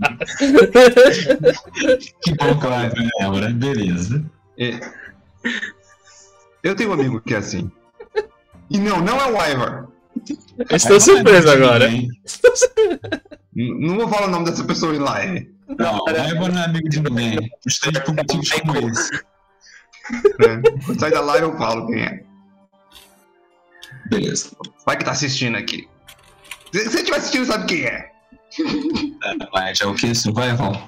que 2.22 2.34
bom 2.34 2.58
que 2.58 2.66
ela 2.66 2.90
lembra. 3.20 3.50
Beleza. 3.50 4.24
É. 4.58 4.78
Eu 6.62 6.74
tenho 6.74 6.90
um 6.90 6.94
amigo 6.94 7.20
que 7.20 7.34
é 7.34 7.38
assim. 7.38 7.70
E 8.70 8.78
não, 8.78 9.00
não 9.00 9.20
é 9.20 9.26
o 9.26 9.52
Ivar. 9.52 9.86
Estou 10.70 11.00
surpreso 11.00 11.50
agora. 11.50 11.88
N- 11.90 12.08
Não 13.54 13.96
vou 13.96 14.08
falar 14.08 14.26
o 14.26 14.30
nome 14.30 14.44
dessa 14.44 14.64
pessoa 14.64 14.94
em 14.94 14.98
live. 14.98 15.54
Não, 15.78 15.98
o 15.98 16.10
Ivan 16.10 16.48
não 16.48 16.60
é 16.60 16.64
amigo 16.64 16.88
de 16.88 17.00
ninguém. 17.00 17.50
Justamente 17.66 18.04
por 18.04 18.14
motivos 18.14 18.50
como 18.52 18.90
esse. 18.90 19.10
Quando 20.84 21.00
sair 21.00 21.10
da 21.10 21.20
live 21.20 21.46
eu 21.46 21.58
falo 21.58 21.86
quem 21.86 22.02
é. 22.02 22.24
Beleza. 24.08 24.56
Vai 24.86 24.96
que 24.96 25.04
tá 25.04 25.12
assistindo 25.12 25.56
aqui. 25.56 25.88
Se 26.72 26.84
você 26.84 26.98
estiver 26.98 27.18
assistindo, 27.18 27.46
sabe 27.46 27.66
quem 27.66 27.84
é. 27.84 28.12
Mas 29.52 29.80
é 29.80 29.86
o 29.86 29.94
que? 29.94 30.14
Survival? 30.14 30.86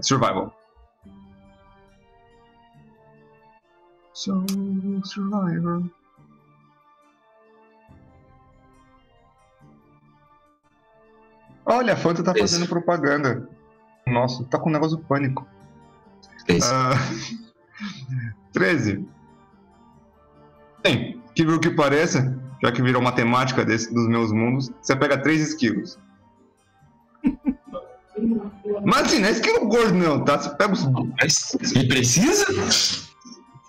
Survival. 0.00 0.56
So, 4.14 4.44
Survivor. 5.04 5.82
Olha, 11.64 11.92
a 11.94 11.96
Fanta 11.96 12.22
tá 12.22 12.32
Esse. 12.32 12.40
fazendo 12.40 12.68
propaganda. 12.68 13.48
Nossa, 14.06 14.44
tá 14.44 14.58
com 14.58 14.68
um 14.68 14.72
negócio 14.72 14.98
pânico. 14.98 15.46
Esse. 16.48 16.68
Ah, 16.72 16.92
13. 18.52 19.06
Bem, 20.82 21.20
que 21.34 21.44
viu 21.44 21.60
que 21.60 21.70
pareça, 21.70 22.36
já 22.62 22.72
que 22.72 22.82
virou 22.82 23.00
matemática 23.00 23.64
desse, 23.64 23.92
dos 23.94 24.08
meus 24.08 24.32
mundos, 24.32 24.70
você 24.82 24.96
pega 24.96 25.16
3 25.16 25.40
esquilos. 25.40 25.98
Mas 28.84 29.02
assim, 29.06 29.18
não 29.20 29.28
é 29.28 29.30
esquilo 29.30 29.66
gordo 29.68 29.94
não, 29.94 30.24
tá? 30.24 30.38
Você 30.38 30.50
pega 30.50 30.72
os... 30.72 30.84
Mas 31.20 31.54
ele 31.74 31.88
precisa? 31.88 32.46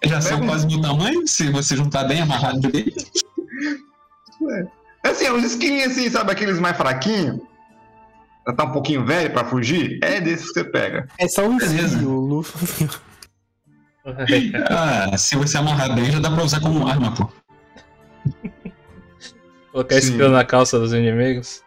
Já 0.04 0.20
são 0.22 0.42
um- 0.42 0.48
quase 0.48 0.68
do 0.68 0.82
tamanho, 0.82 1.28
se 1.28 1.50
você 1.52 1.76
juntar 1.78 2.04
bem 2.06 2.22
amarrado 2.22 2.60
dele. 2.60 2.94
Assim, 5.04 5.30
uns 5.32 5.44
esquilinhos 5.44 5.92
assim, 5.92 6.10
sabe? 6.10 6.32
Aqueles 6.32 6.60
mais 6.60 6.76
fraquinhos. 6.78 7.42
Já 8.48 8.54
tá 8.54 8.64
um 8.66 8.72
pouquinho 8.72 9.06
velho 9.06 9.32
pra 9.32 9.46
fugir. 9.46 10.00
É 10.04 10.20
desses 10.20 10.48
que 10.48 10.54
você 10.60 10.64
pega. 10.66 11.08
É 11.18 11.28
só 11.28 11.46
um 11.48 11.58
Beleza. 11.58 11.96
esquilo, 11.96 12.18
o 12.18 12.26
Luffy. 12.26 12.90
Ah, 14.70 15.16
se 15.18 15.34
você 15.38 15.58
amarrar 15.58 15.96
bem, 15.96 16.12
já 16.12 16.20
dá 16.20 16.30
pra 16.30 16.44
usar 16.44 16.60
como 16.60 16.86
arma, 16.86 17.14
pô. 17.16 17.30
Colocar 19.72 19.96
Sim. 20.02 20.12
espelho 20.12 20.30
na 20.30 20.44
calça 20.44 20.78
dos 20.78 20.92
inimigos. 20.92 21.62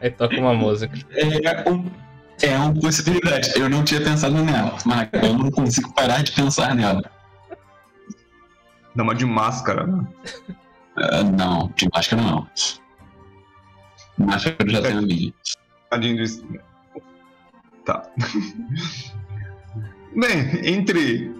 Aí 0.00 0.10
toca 0.10 0.34
uma 0.38 0.54
música. 0.54 0.96
É, 1.10 1.68
um- 1.70 1.90
é 2.42 2.56
uma 2.56 2.72
possibilidade. 2.80 3.52
Eu 3.54 3.68
não 3.68 3.84
tinha 3.84 4.00
pensado 4.00 4.34
nela, 4.42 4.78
mas 4.86 5.08
eu 5.12 5.34
não 5.36 5.50
consigo 5.50 5.92
parar 5.92 6.22
de 6.22 6.32
pensar 6.32 6.74
nela. 6.74 7.02
Dá 8.96 9.02
uma 9.02 9.14
de 9.14 9.26
máscara, 9.26 9.86
né? 9.86 10.06
Ah, 10.96 11.22
não, 11.22 11.70
de 11.76 11.86
máscara 11.92 12.22
não. 12.22 12.48
Máscara 14.18 14.56
eu 14.60 14.68
já 14.68 14.82
tenho 14.82 14.98
a 14.98 15.02
minha. 15.02 15.34
Tadinho 15.90 16.24
do. 16.24 16.60
Tá. 17.84 18.08
Bem, 20.16 20.68
entre 20.68 21.34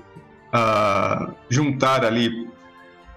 ah, 0.53 1.31
juntar 1.49 2.05
ali 2.05 2.49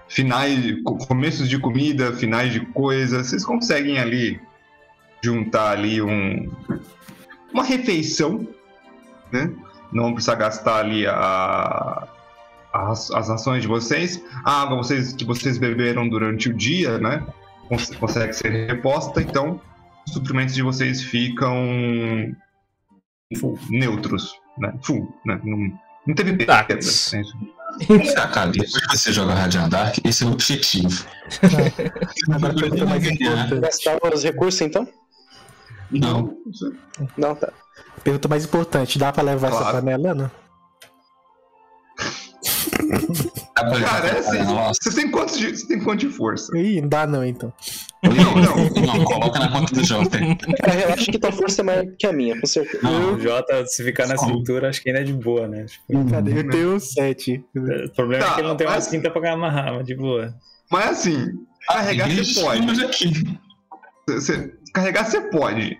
finais, 0.08 0.80
co- 0.84 0.96
começos 0.98 1.48
de 1.48 1.58
comida, 1.58 2.12
finais 2.12 2.52
de 2.52 2.60
coisa, 2.60 3.22
vocês 3.24 3.44
conseguem 3.44 3.98
ali 3.98 4.40
juntar 5.22 5.70
ali 5.72 6.00
um 6.00 6.50
uma 7.52 7.64
refeição, 7.64 8.46
né? 9.32 9.50
Não 9.92 10.04
vão 10.04 10.12
precisar 10.14 10.36
gastar 10.36 10.80
ali 10.80 11.06
a, 11.06 12.06
as, 12.72 13.10
as 13.10 13.30
ações 13.30 13.62
de 13.62 13.68
vocês, 13.68 14.22
a 14.44 14.62
água 14.62 14.76
vocês, 14.76 15.12
que 15.12 15.24
vocês 15.24 15.58
beberam 15.58 16.08
durante 16.08 16.50
o 16.50 16.54
dia, 16.54 16.98
né? 16.98 17.26
Cons- 17.68 17.94
Consegue 17.96 18.32
ser 18.32 18.66
reposta, 18.66 19.20
então 19.22 19.60
os 20.06 20.12
suprimentos 20.14 20.54
de 20.54 20.62
vocês 20.62 21.02
ficam 21.02 21.54
neutros, 23.70 24.34
né? 24.58 24.72
Full, 24.82 25.12
né? 25.26 25.40
Não, 25.44 25.78
não 26.06 26.14
teve 26.14 26.32
perda. 26.36 26.42
Intactos. 26.64 27.12
né? 27.12 27.22
Isso. 27.22 28.14
Cara, 28.32 28.50
depois 28.50 28.86
que 28.86 28.96
você 28.96 29.12
joga 29.12 29.34
Radiant 29.34 29.68
Dark, 29.70 29.98
esse 30.04 30.24
é 30.24 30.26
o 30.26 30.32
objetivo. 30.32 31.04
Agora 32.32 32.52
a 32.52 32.56
pergunta 32.56 32.86
mais 32.86 33.04
importante. 33.06 33.60
Gastava 33.60 34.14
os 34.14 34.22
recursos 34.24 34.60
então? 34.62 34.88
Não, 35.90 36.36
Não, 37.16 37.34
tá. 37.34 37.52
Pergunta 38.02 38.28
mais 38.28 38.44
importante, 38.44 38.98
dá 38.98 39.12
pra 39.12 39.22
levar 39.22 39.48
essa 39.48 39.58
Claro. 39.58 39.76
panela, 39.78 40.14
não? 40.14 40.30
Cara, 43.60 44.06
é 44.08 44.18
assim, 44.18 44.38
Nossa. 44.44 44.78
você 44.82 44.94
tem 44.94 45.10
quantos 45.10 45.38
de, 45.38 45.56
você 45.56 45.66
tem 45.66 45.80
quanto 45.80 46.00
de 46.00 46.08
força? 46.08 46.56
Ih, 46.58 46.80
não 46.80 46.88
dá 46.88 47.06
não, 47.06 47.24
então. 47.24 47.52
Não, 48.02 48.12
não. 48.12 48.86
Não, 48.98 49.04
coloca 49.04 49.38
na 49.38 49.50
conta 49.50 49.74
do 49.74 49.84
Jovem. 49.84 50.36
Cara, 50.36 50.72
relaxa 50.72 51.10
que 51.10 51.18
tua 51.18 51.32
força 51.32 51.60
é 51.62 51.64
maior 51.64 51.84
que 51.98 52.06
a 52.06 52.12
minha, 52.12 52.40
com 52.40 52.46
certeza. 52.46 52.78
Não, 52.82 53.14
O 53.14 53.20
Jota, 53.20 53.66
se 53.66 53.82
ficar 53.82 54.06
na 54.06 54.16
cintura, 54.16 54.68
acho 54.68 54.80
que 54.82 54.88
ainda 54.90 55.00
é 55.00 55.04
de 55.04 55.12
boa, 55.12 55.48
né? 55.48 55.64
Tipo, 55.66 56.10
Cadê? 56.10 56.38
Eu 56.40 56.48
tenho 56.50 56.80
sete. 56.80 57.44
o 57.56 57.90
problema 57.94 58.24
Tá, 58.24 58.30
é 58.30 58.34
que 58.34 58.40
ele 58.40 58.48
não 58.48 58.56
tem 58.56 58.66
uma 58.66 58.74
mas- 58.74 58.84
cinta 58.84 59.10
pra 59.10 59.32
amarrar, 59.32 59.74
mas 59.74 59.86
de 59.86 59.94
boa. 59.96 60.32
Mas 60.70 60.90
assim, 60.90 61.26
carregar 61.66 62.08
você 62.08 62.40
pode. 62.40 62.84
Aqui. 62.84 63.38
Você, 64.08 64.52
carregar 64.72 65.04
você 65.04 65.20
pode. 65.22 65.78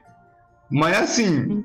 Mas 0.71 0.97
assim, 0.99 1.65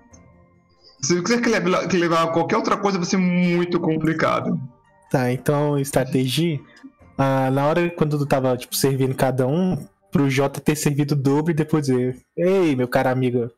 se 1.01 1.19
você 1.19 1.41
quiser 1.41 1.61
levar, 1.63 1.87
que 1.87 1.97
levar 1.97 2.27
qualquer 2.31 2.57
outra 2.57 2.77
coisa, 2.77 2.97
vai 2.97 3.05
ser 3.07 3.17
muito 3.17 3.79
complicado. 3.79 4.59
Tá, 5.13 5.31
então 5.31 5.77
estratégia. 5.77 6.59
Ah, 7.15 7.51
na 7.51 7.67
hora 7.67 7.87
quando 7.91 8.17
tu 8.17 8.25
tava 8.25 8.57
tipo, 8.57 8.75
servindo 8.75 9.13
cada 9.13 9.45
um, 9.45 9.87
pro 10.09 10.27
Jota 10.27 10.59
ter 10.59 10.75
servido 10.75 11.13
o 11.13 11.15
dobro 11.15 11.51
e 11.51 11.53
depois 11.53 11.85
dizer: 11.85 12.19
Ei, 12.35 12.75
meu 12.75 12.87
caro 12.87 13.09
amigo 13.09 13.51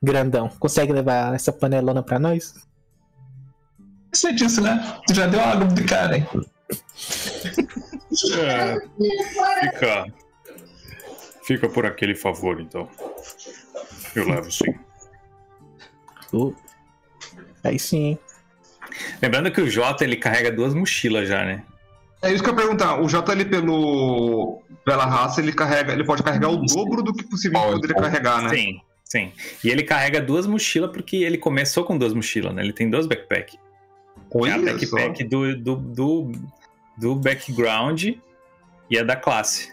grandão, 0.00 0.48
consegue 0.60 0.92
levar 0.92 1.34
essa 1.34 1.52
panelona 1.52 2.04
pra 2.04 2.20
nós? 2.20 2.54
Isso 4.12 4.28
é 4.28 4.32
disso, 4.32 4.60
né? 4.60 5.00
Tu 5.08 5.14
já 5.14 5.26
deu 5.26 5.40
água 5.40 5.66
do 5.66 5.84
cara, 5.84 6.18
hein? 6.18 6.26
É, 8.38 8.78
fica. 9.62 10.04
Fica 11.44 11.68
por 11.70 11.86
aquele 11.86 12.14
favor, 12.14 12.60
então. 12.60 12.86
Eu 14.14 14.28
levo 14.28 14.52
sim. 14.52 14.74
Oh. 16.30 16.52
Aí 17.64 17.78
sim, 17.78 18.02
hein? 18.04 18.18
Lembrando 19.20 19.50
que 19.50 19.60
o 19.60 19.70
Jota, 19.70 20.04
ele 20.04 20.16
carrega 20.16 20.50
duas 20.50 20.74
mochilas 20.74 21.28
já, 21.28 21.44
né? 21.44 21.62
É 22.22 22.32
isso 22.32 22.42
que 22.42 22.48
eu 22.48 22.54
ia 22.54 22.60
perguntar. 22.60 23.00
O 23.00 23.08
J 23.08 23.32
ali 23.32 23.44
pelo 23.44 24.62
pela 24.84 25.04
raça, 25.04 25.40
ele 25.40 25.52
carrega, 25.52 25.92
ele 25.92 26.04
pode 26.04 26.22
carregar 26.22 26.50
o 26.50 26.56
dobro 26.56 27.02
do 27.02 27.12
que 27.12 27.24
possivelmente 27.24 27.72
Pode, 27.72 27.80
poderia 27.80 27.96
pode. 27.96 28.10
carregar, 28.10 28.42
né? 28.42 28.48
Sim, 28.50 28.80
sim. 29.04 29.32
E 29.62 29.70
ele 29.70 29.82
carrega 29.82 30.20
duas 30.20 30.46
mochilas 30.46 30.90
porque 30.90 31.16
ele 31.16 31.36
começou 31.36 31.84
com 31.84 31.98
duas 31.98 32.14
mochilas, 32.14 32.54
né? 32.54 32.62
Ele 32.62 32.72
tem 32.72 32.88
dois 32.88 33.06
backpacks. 33.06 33.54
É 33.54 34.50
a 34.50 34.54
Olha 34.54 34.72
backpack 34.72 35.24
do, 35.24 35.56
do, 35.56 35.76
do, 35.76 36.32
do 36.96 37.14
background 37.16 38.10
e 38.88 38.98
a 38.98 39.02
da 39.02 39.16
classe. 39.16 39.72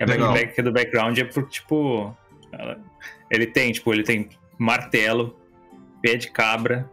A 0.00 0.04
Legal. 0.04 0.32
backpack 0.32 0.62
do 0.62 0.72
background 0.72 1.18
é 1.18 1.24
por, 1.24 1.48
tipo... 1.48 2.14
Ele 3.30 3.46
tem, 3.46 3.72
tipo, 3.72 3.92
ele 3.92 4.02
tem 4.02 4.28
martelo, 4.58 5.38
pé 6.02 6.16
de 6.16 6.30
cabra, 6.30 6.90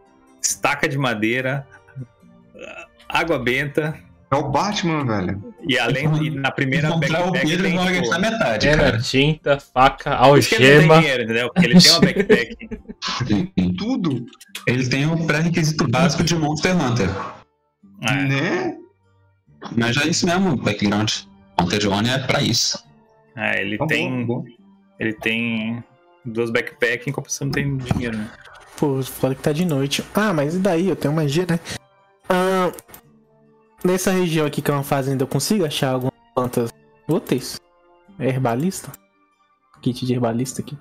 estaca 0.52 0.88
de 0.88 0.98
madeira, 0.98 1.66
água 3.08 3.38
benta, 3.40 3.98
É 4.32 4.36
o 4.36 4.50
Batman, 4.50 5.06
velho. 5.06 5.54
e 5.68 5.78
além, 5.78 6.06
e 6.26 6.30
na 6.30 6.52
primeira 6.52 6.88
Encontrar 6.90 7.20
o 7.28 7.32
backpack 7.32 7.48
Pedro 7.48 7.64
tem, 7.64 7.76
vai 7.78 7.94
gastar 8.00 8.20
metade, 8.20 8.68
cara. 8.70 8.98
tinta, 9.02 9.60
faca, 9.60 10.18
que 10.18 10.56
ele 10.56 10.66
tem 10.66 10.74
algema. 10.76 11.00
dinheiro, 11.00 11.24
entendeu? 11.24 11.50
Porque 11.54 11.68
ele 11.68 11.80
tem 11.82 11.92
uma 11.92 12.00
backpack. 12.02 12.70
Tudo, 13.78 14.26
Ele 14.68 14.88
tem 14.88 15.06
o 15.06 15.26
pré-requisito 15.26 15.88
básico 15.90 16.24
de 16.24 16.36
Monster 16.36 16.76
Hunter. 16.76 17.10
É. 18.02 18.14
né? 18.14 18.78
Mas 19.76 19.98
é 19.98 20.08
isso 20.08 20.26
mesmo, 20.26 20.56
background. 20.56 21.12
Hunter 21.60 21.92
One 21.92 22.10
é 22.10 22.18
pra 22.20 22.42
isso. 22.42 22.84
É, 23.36 23.62
ele 23.62 23.78
Tá 23.78 23.84
bom, 23.86 23.88
tem. 23.88 24.26
bom. 24.26 24.44
Ele 25.00 25.14
tem 25.14 25.84
duas 26.26 26.50
backpacks, 26.52 27.08
em 27.08 27.12
compensação 27.12 27.48
não 27.48 27.52
tem 27.52 27.78
dinheiro, 27.78 28.18
né? 28.18 28.30
Pô, 28.82 29.00
fala 29.04 29.36
que 29.36 29.44
tá 29.44 29.52
de 29.54 29.64
noite. 29.64 30.04
Ah, 30.12 30.34
mas 30.34 30.56
e 30.56 30.58
daí? 30.58 30.90
Eu 30.90 30.96
tenho 30.96 31.14
magia, 31.14 31.46
né? 31.48 31.60
Ah, 32.28 32.72
nessa 33.84 34.10
região 34.10 34.44
aqui 34.48 34.60
que 34.60 34.72
é 34.72 34.74
uma 34.74 34.82
fazenda, 34.82 35.22
eu 35.22 35.28
consigo 35.28 35.64
achar 35.64 35.92
algumas 35.92 36.16
plantas 36.34 36.74
úteis? 37.08 37.62
É 38.18 38.28
herbalista? 38.28 38.92
Kit 39.84 40.04
de 40.04 40.14
herbalista 40.14 40.64
aqui. 40.64 40.76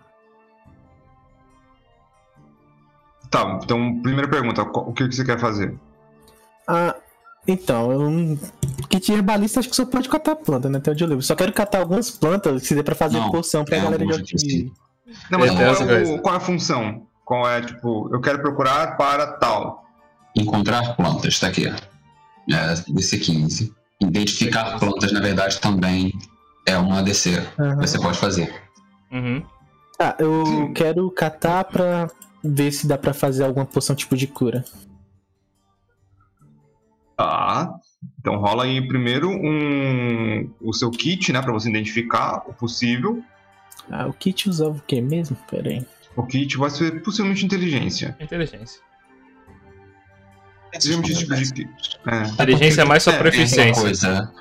Tá, 3.31 3.61
então, 3.63 4.01
primeira 4.01 4.29
pergunta, 4.31 4.63
o 4.63 4.95
que 4.95 5.07
que 5.07 5.15
você 5.15 5.23
quer 5.25 5.39
fazer? 5.39 5.79
Ah, 6.67 6.97
então, 7.47 7.93
eu 7.93 7.99
não. 8.11 8.39
Kit 8.89 9.05
de 9.05 9.13
herbalista 9.13 9.61
acho 9.61 9.69
que 9.69 9.77
só 9.77 9.85
pode 9.85 10.09
catar 10.09 10.37
planta, 10.37 10.71
né? 10.71 10.79
Até 10.79 10.91
onde 10.93 11.05
eu 11.05 11.09
lembro. 11.09 11.23
Só 11.23 11.37
quero 11.37 11.53
catar 11.53 11.81
algumas 11.81 12.11
plantas 12.11 12.67
que 12.67 12.75
dê 12.75 12.83
pra 12.83 12.95
fazer 12.95 13.19
Não, 13.19 13.31
poção 13.31 13.63
pra 13.63 13.77
é 13.77 13.81
galera 13.83 14.07
de 14.07 14.13
aqui, 14.15 14.73
Não, 15.31 15.39
mas 15.39 15.51
Tem 15.51 15.59
qual 15.59 15.91
é, 15.91 16.03
o- 16.15 16.23
qual 16.23 16.35
é 16.35 16.39
a 16.39 16.41
função? 16.41 17.10
Qual 17.31 17.49
é, 17.49 17.61
tipo, 17.61 18.13
eu 18.13 18.21
quero 18.21 18.41
procurar 18.41 18.97
para 18.97 19.25
tal. 19.35 19.85
Encontrar 20.37 20.97
plantas, 20.97 21.39
tá 21.39 21.47
aqui. 21.47 21.65
É, 21.69 22.75
DC15. 22.91 23.73
Identificar 24.01 24.81
plantas, 24.81 25.13
na 25.13 25.21
verdade, 25.21 25.61
também 25.61 26.13
é 26.67 26.77
uma 26.77 26.99
ADC 26.99 27.37
Aham. 27.57 27.79
que 27.79 27.87
você 27.87 28.01
pode 28.01 28.19
fazer. 28.19 28.53
Uhum. 29.13 29.45
Tá, 29.97 30.17
eu 30.19 30.45
Sim. 30.45 30.73
quero 30.73 31.09
catar 31.13 31.63
pra 31.67 32.11
ver 32.43 32.73
se 32.73 32.89
dá 32.89 32.99
pra 32.99 33.15
fazer 33.15 33.45
alguma 33.45 33.65
poção 33.65 33.95
tipo 33.95 34.17
de 34.17 34.27
cura. 34.27 34.65
Tá. 37.17 37.73
Então 38.19 38.39
rola 38.39 38.65
aí 38.65 38.85
primeiro 38.89 39.31
um, 39.31 40.53
o 40.61 40.73
seu 40.73 40.91
kit, 40.91 41.33
né, 41.33 41.41
para 41.41 41.53
você 41.53 41.71
identificar 41.71 42.43
o 42.49 42.53
possível. 42.53 43.23
Ah, 43.89 44.09
o 44.09 44.13
kit 44.13 44.49
usava 44.49 44.77
o 44.77 44.81
que 44.81 45.01
mesmo? 45.01 45.37
Pera 45.49 45.71
aí. 45.71 45.87
O 46.21 46.27
kit 46.27 46.57
vai 46.59 46.69
ser 46.71 47.03
possivelmente 47.03 47.45
inteligência. 47.47 48.17
Inteligência. 48.21 48.81
Esse 50.73 50.91
tipo 51.03 51.35
de 51.35 51.53
kit. 51.53 51.69
É. 52.07 52.23
Inteligência 52.29 52.83
é 52.83 52.85
mais 52.85 53.03
sua 53.03 53.15
É, 53.15 53.19
proficiência. 53.19 53.83
coisa. 53.83 54.33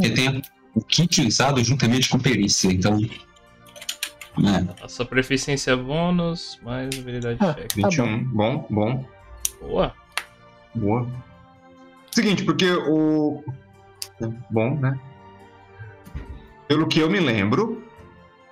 Ele 0.00 0.10
tem 0.14 0.42
o 0.74 0.82
kit 0.84 1.20
usado 1.26 1.62
juntamente 1.64 2.08
com 2.08 2.18
perícia, 2.18 2.68
então. 2.70 2.98
Né, 4.38 4.66
A 4.82 4.88
sua 4.88 5.04
proficiência 5.04 5.72
é 5.72 5.76
bônus, 5.76 6.58
mais 6.62 6.88
habilidade 6.98 7.38
Ah. 7.40 7.54
check. 7.54 7.74
21. 7.74 8.24
bom, 8.24 8.66
bom. 8.70 9.04
Boa. 9.60 9.94
Boa. 10.74 11.08
Seguinte, 12.10 12.44
porque 12.44 12.70
o. 12.70 13.42
Bom, 14.50 14.78
né? 14.78 14.98
pelo 16.68 16.86
que 16.86 17.00
eu 17.00 17.10
me 17.10 17.20
lembro, 17.20 17.82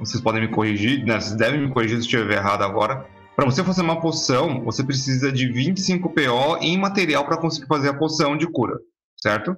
vocês 0.01 0.23
podem 0.23 0.41
me 0.41 0.49
corrigir, 0.49 1.05
né? 1.05 1.21
Vocês 1.21 1.37
devem 1.37 1.61
me 1.61 1.73
corrigir 1.73 1.99
se 1.99 2.05
eu 2.05 2.21
estiver 2.21 2.39
errado 2.39 2.63
agora. 2.63 3.07
Para 3.37 3.45
você 3.45 3.63
fazer 3.63 3.83
uma 3.83 4.01
poção, 4.01 4.65
você 4.65 4.83
precisa 4.83 5.31
de 5.31 5.51
25 5.53 6.11
PO 6.11 6.57
em 6.61 6.79
material 6.79 7.25
para 7.27 7.37
conseguir 7.37 7.67
fazer 7.67 7.91
a 7.91 7.97
poção 7.97 8.37
de 8.37 8.47
cura, 8.51 8.79
certo? 9.21 9.57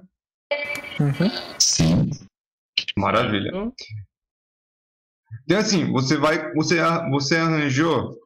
Uhum. 0.99 1.57
Sim. 1.57 2.09
Maravilha. 2.97 3.49
Então, 3.49 3.73
Então 5.45 5.57
assim, 5.57 5.91
você 5.91 6.17
vai, 6.17 6.53
você, 6.53 6.77
você 7.09 7.37
arranjou, 7.37 8.17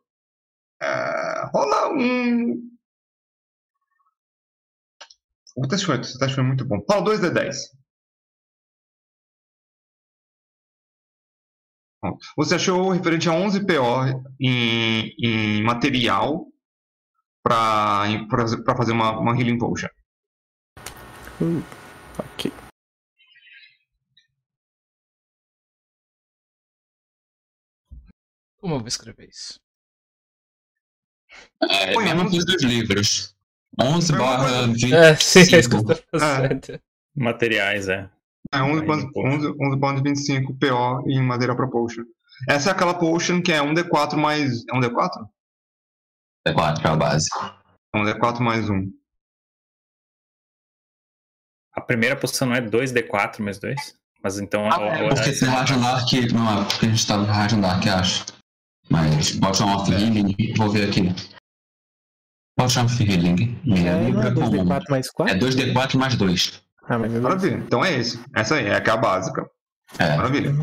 é, 0.82 1.46
rola 1.54 1.94
um. 1.94 2.68
O 5.56 5.68
teste 5.68 5.86
foi, 5.86 6.00
esse 6.00 6.20
teste 6.20 6.36
foi 6.36 6.44
muito 6.44 6.66
bom. 6.66 6.84
Rola 6.90 7.04
2 7.04 7.22
de 7.22 7.30
10. 7.30 7.77
Você 12.36 12.56
achou 12.56 12.90
referente 12.90 13.30
a 13.30 13.34
11 13.34 13.66
PO 13.66 14.24
em, 14.40 15.14
em 15.20 15.64
material 15.64 16.46
para 17.44 18.06
fazer 18.76 18.92
uma, 18.92 19.18
uma 19.20 19.36
Healing 19.40 19.58
Potion. 19.58 19.88
Ok. 22.20 22.52
como 28.68 28.76
eu 28.76 28.80
vou 28.80 28.88
escrever 28.90 29.30
isso? 29.30 29.62
É 31.62 31.94
Põe 31.94 32.04
mesma 32.04 32.24
onze. 32.24 32.32
coisa 32.32 32.46
dos 32.46 32.64
livros. 32.64 33.36
11 33.80 34.12
Mesma 34.12 34.18
barra 34.28 34.50
coisa. 34.50 34.68
20. 34.74 34.94
É, 34.94 35.16
sim, 35.16 35.40
é 35.56 35.60
isso 35.60 35.70
que 35.70 35.76
eu 35.78 35.86
tô 35.86 35.96
fazendo. 36.20 36.82
Materiais, 37.16 37.88
é. 37.88 38.10
É 38.54 38.62
11 38.62 38.82
Aí, 38.82 38.86
pontos- 38.86 39.12
poxa. 39.14 39.28
11 39.28 39.48
11 39.62 39.80
pontos 39.80 40.02
25 40.04 40.54
PO 40.58 41.10
em 41.10 41.22
madeira 41.22 41.56
para 41.56 41.68
potion. 41.68 42.04
Essa 42.48 42.70
é 42.70 42.72
aquela 42.74 42.94
potion 42.94 43.42
que 43.42 43.52
é 43.52 43.62
1d4 43.62 44.16
mais. 44.18 44.64
É 44.70 44.74
1d4? 44.78 45.28
É 46.46 46.54
4 46.54 46.88
a 46.88 46.96
base. 46.96 47.28
É 47.94 47.98
1d4 47.98 48.40
mais 48.42 48.70
1. 48.70 48.92
A 51.74 51.82
primeira 51.82 52.16
posição 52.16 52.48
não 52.48 52.56
é 52.56 52.62
2D4 52.62 53.42
mais 53.42 53.60
2? 53.60 53.96
Mas 54.24 54.40
então 54.40 54.68
Ah, 54.70 54.78
a- 54.78 54.98
é 54.98 55.10
porque 55.10 55.32
tem 55.32 55.48
Radiant 55.48 55.80
Dark, 55.82 56.12
não 56.34 56.62
é 56.62 56.66
porque 56.66 56.86
a 56.86 56.90
gente 56.90 57.08
tá 57.08 57.18
no 57.18 57.26
Radiant 57.26 57.62
Dark, 57.62 57.88
acho. 57.88 58.26
Mas 58.90 59.32
Potion 59.32 59.76
of 59.76 59.92
Healing, 59.92 60.36
vou 60.58 60.70
ver 60.70 60.90
aqui. 60.90 61.10
Potion 62.58 62.86
of 62.86 63.04
Healing. 63.04 63.56
É, 63.86 64.10
não 64.12 64.24
é 64.24 64.34
comum. 64.34 64.50
2D4 64.66 64.84
mais 64.90 65.12
4? 65.12 65.36
É 65.36 65.38
2D4 65.38 66.00
mais 66.00 66.16
2. 66.16 66.64
Ah, 66.90 66.98
Maravilha. 66.98 67.58
Então 67.58 67.84
é 67.84 67.94
esse. 67.98 68.20
Essa 68.34 68.56
aí, 68.56 68.66
é 68.68 68.70
é 68.78 68.90
a 68.90 68.98
básica. 68.98 69.50
É, 70.00 70.16
Maravilha. 70.16 70.54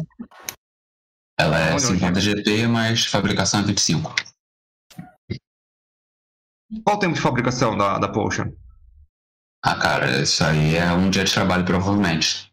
ela 1.39 1.59
é 1.59 1.71
Olha, 1.71 1.79
50 1.79 2.21
GP, 2.21 2.67
mas 2.67 3.05
fabricação 3.07 3.61
é 3.61 3.65
25. 3.65 4.15
Qual 6.83 6.97
o 6.97 6.99
tempo 6.99 7.15
de 7.15 7.21
fabricação 7.21 7.77
da, 7.77 7.99
da 7.99 8.09
potion? 8.09 8.51
Ah, 9.63 9.79
cara, 9.79 10.23
isso 10.23 10.43
aí 10.43 10.77
é 10.77 10.91
um 10.93 11.11
dia 11.11 11.25
de 11.25 11.33
trabalho, 11.33 11.65
provavelmente. 11.65 12.51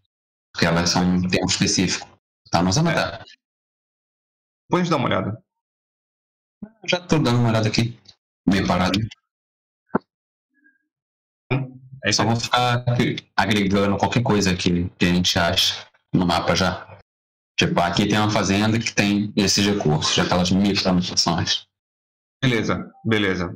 Porque 0.53 0.65
elas 0.65 0.89
são 0.89 1.03
um 1.03 1.27
tempo 1.27 1.45
específico. 1.45 2.07
Tá, 2.51 2.61
nós 2.61 2.75
vamos 2.75 2.93
dar. 2.93 3.23
Depois 4.69 4.81
a 4.81 4.83
gente 4.83 4.89
dá 4.89 4.97
uma 4.97 5.07
olhada. 5.07 5.43
Já 6.85 6.99
tô 6.99 7.19
dando 7.19 7.39
uma 7.39 7.49
olhada 7.49 7.69
aqui. 7.69 7.97
Meio 8.47 8.67
parado. 8.67 8.99
É 11.51 11.80
isso 12.09 12.17
Só 12.17 12.25
vou 12.25 12.35
ficar 12.35 12.83
agregando 13.35 13.97
qualquer 13.97 14.23
coisa 14.23 14.55
que, 14.55 14.89
que 14.97 15.05
a 15.05 15.13
gente 15.13 15.37
acha 15.37 15.85
no 16.13 16.25
mapa 16.25 16.55
já. 16.55 16.87
Tipo, 17.57 17.79
aqui 17.81 18.07
tem 18.07 18.17
uma 18.17 18.31
fazenda 18.31 18.79
que 18.79 18.91
tem 18.91 19.31
esses 19.35 19.65
recursos, 19.65 20.15
já 20.15 20.23
aquelas 20.23 20.49
microanotações. 20.51 21.67
Beleza, 22.41 22.91
beleza. 23.05 23.55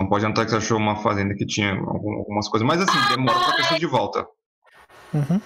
Não 0.00 0.08
pode 0.08 0.24
anotar 0.24 0.44
que 0.44 0.50
você 0.50 0.56
achou 0.56 0.76
uma 0.76 0.96
fazenda 0.96 1.34
que 1.36 1.46
tinha 1.46 1.72
algum- 1.72 2.14
algumas 2.18 2.48
coisas, 2.48 2.66
mas 2.66 2.80
assim, 2.80 2.98
demora 3.14 3.38
pra 3.38 3.54
crescer 3.54 3.78
de 3.78 3.86
volta. 3.86 4.26
Uhum. 5.14 5.40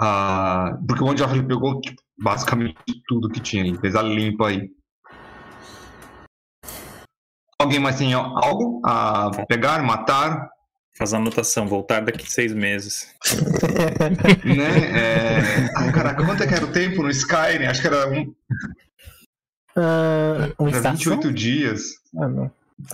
Ah, 0.00 0.76
porque 0.86 1.04
o 1.04 1.10
ele 1.10 1.46
pegou 1.46 1.80
tipo, 1.80 2.02
basicamente 2.18 2.76
tudo 3.06 3.30
que 3.30 3.40
tinha, 3.40 3.64
ele 3.64 3.78
fez 3.78 3.94
a 3.94 4.02
limpa 4.02 4.48
aí. 4.48 4.68
Alguém 7.60 7.78
mais 7.80 7.96
tem 7.96 8.12
al- 8.12 8.36
algo 8.44 8.82
a 8.84 9.30
pegar, 9.48 9.82
matar, 9.82 10.50
faz 10.96 11.14
a 11.14 11.16
anotação, 11.16 11.66
voltar 11.66 12.00
daqui 12.04 12.30
seis 12.30 12.52
meses. 12.52 13.08
né? 14.44 14.90
É... 14.94 15.38
Ai, 15.76 15.90
caraca, 15.92 16.24
quanto 16.24 16.42
é 16.42 16.46
que 16.46 16.54
era 16.54 16.64
o 16.64 16.72
tempo 16.72 17.02
no 17.02 17.10
Skyrim? 17.10 17.64
Acho 17.66 17.80
que 17.80 17.86
era, 17.86 18.08
um, 18.10 18.34
Ah, 19.76 20.50
uma 20.58 20.68
era 20.68 20.76
estação? 20.78 20.92
28 21.16 21.32
dias. 21.32 21.82
Ah, 22.18 22.28
não. 22.28 22.44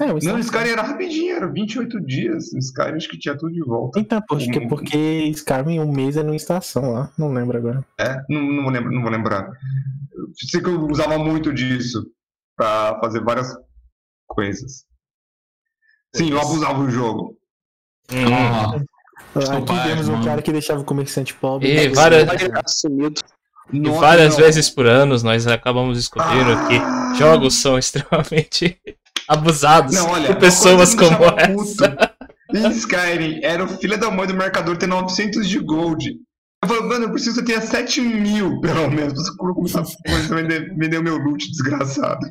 É, 0.01 0.07
Não, 0.07 0.17
estação. 0.19 0.35
no 0.35 0.45
Skyrim 0.45 0.69
era 0.71 0.83
rapidinho, 0.83 1.35
era 1.37 1.47
28 1.49 2.01
dias. 2.01 2.53
No 2.53 2.61
Skyrim 2.61 2.97
acho 2.97 3.09
que 3.09 3.19
tinha 3.19 3.37
tudo 3.37 3.53
de 3.53 3.63
volta. 3.65 3.99
Então, 3.99 4.23
porque, 4.29 4.59
Um- 4.61 4.69
porque 4.69 4.97
Skyrim 5.35 5.81
um 5.81 5.93
mês 5.93 6.17
é 6.17 6.23
numa 6.23 6.37
estação 6.37 6.93
lá. 6.93 7.11
Não 7.19 7.33
lembro 7.33 7.59
agora. 7.59 7.85
É, 7.99 8.23
não, 8.29 8.41
não, 8.43 8.63
vou 8.63 8.73
lembrar, 8.73 8.91
não 8.93 9.03
vou 9.03 9.11
lembrar. 9.11 9.51
Sei 10.37 10.61
que 10.61 10.69
eu 10.69 10.87
usava 10.87 11.19
muito 11.19 11.53
disso 11.53 12.07
pra 12.57 12.97
fazer 13.03 13.21
várias 13.25 13.53
coisas. 14.33 14.85
Sim, 16.15 16.31
eu 16.31 16.41
abusava 16.41 16.83
do 16.85 16.91
jogo. 16.91 17.37
Hum. 18.11 18.35
Ah, 18.35 18.77
Aqui 19.57 19.67
pai, 19.67 19.89
temos 19.89 20.09
um 20.09 20.13
mano. 20.13 20.25
cara 20.25 20.43
que 20.43 20.53
deixava 20.53 20.81
o 20.81 20.85
comerciante 20.85 21.33
pobre. 21.35 21.71
E 21.71 21.89
Mas- 21.89 21.95
várias- 21.97 22.29
sumido. 22.67 23.21
E 23.73 23.81
várias 23.89 24.37
não. 24.37 24.45
vezes 24.45 24.69
por 24.69 24.87
ano 24.87 25.17
nós 25.23 25.47
acabamos 25.47 25.97
descobrindo 25.97 26.53
Ah. 26.53 26.67
que 27.13 27.19
jogos 27.19 27.55
são 27.55 27.79
extremamente 27.79 28.79
abusados 29.29 29.95
Não, 29.95 30.11
olha, 30.11 30.27
por 30.29 30.37
pessoas 30.41 30.95
como 30.95 31.25
essa. 31.39 31.53
puto 31.55 32.69
Skyrim, 32.73 33.41
era 33.43 33.65
o 33.65 33.69
filho 33.69 33.99
da 33.99 34.11
mãe 34.11 34.27
do 34.27 34.35
mercador 34.35 34.77
ter 34.77 34.87
900 34.87 35.49
de 35.49 35.59
gold. 35.61 36.19
Eu 36.63 36.69
falei, 36.69 36.83
mano, 36.85 37.05
eu 37.07 37.11
preciso 37.11 37.43
que 37.45 37.53
você 37.53 37.59
tenha 37.59 37.61
7 37.61 38.01
mil, 38.01 38.61
pelo 38.61 38.89
menos, 38.89 39.15
pra 39.15 39.23
você 39.23 39.37
começar 39.37 39.81
a 39.81 40.37
vender, 40.37 40.73
vender 40.77 40.99
o 40.99 41.03
meu 41.03 41.17
loot, 41.19 41.51
desgraçado. 41.51 42.25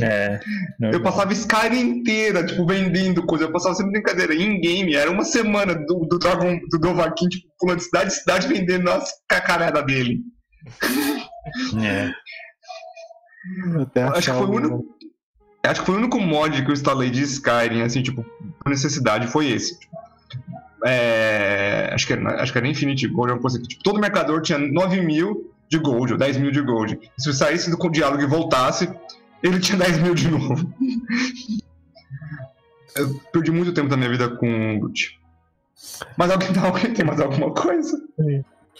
É. 0.00 0.40
Eu 0.80 0.90
normal. 0.92 1.02
passava 1.02 1.32
Skyrim 1.32 1.80
inteira, 1.98 2.44
tipo, 2.44 2.66
vendendo 2.66 3.24
coisa. 3.24 3.44
Eu 3.44 3.52
passava 3.52 3.74
sempre 3.76 3.92
brincadeira. 3.92 4.34
Em 4.34 4.60
game, 4.60 4.94
era 4.96 5.10
uma 5.10 5.24
semana 5.24 5.74
do, 5.74 6.06
do 6.06 6.18
Dragon, 6.18 6.58
do 6.70 6.78
Dovahkiin, 6.78 7.28
tipo, 7.28 7.46
pulando 7.58 7.78
de 7.78 7.84
cidade 7.84 8.06
em 8.08 8.18
cidade, 8.18 8.48
vendendo 8.48 8.90
as 8.90 9.08
cacaredas 9.28 9.84
dele. 9.86 10.20
É. 11.84 12.10
Até 13.80 14.02
Acho 14.04 14.32
que 14.32 14.38
foi 14.38 14.46
o 14.46 14.50
um- 14.50 14.54
único. 14.56 14.84
Acho 15.64 15.80
que 15.80 15.86
foi 15.86 15.94
o 15.94 15.98
único 15.98 16.18
mod 16.20 16.62
que 16.64 16.68
eu 16.68 16.72
instalei 16.74 17.10
de 17.10 17.22
Skyrim, 17.22 17.82
assim, 17.82 18.02
tipo, 18.02 18.24
por 18.24 18.70
necessidade, 18.70 19.28
foi 19.28 19.50
esse. 19.52 19.78
É, 20.84 21.90
acho, 21.92 22.06
que 22.06 22.12
era, 22.12 22.42
acho 22.42 22.52
que 22.52 22.58
era 22.58 22.68
Infinity 22.68 23.06
Gold, 23.08 23.32
uma 23.32 23.40
coisa 23.40 23.60
que, 23.60 23.68
tipo, 23.68 23.82
todo 23.82 24.00
mercador 24.00 24.42
tinha 24.42 24.58
9 24.58 25.00
mil 25.00 25.52
de 25.68 25.78
gold, 25.78 26.12
ou 26.12 26.18
10 26.18 26.36
mil 26.38 26.50
de 26.50 26.60
gold. 26.60 26.98
Se 27.18 27.28
eu 27.28 27.32
saísse 27.32 27.70
do 27.70 27.90
diálogo 27.90 28.22
e 28.22 28.26
voltasse, 28.26 28.90
ele 29.42 29.58
tinha 29.58 29.78
10 29.78 29.98
mil 29.98 30.14
de 30.14 30.30
novo. 30.30 30.72
Eu 32.94 33.14
perdi 33.32 33.50
muito 33.50 33.72
tempo 33.72 33.88
da 33.88 33.96
minha 33.96 34.10
vida 34.10 34.28
com 34.28 34.78
loot. 34.78 35.18
Mas 36.14 36.30
alguém, 36.30 36.48
alguém 36.62 36.92
tem 36.92 37.04
mais 37.04 37.20
alguma 37.20 37.50
coisa? 37.50 37.98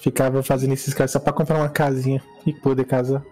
Ficava 0.01 0.43
fazendo 0.43 0.75
esses 0.75 0.93
caras 0.93 1.11
só 1.11 1.19
pra 1.19 1.33
comprar 1.33 1.57
uma 1.57 1.71
casinha 1.71 2.23
e 2.47 2.53
poder 2.53 2.85
casar. 2.85 3.23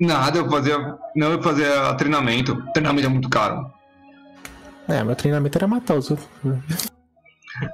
Nada, 0.00 0.38
eu 0.38 0.50
fazia. 0.50 0.78
Não, 1.14 1.32
eu 1.32 1.42
fazia 1.42 1.94
treinamento. 1.94 2.56
Treinamento 2.72 3.06
é 3.06 3.10
muito 3.10 3.28
caro. 3.28 3.70
É, 4.88 5.02
meu 5.02 5.16
treinamento 5.16 5.58
era 5.58 5.66
matar 5.66 5.96
os 5.96 6.10
outros. 6.10 6.28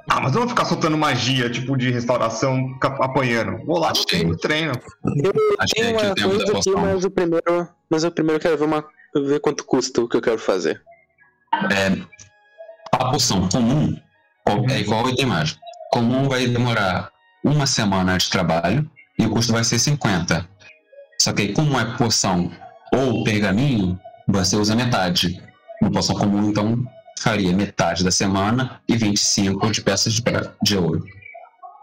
Ah, 0.09 0.21
mas 0.21 0.33
eu 0.33 0.39
não 0.39 0.47
vou 0.47 0.49
ficar 0.49 0.65
soltando 0.65 0.97
magia, 0.97 1.49
tipo, 1.49 1.75
de 1.75 1.91
restauração, 1.91 2.77
apanhando. 2.81 3.65
Vou 3.65 3.79
lá 3.79 3.89
no 3.89 4.05
treino, 4.05 4.37
treino. 4.37 4.73
Tem 4.73 5.29
aqui 5.59 5.83
uma 5.83 6.15
coisa 6.15 6.57
aqui, 6.57 6.71
mas 6.71 7.03
o 7.03 7.11
primeiro. 7.11 7.69
Mas 7.89 8.03
eu 8.03 8.11
primeiro 8.11 8.39
quero 8.39 8.57
ver, 8.57 8.65
uma, 8.65 8.85
ver 9.15 9.39
quanto 9.41 9.65
custa 9.65 10.01
o 10.01 10.07
que 10.07 10.17
eu 10.17 10.21
quero 10.21 10.39
fazer. 10.39 10.81
É, 11.71 11.97
a 12.93 13.11
poção 13.11 13.47
comum 13.49 13.95
é 14.69 14.79
igual 14.79 15.01
ao 15.01 15.09
item 15.09 15.25
mágico. 15.25 15.59
Comum 15.91 16.29
vai 16.29 16.47
demorar 16.47 17.11
uma 17.43 17.67
semana 17.67 18.17
de 18.17 18.29
trabalho 18.29 18.89
e 19.19 19.25
o 19.25 19.29
custo 19.29 19.51
vai 19.51 19.63
ser 19.63 19.79
50. 19.79 20.47
Só 21.21 21.33
que 21.33 21.43
aí, 21.43 21.53
como 21.53 21.79
é 21.79 21.97
poção 21.97 22.51
ou 22.93 23.23
pergaminho, 23.23 23.99
você 24.27 24.55
usa 24.55 24.75
metade. 24.75 25.41
No 25.81 25.91
poção 25.91 26.15
comum, 26.15 26.49
então, 26.49 26.83
faria 27.23 27.55
metade 27.55 28.03
da 28.03 28.11
semana 28.11 28.81
e 28.87 28.97
25 28.97 29.71
de 29.71 29.81
peças 29.81 30.13
de, 30.13 30.21
de 30.61 30.77
ouro. 30.77 31.05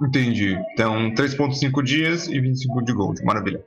Entendi. 0.02 0.58
Então, 0.72 1.12
3.5 1.14 1.82
dias 1.82 2.28
e 2.28 2.38
25 2.40 2.84
de 2.84 2.92
gold. 2.92 3.24
Maravilha. 3.24 3.62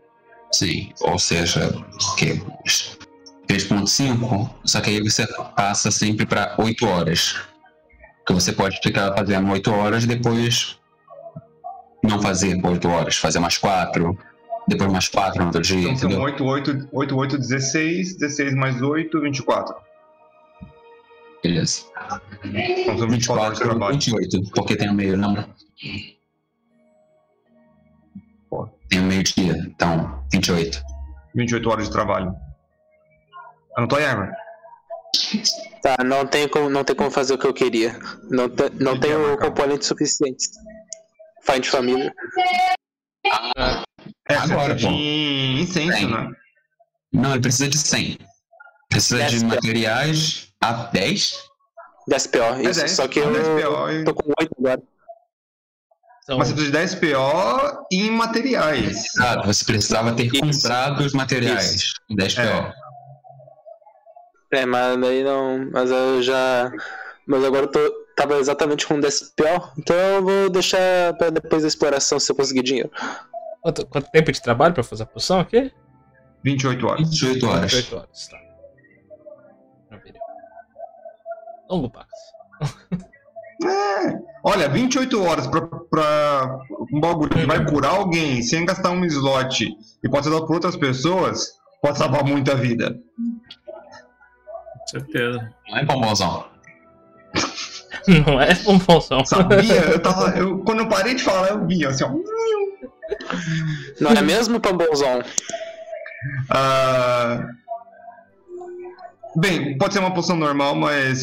Sim, 0.51 0.91
ou 1.01 1.17
seja, 1.17 1.71
que 2.17 2.39
3.5, 3.47 4.49
só 4.63 4.82
que 4.82 4.91
aí 4.91 5.01
você 5.01 5.26
passa 5.55 5.89
sempre 5.89 6.26
para 6.26 6.55
8 6.57 6.86
horas. 6.86 7.36
Que 8.26 8.34
você 8.34 8.53
pode 8.53 8.80
ficar 8.82 9.13
fazendo 9.15 9.51
8 9.51 9.71
horas 9.71 10.03
e 10.03 10.07
depois 10.07 10.78
não 12.03 12.21
fazer 12.21 12.59
8 12.63 12.88
horas, 12.88 13.15
fazer 13.17 13.39
mais 13.39 13.57
4, 13.57 14.17
depois 14.67 14.91
mais 14.91 15.07
4 15.07 15.39
no 15.39 15.47
outro 15.47 15.61
dia, 15.61 15.89
Então 15.89 15.97
são 15.97 16.09
entendeu? 16.09 16.26
8, 16.26 16.43
8, 16.43 16.89
8, 16.91 17.17
8, 17.17 17.38
16, 17.38 18.17
16 18.17 18.55
mais 18.55 18.82
8, 18.82 19.21
24. 19.21 19.76
Beleza. 21.43 21.83
Então 22.43 22.97
são 22.97 23.07
24 23.09 23.43
horas 23.43 23.57
de 23.57 23.63
24, 23.63 23.69
trabalho. 23.69 23.93
28, 23.93 24.51
porque 24.51 24.75
tem 24.77 24.89
o 24.89 24.93
meio, 24.93 25.17
lembra? 25.17 25.49
Tem 28.89 28.99
o 28.99 29.03
meio-dia, 29.03 29.53
então 29.67 30.23
28. 30.31 30.81
28 31.35 31.69
horas 31.69 31.85
de 31.87 31.91
trabalho. 31.91 32.33
Anotou 33.75 33.97
aí, 33.97 34.05
Ever? 34.05 34.31
Tá, 35.81 35.97
não 36.03 36.25
tem 36.25 36.47
como, 36.47 36.69
não 36.69 36.83
tem 36.83 36.95
como 36.95 37.11
fazer 37.11 37.33
o 37.33 37.37
que 37.37 37.45
eu 37.47 37.53
queria. 37.53 37.99
Não, 38.29 38.47
te, 38.49 38.69
não 38.79 38.99
tenho 38.99 39.19
Marcão? 39.27 39.49
componentes 39.49 39.87
suficientes. 39.87 40.49
Find 41.41 41.65
família. 41.65 42.13
É, 44.29 44.35
Agora, 44.35 44.75
de 44.75 44.85
pô. 44.85 44.91
incenso, 44.91 45.97
Tem. 45.97 46.09
né? 46.09 46.31
Não, 47.11 47.31
ele 47.31 47.41
precisa 47.41 47.67
de 47.67 47.77
100. 47.77 48.17
Precisa 48.89 49.23
de 49.25 49.39
Dez, 49.39 49.43
materiais 49.43 50.52
a 50.70 50.74
10? 50.91 51.34
10 52.07 52.28
PO, 52.28 52.38
É 52.38 52.61
isso. 52.64 52.80
10, 52.80 52.91
Só 52.91 53.07
que 53.07 53.20
é 53.20 53.24
eu 53.24 53.32
10 53.34 53.47
PO 53.47 53.89
e- 53.91 54.03
tô 54.05 54.14
com 54.14 54.32
8 54.39 54.51
agora. 54.59 54.82
Então, 56.24 56.38
Mas 56.38 56.47
precisa 56.49 56.66
de 56.68 56.72
10 56.72 56.95
PO 56.95 57.86
em 57.91 58.09
materiais. 58.11 59.05
Exato, 59.16 59.45
você 59.47 59.66
precisava 59.66 60.14
ter 60.14 60.28
Isso. 60.28 60.39
comprado 60.39 61.01
os 61.03 61.14
materiais. 61.14 61.84
10 62.09 62.36
PO. 62.36 62.41
É. 62.41 62.74
É, 64.53 64.66
mas 64.66 64.99
daí 65.01 65.24
não. 65.24 65.70
Mas 65.72 65.89
eu 65.91 66.22
já. 66.22 66.72
Mas 67.28 67.43
agora 67.43 67.66
eu 67.66 67.72
tô. 67.72 68.03
Tava 68.16 68.36
exatamente 68.38 68.86
com 68.86 68.99
10 68.99 69.34
PO, 69.36 69.72
então 69.80 69.95
eu 69.95 70.24
vou 70.24 70.47
deixar 70.49 71.16
pra 71.18 71.32
depois 71.32 71.64
da 71.64 71.68
exploração 71.68 72.20
se 72.20 72.32
eu 72.32 72.36
conseguir 72.36 72.61
dinheiro. 72.61 72.91
quanto, 73.64 73.88
quanto 73.88 74.11
tempo 74.11 74.32
de 74.32 74.39
trabalho 74.39 74.72
pra 74.74 74.84
fazer 74.84 75.01
a 75.01 75.07
poção 75.07 75.39
aqui? 75.39 75.72
28 76.43 76.86
horas. 76.88 77.09
28 77.09 77.47
horas. 77.47 77.74
28 77.74 77.95
horas, 77.97 78.28
tá. 78.28 78.38
Longo 81.74 81.89
passo. 81.89 82.07
É. 83.65 84.19
Olha, 84.43 84.69
28 84.69 85.24
horas 85.24 85.47
pra, 85.47 85.61
pra 85.61 86.59
um 86.91 86.99
bagulho 86.99 87.30
que 87.30 87.45
vai 87.45 87.65
curar 87.65 87.95
alguém 87.95 88.41
sem 88.43 88.65
gastar 88.65 88.91
um 88.91 89.03
slot 89.05 89.76
e 90.03 90.09
pode 90.09 90.26
ser 90.26 90.32
dado 90.32 90.45
por 90.45 90.55
outras 90.55 90.76
pessoas, 90.76 91.53
pode 91.82 91.97
salvar 91.97 92.24
muita 92.24 92.55
vida. 92.55 92.99
Com 94.80 94.88
certeza. 94.88 95.49
Não 95.67 95.78
é 95.78 95.86
bombonzão. 95.86 96.45
Não 98.28 98.39
é 98.39 98.53
bombonzão. 98.55 99.26
Sabia? 99.26 99.91
Eu 99.91 99.99
tava. 99.99 100.38
Eu, 100.38 100.59
quando 100.59 100.80
eu 100.80 100.89
parei 100.89 101.15
de 101.15 101.24
falar, 101.24 101.49
eu 101.49 101.65
vi 101.65 101.86
assim, 101.86 102.03
ó. 102.03 102.11
Não 103.99 104.11
é 104.11 104.21
mesmo, 104.21 104.59
Pambonzão? 104.59 105.24
Ah, 106.49 107.47
Bem, 109.36 109.77
pode 109.77 109.93
ser 109.93 109.99
uma 109.99 110.13
poção 110.13 110.36
normal, 110.36 110.75
mas 110.75 111.21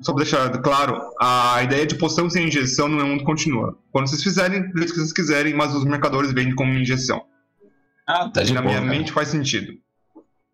só 0.00 0.12
pra 0.12 0.22
deixar 0.22 0.50
claro, 0.62 1.00
a 1.20 1.62
ideia 1.62 1.86
de 1.86 1.94
poção 1.96 2.28
sem 2.28 2.48
injeção 2.48 2.88
no 2.88 2.96
meu 2.96 3.06
mundo 3.06 3.24
continua. 3.24 3.78
Quando 3.92 4.08
vocês 4.08 4.22
fizerem, 4.22 4.62
jeito 4.74 4.92
que 4.92 4.98
vocês 4.98 5.12
quiserem, 5.12 5.54
mas 5.54 5.74
os 5.74 5.84
mercadores 5.84 6.32
vendem 6.32 6.54
como 6.54 6.72
injeção. 6.72 7.24
Ah, 8.06 8.28
tá 8.30 8.42
de 8.42 8.52
Na 8.52 8.60
boa. 8.60 8.72
minha 8.74 8.84
cara. 8.84 8.98
mente 8.98 9.12
faz 9.12 9.28
sentido. 9.28 9.74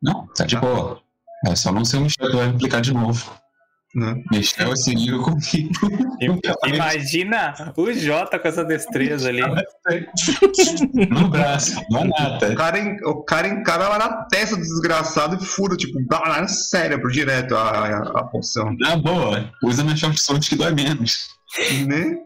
Não, 0.02 0.26
tá 0.28 0.44
de 0.44 0.56
boa. 0.56 1.00
É 1.46 1.54
só 1.56 1.72
não 1.72 1.84
ser 1.84 1.96
um 1.98 2.02
Michel 2.02 2.32
vai 2.32 2.48
implicar 2.48 2.80
de 2.80 2.92
novo. 2.92 3.30
Né? 3.94 4.22
Michel 4.30 4.76
se 4.76 4.94
liga 4.94 5.18
comigo. 5.18 5.72
Imagina 6.66 7.72
o 7.74 7.90
Jota 7.92 8.38
com 8.38 8.48
essa 8.48 8.64
destreza 8.64 9.28
ali. 9.28 9.40
No 11.10 11.28
braço, 11.28 11.80
não 11.90 12.02
é 12.02 12.08
nada. 12.08 12.52
O 12.52 12.54
cara, 12.54 12.96
o 13.04 13.22
cara 13.22 13.48
encara 13.48 13.88
lá 13.88 13.98
na 13.98 14.08
testa 14.24 14.56
do 14.56 14.62
desgraçado 14.62 15.42
e 15.42 15.46
fura, 15.46 15.76
tipo, 15.76 15.98
lá 16.10 16.42
no 16.42 16.48
cérebro 16.48 17.10
direto 17.10 17.56
a, 17.56 17.86
a, 17.86 17.98
a 18.20 18.24
poção. 18.24 18.74
Na 18.78 18.96
boa, 18.96 19.50
usa 19.62 19.82
na 19.82 19.96
short 19.96 20.20
sword 20.20 20.46
que 20.48 20.56
dói 20.56 20.72
menos. 20.72 21.28
Né? 21.86 22.18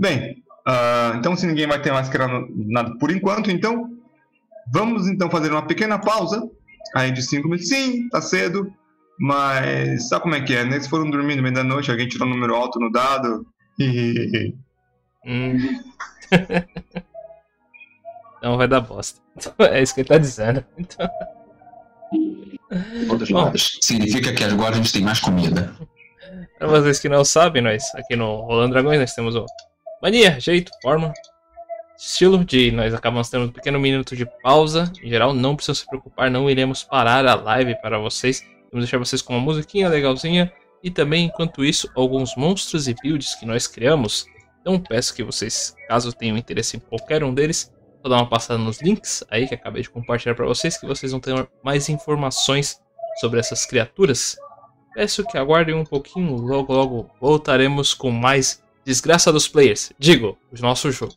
Bem, 0.00 0.42
ah, 0.66 1.14
então 1.16 1.36
se 1.36 1.46
ninguém 1.46 1.68
vai 1.68 1.80
ter 1.80 1.92
mais 1.92 2.08
que 2.08 2.18
nada 2.18 2.96
por 2.98 3.10
enquanto, 3.12 3.50
então 3.50 3.88
vamos 4.72 5.06
então 5.06 5.30
fazer 5.30 5.52
uma 5.52 5.66
pequena 5.66 5.98
pausa 5.98 6.42
aí 6.94 7.12
de 7.12 7.22
5 7.22 7.44
minutos. 7.44 7.68
Sim, 7.68 8.08
tá 8.08 8.20
cedo, 8.20 8.72
mas 9.18 10.08
sabe 10.08 10.22
como 10.22 10.34
é 10.34 10.40
que 10.40 10.54
é, 10.54 10.64
né? 10.64 10.80
Se 10.80 10.88
foram 10.88 11.10
dormir 11.10 11.36
no 11.36 11.42
meio 11.42 11.54
da 11.54 11.64
noite, 11.64 11.90
alguém 11.90 12.08
tirou 12.08 12.28
um 12.28 12.30
número 12.30 12.54
alto 12.54 12.78
no 12.78 12.90
dado. 12.90 13.46
Hum. 15.24 15.56
então 18.38 18.56
vai 18.56 18.68
dar 18.68 18.80
bosta. 18.80 19.20
É 19.58 19.82
isso 19.82 19.94
que 19.94 20.00
ele 20.00 20.08
tá 20.08 20.18
dizendo. 20.18 20.64
Então, 20.78 21.08
Bom. 23.30 23.52
Significa 23.56 24.32
que 24.32 24.44
agora 24.44 24.74
a 24.74 24.76
gente 24.76 24.92
tem 24.92 25.02
mais 25.02 25.20
comida. 25.20 25.74
pra 26.58 26.68
vocês 26.68 26.98
que 26.98 27.08
não 27.08 27.24
sabem, 27.24 27.62
nós 27.62 27.94
aqui 27.94 28.16
no 28.16 28.40
Rolando 28.42 28.72
Dragões 28.72 28.98
nós 28.98 29.14
temos 29.14 29.34
o 29.34 29.44
mania, 30.02 30.38
jeito, 30.40 30.70
forma, 30.82 31.12
estilo 31.98 32.44
de 32.44 32.70
nós 32.70 32.94
acabamos 32.94 33.30
tendo 33.30 33.46
um 33.46 33.52
pequeno 33.52 33.78
minuto 33.78 34.16
de 34.16 34.26
pausa. 34.42 34.92
Em 35.02 35.08
geral, 35.08 35.32
não 35.32 35.54
precisam 35.54 35.74
se 35.74 35.86
preocupar, 35.86 36.30
não 36.30 36.50
iremos 36.50 36.82
parar 36.82 37.26
a 37.26 37.34
live 37.34 37.80
para 37.80 37.98
vocês. 37.98 38.44
Vamos 38.76 38.90
deixar 38.90 38.98
vocês 38.98 39.22
com 39.22 39.32
uma 39.32 39.40
musiquinha 39.40 39.88
legalzinha 39.88 40.52
e 40.82 40.90
também, 40.90 41.24
enquanto 41.24 41.64
isso, 41.64 41.90
alguns 41.96 42.36
monstros 42.36 42.86
e 42.86 42.94
builds 43.02 43.34
que 43.34 43.46
nós 43.46 43.66
criamos. 43.66 44.26
Então 44.60 44.78
peço 44.78 45.14
que 45.14 45.24
vocês, 45.24 45.74
caso 45.88 46.12
tenham 46.12 46.36
interesse 46.36 46.76
em 46.76 46.80
qualquer 46.80 47.24
um 47.24 47.32
deles, 47.32 47.72
vou 48.02 48.10
dar 48.10 48.18
uma 48.18 48.28
passada 48.28 48.58
nos 48.58 48.82
links 48.82 49.24
aí 49.30 49.48
que 49.48 49.54
acabei 49.54 49.80
de 49.80 49.88
compartilhar 49.88 50.34
para 50.34 50.44
vocês, 50.44 50.76
que 50.76 50.86
vocês 50.86 51.10
vão 51.10 51.20
ter 51.22 51.48
mais 51.64 51.88
informações 51.88 52.78
sobre 53.18 53.40
essas 53.40 53.64
criaturas. 53.64 54.36
Peço 54.94 55.24
que 55.24 55.38
aguardem 55.38 55.74
um 55.74 55.84
pouquinho, 55.84 56.36
logo 56.36 56.70
logo 56.70 57.10
voltaremos 57.18 57.94
com 57.94 58.10
mais 58.10 58.62
Desgraça 58.84 59.32
dos 59.32 59.48
Players. 59.48 59.90
Digo, 59.98 60.36
o 60.52 60.60
nosso 60.60 60.92
jogo. 60.92 61.14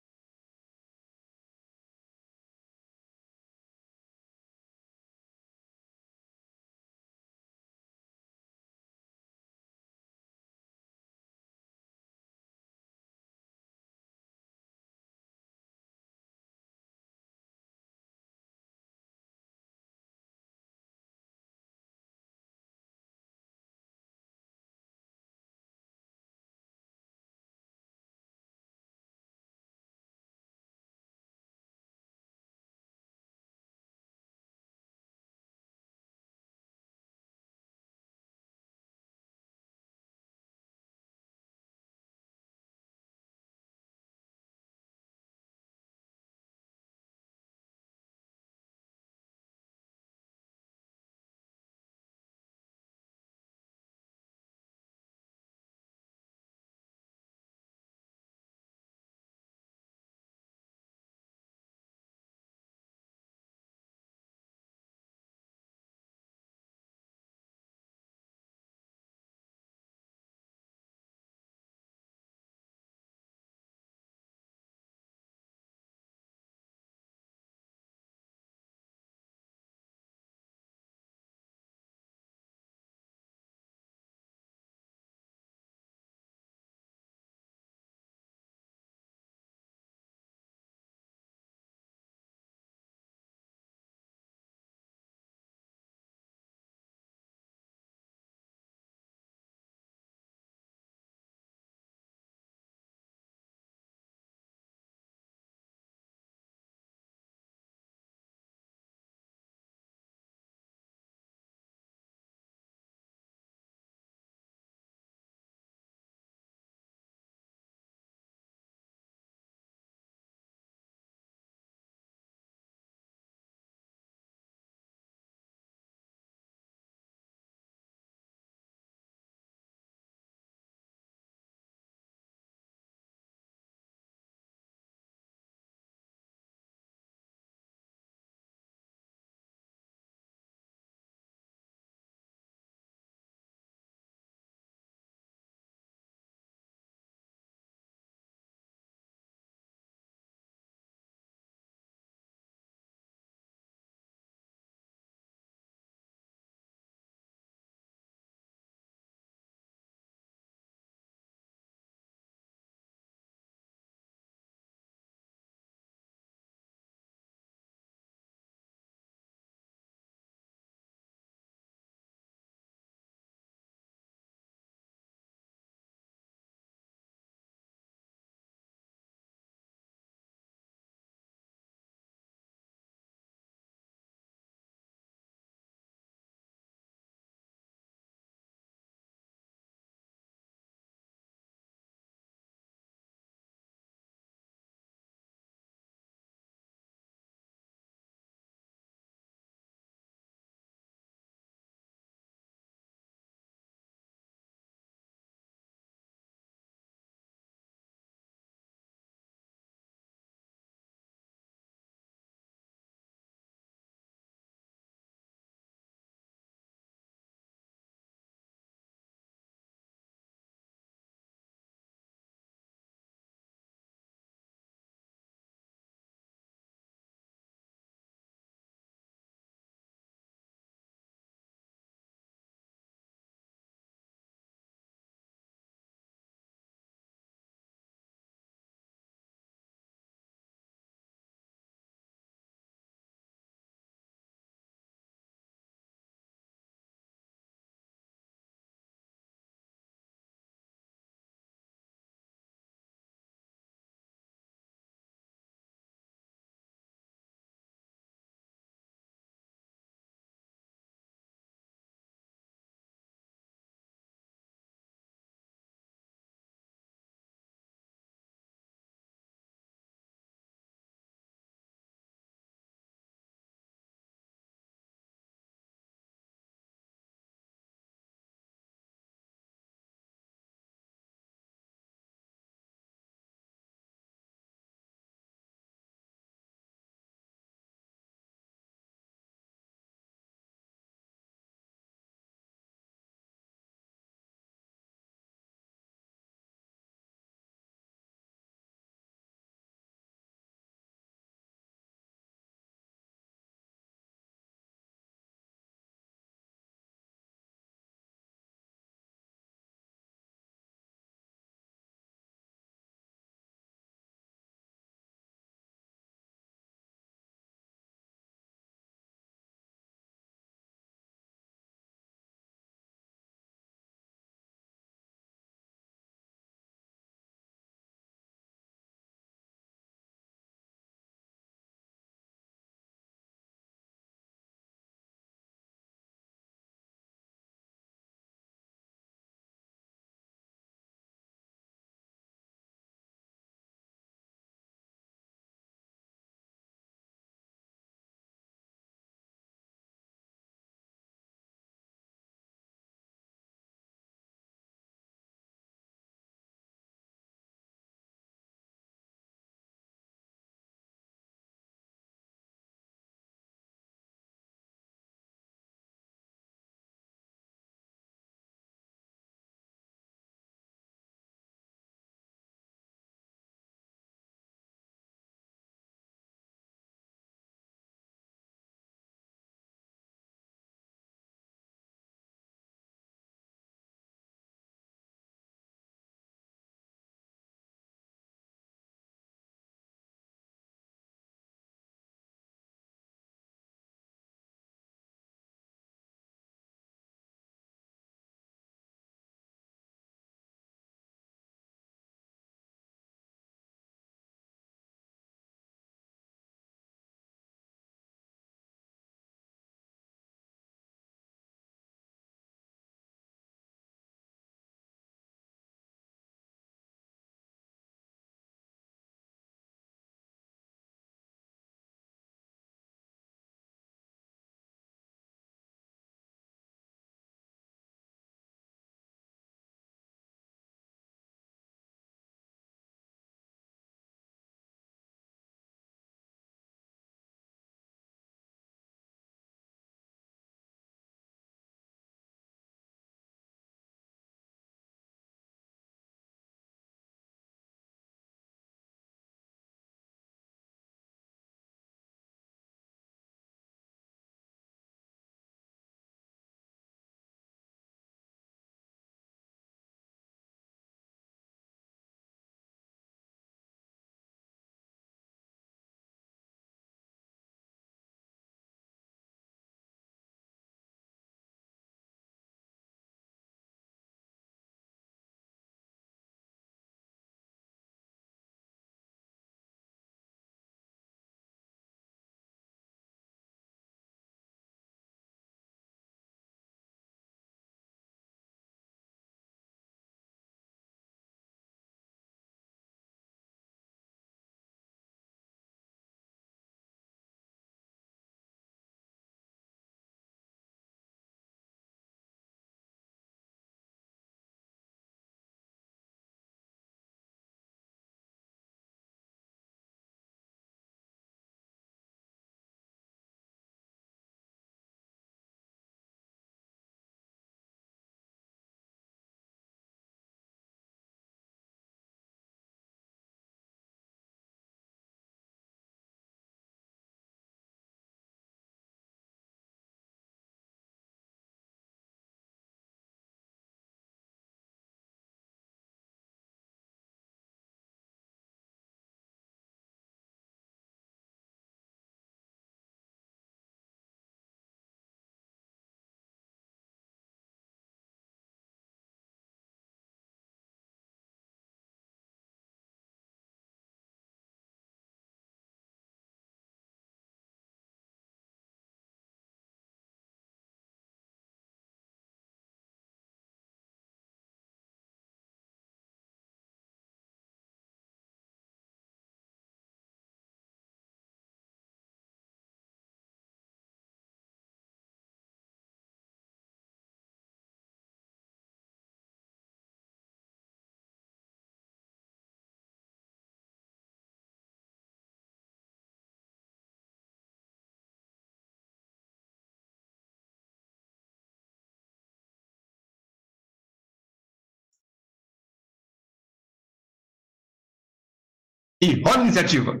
E 599.00 599.20
rola 599.22 599.42
iniciativa. 599.44 600.00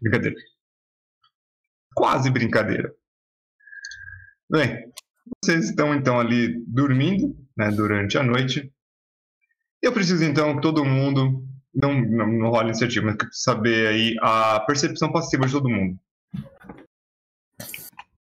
Brincadeira. 0.00 0.36
Quase 1.94 2.30
brincadeira. 2.30 2.94
Bem, 4.50 4.92
vocês 5.42 5.70
estão 5.70 5.94
então 5.94 6.20
ali 6.20 6.62
dormindo, 6.66 7.36
né, 7.56 7.70
durante 7.70 8.16
a 8.16 8.22
noite. 8.22 8.72
Eu 9.82 9.92
preciso 9.92 10.24
então 10.24 10.56
que 10.56 10.62
todo 10.62 10.84
mundo 10.84 11.44
não, 11.74 12.00
não, 12.00 12.26
não 12.26 12.50
rola 12.50 12.68
iniciativa, 12.68 13.06
mas 13.06 13.16
que 13.16 13.24
eu 13.24 13.28
preciso 13.28 13.44
saber 13.44 13.88
aí 13.88 14.16
a 14.20 14.60
percepção 14.60 15.12
passiva 15.12 15.46
de 15.46 15.52
todo 15.52 15.68
mundo. 15.68 15.98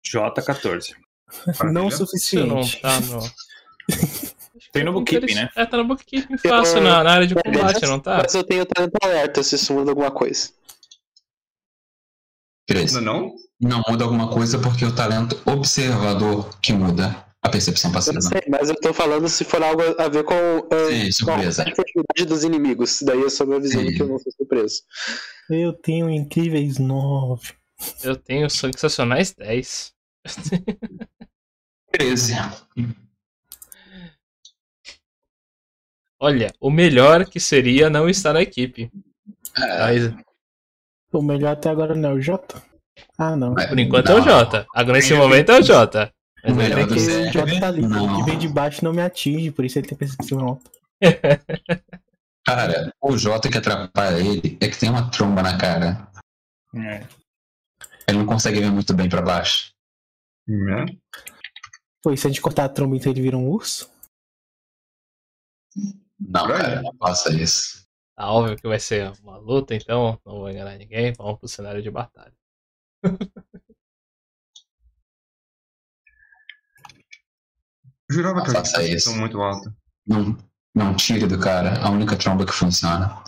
J14. 0.06 0.94
Não 1.72 1.86
o 1.86 1.90
Você 1.90 1.98
não 2.44 2.62
suficiente. 2.62 2.80
tá 2.80 3.00
no. 3.00 3.20
Tem 4.72 4.84
no 4.84 4.92
bookkeeping, 4.92 5.34
né? 5.34 5.50
É, 5.56 5.64
tá 5.66 5.76
no 5.76 5.84
bookkeeping 5.84 6.36
fácil, 6.38 6.80
na, 6.80 7.02
na 7.02 7.12
área 7.12 7.26
de 7.26 7.34
combate, 7.34 7.82
não 7.82 7.98
tá? 8.00 8.18
Mas 8.22 8.34
eu 8.34 8.44
tenho 8.44 8.66
talento 8.66 8.96
alerta 9.02 9.42
se 9.42 9.54
isso 9.54 9.72
muda 9.72 9.90
alguma 9.90 10.10
coisa. 10.10 10.50
Não, 12.68 13.00
não? 13.00 13.34
Não 13.60 13.82
muda 13.88 14.04
alguma 14.04 14.28
coisa 14.28 14.58
porque 14.58 14.84
o 14.84 14.94
talento 14.94 15.40
observador 15.46 16.58
que 16.60 16.72
muda 16.72 17.24
a 17.42 17.48
percepção 17.48 17.90
Eu 17.90 17.94
passiva. 17.94 18.14
não 18.14 18.20
sei, 18.22 18.42
mas 18.48 18.68
eu 18.68 18.74
tô 18.80 18.92
falando 18.92 19.28
se 19.28 19.44
for 19.44 19.62
algo 19.62 19.82
a 19.98 20.08
ver 20.08 20.24
com, 20.24 20.34
eh, 20.34 21.10
Sim, 21.10 21.24
com 21.24 21.30
a 21.30 21.34
surpresa. 21.36 21.64
furtividade 21.74 22.24
dos 22.26 22.44
inimigos. 22.44 23.00
Daí 23.02 23.20
eu 23.20 23.30
só 23.30 23.46
me 23.46 23.54
avisando 23.54 23.92
que 23.92 24.02
eu 24.02 24.08
vou 24.08 24.18
ser 24.18 24.32
surpreso. 24.32 24.82
Eu 25.48 25.72
tenho 25.72 26.10
incríveis 26.10 26.78
nove. 26.78 27.52
Eu 28.02 28.16
tenho 28.16 28.50
sensacionais 28.50 29.32
10. 29.32 29.92
13. 31.92 32.34
Olha, 36.20 36.52
o 36.60 36.70
melhor 36.70 37.26
que 37.26 37.38
seria 37.38 37.90
não 37.90 38.08
estar 38.08 38.32
na 38.32 38.42
equipe. 38.42 38.90
É, 39.56 39.78
Mas, 39.78 40.14
O 41.12 41.22
melhor 41.22 41.52
até 41.52 41.68
agora 41.68 41.94
não 41.94 42.10
é 42.10 42.12
o 42.14 42.20
J? 42.20 42.62
Ah, 43.18 43.36
não. 43.36 43.52
mas 43.52 43.66
por 43.66 43.78
enquanto 43.78 44.08
não. 44.08 44.18
é 44.18 44.20
o 44.20 44.24
Jota. 44.24 44.66
Agora 44.74 44.96
nesse 44.98 45.14
momento 45.14 45.52
é 45.52 45.60
o 45.60 45.62
Jota. 45.62 46.12
O 46.44 46.54
melhor 46.54 46.78
ele 46.78 46.92
É 46.92 47.30
que 47.30 47.38
o 47.38 47.46
J 47.46 47.60
tá 47.60 47.68
ali. 47.68 47.82
Não. 47.82 48.16
Que 48.16 48.30
vem 48.30 48.38
de 48.38 48.48
baixo 48.48 48.84
não 48.84 48.92
me 48.92 49.02
atinge, 49.02 49.50
por 49.50 49.64
isso 49.64 49.78
ele 49.78 49.86
tem 49.88 49.98
percepção 49.98 50.40
alta. 50.40 50.70
Cara, 52.46 52.92
o 53.02 53.16
Jota 53.18 53.50
que 53.50 53.58
atrapalha 53.58 54.18
ele 54.18 54.56
é 54.60 54.68
que 54.68 54.78
tem 54.78 54.88
uma 54.88 55.10
tromba 55.10 55.42
na 55.42 55.58
cara. 55.58 56.08
É. 56.74 57.06
Ele 58.08 58.18
não 58.18 58.26
consegue 58.26 58.60
ver 58.60 58.70
muito 58.70 58.94
bem 58.94 59.08
pra 59.08 59.20
baixo. 59.20 59.72
Né? 60.48 60.86
Pô, 62.02 62.12
e 62.12 62.16
se 62.16 62.26
a 62.26 62.30
gente 62.30 62.40
cortar 62.40 62.64
a 62.66 62.68
tromba 62.68 62.96
então 62.96 63.10
ele 63.10 63.20
vira 63.20 63.36
um 63.36 63.48
urso? 63.48 63.90
Não, 66.18 66.46
cara, 66.46 66.82
não 66.82 66.94
faça 66.96 67.30
isso. 67.34 67.86
Tá 68.16 68.30
óbvio 68.32 68.56
que 68.56 68.66
vai 68.66 68.80
ser 68.80 69.12
uma 69.22 69.36
luta, 69.36 69.74
então 69.74 70.18
não 70.24 70.34
vou 70.38 70.50
enganar 70.50 70.76
ninguém. 70.78 71.12
Vamos 71.12 71.38
pro 71.38 71.48
cenário 71.48 71.82
de 71.82 71.90
batalha. 71.90 72.32
Jurava 78.10 78.40
que 78.42 78.48
Não 78.48 78.54
faça 78.54 78.80
tinha 78.82 78.94
isso. 78.96 79.14
muito 79.16 79.40
alta. 79.40 79.74
Não, 80.06 80.36
não 80.74 80.94
tire 80.94 81.26
do 81.26 81.38
cara 81.40 81.78
a 81.84 81.90
única 81.90 82.16
tromba 82.16 82.46
que 82.46 82.52
funciona. 82.52 83.22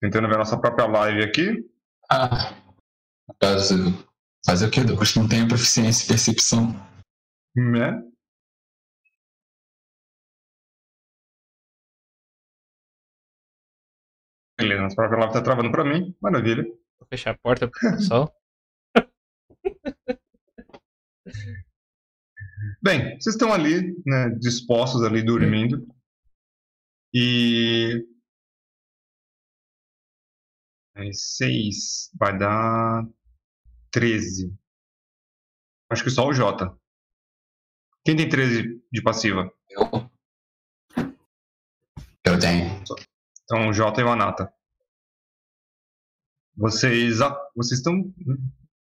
Tentando 0.00 0.28
ver 0.28 0.36
a 0.36 0.38
nossa 0.38 0.58
própria 0.58 0.86
live 0.86 1.22
aqui. 1.22 1.70
Ah, 2.10 2.54
caso, 3.38 3.74
fazer 4.50 4.66
o 4.66 4.70
que? 4.70 4.82
Douglas 4.82 5.14
não 5.14 5.28
tenho 5.28 5.46
proficiência 5.46 6.04
em 6.04 6.08
percepção. 6.08 6.72
Né? 7.54 8.02
Beleza, 14.58 14.82
nossa 14.82 14.96
própria 14.96 15.20
live 15.20 15.32
tá 15.32 15.40
travando 15.40 15.70
pra 15.70 15.84
mim. 15.84 16.16
Maravilha. 16.20 16.64
Vou 16.64 17.06
fechar 17.08 17.30
a 17.30 17.38
porta 17.38 17.68
pro 17.68 17.78
pessoal. 17.92 18.34
Bem, 22.82 23.20
vocês 23.20 23.36
estão 23.36 23.52
ali, 23.52 23.94
né, 24.04 24.30
dispostos 24.30 25.04
ali, 25.04 25.22
dormindo. 25.22 25.86
E. 27.14 28.04
É, 30.96 31.12
seis 31.12 32.10
vai 32.18 32.36
dar 32.36 33.06
13. 33.90 34.54
Acho 35.90 36.04
que 36.04 36.10
só 36.10 36.26
o 36.26 36.32
Jota. 36.32 36.76
Quem 38.04 38.16
tem 38.16 38.28
13 38.28 38.82
de 38.90 39.02
passiva? 39.02 39.52
Eu. 39.68 40.10
Eu 42.24 42.38
tenho. 42.38 42.82
Então 43.44 43.68
o 43.68 43.72
Jota 43.72 44.00
e 44.00 44.04
o 44.04 44.08
Anata. 44.08 44.52
Vocês, 46.56 47.18
vocês 47.56 47.78
estão 47.78 47.94
né, 47.94 48.36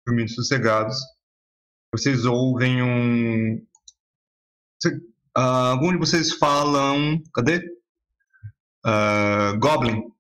dormindo 0.06 0.31
sossegados. 0.31 0.97
Vocês 1.93 2.24
ouvem 2.24 2.82
um. 2.82 3.66
Ah, 5.35 5.70
algum 5.70 5.93
de 5.93 5.98
vocês 5.98 6.32
falam. 6.32 7.23
Cadê? 7.35 7.60
Ah, 8.85 9.52
Goblin. 9.59 10.16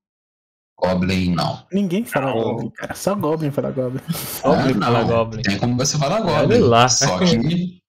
Goblin, 0.78 1.34
não. 1.34 1.62
Ninguém 1.72 2.04
fala 2.04 2.26
Não. 2.34 2.42
Goblin, 2.42 2.70
cara. 2.70 2.94
Só 2.94 3.14
Goblin 3.14 3.50
fala 3.50 3.70
Goblin. 3.70 4.00
Goblin 4.42 4.74
Ah, 4.80 4.84
fala 4.84 5.00
não. 5.00 5.08
Goblin. 5.08 5.42
Tem 5.42 5.58
como 5.58 5.76
você 5.76 5.96
falar 5.98 6.20
Goblin. 6.20 6.58
lá. 6.58 6.88
Só 6.88 7.18
que 7.18 7.80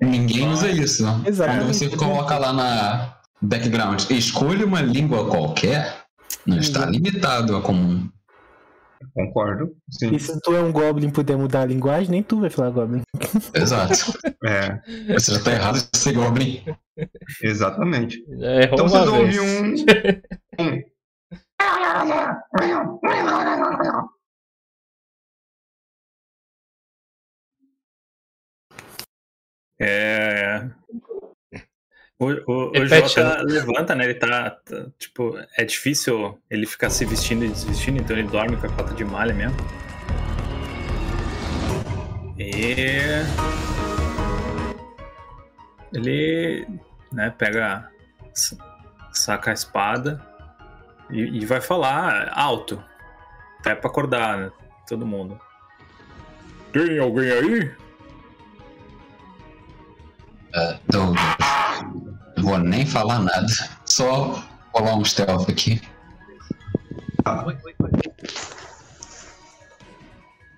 ninguém 0.00 0.48
usa 0.48 0.68
isso. 0.70 1.04
Exatamente. 1.26 1.64
Quando 1.64 1.74
você 1.74 1.96
coloca 1.96 2.38
lá 2.38 2.52
na 2.52 3.14
background, 3.42 4.02
escolha 4.10 4.64
uma 4.64 4.80
língua 4.80 5.26
qualquer, 5.28 6.04
não 6.46 6.58
está 6.58 6.86
limitado 6.86 7.56
a 7.56 7.60
comum. 7.60 8.08
Concordo. 9.14 9.70
Sim. 9.90 10.14
E 10.14 10.18
se 10.20 10.40
tu 10.40 10.54
é 10.54 10.60
um 10.60 10.70
Goblin 10.72 11.08
e 11.08 11.12
puder 11.12 11.36
mudar 11.36 11.62
a 11.62 11.66
linguagem, 11.66 12.10
nem 12.10 12.22
tu 12.22 12.40
vai 12.40 12.50
falar 12.50 12.70
Goblin. 12.70 13.02
Exato. 13.54 14.12
É, 14.44 14.80
Você 15.14 15.34
já 15.34 15.40
tá 15.42 15.52
errado 15.52 15.74
de 15.92 15.98
ser 15.98 16.12
Goblin. 16.12 16.62
exatamente. 17.42 18.22
Então 18.72 18.88
vocês 18.88 19.38
um. 19.40 20.62
um- 20.64 20.82
É. 29.80 30.68
O, 32.20 32.26
o, 32.26 32.52
o 32.70 32.72
Repete, 32.72 33.14
Jota 33.14 33.42
levanta, 33.42 33.94
né? 33.94 34.04
Ele 34.04 34.14
tá, 34.14 34.50
tá, 34.50 34.86
Tipo, 34.98 35.38
é 35.56 35.64
difícil 35.64 36.36
ele 36.50 36.66
ficar 36.66 36.90
se 36.90 37.04
vestindo 37.04 37.44
e 37.44 37.48
desvestindo, 37.48 38.00
então 38.00 38.16
ele 38.16 38.26
dorme 38.28 38.56
com 38.56 38.66
a 38.66 38.72
cota 38.72 38.92
de 38.94 39.04
malha 39.04 39.32
mesmo. 39.32 39.56
E. 42.36 42.96
Ele. 45.92 46.66
Né, 47.12 47.30
pega. 47.30 47.90
sa- 48.34 48.56
Saca 49.12 49.50
a 49.50 49.54
espada 49.54 50.27
e, 51.10 51.40
e 51.42 51.46
vai 51.46 51.60
falar 51.60 52.30
alto. 52.34 52.82
Até 53.60 53.74
pra 53.74 53.90
acordar 53.90 54.38
né, 54.38 54.50
todo 54.88 55.04
mundo. 55.06 55.38
Tem 56.72 56.98
alguém 56.98 57.30
aí? 57.30 57.74
Douglas, 60.90 61.20
não 62.36 62.42
vou 62.44 62.58
nem 62.58 62.84
falar 62.86 63.20
nada. 63.20 63.46
Só 63.84 64.42
rolar 64.72 64.96
um 64.96 65.04
stealth 65.04 65.48
aqui. 65.48 65.80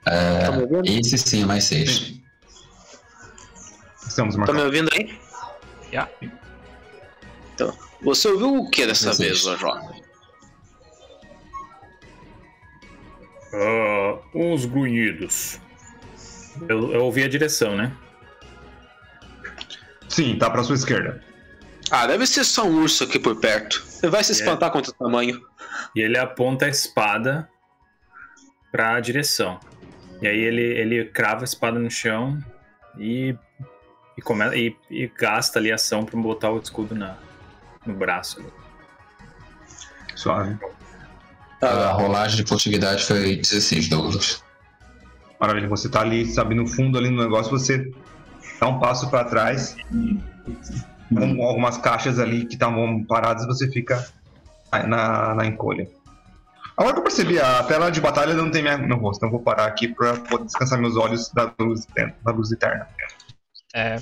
Tá 0.04 0.52
me 0.52 0.62
ouvindo? 0.62 0.82
Esse 0.86 1.18
sim, 1.18 1.44
mais 1.44 1.64
seis. 1.64 2.14
Estamos 4.06 4.34
Tá 4.34 4.40
me 4.40 4.46
marcando. 4.46 4.64
ouvindo 4.66 4.90
aí? 4.94 5.18
Já. 5.92 6.08
Então, 7.54 7.76
você 8.02 8.28
ouviu 8.28 8.54
o 8.56 8.70
que 8.70 8.86
dessa 8.86 9.12
vez, 9.12 9.44
ô 9.46 9.56
Jota? 9.56 9.99
Ah, 13.52 14.18
uns 14.34 14.64
grunhidos. 14.64 15.60
Eu, 16.68 16.92
eu 16.92 17.04
ouvi 17.04 17.22
a 17.22 17.28
direção, 17.28 17.76
né? 17.76 17.92
Sim, 20.08 20.36
tá 20.38 20.50
pra 20.50 20.62
sua 20.62 20.74
esquerda. 20.74 21.22
Ah, 21.90 22.06
deve 22.06 22.26
ser 22.26 22.44
só 22.44 22.64
um 22.64 22.82
urso 22.82 23.04
aqui 23.04 23.18
por 23.18 23.40
perto. 23.40 23.82
Você 23.84 24.08
vai 24.08 24.22
se 24.22 24.32
espantar 24.32 24.70
contra 24.70 24.90
o 24.90 24.94
tamanho. 24.94 25.40
E 25.94 26.00
ele 26.00 26.18
aponta 26.18 26.66
a 26.66 26.68
espada 26.68 27.48
pra 28.70 29.00
direção. 29.00 29.58
E 30.22 30.28
aí 30.28 30.38
ele, 30.38 30.62
ele 30.62 31.04
crava 31.06 31.42
a 31.42 31.44
espada 31.44 31.78
no 31.78 31.90
chão 31.90 32.38
e, 32.98 33.34
e, 34.16 34.22
come, 34.22 34.44
e, 34.56 34.76
e 34.90 35.06
gasta 35.08 35.58
ali 35.58 35.72
a 35.72 35.76
ação 35.76 36.04
pra 36.04 36.20
botar 36.20 36.50
o 36.50 36.58
escudo 36.58 36.94
na, 36.94 37.16
no 37.86 37.94
braço. 37.94 38.40
ali. 38.40 38.52
Suave. 40.14 40.58
A 41.60 41.92
rolagem 41.92 42.36
de 42.36 42.48
furtividade 42.48 43.04
foi 43.04 43.36
16, 43.36 43.88
Douglas. 43.88 44.42
Maravilha. 45.38 45.68
Você 45.68 45.88
tá 45.88 46.00
ali, 46.00 46.26
sabe, 46.26 46.54
no 46.54 46.66
fundo 46.66 46.98
ali 46.98 47.10
no 47.10 47.22
negócio, 47.22 47.50
você 47.50 47.90
dá 48.60 48.68
um 48.68 48.78
passo 48.78 49.10
pra 49.10 49.24
trás 49.24 49.76
com 51.08 51.44
algumas 51.44 51.76
caixas 51.78 52.18
ali 52.18 52.46
que 52.46 52.54
estavam 52.54 53.04
paradas, 53.04 53.46
você 53.46 53.70
fica 53.70 54.06
na, 54.86 55.34
na 55.34 55.46
encolha. 55.46 55.88
Agora 56.76 56.94
que 56.94 57.00
eu 57.00 57.04
percebi, 57.04 57.38
a 57.38 57.62
tela 57.64 57.90
de 57.90 58.00
batalha 58.00 58.32
não 58.32 58.50
tem 58.50 58.62
minha, 58.62 58.78
meu 58.78 58.96
rosto, 58.96 59.18
então 59.18 59.28
eu 59.28 59.32
vou 59.32 59.42
parar 59.42 59.66
aqui 59.66 59.88
pra 59.88 60.14
poder 60.16 60.46
descansar 60.46 60.80
meus 60.80 60.96
olhos 60.96 61.30
da 61.30 61.52
luz, 61.60 61.86
da 62.24 62.32
luz 62.32 62.50
eterna. 62.52 62.86
É, 63.74 64.00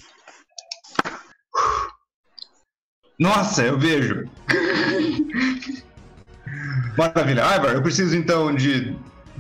Nossa, 3.19 3.65
eu 3.65 3.79
vejo. 3.79 4.31
Maravilha. 6.97 7.43
Ivar, 7.57 7.75
eu 7.75 7.83
preciso 7.83 8.17
então 8.17 8.55
de 8.55 8.97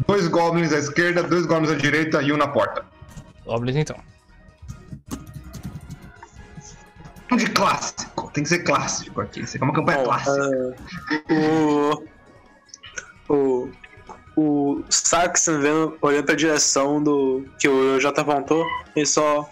dois 0.06 0.28
goblins 0.28 0.72
à 0.72 0.78
esquerda, 0.78 1.22
dois 1.22 1.46
goblins 1.46 1.70
à 1.70 1.74
direita 1.74 2.22
e 2.22 2.32
um 2.32 2.36
na 2.36 2.48
porta. 2.48 2.84
Goblins 3.44 3.76
então. 3.76 3.96
Um 7.30 7.36
de 7.36 7.46
clássico. 7.50 8.30
Tem 8.32 8.42
que 8.42 8.48
ser 8.48 8.60
clássico 8.60 9.20
aqui. 9.20 9.40
Isso 9.40 9.56
aqui 9.56 9.64
é 9.64 9.66
uma 9.66 9.74
campanha 9.74 9.98
Bom, 9.98 10.04
clássica. 10.04 10.76
ah, 11.30 11.32
o. 11.32 12.04
O. 13.28 13.70
O 14.40 14.84
Saxon 14.88 15.60
vendo, 15.60 15.98
olhando 16.00 16.24
pra 16.24 16.34
direção 16.36 17.02
do. 17.02 17.44
que 17.58 17.68
o 17.68 17.98
J 17.98 18.20
apontou, 18.20 18.64
ele 18.94 19.04
só 19.04 19.48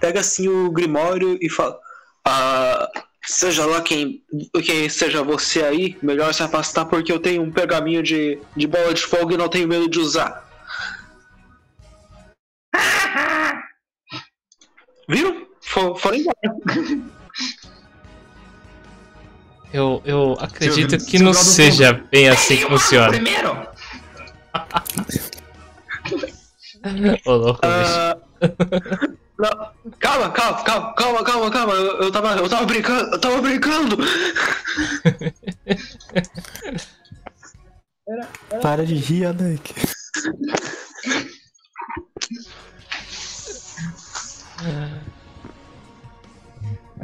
pega 0.00 0.18
assim 0.20 0.48
o 0.48 0.70
Grimório 0.72 1.38
e 1.40 1.48
fala. 1.48 1.78
Ah, 2.24 2.90
seja 3.26 3.64
lá 3.66 3.80
quem, 3.80 4.22
quem 4.64 4.88
seja 4.88 5.22
você 5.22 5.62
aí, 5.64 5.96
melhor 6.02 6.32
se 6.34 6.42
afastar 6.42 6.84
porque 6.86 7.12
eu 7.12 7.18
tenho 7.18 7.42
um 7.42 7.50
pergaminho 7.50 8.02
de, 8.02 8.38
de 8.56 8.66
bola 8.66 8.92
de 8.92 9.02
fogo 9.02 9.32
e 9.32 9.36
não 9.36 9.48
tenho 9.48 9.68
medo 9.68 9.88
de 9.88 9.98
usar. 9.98 10.44
Viu? 15.08 15.48
For, 15.60 15.96
foram 15.98 16.18
embora. 16.18 16.36
Eu, 19.72 20.02
eu 20.04 20.36
acredito 20.38 20.90
Seu- 20.90 20.98
que 21.08 21.18
seu 21.18 21.24
não 21.24 21.34
seja 21.34 21.92
bem 21.92 22.28
assim 22.28 22.56
que 22.56 22.66
funciona. 22.66 23.08
Primeiro! 23.08 23.66
Ô, 27.24 27.32
louco, 27.32 27.60
bicho. 27.62 29.14
Não, 29.36 29.50
calma, 29.98 30.30
calma, 30.30 30.62
calma, 30.62 30.94
calma, 30.94 31.24
calma, 31.24 31.50
calma. 31.50 31.72
Eu, 31.72 32.02
eu 32.02 32.12
tava, 32.12 32.36
eu 32.36 32.48
tava 32.48 32.66
brincando, 32.66 33.10
eu 33.10 33.20
tava 33.20 33.42
brincando. 33.42 33.98
Para 38.62 38.86
de 38.86 38.94
rir, 38.94 39.26
Alec. 39.26 39.74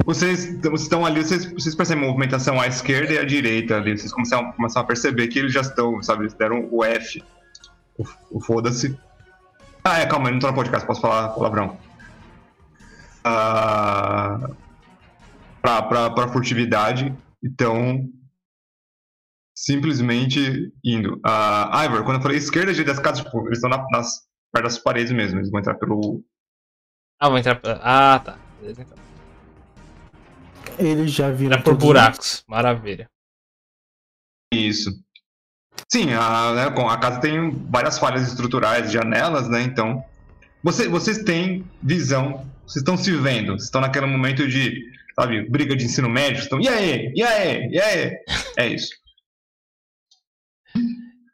Vocês, 0.04 0.60
vocês 0.60 0.82
estão 0.82 1.04
ali, 1.04 1.24
vocês, 1.24 1.52
vocês 1.52 1.74
percebem 1.74 2.04
a 2.04 2.06
movimentação 2.06 2.60
à 2.60 2.66
esquerda 2.66 3.12
e 3.12 3.18
à 3.18 3.24
direita 3.24 3.76
ali. 3.76 3.98
Vocês 3.98 4.12
começam, 4.12 4.52
começam 4.52 4.82
a 4.82 4.84
perceber 4.84 5.28
que 5.28 5.38
eles 5.38 5.52
já 5.52 5.62
estão, 5.62 6.02
sabe? 6.02 6.22
Eles 6.22 6.34
deram 6.34 6.68
o 6.70 6.84
F. 6.84 7.22
O, 7.98 8.04
o 8.30 8.40
foda-se. 8.40 8.96
Ah, 9.82 9.98
é, 9.98 10.06
calma, 10.06 10.28
eu 10.28 10.34
não 10.34 10.40
tô 10.40 10.46
no 10.46 10.54
podcast, 10.54 10.86
posso 10.86 11.00
falar 11.00 11.30
palavrão. 11.30 11.89
Pra, 15.62 15.82
pra, 15.82 16.10
pra 16.10 16.28
furtividade, 16.28 17.14
então. 17.44 18.08
Simplesmente 19.56 20.72
indo. 20.82 21.20
Ah, 21.24 21.84
Ivor, 21.84 22.02
quando 22.04 22.16
eu 22.16 22.22
falei 22.22 22.38
esquerda 22.38 22.72
direita 22.72 22.94
das 22.94 23.02
casas, 23.02 23.22
tipo, 23.22 23.46
eles 23.46 23.58
estão 23.58 23.68
na- 23.68 23.84
nas, 23.90 24.26
perto 24.50 24.64
das 24.64 24.78
paredes 24.78 25.12
mesmo. 25.12 25.38
Eles 25.38 25.50
vão 25.50 25.60
entrar 25.60 25.74
pelo. 25.74 26.24
Ah, 27.20 27.28
vou 27.28 27.36
entrar. 27.36 27.60
Ah, 27.82 28.18
tá. 28.24 28.38
Beleza, 28.58 28.80
então. 28.82 28.96
Eles 30.78 31.10
já 31.12 31.30
viram 31.30 31.58
por 31.60 31.72
tudo. 31.74 31.80
buracos. 31.86 32.42
Maravilha. 32.48 33.10
Isso. 34.54 34.90
Sim, 35.92 36.14
a, 36.14 36.54
né, 36.54 36.70
com- 36.70 36.88
a 36.88 36.98
casa 36.98 37.20
tem 37.20 37.50
várias 37.68 37.98
falhas 37.98 38.26
estruturais, 38.28 38.90
janelas, 38.90 39.46
né? 39.48 39.60
Então, 39.62 40.02
você, 40.62 40.88
vocês 40.88 41.22
têm 41.22 41.66
visão, 41.82 42.46
vocês 42.70 42.82
estão 42.82 42.96
se 42.96 43.10
vendo, 43.10 43.52
vocês 43.52 43.64
estão 43.64 43.80
naquele 43.80 44.06
momento 44.06 44.46
de, 44.46 44.92
sabe, 45.16 45.42
briga 45.50 45.74
de 45.74 45.84
ensino 45.84 46.08
médio, 46.08 46.40
estão, 46.40 46.60
e 46.60 46.68
aí, 46.68 47.12
e 47.16 47.22
aí, 47.22 47.68
e 47.68 47.80
aí? 47.80 48.16
É 48.56 48.68
isso. 48.68 48.92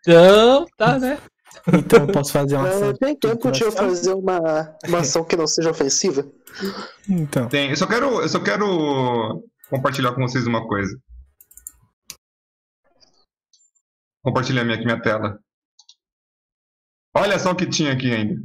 Então, 0.01 0.65
tá, 0.79 0.99
né? 0.99 1.19
Então 1.69 2.07
eu 2.07 2.13
posso 2.13 2.33
fazer 2.33 2.57
uma 2.57 2.69
ação. 2.69 2.95
tem 2.95 3.15
tempo 3.15 3.51
de 3.51 3.63
eu 3.63 3.71
fazer 3.71 4.15
uma, 4.15 4.79
uma 4.87 4.99
ação 5.01 5.25
que 5.25 5.37
não 5.37 5.47
seja 5.47 5.71
ofensiva? 5.71 6.27
Então, 7.07 7.49
Tem, 7.49 7.69
eu 7.69 7.77
só 7.77 7.87
quero, 7.87 8.23
eu 8.23 8.29
só 8.29 8.43
quero 8.43 9.45
compartilhar 9.69 10.15
com 10.15 10.23
vocês 10.23 10.47
uma 10.47 10.67
coisa. 10.67 10.99
Compartilhar 14.23 14.65
minha, 14.65 14.77
aqui 14.77 14.87
minha 14.87 15.03
tela. 15.03 15.39
Olha 17.15 17.39
só 17.39 17.51
o 17.51 17.57
que 17.57 17.67
tinha 17.67 17.93
aqui 17.93 18.11
ainda. 18.11 18.43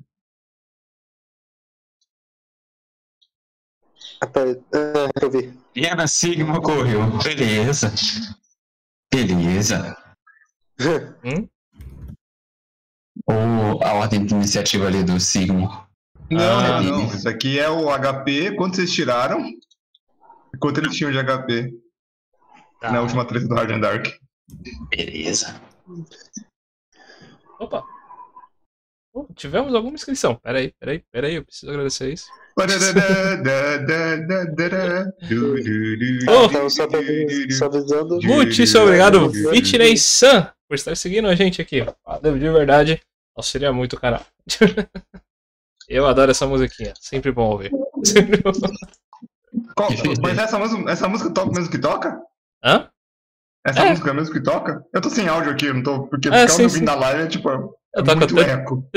Ah, 4.21 4.27
pera, 4.27 4.51
é, 4.51 5.25
eu 5.25 5.31
vi. 5.31 5.53
Sigma 6.07 6.57
ocorreu. 6.57 7.01
Beleza. 7.23 7.91
Beleza. 9.11 9.97
Ou 13.27 13.83
a 13.83 13.93
ordem 13.93 14.25
de 14.25 14.33
iniciativa 14.33 14.87
ali 14.87 15.03
do 15.03 15.19
Sigma. 15.19 15.87
Não, 16.29 16.59
Ah, 16.59 16.81
não, 16.81 16.99
não. 16.99 17.07
Isso 17.07 17.27
aqui 17.27 17.59
é 17.59 17.69
o 17.69 17.89
HP, 17.89 18.55
quanto 18.55 18.75
vocês 18.75 18.91
tiraram? 18.93 19.39
e 19.47 20.57
Quanto 20.59 20.79
eles 20.79 20.95
tinham 20.95 21.11
de 21.11 21.17
HP 21.17 21.73
Tá. 22.79 22.91
na 22.91 23.01
última 23.01 23.25
treta 23.25 23.47
do 23.47 23.55
Hard 23.55 23.71
and 23.71 23.79
Dark. 23.79 24.07
Beleza. 24.89 25.59
Opa. 27.59 27.83
Oh, 29.13 29.27
tivemos 29.35 29.73
alguma 29.75 29.95
inscrição. 29.95 30.35
Peraí, 30.35 30.73
peraí, 30.79 31.03
peraí. 31.11 31.35
Eu 31.35 31.43
preciso 31.45 31.69
agradecer 31.69 32.13
isso. 32.13 32.27
Oh. 36.27 36.47
Muitíssimo 38.27 38.83
obrigado, 38.83 39.31
Fitness 39.51 40.03
Sun, 40.05 40.45
por 40.67 40.75
estar 40.75 40.95
seguindo 40.95 41.27
a 41.27 41.35
gente 41.35 41.61
aqui. 41.61 41.85
Valeu 42.05 42.37
de 42.37 42.49
verdade. 42.49 43.01
Auxilia 43.35 43.71
muito 43.73 43.93
o 43.95 43.99
canal. 43.99 44.25
Eu 45.87 46.05
adoro 46.07 46.31
essa 46.31 46.47
musiquinha. 46.47 46.93
Sempre 46.99 47.31
bom 47.31 47.49
ouvir. 47.51 47.71
Qual- 49.75 49.89
mas 50.21 50.37
essa 50.37 50.57
essa 50.89 51.07
música 51.09 51.33
toca 51.33 51.51
mesmo 51.51 51.69
que 51.71 51.77
toca? 51.79 52.17
Hã? 52.63 52.87
Essa 53.65 53.81
É. 53.81 53.89
música 53.89 54.09
é 54.09 54.13
mesmo 54.13 54.33
que 54.33 54.41
toca? 54.41 54.83
Eu 54.93 55.01
tô 55.01 55.09
sem 55.09 55.27
áudio 55.27 55.51
aqui, 55.51 55.71
não 55.71 55.83
tô. 55.83 56.07
Porque 56.07 56.29
Ah, 56.29 56.41
ficar 56.41 56.47
sim, 56.49 56.63
ouvindo 56.63 56.85
na 56.85 56.95
live 56.95 57.23
é 57.23 57.27
tipo. 57.27 57.75
É 57.93 57.99
Eu 57.99 58.03
toco 58.03 58.17
muito 58.19 58.39
até- 58.39 58.51
eco. 58.53 58.87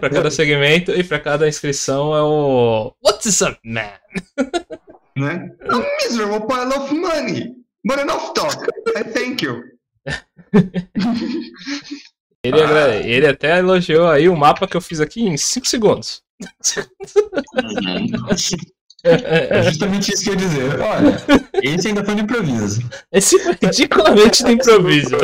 Pra 0.00 0.10
cada 0.10 0.30
segmento 0.30 0.92
e 0.92 1.02
pra 1.02 1.18
cada 1.18 1.48
inscrição 1.48 2.14
é 2.14 2.22
o. 2.22 2.92
What's 3.04 3.40
up, 3.40 3.58
man? 3.64 3.90
Né? 5.16 5.50
A 5.68 5.78
miserable 6.04 6.46
pile 6.46 6.72
of 6.74 6.94
money! 6.94 7.52
But 7.84 7.98
enough 7.98 8.32
talk! 8.34 8.56
I 8.96 9.02
thank 9.02 9.44
you! 9.44 9.64
Ele, 12.44 12.62
agra- 12.62 12.94
ele 13.04 13.26
até 13.26 13.58
elogiou 13.58 14.06
aí 14.08 14.28
o 14.28 14.36
mapa 14.36 14.68
que 14.68 14.76
eu 14.76 14.80
fiz 14.80 15.00
aqui 15.00 15.22
em 15.26 15.36
5 15.36 15.66
segundos. 15.66 16.22
É 19.04 19.62
justamente 19.62 20.12
isso 20.12 20.24
que 20.24 20.30
eu 20.30 20.34
ia 20.34 20.40
dizer. 20.40 20.80
Olha, 20.80 21.22
esse 21.62 21.86
ainda 21.88 22.04
foi 22.04 22.16
de 22.16 22.22
improviso. 22.22 22.82
Esse 23.12 23.38
foi 23.38 23.56
ridiculamente 23.62 24.42
de 24.44 24.52
improviso. 24.52 25.16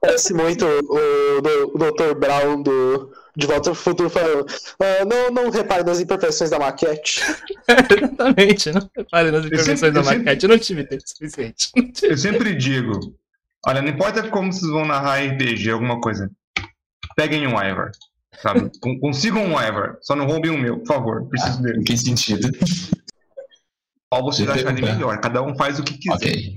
Parece 0.00 0.32
muito 0.32 0.64
o, 0.64 0.94
o, 0.94 1.74
o 1.74 1.78
Dr. 1.78 2.14
Brown 2.18 2.62
do 2.62 3.12
De 3.36 3.46
Volta 3.46 3.70
ao 3.70 3.74
Futuro 3.74 4.08
falando: 4.08 4.46
"Ah, 4.80 5.04
não, 5.04 5.30
não 5.30 5.50
repare 5.50 5.82
nas 5.84 5.98
imperfeições 6.00 6.50
da 6.50 6.58
maquete. 6.58 7.20
Exatamente, 7.68 8.70
não 8.72 8.88
repare 8.96 9.30
nas 9.32 9.44
imperfeições 9.44 9.80
sempre- 9.80 9.90
da 9.92 10.00
eu 10.00 10.04
sempre- 10.04 10.18
maquete. 10.18 10.44
Eu 10.44 10.50
não 10.50 10.58
tive 10.58 10.84
tempo 10.84 11.02
suficiente. 11.04 11.70
Eu 12.02 12.16
sempre 12.16 12.54
digo: 12.54 12.92
olha, 13.66 13.82
não 13.82 13.88
importa 13.88 14.22
como 14.28 14.52
vocês 14.52 14.70
vão 14.70 14.84
narrar 14.84 15.18
RPG, 15.24 15.70
alguma 15.70 16.00
coisa. 16.00 16.30
Peguem 17.16 17.46
um 17.48 17.60
Ivor. 17.60 17.90
Sabe? 18.40 18.70
Con- 18.80 19.00
Consigam 19.00 19.44
um 19.44 19.60
Ivor. 19.60 19.98
Só 20.00 20.14
não 20.14 20.26
roubem 20.26 20.52
o 20.52 20.58
meu, 20.58 20.78
por 20.78 20.86
favor. 20.86 21.28
Preciso 21.28 21.58
Em 21.58 21.62
dele. 21.62 21.82
que 21.84 21.96
sentido? 21.96 22.48
Qual 24.10 24.22
vocês 24.22 24.48
acharem 24.48 24.82
melhor. 24.82 25.20
Cada 25.20 25.42
um 25.42 25.54
faz 25.56 25.78
o 25.80 25.82
que 25.82 25.98
quiser. 25.98 26.14
Ok. 26.14 26.54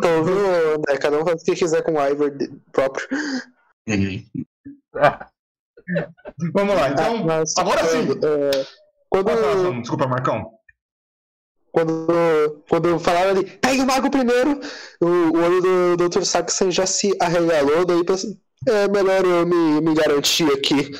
Tô 0.00 0.08
ouvindo, 0.18 0.42
né? 0.88 0.96
Cada 1.00 1.18
um 1.18 1.24
faz 1.24 1.42
o 1.42 1.44
que 1.44 1.54
quiser 1.54 1.82
com 1.82 1.92
o 1.92 2.06
Ivor 2.06 2.32
próprio. 2.72 3.06
Vamos 6.52 6.74
lá, 6.74 6.88
então. 6.88 7.16
Ah, 7.16 7.24
mas, 7.24 7.54
agora 7.58 7.84
sim. 7.84 8.08
é, 8.10 8.66
quando, 9.10 9.28
a 9.28 9.34
relação? 9.34 9.80
Desculpa, 9.80 10.06
Marcão. 10.06 10.50
quando, 11.70 12.62
quando 12.68 12.88
eu 12.88 12.98
falava 12.98 13.30
ali, 13.30 13.44
pegue 13.44 13.82
o 13.82 13.86
mago 13.86 14.10
primeiro, 14.10 14.60
o, 15.00 15.06
o 15.06 15.42
olho 15.42 15.60
do 15.96 16.08
Dr. 16.08 16.22
Saxon 16.22 16.70
já 16.70 16.86
se 16.86 17.14
arregalou, 17.20 17.84
daí 17.84 18.02
pensei, 18.02 18.38
é 18.66 18.88
melhor 18.88 19.24
eu 19.24 19.46
me, 19.46 19.80
me 19.80 19.94
garantir 19.94 20.50
aqui. 20.52 20.90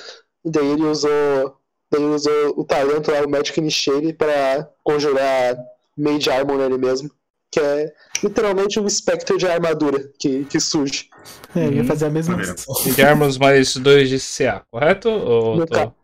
E 0.44 0.50
daí 0.50 0.66
ele 0.66 0.84
usou. 0.84 1.58
ele 1.92 2.04
usou 2.04 2.58
o 2.58 2.64
talento 2.64 3.10
lá, 3.10 3.22
o 3.22 3.30
Magic 3.30 3.58
Initiate, 3.58 4.12
pra 4.12 4.68
conjurar 4.82 5.56
Mage 5.96 6.30
Armor 6.30 6.58
nele 6.58 6.76
mesmo. 6.76 7.10
Que 7.54 7.60
é 7.60 7.94
literalmente 8.20 8.80
um 8.80 8.88
Spectre 8.90 9.36
de 9.38 9.46
armadura 9.46 10.10
que, 10.18 10.44
que 10.46 10.58
surge. 10.58 11.08
É, 11.54 11.66
eu 11.68 11.72
ia 11.72 11.82
Uhum. 11.82 11.86
fazer 11.86 12.06
a 12.06 12.10
mesma 12.10 12.34
ação. 12.40 12.74
De 12.92 13.00
armas 13.00 13.38
mais 13.38 13.76
2 13.76 14.08
de 14.08 14.18
CA, 14.18 14.64
correto? 14.72 15.08
Ou 15.08 15.58
No 15.58 15.66
tô... 15.66 15.72
ca- 15.72 15.94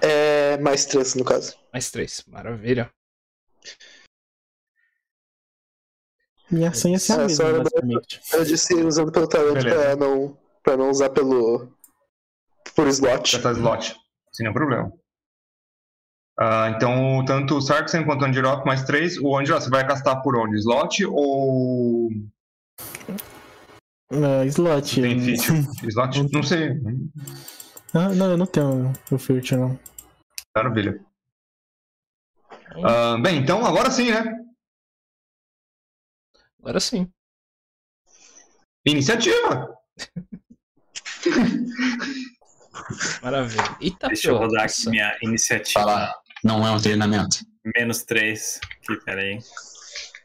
É 0.00 0.56
mais 0.56 0.86
três, 0.86 1.14
no 1.14 1.22
caso. 1.22 1.54
mais 1.70 1.90
3? 1.90 2.24
Maravilha. 2.28 2.90
Minha 6.50 6.70
ação 6.70 6.90
ia 6.90 6.98
ser 6.98 7.12
a 7.12 7.16
É, 7.16 7.18
mesma, 7.26 7.36
só 7.36 7.48
era- 7.50 7.58
basicamente. 7.58 8.20
Eu 8.32 8.44
disse 8.44 8.74
usando 8.74 9.12
pelo 9.12 9.28
talento 9.28 9.62
pra 9.62 9.96
não, 9.96 10.38
pra 10.62 10.76
não 10.78 10.88
usar 10.90 11.10
pelo. 11.10 11.70
por 12.74 12.86
slot. 12.88 13.32
Já 13.32 13.42
tá 13.42 13.52
slot. 13.52 13.94
Sem 14.32 14.44
nenhum 14.44 14.54
problema. 14.54 14.90
Ah, 16.42 16.70
então, 16.74 17.22
tanto 17.26 17.56
o 17.56 17.60
Sarksen 17.60 18.02
quanto 18.04 18.22
o 18.22 18.24
Andirok 18.24 18.64
mais 18.64 18.82
3. 18.84 19.18
O 19.18 19.36
Andirok, 19.36 19.62
você 19.62 19.68
vai 19.70 19.86
castar 19.86 20.22
por 20.22 20.36
onde? 20.38 20.56
Slot 20.56 21.04
ou 21.04 22.08
Ah, 24.10 24.44
slot. 24.46 25.00
tem 25.02 25.20
feature? 25.20 25.58
Slot? 25.90 26.32
Não 26.32 26.42
sei. 26.42 26.70
Ah, 27.92 28.08
não, 28.08 28.30
eu 28.30 28.38
não 28.38 28.46
tenho 28.46 28.90
o 29.10 29.18
feature, 29.18 29.60
não. 29.60 29.78
Maravilha. 30.56 30.98
Ah, 32.84 33.18
bem, 33.20 33.36
então 33.38 33.64
agora 33.66 33.90
sim, 33.90 34.10
né? 34.10 34.24
Agora 36.58 36.80
sim. 36.80 37.10
Iniciativa! 38.86 39.76
Maravilha. 43.22 43.76
Eita, 43.80 44.08
Deixa 44.08 44.30
eu 44.30 44.36
rodar 44.38 44.62
nossa. 44.62 44.80
aqui 44.82 44.90
minha 44.90 45.16
iniciativa. 45.22 45.80
Falar, 45.80 46.14
não 46.42 46.66
é 46.66 46.70
um 46.70 46.80
treinamento. 46.80 47.38
Menos 47.76 48.02
3. 48.04 48.60
Aqui, 48.82 48.96
peraí. 49.04 49.38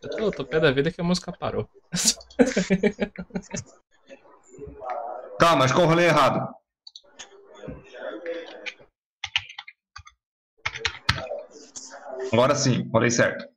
Eu 0.01 0.09
tô, 0.09 0.31
tô 0.31 0.45
pé 0.45 0.59
da 0.59 0.71
vida 0.71 0.91
que 0.91 1.01
a 1.01 1.03
música 1.03 1.31
parou. 1.31 1.69
Calma, 5.39 5.65
acho 5.65 5.73
que 5.73 5.81
eu 5.81 5.85
rolei 5.85 6.05
errado. 6.07 6.53
Agora 12.31 12.55
sim, 12.55 12.89
rolei 12.91 13.11
certo. 13.11 13.47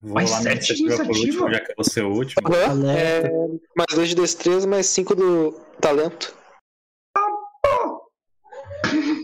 Vou 0.00 0.14
Mais 0.14 0.30
lá 0.30 0.42
sete 0.42 0.72
iniciativa 0.72 0.96
por 0.96 1.04
iniciativa? 1.16 1.44
último, 1.44 1.54
já 1.54 1.60
que 1.64 1.72
eu 1.72 1.76
vou 1.76 1.84
ser 1.84 2.02
o 2.02 2.12
último. 2.12 2.54
É, 2.88 3.22
mais 3.74 3.94
dois 3.94 4.08
de 4.10 4.14
destreza, 4.14 4.66
mais 4.66 4.86
cinco 4.86 5.14
do 5.14 5.52
talento. 5.80 6.34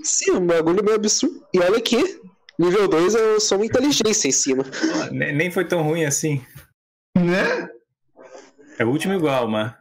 Sim, 0.02 0.32
um 0.32 0.46
bagulho 0.46 0.84
meio 0.84 0.96
absurdo. 0.96 1.46
E 1.52 1.58
olha 1.58 1.78
aqui, 1.78 2.20
nível 2.58 2.88
2 2.88 3.14
eu 3.14 3.40
sou 3.40 3.58
uma 3.58 3.66
inteligência 3.66 4.28
em 4.28 4.32
cima. 4.32 4.64
Nem, 5.10 5.50
foi 5.50 5.66
tão 5.66 5.82
ruim 5.82 6.04
assim. 6.04 6.44
Né? 7.16 7.68
É 8.78 8.84
o 8.84 8.88
último 8.88 9.14
igual, 9.14 9.48
mas. 9.48 9.74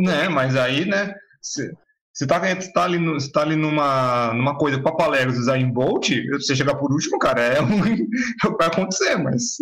né? 0.00 0.28
Mas 0.28 0.56
aí, 0.56 0.84
né? 0.84 1.14
Você 1.40 2.26
tá, 2.26 2.40
tá 2.74 2.84
ali, 2.84 2.98
no, 2.98 3.16
tá 3.32 3.42
ali 3.42 3.56
numa, 3.56 4.34
numa 4.34 4.58
coisa 4.58 4.82
papalegos 4.82 5.38
usar 5.38 5.58
em 5.58 5.72
Bolt, 5.72 6.10
você 6.32 6.54
chegar 6.54 6.74
por 6.74 6.92
último, 6.92 7.18
cara, 7.18 7.40
é, 7.40 7.62
um, 7.62 7.82
é 8.44 8.50
vai 8.58 8.66
acontecer, 8.66 9.16
mas 9.16 9.56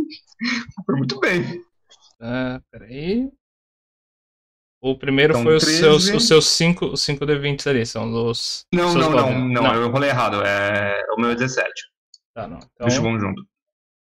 foi 0.84 0.96
muito 0.96 1.20
bem. 1.20 1.62
Ah, 2.20 2.60
peraí. 2.70 3.30
O 4.80 4.96
primeiro 4.96 5.32
Então, 5.32 5.42
foi 5.42 5.56
os 5.56 5.64
13. 5.64 5.78
seus, 5.80 6.08
os 6.08 6.26
seus 6.28 6.46
5 6.46 6.86
os 6.86 7.02
cinco 7.02 7.26
D20 7.26 7.66
ali, 7.68 7.84
são 7.84 8.10
dos. 8.10 8.64
Não, 8.72 8.94
não, 8.94 9.10
não, 9.10 9.22
goblins. 9.32 9.52
não, 9.54 9.74
eu 9.74 9.90
rolei 9.90 10.10
errado, 10.10 10.40
é 10.44 11.02
o 11.16 11.20
meu 11.20 11.30
é 11.30 11.34
17. 11.34 11.68
Tá, 12.32 12.46
não. 12.46 12.58
Então, 12.58 12.86
Deixa 12.86 13.00
vamos 13.02 13.20
junto. 13.20 13.42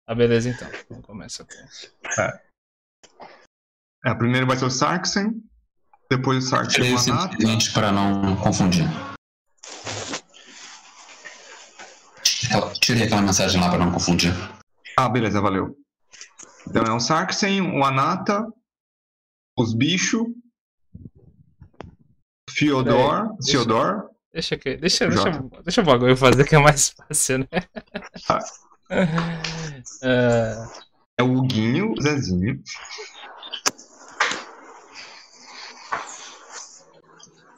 ah, 0.06 0.14
beleza 0.14 0.50
então. 0.50 0.70
Vamos 0.90 1.06
começar 1.06 1.46
com. 1.46 1.54
É, 4.06 4.14
primeiro 4.14 4.46
vai 4.46 4.56
ser 4.56 4.66
o 4.66 4.70
Sarksen, 4.70 5.42
depois 6.12 6.46
o 6.46 6.50
Sarksen 6.50 6.84
Tirei 6.84 6.92
e 6.92 6.94
o 6.94 6.98
o 6.98 7.00
Anata. 7.12 7.32
120 7.38 7.74
para 7.74 7.92
não 7.92 8.36
confundir. 8.38 8.86
Aquela- 12.46 12.74
Tirei 12.74 13.04
aquela 13.04 13.22
mensagem 13.22 13.60
lá 13.60 13.70
para 13.70 13.80
não 13.84 13.92
confundir. 13.92 14.32
Ah, 14.98 15.10
beleza, 15.10 15.42
valeu. 15.42 15.76
Então 16.68 16.84
é 16.84 16.92
o 16.94 17.00
Sarksen, 17.00 17.62
o 17.62 17.84
Anata, 17.84 18.46
os 19.58 19.74
bichos, 19.74 20.22
Fiodor, 22.50 23.36
deixa- 23.40 23.52
Theodor, 23.52 24.10
Deixa 24.34 24.58
que. 24.58 24.76
Deixa, 24.78 25.08
deixa, 25.08 25.32
Jota. 25.34 25.62
deixa 25.64 25.82
o 25.82 25.86
bagulho 25.86 26.16
fazer 26.16 26.44
que 26.46 26.56
é 26.56 26.60
mais 26.60 26.90
fácil, 26.90 27.40
né? 27.40 27.48
Tá. 28.28 28.40
Ah, 30.04 30.70
é 31.20 31.24
o 31.24 31.34
Huguinho, 31.38 31.94
Zezinho, 32.02 32.62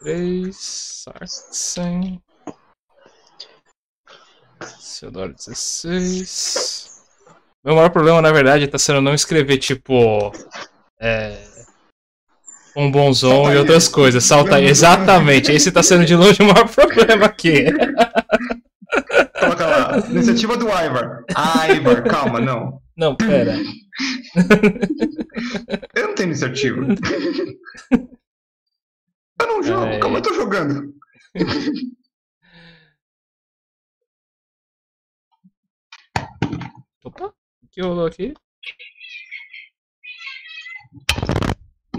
três, 0.02 0.56
Sarksen. 1.04 2.22
Theodore 5.00 5.34
16. 5.34 7.04
Meu 7.64 7.76
maior 7.76 7.90
problema, 7.90 8.22
na 8.22 8.32
verdade, 8.32 8.68
tá 8.68 8.78
sendo 8.78 9.02
não 9.02 9.14
escrever, 9.14 9.58
tipo. 9.58 10.32
É. 11.00 11.49
Um 12.76 12.90
bonzão 12.92 13.46
e 13.46 13.52
aí. 13.52 13.58
outras 13.58 13.88
coisas. 13.88 14.24
Salta 14.24 14.56
aí. 14.58 14.66
Exatamente. 14.66 15.52
Esse 15.52 15.72
tá 15.72 15.82
sendo 15.84 16.06
de 16.06 16.16
longe 16.16 16.42
o 16.42 16.46
maior 16.46 16.68
problema 16.74 17.26
aqui. 17.26 17.66
Coloca 19.40 19.66
lá, 19.66 19.98
iniciativa 20.10 20.58
do 20.58 20.68
Ivar. 20.68 21.24
Ah, 21.36 21.68
Ivar, 21.72 22.04
calma, 22.04 22.40
não. 22.40 22.82
Não, 22.98 23.16
pera. 23.16 23.56
Eu 25.96 26.08
não 26.08 26.16
tenho 26.16 26.28
iniciativa. 26.28 26.86
Eu 29.42 29.48
não 29.48 29.64
jogo, 29.64 29.86
É. 29.86 30.00
calma, 30.00 30.18
eu 30.18 30.22
tô 30.22 30.34
jogando. 30.34 30.94
Opa, 37.04 37.28
o 37.64 37.68
que 37.72 37.82
rolou 37.82 38.06
aqui? 38.06 38.34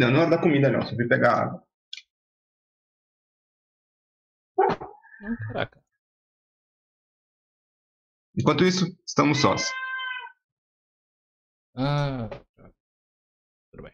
Não, 0.00 0.10
não 0.10 0.20
é 0.20 0.22
hora 0.22 0.30
da 0.30 0.38
comida, 0.40 0.70
não. 0.70 0.80
Só 0.80 0.96
vim 0.96 1.06
pegar 1.06 1.42
água. 1.42 1.62
Não, 4.56 5.36
caraca. 5.36 5.78
Enquanto 8.34 8.64
isso, 8.64 8.86
estamos 9.06 9.38
sós. 9.38 9.70
Ah, 11.76 12.28
tá. 12.30 12.70
tudo 13.70 13.82
bem. 13.82 13.92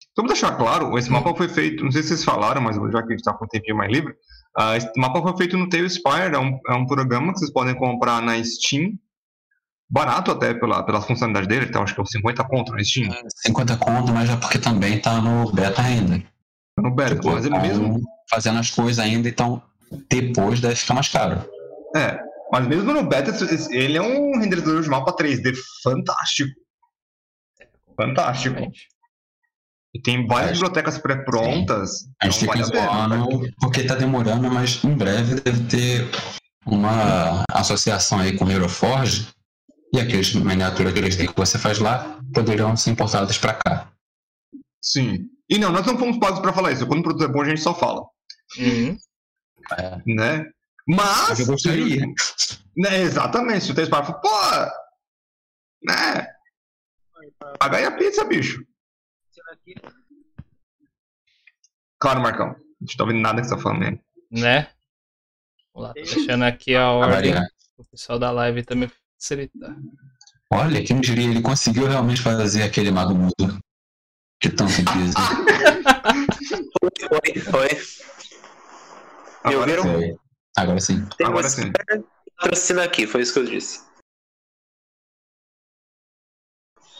Só 0.00 0.22
pra 0.22 0.26
deixar 0.26 0.56
claro, 0.56 0.98
esse 0.98 1.10
mapa 1.10 1.32
foi 1.36 1.48
feito, 1.48 1.84
não 1.84 1.92
sei 1.92 2.02
se 2.02 2.08
vocês 2.08 2.24
falaram, 2.24 2.60
mas 2.60 2.74
já 2.76 3.02
que 3.02 3.12
a 3.12 3.16
gente 3.16 3.22
tá 3.22 3.32
com 3.32 3.44
um 3.44 3.48
tempinho 3.48 3.76
mais 3.76 3.92
livre, 3.92 4.16
ah, 4.56 4.76
esse 4.76 4.90
mapa 4.96 5.22
foi 5.22 5.36
feito 5.36 5.56
no 5.56 5.68
Tailspire, 5.68 6.34
é 6.34 6.38
um, 6.38 6.58
é 6.68 6.74
um 6.74 6.86
programa 6.86 7.32
que 7.32 7.38
vocês 7.38 7.52
podem 7.52 7.76
comprar 7.76 8.20
na 8.20 8.42
Steam, 8.42 8.98
barato 9.90 10.30
até 10.30 10.54
pela, 10.54 10.82
pela 10.82 11.00
funcionalidade 11.00 11.46
dele, 11.48 11.66
então 11.68 11.82
acho 11.82 11.94
que 11.94 12.00
é 12.00 12.02
uns 12.02 12.10
50 12.10 12.44
conto 12.44 12.72
na 12.72 12.82
Steam, 12.82 13.10
50 13.46 13.76
conto, 13.76 14.12
mas 14.12 14.28
é 14.30 14.36
porque 14.36 14.58
também 14.58 15.00
tá 15.00 15.20
no 15.20 15.52
beta 15.52 15.82
ainda. 15.82 16.22
no 16.78 16.90
beta, 16.94 17.14
Tipo, 17.16 17.32
mas 17.32 17.44
ele 17.44 17.54
tão 17.54 17.62
mesmo, 17.62 18.00
fazendo 18.30 18.58
as 18.58 18.70
coisas 18.70 18.98
ainda, 18.98 19.28
então 19.28 19.62
depois 20.08 20.60
deve 20.60 20.74
ficar 20.76 20.94
mais 20.94 21.08
caro. 21.08 21.48
é, 21.94 22.18
mas 22.52 22.66
mesmo 22.66 22.92
no 22.92 23.02
beta, 23.04 23.30
ele 23.70 23.96
é 23.96 24.02
um 24.02 24.38
renderizador 24.40 24.82
de 24.82 24.88
mapa 24.88 25.14
3D 25.14 25.54
fantástico. 25.82 26.50
Fantástico. 27.96 28.60
E 29.94 30.00
tem 30.00 30.26
várias 30.26 30.52
Acho- 30.52 30.60
bibliotecas 30.60 30.98
pré-prontas, 30.98 32.08
A 32.20 32.26
gente 32.28 32.42
então 32.44 32.52
fica 32.54 32.64
zoando 32.64 33.48
porque 33.60 33.84
tá 33.84 33.94
demorando, 33.94 34.50
mas 34.50 34.82
em 34.82 34.92
breve 34.94 35.36
deve 35.40 35.64
ter 35.68 36.10
uma 36.66 37.44
associação 37.52 38.18
aí 38.18 38.36
com 38.36 38.44
o 38.46 38.50
Euroforge 38.50 39.28
e 39.94 40.00
aqueles 40.00 40.34
miniaturas 40.34 40.92
3D 40.92 41.28
que 41.28 41.36
você 41.36 41.56
faz 41.56 41.78
lá 41.78 42.18
poderiam 42.34 42.76
ser 42.76 42.90
importadas 42.90 43.38
para 43.38 43.54
cá. 43.54 43.92
Sim. 44.82 45.30
E 45.48 45.56
não, 45.56 45.70
nós 45.70 45.86
não 45.86 45.96
fomos 45.96 46.18
pagos 46.18 46.40
pra 46.40 46.52
falar 46.52 46.72
isso. 46.72 46.84
Quando 46.84 46.98
o 46.98 47.02
produto 47.04 47.24
é 47.24 47.28
bom, 47.28 47.42
a 47.42 47.44
gente 47.44 47.60
só 47.60 47.72
fala. 47.72 48.04
Uhum. 48.58 48.98
Né? 50.04 50.50
Mas. 50.84 51.38
Eu 51.38 51.46
gostaria. 51.46 52.04
Né, 52.76 53.02
exatamente. 53.02 53.66
Se 53.66 53.70
o 53.70 53.74
Tailspire 53.74 54.04
for, 54.04 54.20
pô. 54.20 54.28
Né? 55.84 56.26
Paga 57.60 57.76
aí 57.76 57.84
a 57.84 57.92
pizza, 57.92 58.24
bicho. 58.24 58.66
Claro, 62.00 62.20
Marcão. 62.20 62.48
A 62.48 62.56
gente 62.80 62.96
tá 62.96 63.04
ouvindo 63.04 63.22
nada 63.22 63.40
que 63.40 63.46
você 63.46 63.54
tá 63.54 63.62
falando 63.62 63.78
mesmo. 63.78 64.00
Né? 64.28 64.68
Vamos 65.72 65.88
lá, 65.88 65.94
tô 65.94 66.02
deixando 66.02 66.42
aqui 66.42 66.74
a 66.74 66.90
ordem 66.90 67.34
o 67.76 67.84
pessoal 67.84 68.18
da 68.18 68.30
live 68.30 68.64
também 68.64 68.88
facilitar. 69.24 69.74
Olha, 70.52 70.84
quem 70.84 71.00
diria, 71.00 71.30
ele 71.30 71.40
conseguiu 71.40 71.86
realmente 71.86 72.20
fazer 72.20 72.62
aquele 72.62 72.90
mago 72.90 73.14
mudo 73.14 73.58
que 74.40 74.50
tanto 74.50 74.72
dizem. 74.72 75.22
Oi, 77.10 77.58
oi. 77.58 77.68
Me 79.46 79.54
Agora 79.54 79.78
ouviram? 79.78 79.82
sim. 79.82 79.88
Oi. 79.88 80.16
Agora 80.56 80.80
sim. 80.80 81.06
Tem 81.16 81.26
Agora 81.26 81.46
uma 81.46 81.50
sim. 81.50 81.72
patrocina 82.36 82.84
aqui, 82.84 83.06
foi 83.06 83.22
isso 83.22 83.32
que 83.32 83.38
eu 83.40 83.46
disse. 83.46 83.84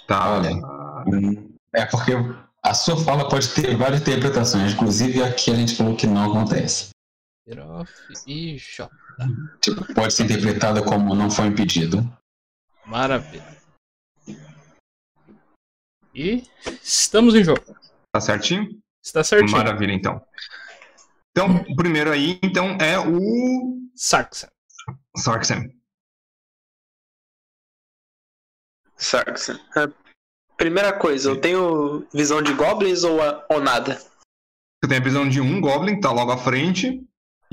Tá. 0.08 0.38
Olha. 0.38 0.50
É 1.74 1.86
porque 1.86 2.12
a 2.62 2.74
sua 2.74 2.96
fala 3.04 3.28
pode 3.28 3.54
ter 3.54 3.76
várias 3.76 4.00
interpretações, 4.00 4.72
inclusive 4.72 5.22
aqui 5.22 5.50
a 5.50 5.54
gente 5.54 5.76
falou 5.76 5.96
que 5.96 6.06
não 6.06 6.30
acontece. 6.30 6.90
E 8.26 8.56
J. 8.56 8.90
Tipo, 9.60 9.94
pode 9.94 10.12
ser 10.12 10.24
interpretada 10.24 10.82
como 10.82 11.14
não 11.14 11.30
foi 11.30 11.46
impedido. 11.46 11.98
Maravilha. 12.86 13.54
E 16.14 16.44
estamos 16.82 17.34
em 17.34 17.42
jogo. 17.42 17.64
Tá 18.12 18.20
certinho? 18.20 18.80
Está 19.02 19.24
certinho. 19.24 19.52
Maravilha, 19.52 19.92
então. 19.92 20.24
Então, 21.30 21.62
o 21.68 21.76
primeiro 21.76 22.12
aí, 22.12 22.38
então, 22.42 22.76
é 22.80 22.98
o 22.98 23.80
Saxon. 23.94 24.48
Sarksen. 25.16 25.76
Sarkson. 28.96 29.54
É, 29.76 29.92
Primeira 30.56 30.92
coisa, 30.96 31.30
eu 31.30 31.40
tenho 31.40 32.06
visão 32.12 32.40
de 32.40 32.54
goblins 32.54 33.02
ou, 33.02 33.18
ou 33.48 33.60
nada? 33.60 33.96
Você 33.96 34.88
tem 34.88 34.98
a 34.98 35.02
visão 35.02 35.28
de 35.28 35.40
um 35.40 35.60
Goblin, 35.60 35.96
que 35.96 36.00
tá 36.00 36.12
logo 36.12 36.30
à 36.30 36.38
frente, 36.38 37.02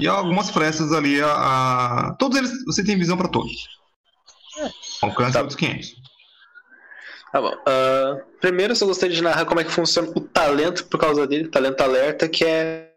e 0.02 0.08
algumas 0.08 0.50
frestas 0.50 0.92
ali. 0.92 1.22
A, 1.22 1.28
a- 2.10 2.16
Todos 2.20 2.38
eles, 2.38 2.66
você 2.66 2.84
tem 2.84 2.98
visão 2.98 3.18
pra 3.18 3.28
todos. 3.30 3.52
Alcance 5.02 5.34
Tá. 5.34 5.40
outros 5.42 5.58
500. 5.58 5.96
Tá 7.32 7.42
bom. 7.42 7.54
Ah, 7.66 8.18
primeiro, 8.42 8.72
eu 8.74 8.76
só 8.76 8.86
gostaria 8.86 9.16
de 9.16 9.22
narrar 9.22 9.46
como 9.46 9.60
é 9.62 9.64
que 9.64 9.72
funciona 9.72 10.10
o 10.16 10.20
talento 10.22 10.86
por 10.88 11.00
causa 11.00 11.26
dele, 11.26 11.48
talento 11.48 11.82
alerta, 11.82 12.28
que 12.28 12.44
é 12.44 12.90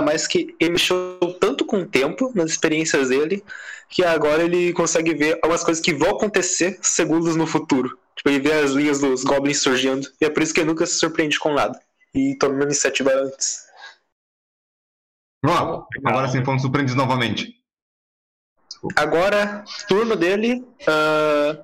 mais 0.00 0.26
que 0.26 0.54
ele 0.58 0.72
mexeu 0.72 1.18
tanto 1.40 1.64
com 1.64 1.80
o 1.82 1.86
tempo 1.86 2.32
nas 2.34 2.50
experiências 2.50 3.10
dele, 3.10 3.44
que 3.88 4.02
agora 4.04 4.42
ele 4.42 4.72
consegue 4.72 5.14
ver 5.14 5.34
algumas 5.42 5.62
coisas 5.62 5.82
que 5.84 5.92
vão 5.92 6.10
acontecer 6.12 6.78
segundos 6.82 7.36
no 7.36 7.46
futuro. 7.46 7.96
Tipo, 8.16 8.30
ele 8.30 8.40
vê 8.40 8.52
as 8.54 8.70
linhas 8.72 9.00
dos 9.00 9.22
goblins 9.22 9.60
surgindo, 9.60 10.08
e 10.20 10.24
é 10.24 10.30
por 10.30 10.42
isso 10.42 10.52
que 10.54 10.60
ele 10.60 10.68
nunca 10.70 10.86
se 10.86 10.94
surpreende 10.98 11.38
com 11.38 11.52
nada. 11.52 11.78
E 12.14 12.36
toma 12.38 12.54
uma 12.54 12.64
iniciativa 12.64 13.12
antes. 13.12 13.58
Vamos 15.44 15.60
lá. 15.60 15.86
Agora 16.06 16.28
sim, 16.28 16.42
fomos 16.42 16.62
surpreendidos 16.62 16.96
novamente. 16.96 17.54
Agora, 18.96 19.62
turno 19.86 20.16
dele, 20.16 20.66
ah, 20.86 21.58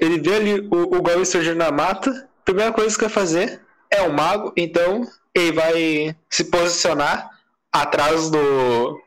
ele 0.00 0.20
vê 0.20 0.36
ali 0.36 0.60
o, 0.60 0.96
o 0.96 1.02
Goblin 1.02 1.24
surgindo 1.24 1.56
na 1.56 1.72
mata. 1.72 2.28
Primeira 2.44 2.72
coisa 2.72 2.94
que 2.94 3.02
vai 3.02 3.10
fazer 3.10 3.60
é 3.90 4.02
o 4.02 4.12
mago, 4.12 4.52
então 4.56 5.04
ele 5.34 5.52
vai 5.52 6.16
se 6.30 6.44
posicionar 6.44 7.28
atrás 7.72 8.30
do. 8.30 9.00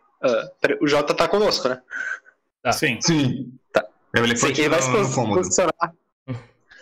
peraí, 0.60 0.78
o 0.82 0.88
Jota 0.88 1.14
tá 1.14 1.26
conosco, 1.26 1.70
né? 1.70 1.82
Tá. 2.62 2.74
Sim. 2.74 3.00
Sim. 3.02 3.54
Tá. 3.72 3.86
É 4.14 4.22
o 4.22 4.38
Sim, 4.38 4.48
ele 4.48 4.68
vai 4.68 4.82
se 4.82 4.92
posicionar. 4.92 5.94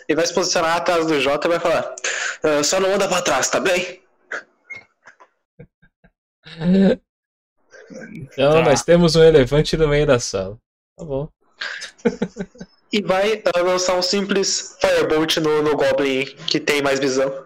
Ele 0.08 0.16
vai 0.16 0.26
se 0.26 0.34
posicionar 0.34 0.78
atrás 0.78 1.06
do 1.06 1.20
Jota 1.20 1.48
e 1.48 1.52
vai 1.52 1.60
falar: 1.60 1.94
"Ah, 2.42 2.64
só 2.64 2.80
não 2.80 2.96
anda 2.96 3.08
pra 3.08 3.22
trás, 3.22 3.48
tá 3.48 3.60
bem? 3.60 4.02
Então 7.92 8.54
Tá. 8.54 8.62
nós 8.64 8.84
temos 8.84 9.16
um 9.16 9.24
elefante 9.24 9.76
no 9.78 9.88
meio 9.88 10.06
da 10.06 10.20
sala. 10.20 10.58
Tá 10.98 11.06
bom. 11.06 11.30
E 12.90 13.02
vai 13.02 13.44
ah, 13.54 13.60
lançar 13.62 13.98
um 13.98 14.02
simples 14.02 14.78
Firebolt 14.80 15.36
no, 15.38 15.62
no 15.62 15.76
Goblin 15.76 16.24
que 16.50 16.58
tem 16.58 16.82
mais 16.82 17.02
visão. 17.02 17.46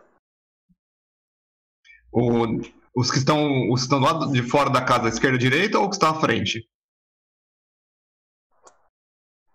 O- 2.12 2.62
os 2.96 3.10
que 3.10 3.18
estão, 3.18 3.72
os 3.72 3.80
que 3.82 3.86
estão 3.86 4.00
do 4.00 4.06
lado 4.06 4.32
de 4.32 4.44
fora 4.44 4.70
da 4.70 4.86
casa, 4.86 5.08
esquerda 5.10 5.38
e 5.38 5.40
direita, 5.40 5.80
ou 5.80 5.86
o 5.86 5.90
que 5.90 5.96
está 5.96 6.12
à 6.12 6.20
frente? 6.20 6.70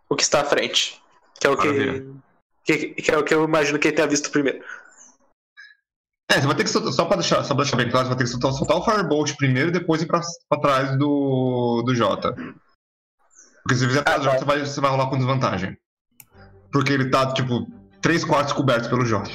O 0.09 0.17
que 0.17 0.23
está 0.25 0.41
à 0.41 0.45
frente. 0.45 1.01
Que 1.41 1.47
é 1.47 1.51
o 1.51 1.57
que. 1.57 2.17
Que, 2.65 2.95
que 3.01 3.11
é 3.13 3.17
o 3.19 3.23
que 3.25 3.33
eu 3.33 3.45
imagino 3.45 3.79
que 3.79 3.87
ele 3.87 3.97
tenha 3.97 4.09
visto 4.09 4.29
primeiro. 4.31 4.65
É, 6.31 6.41
você 6.41 6.47
vai 6.47 6.57
ter 6.57 6.65
que 6.65 6.71
soltar, 6.71 6.93
só 6.93 7.05
pra 7.05 7.17
deixar, 7.17 7.45
só 7.45 7.55
pra 7.55 7.63
deixar 7.63 7.77
bem 7.77 7.89
claro, 7.89 8.07
você 8.07 8.09
vai 8.09 8.19
ter 8.19 8.25
que 8.25 8.31
soltar, 8.31 8.53
soltar 8.53 8.77
o 8.77 8.85
Firebolt 8.85 9.37
primeiro 9.37 9.69
e 9.69 9.73
depois 9.73 10.03
ir 10.03 10.07
pra, 10.07 10.21
pra 10.49 10.61
trás 10.61 10.99
do, 10.99 11.83
do 11.87 11.95
Jota. 11.95 12.35
Porque 13.63 13.77
se 13.77 13.87
fizer 13.87 14.01
atrás 14.01 14.21
do 14.21 14.25
Jota, 14.25 14.39
você 14.39 14.45
vai, 14.45 14.61
você 14.61 14.81
vai 14.81 14.91
rolar 14.91 15.07
com 15.07 15.17
desvantagem. 15.17 15.77
Porque 16.73 16.93
ele 16.93 17.11
tá, 17.11 17.33
tipo, 17.33 17.67
3 18.03 18.25
quartos 18.25 18.53
cobertos 18.53 18.89
pelo 18.89 19.05
Jota. 19.05 19.31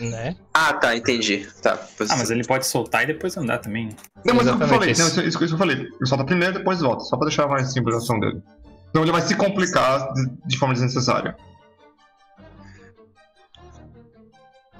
Né? 0.00 0.36
Ah, 0.52 0.74
tá, 0.74 0.96
entendi. 0.96 1.48
Tá. 1.62 1.78
Ah, 2.10 2.16
mas 2.16 2.30
ele 2.30 2.44
pode 2.44 2.66
soltar 2.66 3.04
e 3.04 3.06
depois 3.06 3.36
andar 3.36 3.58
também. 3.58 3.90
Não, 4.24 4.34
mas 4.34 4.46
é 4.46 4.52
o 4.52 4.56
que 4.56 4.62
eu 4.62 4.68
falei, 4.68 4.90
isso. 4.90 5.00
não, 5.00 5.08
isso, 5.08 5.20
isso, 5.20 5.28
isso 5.28 5.48
que 5.48 5.54
eu 5.54 5.58
falei. 5.58 5.76
Ele 5.76 6.06
solta 6.06 6.24
primeiro 6.24 6.54
e 6.54 6.58
depois 6.58 6.80
volta, 6.80 7.04
só 7.04 7.16
pra 7.16 7.28
deixar 7.28 7.46
mais 7.46 7.72
simples 7.72 7.94
a 7.94 7.98
ação 7.98 8.18
dele. 8.20 8.42
Então 8.90 9.02
ele 9.02 9.12
vai 9.12 9.22
se 9.22 9.34
complicar 9.34 10.12
de, 10.12 10.30
de 10.46 10.58
forma 10.58 10.74
desnecessária. 10.74 11.36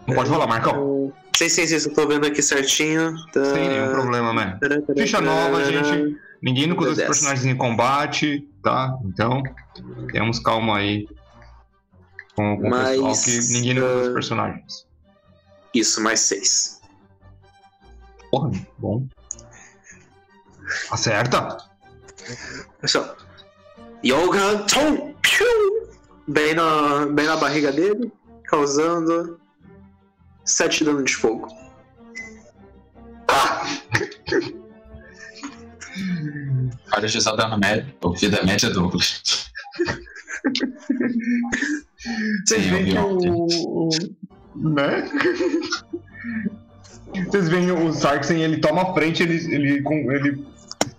Não 0.07 0.15
pode 0.15 0.31
rolar, 0.31 0.47
Marcão. 0.47 1.13
Sim, 1.37 1.49
sim, 1.49 1.67
sim, 1.67 1.89
eu 1.89 1.95
tô 1.95 2.07
vendo 2.07 2.27
aqui 2.27 2.43
certinho. 2.43 3.15
Tá... 3.33 3.45
Sem 3.45 3.69
nenhum 3.69 3.91
problema, 3.91 4.33
né? 4.33 4.59
Ficha 4.97 5.21
nova, 5.21 5.65
gente. 5.65 6.17
Ninguém 6.43 6.67
nunca 6.67 6.83
usou 6.83 6.93
esse 6.93 7.01
Desce. 7.01 7.13
personagem 7.13 7.53
em 7.53 7.57
combate, 7.57 8.49
tá? 8.63 8.97
Então, 9.05 9.43
temos 10.13 10.39
calma 10.39 10.79
aí 10.79 11.09
com, 12.35 12.57
com 12.59 12.67
o 12.67 12.71
Mas, 12.71 12.91
pessoal 12.91 13.15
que 13.25 13.53
ninguém 13.53 13.75
nunca 13.75 13.87
usou 13.87 13.99
ah, 13.99 14.07
os 14.07 14.15
personagens. 14.15 14.87
Isso, 15.75 16.03
mais 16.03 16.21
seis. 16.21 16.81
Porra, 18.31 18.51
bom. 18.79 19.07
Acerta! 20.91 21.57
Pessoal. 22.81 23.17
Yoga 24.05 24.59
Tom! 24.69 25.15
Bem 26.29 26.55
na, 26.55 27.07
bem 27.07 27.27
na 27.27 27.37
barriga 27.37 27.71
dele, 27.71 28.13
causando 28.45 29.39
7 30.47 30.85
dano 30.85 31.03
de 31.05 31.15
fogo. 31.15 31.49
Já 37.07 37.21
só 37.21 37.37
dando 37.37 37.59
média. 37.59 37.87
O 38.03 38.13
vida 38.13 38.43
média 38.45 38.71
Douglas. 38.71 39.23
Vocês 42.47 42.63
Sim, 42.65 42.71
veem 42.71 42.99
o. 42.99 43.47
o- 43.47 43.89
Né? 44.57 45.09
Vocês 47.27 47.49
veem 47.49 47.71
o 47.71 47.93
Sarksen, 47.93 48.43
ele 48.43 48.59
toma 48.59 48.83
a 48.83 48.95
frente, 48.95 49.23
ele, 49.23 49.37
ele, 49.55 49.85
ele, 49.87 50.47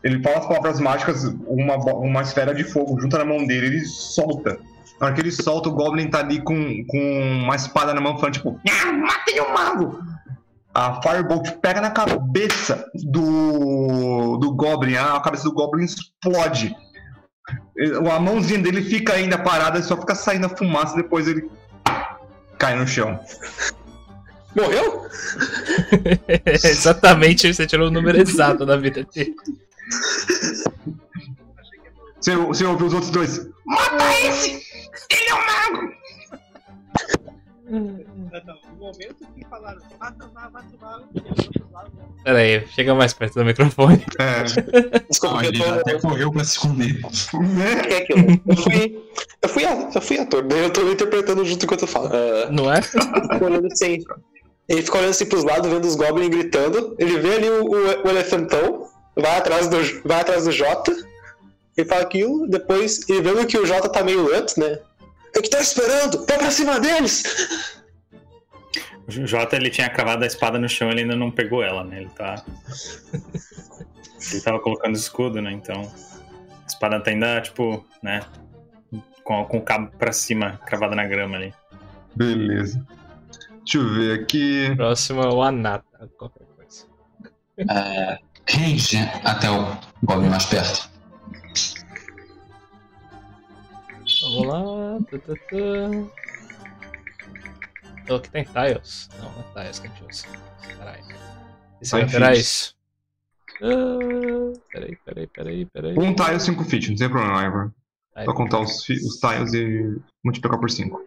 ele 0.04 0.24
fala 0.24 0.38
as 0.40 0.48
palavras 0.48 0.80
mágicas, 0.80 1.24
uma, 1.48 1.76
uma 1.76 2.22
esfera 2.22 2.54
de 2.54 2.64
fogo 2.64 3.00
junta 3.00 3.18
na 3.20 3.26
mão 3.26 3.46
dele, 3.46 3.68
ele 3.68 3.86
solta. 3.86 4.60
Na 5.00 5.08
hora 5.08 5.16
que 5.16 5.22
ele 5.22 5.32
solta, 5.32 5.70
o 5.70 5.74
Goblin 5.74 6.10
tá 6.10 6.20
ali 6.20 6.42
com, 6.42 6.84
com 6.88 7.42
uma 7.44 7.56
espada 7.56 7.94
na 7.94 8.02
mão, 8.02 8.18
falando 8.18 8.34
tipo, 8.34 8.60
ah, 8.70 8.92
matei 8.94 9.40
o 9.40 9.54
mago! 9.54 10.04
A 10.74 11.02
Firebolt 11.02 11.52
pega 11.62 11.82
na 11.82 11.90
cabeça 11.90 12.86
do, 12.94 14.38
do 14.38 14.52
Goblin, 14.54 14.96
a 14.96 15.20
cabeça 15.20 15.44
do 15.44 15.54
Goblin 15.54 15.86
explode. 15.86 16.76
A 18.12 18.20
mãozinha 18.20 18.60
dele 18.60 18.84
fica 18.84 19.14
ainda 19.14 19.38
parada, 19.38 19.82
só 19.82 19.98
fica 19.98 20.14
saindo 20.14 20.46
a 20.46 20.50
fumaça, 20.50 20.96
depois 20.96 21.28
ele 21.28 21.50
cai 22.58 22.76
no 22.76 22.88
chão. 22.88 23.20
Morreu? 24.56 25.08
Exatamente, 26.46 27.54
você 27.54 27.66
tirou 27.66 27.88
o 27.88 27.92
número 27.92 28.20
exato 28.20 28.66
da 28.66 28.78
vida 28.78 29.06
dele. 29.14 29.36
Você, 32.20 32.36
você 32.36 32.66
ouve 32.66 32.84
os 32.84 32.94
outros 32.94 33.12
dois. 33.12 33.48
Mata 33.66 34.14
esse! 34.26 34.77
Ele 35.12 35.30
é 35.30 35.34
um 35.34 35.46
mago! 35.46 35.94
No 37.70 38.76
momento 38.80 39.16
que 39.36 39.44
falaram, 39.50 39.82
mata, 40.00 40.30
mata, 40.34 40.50
mata, 40.52 40.66
mata, 40.80 41.92
Pera 42.24 42.40
aí, 42.40 42.66
chega 42.68 42.96
mais 42.96 43.14
perto 43.14 43.34
do 43.36 43.46
microfone. 43.46 44.04
É. 44.20 44.44
Desculpa, 45.10 45.44
eu 45.44 45.50
ele 45.50 45.58
tô. 45.64 45.70
até 45.70 46.00
correu 46.00 46.32
pra 46.32 46.44
se 46.46 46.52
esconder. 46.52 46.94
Né? 46.94 47.82
O 47.84 47.88
que 47.88 47.94
é 47.94 47.98
aquilo? 47.98 48.42
Eu 48.48 48.58
fui, 48.58 49.04
eu 49.42 49.50
fui, 49.50 49.64
eu 49.96 50.02
fui 50.02 50.20
ator, 50.20 50.44
daí 50.44 50.64
eu 50.64 50.72
tô 50.72 50.90
interpretando 50.90 51.44
junto 51.44 51.66
enquanto 51.66 51.82
eu 51.82 51.88
falo. 51.88 52.10
Ah, 52.14 52.50
Não 52.52 52.72
é? 52.74 52.80
olhando 53.44 53.68
assim. 53.68 54.00
Ele 54.70 54.82
fica 54.82 54.98
olhando 54.98 55.12
assim 55.12 55.26
pros 55.26 55.44
lados, 55.44 55.70
vendo 55.70 55.86
os 55.86 55.96
goblins 55.96 56.30
gritando. 56.30 56.96
Ele 57.00 57.20
vê 57.20 57.36
ali 57.36 57.50
o, 57.50 57.64
o- 57.66 58.04
o 58.06 58.10
elefantão, 58.10 58.88
vai 59.16 59.38
atrás 59.38 59.68
do, 59.68 59.78
vai 60.06 60.22
atrás 60.22 60.46
do 60.46 60.52
Jota. 60.52 60.96
Ele 61.76 61.88
fala 61.88 62.02
aquilo, 62.02 62.48
depois 62.50 63.08
ele 63.10 63.22
vendo 63.22 63.46
que 63.46 63.58
o 63.58 63.66
Jota 63.66 63.88
tá 63.90 64.04
meio 64.04 64.26
lento, 64.28 64.58
né? 64.60 64.80
O 65.36 65.42
que 65.42 65.50
tá 65.50 65.60
esperando? 65.60 66.26
Vai 66.26 66.38
pra 66.38 66.52
cima 66.52 66.80
deles! 66.80 67.24
O 69.08 69.26
Jota 69.26 69.56
ele 69.56 69.70
tinha 69.70 69.90
cavado 69.90 70.24
a 70.24 70.28
espada 70.28 70.60
no 70.60 70.68
chão, 70.68 70.90
ele 70.90 71.02
ainda 71.02 71.16
não 71.16 71.32
pegou 71.32 71.64
ela, 71.64 71.84
né? 71.84 72.02
Ele 72.02 72.10
tá. 72.10 72.44
Ele 74.32 74.42
tava 74.42 74.60
colocando 74.60 74.96
escudo, 74.96 75.42
né? 75.42 75.52
Então. 75.52 75.90
A 76.64 76.68
espada 76.68 77.00
tá 77.00 77.12
ainda, 77.12 77.40
tipo, 77.42 77.86
né? 78.04 78.22
Com, 79.24 79.46
com 79.46 79.58
o 79.58 79.62
cabo 79.62 79.92
pra 79.98 80.12
cima, 80.12 80.60
cravada 80.66 80.96
na 80.96 81.06
grama 81.06 81.38
ali. 81.38 81.54
Beleza. 82.16 82.86
Deixa 83.60 83.78
eu 83.78 83.94
ver 83.94 84.22
aqui. 84.22 84.74
Próximo 84.76 85.22
é 85.22 85.28
o 85.34 85.42
Anata. 85.42 86.10
Qualquer 86.18 86.46
coisa. 86.56 86.86
É, 87.58 88.20
range 88.50 88.98
até 89.24 89.50
o 89.50 89.78
Goblin 90.04 90.30
mais 90.30 90.46
perto. 90.46 90.90
Vamos 94.22 94.48
lá. 94.48 94.64
Oh, 98.10 98.16
aqui 98.16 98.30
tem 98.32 98.44
tiles. 98.46 99.10
Não, 99.20 99.32
não 99.32 99.40
é 99.40 99.64
tiles 99.64 99.80
que 99.80 99.88
a 99.88 99.90
gente 99.90 100.04
usa. 100.10 100.28
Caralho. 100.78 101.04
Esse 101.82 101.96
alterar 101.96 102.32
feet. 102.32 102.42
isso. 102.42 102.78
Ah, 103.62 104.54
peraí, 104.72 104.96
peraí, 104.98 105.28
peraí, 105.28 105.66
peraí. 105.66 105.98
Um 105.98 106.16
tile, 106.16 106.40
5 106.40 106.64
feet, 106.64 106.90
não 106.90 106.96
tem 106.96 107.10
problema, 107.10 107.44
Ivor. 107.44 107.72
Aí, 108.16 108.26
Só 108.26 108.34
contar 108.34 108.60
os, 108.60 108.88
os 108.90 109.20
tiles 109.20 109.54
e 109.54 110.02
multiplicar 110.24 110.60
por 110.60 110.70
5. 110.70 110.98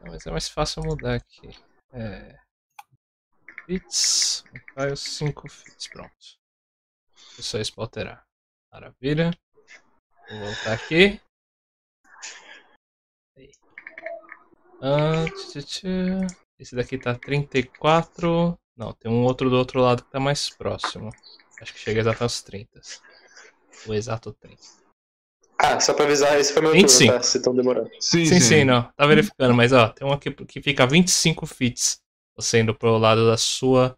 Não, 0.00 0.12
mas 0.12 0.26
é 0.26 0.30
mais 0.30 0.48
fácil 0.48 0.82
mudar 0.82 1.14
aqui. 1.14 1.50
É. 1.92 2.36
Fits. 3.66 4.44
Um 4.54 4.58
tile, 4.82 4.96
5 4.96 5.48
fits. 5.48 5.88
Pronto. 5.88 6.10
É 7.38 7.42
só 7.42 7.58
isso 7.58 7.74
pra 7.74 7.84
alterar. 7.84 8.24
Maravilha. 8.72 9.30
Vou 10.30 10.38
voltar 10.40 10.72
aqui. 10.72 11.20
Ah, 14.80 15.24
tch, 15.30 15.52
tch, 15.52 15.64
tch. 15.64 15.82
Esse 16.58 16.74
daqui 16.74 16.98
tá 16.98 17.14
34. 17.14 18.58
Não, 18.76 18.92
tem 18.92 19.10
um 19.10 19.22
outro 19.24 19.48
do 19.48 19.56
outro 19.56 19.80
lado 19.80 20.04
que 20.04 20.10
tá 20.10 20.20
mais 20.20 20.50
próximo. 20.50 21.10
Acho 21.60 21.72
que 21.72 21.80
chega 21.80 22.00
exato 22.00 22.22
aos 22.22 22.42
30. 22.42 22.80
O 23.86 23.94
exato 23.94 24.32
30. 24.32 24.56
Ah, 25.58 25.80
só 25.80 25.94
pra 25.94 26.04
avisar, 26.04 26.38
esse 26.38 26.52
foi 26.52 26.62
meu 26.62 26.72
25. 26.72 26.98
turno, 26.98 27.18
tá? 27.18 27.22
Se 27.22 27.38
estão 27.38 27.54
demorando. 27.54 27.90
Sim, 27.98 28.26
Sim, 28.26 28.40
sim, 28.40 28.64
não. 28.64 28.82
Tá 28.94 29.06
verificando, 29.06 29.54
mas 29.54 29.72
ó, 29.72 29.88
tem 29.88 30.06
um 30.06 30.12
aqui 30.12 30.30
que 30.30 30.60
fica 30.60 30.82
a 30.82 30.86
25 30.86 31.46
fits. 31.46 31.98
Você 32.36 32.60
indo 32.60 32.74
pro 32.74 32.98
lado 32.98 33.26
da 33.26 33.38
sua. 33.38 33.96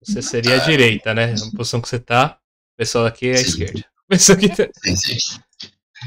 Você 0.00 0.22
seria 0.22 0.56
a 0.56 0.64
direita, 0.64 1.12
né? 1.12 1.34
Na 1.34 1.50
posição 1.56 1.80
que 1.80 1.88
você 1.88 1.98
tá. 1.98 2.38
O 2.74 2.76
pessoal 2.78 3.04
aqui 3.04 3.28
é 3.28 3.32
a 3.32 3.36
Sim. 3.36 3.44
esquerda. 3.44 3.80
O 3.80 4.08
pessoal 4.08 4.38
aqui 4.38 4.48
tá... 4.48 4.68
Sim, 4.82 4.96
sim. 4.96 5.40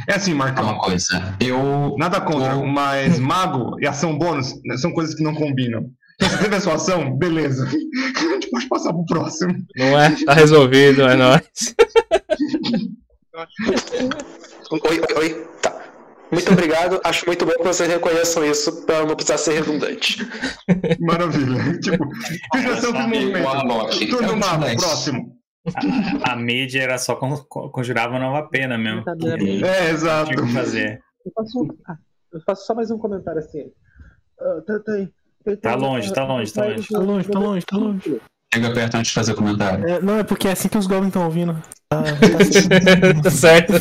É 0.08 0.16
assim, 0.16 0.32
É 0.32 0.34
uma 0.36 0.46
Marcão. 0.46 0.78
coisa. 0.78 1.36
Eu. 1.40 1.96
Nada 1.98 2.20
contra, 2.22 2.56
Bom. 2.56 2.66
mas 2.68 3.18
mago 3.20 3.78
e 3.80 3.88
ação 3.88 4.18
bônus 4.18 4.54
né, 4.66 4.78
são 4.78 4.92
coisas 4.92 5.14
que 5.16 5.24
não 5.24 5.34
combinam. 5.36 5.86
Então, 6.16 6.30
se 6.30 6.38
teve 6.44 6.56
a 6.56 6.62
sua 6.62 6.76
ação, 6.76 7.18
beleza. 7.18 7.66
A 8.16 8.34
gente 8.34 8.50
pode 8.52 8.68
passar 8.68 8.94
pro 8.94 9.06
próximo. 9.06 9.56
Não 9.76 10.00
é? 10.00 10.16
Tá 10.26 10.34
resolvido, 10.34 11.02
é 11.04 11.16
nóis. 11.16 11.42
Oi, 14.72 14.80
oi, 14.84 15.02
oi. 15.18 15.48
Tá. 15.62 15.82
Muito 16.32 16.52
obrigado. 16.52 17.02
Acho 17.04 17.26
muito 17.26 17.46
bom 17.46 17.52
que 17.54 17.64
vocês 17.64 17.90
reconheçam 17.90 18.46
isso 18.46 18.86
pra 18.86 19.06
não 19.06 19.16
precisar 19.16 19.38
ser 19.38 19.54
redundante. 19.56 20.26
Maravilha. 21.00 21.78
tipo, 21.80 22.06
fiz 22.56 22.66
ação, 22.66 22.92
Warlock. 22.94 23.08
movimento. 23.68 24.04
É 24.04 24.08
Turno 24.08 24.34
um 24.34 24.38
mago, 24.38 24.76
próximo. 24.78 25.36
A 26.24 26.36
mídia 26.36 26.82
era 26.82 26.98
só 26.98 27.16
con- 27.16 27.38
con- 27.48 27.70
conjurava 27.70 28.18
nova 28.18 28.48
pena 28.48 28.78
mesmo. 28.78 29.04
É, 29.66 29.90
exato. 29.92 30.32
Tinha 30.32 30.46
que 30.46 30.54
fazer. 30.54 31.02
Eu 31.26 31.32
faço, 31.36 31.78
ah, 31.88 31.98
eu 32.34 32.42
faço 32.42 32.66
só 32.66 32.74
mais 32.74 32.90
um 32.90 32.98
comentário 32.98 33.40
assim. 33.40 33.72
Ah, 34.40 34.62
tá, 34.66 34.80
tá. 34.80 34.94
Tá 35.62 35.76
longe, 35.76 36.12
tá 36.14 36.24
longe, 36.24 36.54
tá 36.54 36.66
longe. 36.66 36.88
Tá 36.88 37.00
longe, 37.00 37.28
tá 37.30 37.40
longe, 37.40 37.66
tá 37.66 37.78
longe. 37.78 38.22
Chega 38.54 38.74
perto 38.74 38.96
antes 38.96 39.10
de 39.10 39.16
fazer 39.16 39.32
o 39.32 39.36
comentário. 39.36 39.88
É, 39.88 40.02
não, 40.02 40.18
é 40.20 40.24
porque 40.24 40.48
é 40.48 40.52
assim 40.52 40.68
que 40.68 40.78
os 40.78 40.86
goblins 40.88 41.08
estão 41.08 41.24
ouvindo. 41.26 41.62
Ah, 41.92 42.04
tá 43.24 43.30
certo. 43.32 43.74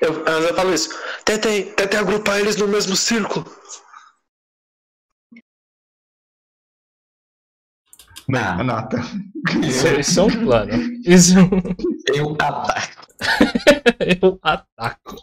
Eu, 0.00 0.12
eu 0.24 0.54
falo 0.54 0.74
isso. 0.74 0.90
Tentem, 1.24 1.64
tentem 1.72 1.98
agrupar 1.98 2.38
eles 2.40 2.56
no 2.56 2.68
mesmo 2.68 2.94
círculo. 2.94 3.46
Ah, 8.34 8.62
Nata. 8.62 8.98
Isso, 9.64 9.86
isso 9.86 10.20
é 10.20 10.22
um 10.24 10.44
plano. 10.44 10.72
Isso 11.06 11.34
eu 12.12 12.36
ataco. 12.40 13.06
eu 14.22 14.38
ataco. 14.42 15.16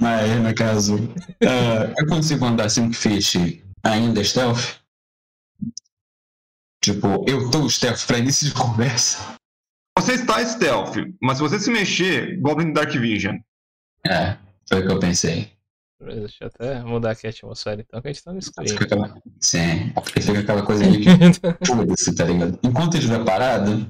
Mas, 0.00 0.42
no 0.42 0.54
caso, 0.54 0.96
ah, 1.42 1.92
eu 1.96 2.06
consigo 2.06 2.44
andar 2.44 2.68
5 2.68 2.92
feet 2.94 3.62
ainda 3.82 4.22
stealth? 4.22 4.82
Tipo, 6.82 7.24
eu 7.28 7.50
tô 7.50 7.68
stealth 7.70 8.06
pra 8.06 8.18
início 8.18 8.48
de 8.48 8.54
conversa? 8.54 9.36
Você 9.98 10.14
está 10.14 10.44
stealth, 10.44 10.96
mas 11.22 11.36
se 11.38 11.42
você 11.42 11.58
se 11.58 11.70
mexer, 11.70 12.38
Goblin 12.40 12.72
Dark 12.72 12.90
Vision. 12.90 13.36
É, 14.06 14.36
foi 14.68 14.80
o 14.80 14.86
que 14.86 14.92
eu 14.92 14.98
pensei. 14.98 15.52
Deixa 16.04 16.44
eu 16.44 16.48
até 16.48 16.82
mudar 16.82 17.12
aqui 17.12 17.26
a 17.26 17.30
atmosfera 17.30 17.80
então, 17.80 18.00
que 18.00 18.08
a 18.08 18.12
gente 18.12 18.24
tá 18.24 18.32
no 18.32 18.38
escuro. 18.38 18.68
Fica 18.68 18.84
aquela... 18.84 19.14
Sim, 19.40 19.90
porque 19.94 20.20
fica 20.20 20.40
aquela 20.40 20.62
coisa 20.62 20.84
meio 20.84 21.00
que 21.00 21.08
foda-se, 21.64 22.14
tá 22.14 22.24
ligado? 22.24 22.58
Enquanto 22.62 22.94
ele 22.94 23.04
estiver 23.04 23.24
parado, 23.24 23.88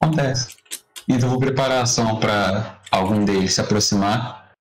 acontece. 0.00 0.56
Então 1.08 1.28
eu 1.28 1.30
vou 1.30 1.38
preparar 1.38 1.78
a 1.78 1.82
ação 1.82 2.18
pra 2.18 2.80
algum 2.90 3.24
deles 3.24 3.54
se 3.54 3.60
aproximar. 3.60 4.52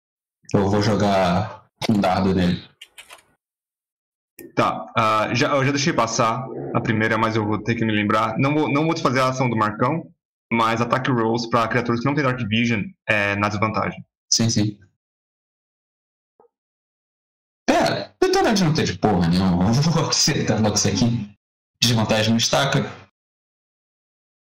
Eu 0.54 0.70
vou 0.70 0.82
jogar 0.82 1.66
um 1.90 1.94
dardo 1.94 2.34
nele. 2.34 2.64
Tá, 4.56 4.86
ah, 4.98 5.34
já, 5.34 5.56
eu 5.56 5.64
já 5.64 5.72
deixei 5.72 5.94
passar 5.94 6.46
a 6.74 6.82
primeira, 6.82 7.18
mas 7.18 7.36
eu 7.36 7.46
vou 7.46 7.62
ter 7.62 7.76
que 7.76 7.86
me 7.86 7.92
lembrar. 7.92 8.38
Não 8.38 8.54
vou, 8.54 8.72
não 8.72 8.86
vou 8.86 8.94
te 8.94 9.02
fazer 9.02 9.20
a 9.22 9.30
ação 9.30 9.50
do 9.50 9.56
Marcão, 9.56 10.04
mas 10.52 10.82
ataque 10.82 11.12
rolls 11.12 11.50
pra 11.50 11.68
criaturas 11.68 12.02
que 12.02 12.06
não 12.06 12.14
têm 12.14 12.24
Dark 12.24 12.40
Vision 12.48 12.82
é 13.08 13.36
na 13.36 13.48
desvantagem. 13.48 14.04
Sim, 14.30 14.50
sim. 14.50 14.78
Detonante 18.54 18.64
não 18.64 18.74
teve 18.74 18.98
porra 18.98 19.28
nenhuma. 19.28 19.66
Eu 19.70 19.74
vou 19.92 20.10
acertar 20.10 20.62
logo 20.62 20.76
isso 20.76 20.88
aqui. 20.88 21.30
Desvantagem 21.82 22.32
não 22.32 22.38
estaca. 22.38 22.92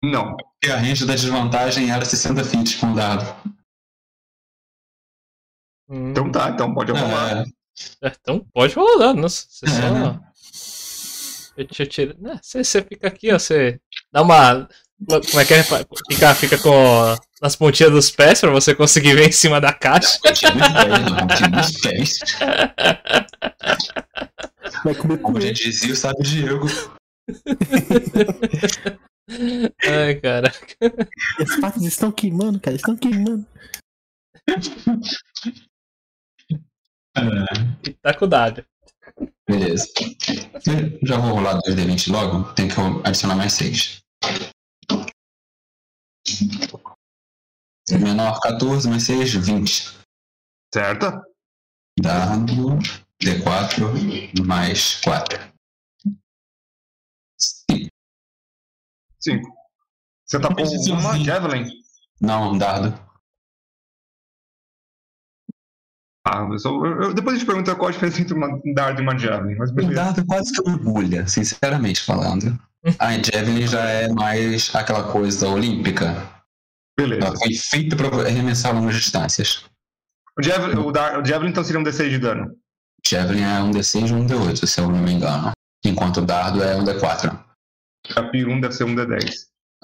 Não. 0.02 0.36
E 0.62 0.70
a 0.70 0.76
range 0.76 1.06
da 1.06 1.14
desvantagem 1.14 1.90
era 1.90 2.04
60 2.04 2.44
feet 2.44 2.78
com 2.78 2.92
o 2.92 2.94
dado. 2.94 3.24
Hum, 5.88 6.10
Então 6.10 6.30
tá, 6.30 6.50
então 6.50 6.74
pode 6.74 6.92
rolar. 6.92 7.44
É, 8.02 8.08
é, 8.08 8.12
então 8.20 8.40
pode 8.52 8.74
rolar, 8.74 9.14
nossa. 9.14 9.46
Você 9.48 9.66
É, 9.66 9.68
só. 9.68 9.90
né? 9.92 10.20
Eu 11.56 11.66
te- 11.66 11.82
eu 11.82 11.86
tiro- 11.88 12.16
né, 12.20 12.38
Você, 12.42 12.64
você 12.64 12.82
fica 12.82 13.08
aqui, 13.08 13.32
ó. 13.32 13.38
Você 13.38 13.80
dá 14.12 14.22
uma. 14.22 14.68
Como 15.06 15.40
é 15.40 15.44
que 15.44 15.54
é? 15.54 15.62
Fica, 15.62 16.34
fica 16.34 16.58
com 16.58 17.16
as 17.42 17.56
pontinhas 17.56 17.92
dos 17.92 18.10
pés 18.10 18.40
pra 18.40 18.50
você 18.50 18.74
conseguir 18.74 19.14
ver 19.14 19.28
em 19.28 19.32
cima 19.32 19.60
da 19.60 19.72
caixa. 19.72 20.18
Vai 24.84 24.94
comer 24.94 25.18
Como 25.18 25.40
já 25.40 25.52
dizia 25.52 25.92
o 25.92 25.96
sábio 25.96 26.22
Diego. 26.22 26.66
Ai, 29.84 30.14
cara. 30.16 30.52
As 31.40 31.60
patas 31.60 31.82
estão 31.82 32.12
queimando, 32.12 32.60
cara. 32.60 32.76
Estão 32.76 32.96
queimando. 32.96 33.46
E 37.86 37.92
tá 38.02 38.14
com 38.14 38.26
o 38.26 38.28
dado. 38.28 38.64
Beleza. 39.48 39.88
Já 41.02 41.18
vou 41.18 41.34
rolar 41.34 41.60
2D20 41.62 42.10
logo. 42.10 42.52
Tem 42.52 42.68
que 42.68 42.74
adicionar 43.04 43.36
mais 43.36 43.52
6. 43.54 44.02
Menor 47.90 48.40
14, 48.40 48.88
mais 48.88 49.02
6, 49.04 49.34
20. 49.34 49.94
Certo? 50.72 51.06
Dado 52.00 52.78
D4 53.22 54.44
mais 54.44 55.00
4. 55.02 55.38
Cinco. 59.20 59.54
Você 60.26 60.40
tá 60.40 60.48
com 60.54 60.62
uma 60.92 61.18
Javelin? 61.24 61.70
Não, 62.20 62.52
um 62.52 62.58
dardo. 62.58 62.88
Ah, 66.26 66.48
eu 66.50 66.58
só- 66.58 66.70
eu- 66.86 67.12
depois 67.14 67.36
a 67.36 67.38
gente 67.38 67.46
pergunta 67.46 67.76
qual 67.76 67.88
a 67.88 67.92
diferença 67.92 68.20
entre 68.22 68.34
um 68.34 68.74
dardo 68.74 69.00
e 69.00 69.02
uma 69.02 69.18
Javelin, 69.18 69.56
mas 69.56 69.70
Um 69.70 69.74
beleza. 69.74 69.94
dardo 69.94 70.20
é 70.22 70.24
quase 70.24 70.52
que 70.52 70.60
uma 70.62 70.74
agulha, 70.74 71.28
sinceramente 71.28 72.02
falando. 72.02 72.58
A 72.98 73.12
Javelin 73.12 73.66
já 73.66 73.80
é 73.88 74.08
mais 74.08 74.74
aquela 74.74 75.10
coisa 75.10 75.48
olímpica. 75.48 76.28
Beleza. 76.98 77.26
Ela 77.26 77.36
foi 77.36 77.54
feita 77.54 77.96
para 77.96 78.08
arremessar 78.26 78.74
longas 78.74 78.96
distâncias. 78.96 79.64
O 80.38 80.42
Javelin, 80.42 80.78
o, 80.80 80.92
dar, 80.92 81.20
o 81.20 81.24
Javelin 81.24 81.50
então 81.50 81.64
seria 81.64 81.80
um 81.80 81.84
D6 81.84 82.10
de 82.10 82.18
dano. 82.18 82.56
Javelin 83.06 83.42
é 83.42 83.60
um 83.62 83.70
D6 83.70 84.08
e 84.08 84.12
um 84.12 84.26
D8, 84.26 84.66
se 84.66 84.80
eu 84.80 84.88
não 84.90 84.98
me 84.98 85.12
engano. 85.12 85.52
Enquanto 85.84 86.18
o 86.18 86.24
dardo 86.26 86.62
é 86.62 86.76
um 86.76 86.84
D4. 86.84 87.38
A 88.16 88.22
Pilum 88.24 88.60
deve 88.60 88.74
ser 88.74 88.84
um 88.84 88.94
D10. 88.94 89.32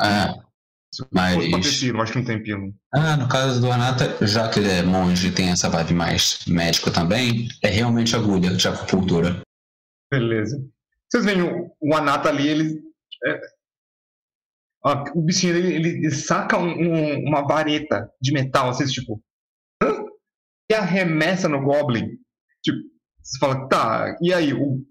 É. 0.01 0.35
Mas- 1.13 1.79
Pilum, 1.81 2.01
acho 2.01 2.13
que 2.13 2.19
não 2.19 2.25
tem 2.25 2.43
Pilum. 2.43 2.73
Ah, 2.95 3.17
no 3.17 3.29
caso 3.29 3.61
do 3.61 3.71
Anata, 3.71 4.27
já 4.27 4.49
que 4.49 4.59
ele 4.59 4.71
é 4.71 4.83
monge 4.83 5.29
e 5.29 5.33
tem 5.33 5.51
essa 5.51 5.69
vibe 5.69 5.95
mais 5.95 6.41
médico 6.47 6.91
também, 6.91 7.49
é 7.63 7.69
realmente 7.69 8.17
agulha 8.17 8.51
de 8.55 8.69
acupuntura. 8.69 9.41
Beleza. 10.11 10.61
Vocês 11.11 11.25
veem 11.25 11.43
o, 11.43 11.71
o 11.81 11.95
Anata 11.95 12.29
ali, 12.29 12.49
ele. 12.49 12.90
É- 13.27 13.41
ó, 14.85 15.05
o 15.15 15.23
bichinho 15.23 15.57
ele, 15.57 15.75
ele, 15.75 16.11
saca 16.11 16.57
um- 16.59 16.71
um- 16.73 17.29
uma 17.29 17.47
vareta 17.47 18.11
de 18.21 18.33
metal, 18.33 18.71
assim, 18.71 18.87
tipo. 18.87 19.23
Hã? 19.83 20.05
E 20.71 20.75
arremessa 20.75 21.49
no 21.49 21.63
Goblin. 21.63 22.07
Tipo, 22.63 22.79
você 23.23 23.39
fala, 23.39 23.69
tá, 23.69 24.17
e 24.21 24.33
aí? 24.33 24.53
O, 24.55 24.85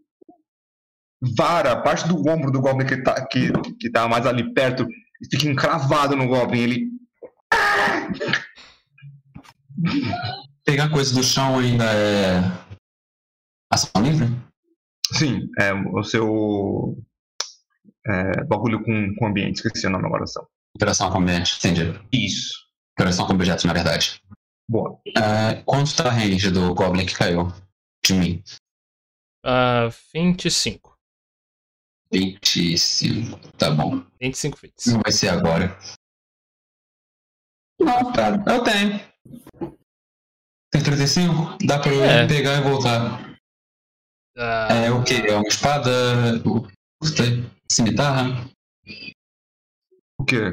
vara, 1.38 1.74
a 1.74 1.82
parte 1.82 2.08
do 2.08 2.18
ombro 2.30 2.52
do 2.52 2.62
Goblin 2.62 2.86
que 2.88 3.02
tá, 3.04 3.26
que, 3.28 3.52
que 3.80 3.92
tá 3.92 4.08
mais 4.08 4.26
ali 4.26 4.54
perto, 4.54 4.86
fica 5.32 5.48
encravado 5.48 6.16
no 6.16 6.28
Goblin. 6.28 6.60
Ele. 6.62 6.90
Pegar 10.66 10.90
coisa 10.92 11.14
do 11.14 11.24
chão 11.24 11.60
ainda 11.60 11.86
é. 11.86 12.40
Ação 13.72 14.02
livre? 14.02 14.26
Sim, 15.14 15.48
é 15.60 15.74
o 15.74 16.04
seu. 16.04 16.98
É, 18.08 18.44
bagulho 18.46 18.84
com, 18.84 19.14
com 19.16 19.28
ambiente, 19.28 19.58
esqueci 19.58 19.86
o 19.88 19.90
nome 19.90 20.06
agora 20.06 20.26
só. 20.26 20.46
Operação 20.76 21.12
com 21.12 21.20
ambiente, 21.20 21.58
entendi. 21.58 21.84
Isso. 22.12 22.54
Operação 22.98 23.26
com 23.28 23.34
objetos, 23.34 23.66
na 23.66 23.74
verdade. 23.74 24.22
Boa. 24.70 25.00
É, 25.18 25.62
quanto 25.66 25.96
tá 25.96 26.08
a 26.08 26.12
range 26.12 26.52
do 26.52 26.74
Goblin 26.76 27.06
que 27.06 27.16
caiu? 27.16 27.48
De 28.06 28.14
mim? 28.14 28.44
Ah, 29.44 29.90
25. 30.14 30.96
25. 32.12 33.38
Tá 33.58 33.72
bom. 33.72 34.06
25 34.22 34.58
fits. 34.58 34.86
Não 34.88 35.02
vai 35.04 35.12
ser 35.12 35.30
agora. 35.30 35.78
Não, 37.80 38.12
tá. 38.12 38.30
Eu 38.48 38.64
tenho. 38.64 39.00
Tem 40.72 40.84
35? 40.84 41.58
Dá 41.66 41.80
pra 41.80 41.92
eu 41.94 42.04
É. 42.04 42.28
pegar 42.28 42.58
e 42.58 42.62
voltar. 42.62 43.36
Ah, 44.38 44.68
É 44.86 44.92
o 44.92 45.04
quê? 45.04 45.16
É 45.28 45.36
uma 45.36 45.48
espada? 45.48 45.90
Curta? 47.02 47.24
Cimitarra? 47.72 48.50
O 50.20 50.26
quê? 50.26 50.52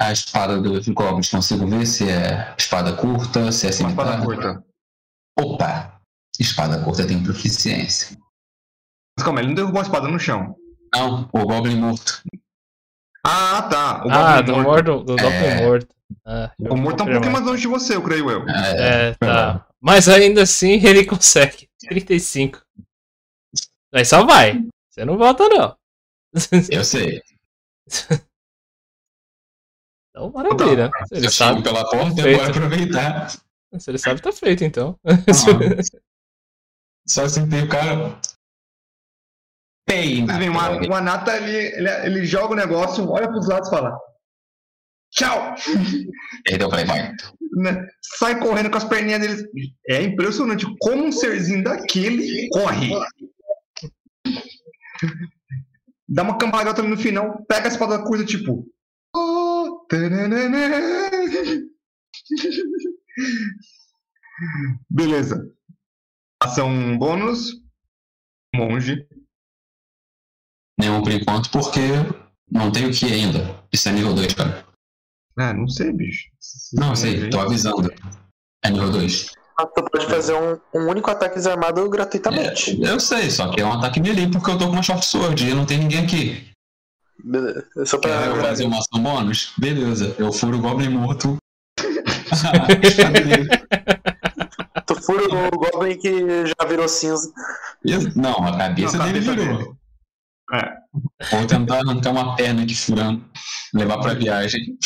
A 0.00 0.12
espada 0.12 0.60
dos 0.60 0.88
goblins, 0.88 1.28
consigo 1.30 1.66
ver 1.66 1.86
se 1.86 2.08
é 2.08 2.54
espada 2.58 2.96
curta, 2.96 3.52
se 3.52 3.66
é 3.66 3.70
Uma 3.70 3.72
cimitarra. 3.76 4.10
espada 4.18 4.24
curta. 4.24 4.64
Opa! 5.38 6.00
Espada 6.38 6.82
curta 6.82 7.06
tem 7.06 7.22
proficiência. 7.22 8.16
Mas 9.16 9.24
calma, 9.24 9.40
ele 9.40 9.48
não 9.48 9.54
derrubou 9.54 9.80
a 9.80 9.84
espada 9.84 10.08
no 10.08 10.18
chão. 10.18 10.56
Não, 10.94 11.28
o 11.32 11.46
goblin 11.46 11.76
morto. 11.76 12.22
Ah, 13.24 13.62
tá. 13.70 14.04
O 14.06 14.10
ah, 14.10 14.40
Goblin 14.40 14.44
do 14.46 14.62
morto. 14.62 14.66
morto, 14.92 15.04
do 15.04 15.16
Goblin 15.16 15.36
É. 15.46 15.66
morto. 15.66 15.94
Ah, 16.26 16.52
O 16.58 16.76
morto 16.76 16.96
tá 16.98 17.04
um 17.04 17.12
pouquinho 17.12 17.32
mais 17.32 17.44
longe 17.44 17.60
de 17.62 17.68
você, 17.68 17.94
eu 17.94 18.02
creio 18.02 18.30
eu. 18.30 18.48
É, 18.48 19.14
tá. 19.14 19.66
Mas 19.78 20.08
ainda 20.08 20.42
assim 20.42 20.72
ele 20.84 21.04
consegue. 21.04 21.68
35. 21.86 22.62
Aí 23.92 24.04
só 24.04 24.24
vai. 24.24 24.64
Você 24.90 25.04
não 25.04 25.18
volta, 25.18 25.46
não. 25.48 25.76
Eu 26.70 26.84
sei. 26.84 27.22
Então, 30.10 30.30
maravilha. 30.32 30.90
Se 31.06 31.14
ele 31.14 31.26
Eu 31.26 31.30
chego 31.30 31.50
sabe, 31.52 31.62
pela 31.62 31.88
porta 31.88 32.20
e 32.20 32.22
Feito. 32.24 32.40
vou 32.40 32.48
aproveitar. 32.50 33.30
se 33.30 33.90
ele 33.90 33.98
sabe, 33.98 34.20
tá 34.20 34.32
feito, 34.32 34.64
então. 34.64 34.98
Só 37.06 37.28
sentei 37.28 37.62
o 37.62 37.68
cara. 37.68 38.20
Pei, 39.86 40.24
Vocês 40.24 40.38
veem, 40.38 40.50
o 40.50 40.90
o 40.90 40.94
Anata, 40.94 41.36
ele, 41.36 41.56
ele, 41.76 41.88
ele 42.06 42.26
joga 42.26 42.52
o 42.54 42.56
negócio, 42.56 43.08
olha 43.08 43.28
pros 43.28 43.48
lados 43.48 43.68
e 43.68 43.70
fala. 43.70 43.98
Tchau! 45.12 45.54
Eu 46.46 46.70
falei, 46.70 46.84
vai. 46.84 47.12
Né? 47.56 47.88
Sai 48.18 48.38
correndo 48.40 48.70
com 48.70 48.78
as 48.78 48.84
perninhas 48.84 49.20
deles. 49.20 49.44
É 49.88 50.02
impressionante 50.02 50.66
como 50.80 51.04
um 51.04 51.12
serzinho 51.12 51.62
daquele 51.64 52.48
corre. 52.50 52.90
Dá 56.12 56.24
uma 56.24 56.36
cambalhota 56.36 56.82
no 56.82 56.96
final, 56.96 57.44
pega 57.44 57.66
a 57.66 57.68
espada 57.68 58.02
curta, 58.02 58.24
tipo. 58.24 58.66
"Oh, 59.14 59.86
tananana." 59.88 60.58
Beleza. 64.90 65.54
Ação 66.42 66.98
bônus. 66.98 67.60
Monge. 68.54 69.06
Nenhum 70.78 71.02
por 71.02 71.12
enquanto, 71.12 71.50
porque 71.50 71.80
não 72.50 72.72
tenho 72.72 72.88
o 72.88 72.92
que 72.92 73.04
ainda. 73.06 73.62
Isso 73.72 73.88
é 73.88 73.92
nível 73.92 74.14
2, 74.14 74.34
cara. 74.34 74.66
Ah, 75.36 75.52
não 75.52 75.68
sei, 75.68 75.92
bicho. 75.92 76.28
Não, 76.72 76.90
eu 76.90 76.96
sei, 76.96 77.30
tô 77.30 77.38
avisando. 77.38 77.92
É 78.64 78.70
nível 78.70 78.90
2. 78.90 79.32
Tu 79.66 79.82
pode 79.82 80.06
fazer 80.06 80.34
um, 80.34 80.58
um 80.74 80.88
único 80.88 81.10
ataque 81.10 81.34
desarmado 81.36 81.88
gratuitamente. 81.88 82.80
eu 82.82 83.00
sei, 83.00 83.30
só 83.30 83.48
que 83.50 83.60
é 83.60 83.66
um 83.66 83.72
ataque 83.72 84.00
melee 84.00 84.30
porque 84.30 84.50
eu 84.50 84.58
tô 84.58 84.66
com 84.66 84.72
uma 84.72 84.82
short 84.82 85.04
sword 85.04 85.48
e 85.48 85.54
não 85.54 85.66
tem 85.66 85.78
ninguém 85.78 86.04
aqui. 86.04 86.50
Beleza. 87.22 87.66
Só 87.84 87.98
pra. 87.98 88.18
Quer 88.18 88.28
eu 88.28 88.36
fazer 88.40 88.64
uma 88.64 88.78
ação 88.78 89.02
bônus? 89.02 89.52
Beleza, 89.58 90.14
eu 90.18 90.32
furo 90.32 90.56
o 90.58 90.60
Goblin 90.60 90.88
morto. 90.88 91.36
Tu 94.86 94.94
fura 95.02 95.24
o 95.24 95.50
Goblin 95.50 95.98
que 95.98 96.46
já 96.46 96.66
virou 96.66 96.88
cinza. 96.88 97.30
Não, 98.16 98.46
a 98.46 98.56
cabeça 98.56 98.96
Não, 98.98 99.06
dele 99.06 99.20
virou. 99.20 99.58
dele. 99.58 99.70
É. 100.52 100.72
Vou 101.30 101.46
tentar 101.46 101.76
arrancar 101.76 102.10
uma 102.10 102.34
perna 102.36 102.62
aqui 102.62 102.74
furando. 102.74 103.24
Levar 103.72 103.98
pra 103.98 104.14
viagem. 104.14 104.76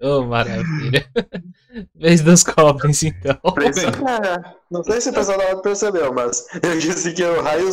Ô, 0.00 0.22
maravilha. 0.24 1.06
Vez 1.94 2.20
dos 2.22 2.42
goblins, 2.42 3.02
então. 3.02 3.36
É, 3.44 4.54
não 4.70 4.82
sei 4.84 5.00
se 5.00 5.10
o 5.10 5.12
pessoal 5.12 5.38
da 5.38 5.44
hora 5.44 5.62
percebeu, 5.62 6.12
mas 6.12 6.44
eu 6.62 6.78
disse 6.78 7.12
que 7.12 7.22
o 7.22 7.40
raio 7.42 7.68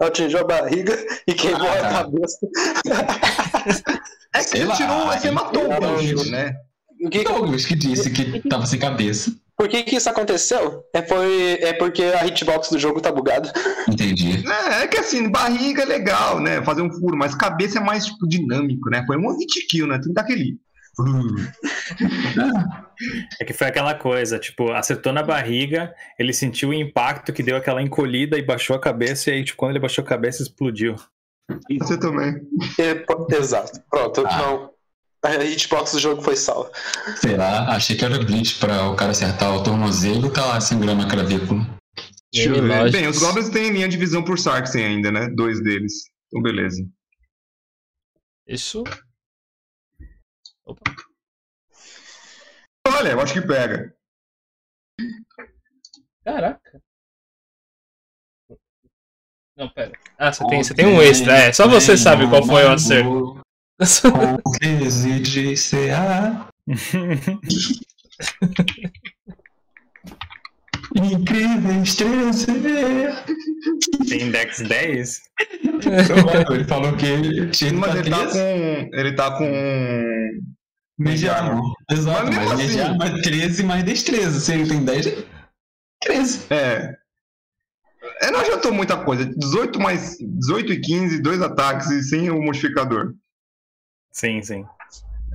atingiu 0.00 0.40
a 0.40 0.44
barriga 0.44 0.96
e 1.26 1.34
queimou 1.34 1.66
Ah, 1.68 1.88
a 1.88 1.92
cabeça. 2.04 2.38
É 4.34 4.44
que 4.44 4.64
lá, 4.64 4.74
tirou, 4.76 5.06
você 5.06 5.28
aí- 5.28 5.34
matou 5.34 5.64
o 5.64 5.68
Douglas. 5.68 6.00
bicho, 6.02 6.30
né? 6.30 6.54
O 7.04 7.10
que- 7.10 7.24
Douglas 7.24 7.64
que 7.64 7.74
disse 7.74 8.10
que 8.10 8.40
tava 8.48 8.64
sem 8.66 8.78
cabeça. 8.78 9.32
por 9.56 9.68
que, 9.68 9.82
que 9.82 9.96
isso 9.96 10.08
aconteceu? 10.08 10.82
É, 10.94 11.02
foi, 11.02 11.58
é 11.60 11.72
porque 11.74 12.02
a 12.02 12.26
hitbox 12.26 12.70
do 12.70 12.78
jogo 12.78 13.00
tá 13.00 13.10
bugada. 13.12 13.52
Entendi. 13.88 14.42
É, 14.70 14.82
é 14.84 14.86
que 14.88 14.98
assim, 14.98 15.30
barriga 15.30 15.82
é 15.82 15.86
legal, 15.86 16.40
né? 16.40 16.62
Fazer 16.64 16.82
um 16.82 16.90
furo, 16.92 17.16
mas 17.16 17.34
cabeça 17.34 17.78
é 17.78 17.82
mais 17.82 18.06
tipo, 18.06 18.26
dinâmico, 18.26 18.88
né? 18.90 19.04
Foi 19.06 19.16
um 19.16 19.36
hit 19.38 19.66
kill, 19.68 19.86
né? 19.86 19.94
Tem 19.98 20.08
que 20.08 20.14
dar 20.14 20.22
aquele. 20.22 20.56
É 23.40 23.44
que 23.44 23.52
foi 23.52 23.66
aquela 23.66 23.94
coisa, 23.94 24.38
tipo, 24.38 24.70
acertou 24.72 25.12
na 25.12 25.22
barriga, 25.22 25.94
ele 26.18 26.32
sentiu 26.32 26.68
o 26.68 26.74
impacto 26.74 27.32
que 27.32 27.42
deu 27.42 27.56
aquela 27.56 27.82
encolhida 27.82 28.38
e 28.38 28.42
baixou 28.42 28.76
a 28.76 28.80
cabeça, 28.80 29.30
e 29.30 29.34
aí, 29.34 29.44
tipo, 29.44 29.58
quando 29.58 29.72
ele 29.72 29.80
baixou 29.80 30.04
a 30.04 30.06
cabeça, 30.06 30.42
explodiu. 30.42 30.96
Você 31.80 31.98
também. 31.98 32.34
É, 32.78 33.04
exato. 33.36 33.80
Pronto. 33.90 34.24
Ah. 34.26 34.36
Não. 34.38 34.72
A 35.24 35.44
hitbox 35.44 35.92
do 35.92 36.00
jogo 36.00 36.20
foi 36.20 36.34
salva. 36.34 36.72
Sei 37.16 37.36
lá, 37.36 37.68
achei 37.76 37.96
que 37.96 38.04
era 38.04 38.18
glitch 38.18 38.58
pra 38.58 38.88
o 38.88 38.96
cara 38.96 39.12
acertar 39.12 39.54
o 39.54 39.62
tornozelo 39.62 40.26
e 40.26 40.32
tá 40.32 40.44
lá 40.44 40.60
sangrando 40.60 41.02
a 41.02 41.08
clavícula. 41.08 41.64
Deixa 42.32 42.48
eu 42.48 42.62
ver. 42.62 42.90
Bem, 42.90 43.06
os 43.06 43.18
Goblins 43.18 43.48
têm 43.48 43.70
linha 43.70 43.88
de 43.88 43.96
visão 43.96 44.24
por 44.24 44.36
Sarksen 44.36 44.84
ainda, 44.84 45.12
né? 45.12 45.28
Dois 45.28 45.62
deles. 45.62 45.92
Então, 46.26 46.42
beleza. 46.42 46.84
Isso. 48.48 48.82
Opa. 50.66 50.82
Olha, 52.88 53.10
eu 53.10 53.20
acho 53.20 53.32
que 53.32 53.40
pega. 53.40 53.94
Caraca. 56.24 56.82
Não, 59.56 59.68
pera. 59.68 59.92
Ah, 60.18 60.32
você 60.32 60.46
tem, 60.46 60.64
você 60.64 60.74
tem 60.74 60.86
um 60.86 61.02
extra. 61.02 61.32
É, 61.34 61.52
só 61.52 61.68
você 61.68 61.96
sabe 61.96 62.28
qual 62.28 62.44
foi 62.44 62.64
o 62.64 62.70
acerto. 62.72 63.40
Com 64.12 64.52
crise 64.52 65.20
de 65.20 65.54
CA. 65.56 66.48
Incríveis 70.94 71.94
13. 71.96 72.46
Tem 74.08 74.30
Dex 74.30 74.60
10? 74.60 75.20
Ele 76.50 76.64
falou 76.64 76.96
que 76.96 77.06
ele 77.06 77.50
tinha 77.50 77.72
Mas 77.72 77.92
que 77.92 77.98
ele 77.98 78.10
tá 78.10 78.18
tá 78.26 78.32
com. 78.32 78.90
Ele 78.92 79.12
tá 79.14 79.30
com. 79.38 80.40
mediano. 80.98 81.62
Exato, 81.90 82.26
Mas 82.26 82.36
mas 82.36 82.52
assim- 82.52 82.66
mediano 82.66 82.98
mais 82.98 83.22
13 83.22 83.62
mais 83.62 83.84
destreza. 83.84 84.40
Se 84.40 84.52
ele 84.52 84.68
tem 84.68 84.84
10, 84.84 85.06
é 85.06 85.24
13. 86.02 86.46
É. 86.50 86.96
É, 88.20 88.30
não 88.30 88.40
adiantou 88.40 88.72
muita 88.72 88.96
coisa. 89.04 89.24
18 89.24 89.80
mais. 89.80 90.16
18 90.20 90.72
e 90.72 90.80
15, 90.80 91.22
dois 91.22 91.40
ataques 91.40 91.88
e 91.90 92.02
sem 92.02 92.30
o 92.30 92.42
modificador. 92.42 93.14
Sim, 94.12 94.42
sim. 94.42 94.64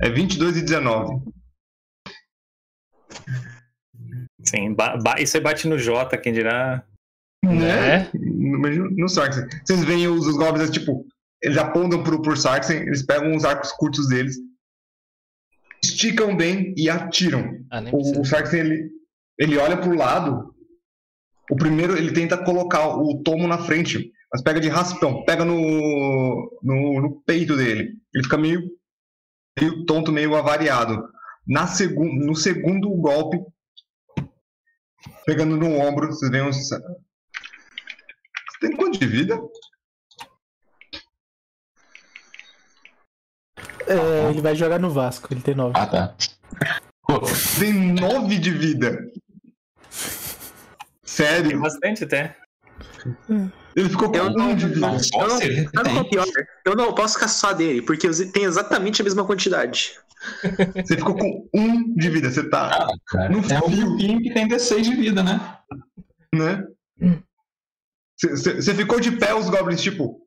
É 0.00 0.08
22 0.08 0.56
e 0.56 0.62
19. 0.62 1.20
Sim, 4.42 4.72
ba- 4.74 4.96
ba- 4.96 5.20
isso 5.20 5.36
aí 5.36 5.42
bate 5.42 5.66
no 5.68 5.78
J, 5.78 6.16
quem 6.18 6.32
dirá. 6.32 6.84
Né? 7.44 8.10
No, 8.14 8.58
no, 8.58 8.90
no 8.90 9.08
Sarksen. 9.08 9.46
Vocês 9.64 9.84
veem 9.84 10.08
os, 10.08 10.26
os 10.26 10.36
goblins, 10.36 10.70
tipo, 10.70 11.06
eles 11.42 11.56
apontam 11.58 12.02
pro, 12.02 12.20
pro 12.22 12.36
Sarksen, 12.36 12.78
eles 12.82 13.04
pegam 13.04 13.34
os 13.36 13.44
arcos 13.44 13.72
curtos 13.72 14.08
deles, 14.08 14.36
esticam 15.82 16.36
bem 16.36 16.74
e 16.76 16.88
atiram. 16.90 17.58
Ah, 17.70 17.82
O, 17.92 18.20
o 18.20 18.24
Sarksen, 18.24 18.60
ele, 18.60 18.90
ele 19.38 19.56
olha 19.58 19.76
pro 19.76 19.94
lado. 19.96 20.54
O 21.50 21.56
primeiro, 21.56 21.96
ele 21.96 22.12
tenta 22.12 22.36
colocar 22.36 22.88
o 22.98 23.22
tomo 23.22 23.46
na 23.48 23.58
frente, 23.58 24.12
mas 24.32 24.42
pega 24.42 24.60
de 24.60 24.68
raspão, 24.68 25.24
pega 25.24 25.44
no, 25.44 26.58
no, 26.62 27.00
no 27.00 27.22
peito 27.22 27.56
dele. 27.56 27.94
Ele 28.14 28.24
fica 28.24 28.36
meio, 28.36 28.60
meio 29.58 29.84
tonto, 29.86 30.12
meio 30.12 30.34
avariado. 30.36 31.08
Na 31.46 31.66
segun, 31.66 32.12
no 32.14 32.34
segundo 32.34 32.90
golpe, 32.90 33.38
pegando 35.28 35.58
no 35.58 35.78
ombro, 35.78 36.06
você 36.06 36.30
veem 36.30 36.44
uns. 36.44 36.56
Você 36.56 36.80
tem 38.62 38.74
quanto 38.74 38.98
de 38.98 39.06
vida? 39.06 39.38
É, 43.86 44.30
ele 44.30 44.40
vai 44.40 44.56
jogar 44.56 44.78
no 44.78 44.88
Vasco, 44.88 45.28
ele 45.30 45.42
tem 45.42 45.54
nove. 45.54 45.74
Ah, 45.76 45.86
tá. 45.86 46.16
tem 47.60 47.74
nove 47.74 48.38
de 48.38 48.50
vida. 48.50 49.06
Sério? 51.04 51.50
Tem 51.50 51.60
bastante 51.60 52.04
até. 52.04 52.34
Hum. 53.28 53.50
Ele 53.78 53.88
ficou 53.88 54.10
com 54.10 54.16
Eu 54.16 54.30
não- 54.30 54.50
1 54.50 54.56
de 54.56 54.66
vida. 54.66 54.80
não 54.80 54.88
Eu 54.88 54.94
não, 55.00 55.10
pode 55.28 55.38
ser. 55.38 55.70
sabe 55.74 55.90
qual 55.90 55.98
o 55.98 56.02
Tem. 56.02 56.10
pior? 56.10 56.26
Eu 56.66 56.74
não 56.76 56.94
posso 56.94 57.18
caçar 57.18 57.54
dele, 57.54 57.80
porque 57.82 58.06
eu 58.08 58.32
tenho 58.32 58.48
exatamente 58.48 59.00
a 59.00 59.04
mesma 59.04 59.24
quantidade. 59.24 59.92
Você 60.84 60.96
ficou 60.96 61.14
com 61.16 61.48
1 61.54 61.94
de 61.94 62.10
vida. 62.10 62.28
Você 62.30 62.48
tá, 62.50 62.70
Ah, 62.72 62.88
cara. 63.06 63.28
No 63.28 63.38
É 63.38 63.58
o 63.60 63.70
fio. 63.70 63.96
Que 64.20 64.34
tem 64.34 64.48
D6 64.48 64.82
de 64.82 64.96
vida, 64.96 65.22
né? 65.22 65.58
né? 66.34 66.64
Você- 68.20 68.60
Você 68.60 68.74
ficou 68.74 68.98
de 68.98 69.12
pé, 69.12 69.32
os 69.32 69.48
goblins, 69.48 69.80
tipo. 69.80 70.26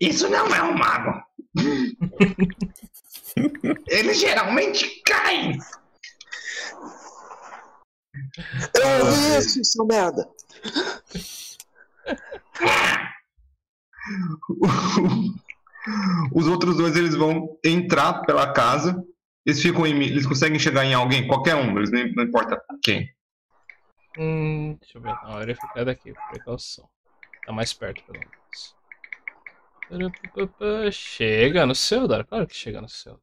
Isso 0.00 0.28
não 0.28 0.52
é 0.52 0.60
um 0.62 0.76
mago. 0.76 1.22
Eles 3.88 4.18
geralmente 4.18 5.00
caem. 5.06 5.56
É 8.76 9.38
isso, 9.38 9.64
seu 9.64 9.86
merda. 9.86 10.28
Os 16.34 16.46
outros 16.46 16.76
dois 16.76 16.94
eles 16.96 17.14
vão 17.14 17.58
entrar 17.64 18.24
pela 18.24 18.52
casa. 18.52 19.02
Eles 19.46 19.62
ficam 19.62 19.86
em, 19.86 20.02
eles 20.02 20.26
conseguem 20.26 20.58
chegar 20.58 20.84
em 20.84 20.92
alguém, 20.92 21.26
qualquer 21.26 21.54
um, 21.54 21.78
eles 21.78 21.90
nem, 21.90 22.14
não 22.14 22.24
importa 22.24 22.62
quem. 22.82 23.10
Hum, 24.18 24.76
deixa 24.80 24.98
eu 24.98 25.02
ver. 25.02 25.14
Não, 25.24 25.40
ele 25.42 25.54
ficar 25.54 25.84
daqui, 25.84 26.12
por 26.12 26.28
precaução. 26.30 26.86
Tá 27.46 27.52
mais 27.52 27.72
perto, 27.72 28.02
pelo 28.04 28.18
menos. 28.18 28.76
Chega 30.92 31.64
no 31.66 31.74
Seldor, 31.74 32.24
claro 32.26 32.46
que 32.46 32.54
chega 32.54 32.80
no 32.80 32.88
Seldor. 32.88 33.20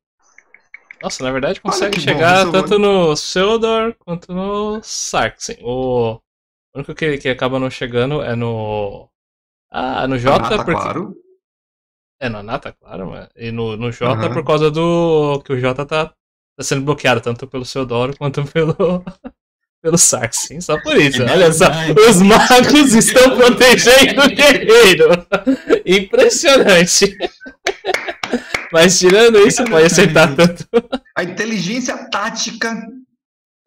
Nossa, 1.02 1.24
na 1.24 1.32
verdade 1.32 1.62
consegue 1.62 1.98
bom, 1.98 2.04
chegar 2.04 2.42
isso 2.42 2.52
tanto 2.52 2.78
no 2.80 3.16
Seldor 3.16 3.96
quanto 4.00 4.34
no 4.34 4.82
Sarksen. 4.82 5.60
O 5.62 6.20
o 6.78 6.80
único 6.80 6.94
que, 6.94 7.18
que 7.18 7.30
acaba 7.30 7.58
não 7.58 7.72
chegando 7.72 8.22
é 8.22 8.36
no. 8.36 9.10
Ah, 9.72 10.08
no 10.08 10.18
Jota, 10.18 10.44
Nata, 10.44 10.56
porque. 10.58 10.72
claro. 10.72 11.16
É, 12.20 12.30
no 12.30 12.42
Nata, 12.42 12.74
claro, 12.74 13.08
mas. 13.08 13.30
E 13.36 13.52
no, 13.52 13.78
no 13.78 13.92
Jota 13.92 14.26
Aham. 14.26 14.34
por 14.34 14.46
causa 14.46 14.72
do. 14.72 15.42
que 15.46 15.54
o 15.54 15.60
Jota 15.60 15.86
tá, 15.86 16.08
tá 16.08 16.64
sendo 16.64 16.84
bloqueado, 16.84 17.22
tanto 17.22 17.48
pelo 17.48 17.66
Seudoro 17.66 18.16
quanto 18.18 18.44
pelo. 18.46 18.76
pelo 19.82 19.98
Sarksen. 19.98 20.60
Só 20.62 20.82
por 20.82 20.98
isso. 20.98 21.22
É 21.24 21.32
Olha 21.32 21.54
só. 21.54 21.66
Os 22.10 22.22
magos 22.22 22.94
estão 22.94 23.36
protegendo 23.38 24.22
o 24.22 24.30
guerreiro. 24.30 25.10
Impressionante. 25.86 27.18
Mas 28.72 29.00
tirando 29.00 29.40
isso, 29.48 29.64
pode 29.66 29.86
acertar 29.86 30.36
tanto. 30.36 30.68
A 31.16 31.24
inteligência 31.24 31.96
tática. 32.10 32.76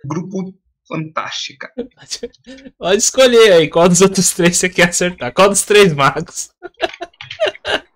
Grupo 0.04 0.54
fantástica. 0.90 1.70
Pode 2.78 2.96
escolher 2.98 3.52
aí 3.52 3.68
qual 3.70 3.88
dos 3.88 4.00
outros 4.00 4.32
três 4.32 4.56
você 4.56 4.68
quer 4.68 4.88
acertar. 4.88 5.32
Qual 5.32 5.48
dos 5.48 5.62
três 5.62 5.94
magos? 5.94 6.50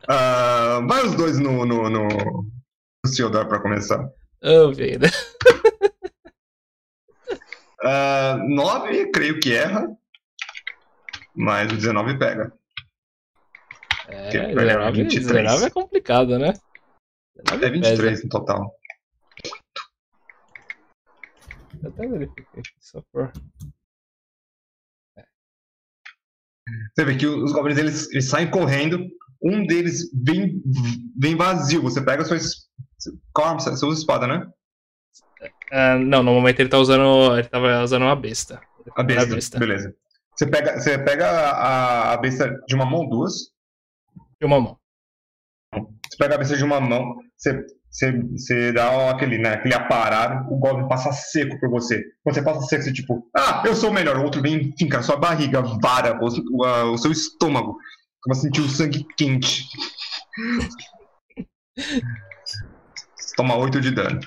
Ah, 0.07 0.81
vai 0.87 1.03
os 1.07 1.15
dois 1.15 1.39
no, 1.39 1.65
no, 1.65 1.89
no, 1.89 2.07
no 2.09 3.09
Seodor 3.11 3.49
pra 3.49 3.59
começar. 3.59 4.07
Ô, 4.43 4.71
vida. 4.73 5.09
Ah, 7.83 8.39
9, 8.49 9.11
creio 9.11 9.39
que 9.41 9.53
erra. 9.55 9.87
Mas 11.35 11.71
o 11.73 11.77
19 11.77 12.19
pega. 12.19 12.53
É, 14.09 14.31
Que 14.31 14.39
pega 14.39 14.55
19, 14.55 15.03
23. 15.03 15.43
19 15.45 15.65
é 15.65 15.71
complicado, 15.71 16.39
né? 16.39 16.55
19 17.37 17.65
É 17.67 17.71
23 17.71 18.11
pesa. 18.11 18.23
no 18.25 18.29
total. 18.31 18.75
Eu 21.85 21.91
até 21.91 22.07
verifiquei 22.09 22.45
aqui, 22.61 22.71
só 22.81 23.03
por. 23.13 23.31
Você 26.95 27.05
vê 27.05 27.17
que 27.17 27.27
os 27.27 27.53
goblins 27.53 27.79
eles, 27.79 28.11
eles 28.11 28.29
saem 28.29 28.51
correndo. 28.51 28.99
Um 29.43 29.67
deles 29.67 30.11
vem, 30.15 30.63
vem 31.19 31.37
vazio. 31.37 31.83
Você 31.83 32.03
pega 32.03 32.23
a 32.23 32.25
sua. 32.25 32.37
es- 32.37 32.69
Qual? 33.35 33.59
Você 33.61 33.71
usa 33.85 34.01
espada, 34.01 34.27
né? 34.27 34.51
Ah, 35.71 35.99
não, 35.99 36.23
no 36.23 36.33
momento 36.33 36.61
ele 36.61 36.69
tá 36.71 36.79
usando. 36.79 37.37
Ele 37.37 37.49
tava 37.49 37.83
usando 37.83 38.03
uma 38.03 38.17
besta. 38.17 38.61
A 38.97 39.03
besta. 39.03 39.33
A 39.33 39.35
besta. 39.35 39.59
Beleza. 39.59 39.95
Você 40.35 40.47
pega, 40.47 40.81
você 40.81 40.99
pega 40.99 41.29
a, 41.29 42.13
a 42.15 42.17
besta 42.17 42.49
de 42.67 42.75
uma 42.75 42.87
mão, 42.87 43.07
duas. 43.09 43.53
E 44.41 44.45
uma 44.45 44.61
mão. 44.61 44.79
Você 45.75 46.17
pega 46.19 46.35
a 46.37 46.39
besta 46.39 46.57
de 46.57 46.65
uma 46.65 46.81
mão, 46.81 47.17
você, 47.37 47.65
você, 47.95 48.11
você 48.13 48.73
dá 48.73 49.09
aquele, 49.09 49.39
né, 49.39 49.51
aquele 49.55 49.73
aparar, 49.73 50.51
o 50.51 50.57
Goblin 50.59 50.89
passa 50.89 51.13
seco 51.13 51.61
por 51.61 51.71
você. 51.71 52.03
Quando 52.25 52.35
você 52.35 52.43
passa 52.43 52.67
seco, 52.67 52.83
você 52.83 52.93
tipo, 52.93 53.31
ah, 53.37 53.63
eu 53.65 53.77
sou 53.77 53.91
o 53.91 53.93
melhor. 53.93 54.17
O 54.17 54.25
outro 54.25 54.43
vem, 54.43 54.75
finca 54.77 55.01
sua 55.01 55.17
barriga, 55.17 55.63
vara 55.63 56.19
o, 56.21 56.65
a- 56.65 56.91
o 56.91 56.99
seu 56.99 57.13
estômago. 57.13 57.79
Começa 58.21 58.41
a 58.41 58.43
sentir 58.43 58.63
o 58.63 58.69
sangue 58.69 59.07
quente. 59.17 59.63
Você 61.77 63.37
Toma 63.37 63.55
8 63.57 63.81
de 63.81 63.93
dano. 63.93 64.19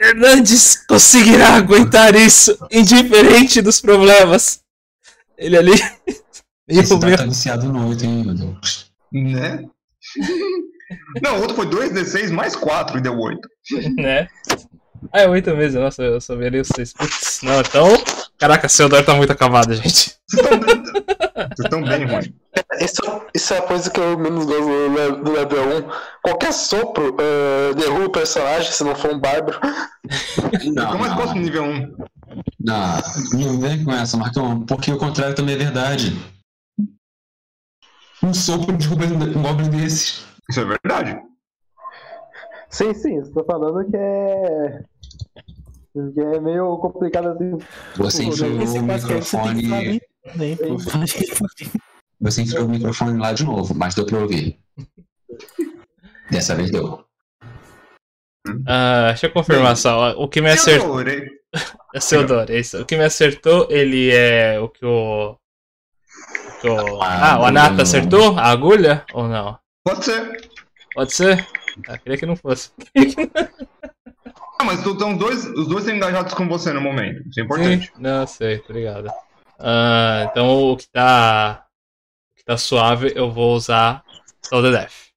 Hernandes 0.00 0.84
conseguirá 0.86 1.54
aguentar 1.54 2.16
isso, 2.16 2.58
indiferente 2.68 3.62
dos 3.62 3.80
problemas. 3.80 4.60
Ele 5.38 5.56
ali. 5.56 5.72
Esse 6.66 6.98
dado 6.98 7.16
tá 7.16 7.24
viciado 7.26 7.72
no 7.72 7.88
8, 7.90 8.04
hein, 8.04 8.24
meu 8.24 8.34
Deus. 8.34 8.90
Né? 9.12 9.68
Não, 11.22 11.36
o 11.38 11.40
outro 11.42 11.56
foi 11.56 11.66
2d6 11.66 12.30
mais 12.30 12.54
4 12.56 12.98
e 12.98 13.00
deu 13.00 13.18
8. 13.18 13.40
né? 13.96 14.28
Ah, 15.12 15.22
é 15.22 15.28
8 15.28 15.54
mesmo, 15.56 15.80
nossa, 15.80 16.02
eu 16.02 16.20
só 16.20 16.36
veria 16.36 16.62
os 16.62 16.68
6. 16.68 16.92
Putz, 16.92 17.40
não, 17.42 17.60
então. 17.60 17.88
Caraca, 18.38 18.68
seu 18.68 18.88
dor 18.88 19.04
tá 19.04 19.14
muito 19.14 19.32
acabado, 19.32 19.74
gente. 19.74 20.14
Vocês 20.30 21.58
estão 21.64 21.82
bem 21.82 22.04
ruins. 22.06 22.30
Isso, 22.80 23.02
isso 23.34 23.54
é 23.54 23.58
a 23.58 23.62
coisa 23.62 23.90
que 23.90 23.98
eu 24.00 24.18
menos 24.18 24.44
gosto 24.44 24.62
do, 24.64 24.88
le- 24.94 25.22
do 25.22 25.32
level 25.32 25.78
1. 25.86 25.90
Qualquer 26.22 26.52
sopro 26.52 27.16
eh, 27.20 27.74
derruba 27.74 28.06
o 28.06 28.10
personagem 28.10 28.70
se 28.72 28.82
não 28.84 28.94
for 28.94 29.12
um 29.14 29.18
bárbaro. 29.18 29.58
Não, 30.74 30.92
Eu 30.92 30.98
mais 30.98 31.12
gosto 31.14 31.28
do 31.30 31.34
não, 31.36 31.42
nível 31.42 31.64
1. 31.64 31.96
não, 32.60 33.00
não 33.34 33.60
vem 33.60 33.84
com 33.84 33.92
essa, 33.92 34.16
Marcão, 34.16 34.60
porque 34.66 34.92
o 34.92 34.98
contrário 34.98 35.34
também 35.34 35.54
é 35.54 35.58
verdade. 35.58 36.16
Um 38.22 38.32
sopro 38.34 38.76
derruba 38.76 39.04
um 39.06 39.42
goblin 39.42 39.68
desses. 39.70 40.24
Isso 40.50 40.60
é 40.60 40.64
verdade. 40.64 41.20
Sim, 42.68 42.94
sim, 42.94 43.18
estou 43.18 43.44
falando 43.44 43.84
que 43.90 43.96
é. 43.96 44.82
Que 46.14 46.20
é 46.20 46.40
meio 46.40 46.76
complicado 46.78 47.28
assim. 47.28 47.58
Você 47.96 48.24
enfiou 48.24 48.62
esse 48.62 48.78
o 48.78 48.82
microfone. 48.82 50.00
Você 52.20 52.42
enfiou 52.42 52.64
o 52.64 52.68
microfone 52.68 53.18
lá 53.18 53.32
de 53.32 53.44
novo, 53.44 53.74
mas 53.74 53.94
deu 53.94 54.06
pra 54.06 54.18
ouvir. 54.20 54.58
Dessa 56.30 56.54
vez 56.54 56.70
deu. 56.70 57.04
Ah, 58.66 59.08
deixa 59.08 59.26
eu 59.26 59.32
confirmar 59.32 59.76
só. 59.76 60.12
O 60.12 60.28
que 60.28 60.40
me 60.40 60.50
acertou. 60.50 61.00
É 61.94 62.00
seu 62.00 62.26
dor, 62.26 62.48
é 62.50 62.58
isso. 62.58 62.80
O 62.80 62.86
que 62.86 62.96
me 62.96 63.04
acertou, 63.04 63.66
ele 63.70 64.10
é 64.10 64.58
o 64.58 64.68
que 64.70 64.84
o. 64.86 65.32
o 65.32 66.60
que 66.62 66.68
o- 66.68 67.02
Ah, 67.02 67.38
o 67.38 67.44
Anata 67.44 67.82
acertou? 67.82 68.38
A 68.38 68.46
agulha? 68.50 69.04
Ou 69.12 69.28
não? 69.28 69.58
Pode 69.84 70.04
ser. 70.04 70.50
Pode 70.94 71.12
ser? 71.12 71.46
Ah, 71.88 71.98
queria 71.98 72.18
que 72.18 72.26
não 72.26 72.36
fosse. 72.36 72.70
Ah, 74.58 74.64
mas 74.64 74.86
os 74.86 74.96
dois, 74.96 75.44
os 75.44 75.66
dois 75.66 75.80
estão 75.80 75.96
engajados 75.96 76.34
com 76.34 76.46
você 76.46 76.72
no 76.72 76.80
momento. 76.80 77.28
Isso 77.28 77.40
é 77.40 77.42
importante. 77.42 77.86
Sim, 77.86 77.92
não 77.98 78.24
sei, 78.28 78.58
obrigado. 78.60 79.08
Ah, 79.58 80.28
então 80.30 80.70
o 80.70 80.76
que 80.76 80.88
tá. 80.88 81.66
O 82.30 82.36
que 82.36 82.44
tá 82.44 82.56
suave, 82.56 83.12
eu 83.16 83.28
vou 83.28 83.56
usar 83.56 84.04
Soul 84.40 84.62
the 84.62 84.70
Death. 84.70 85.10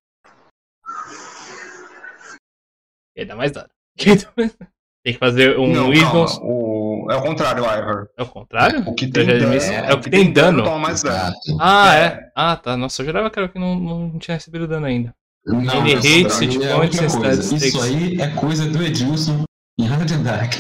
E 3.16 3.24
dá 3.24 3.36
mais 3.36 3.52
dano. 3.52 3.70
Tem 5.06 5.14
que 5.14 5.20
fazer 5.20 5.60
um 5.60 5.68
não, 5.72 5.90
Wisdom. 5.90 6.26
calma. 6.26 6.40
O... 6.42 7.08
É 7.12 7.16
o 7.16 7.22
contrário, 7.22 7.64
Ivor. 7.64 8.10
É 8.18 8.24
o 8.24 8.26
contrário? 8.26 8.80
O 8.90 8.96
que 8.96 9.06
tem 9.06 9.24
dano, 9.28 9.54
é 9.54 9.94
o 9.94 10.00
que 10.02 10.10
tem 10.10 10.34
dano. 10.34 10.64
toma 10.64 10.80
mais 10.80 11.04
dano. 11.04 11.16
Exato. 11.16 11.58
Ah, 11.62 11.96
É. 11.96 12.04
é. 12.06 12.20
Ah, 12.36 12.56
tá. 12.56 12.76
Nossa, 12.76 13.04
eu 13.04 13.06
jurava 13.06 13.30
que 13.30 13.38
era 13.38 13.48
que 13.48 13.60
não, 13.60 13.76
não 13.80 14.18
tinha 14.18 14.34
recebido 14.34 14.68
dano 14.68 14.88
ainda. 14.88 15.14
Não, 15.46 15.62
Ele 15.86 15.94
isso 15.94 16.44
hate, 16.44 16.66
é 16.66 16.74
point. 16.74 16.96
Isso 17.06 17.56
stakes. 17.58 17.84
aí 17.84 18.20
é 18.20 18.28
coisa 18.30 18.68
do 18.68 18.82
Edilson 18.82 19.44
em 19.78 19.86
Hard 19.86 20.12
and 20.12 20.24
Dark. 20.24 20.54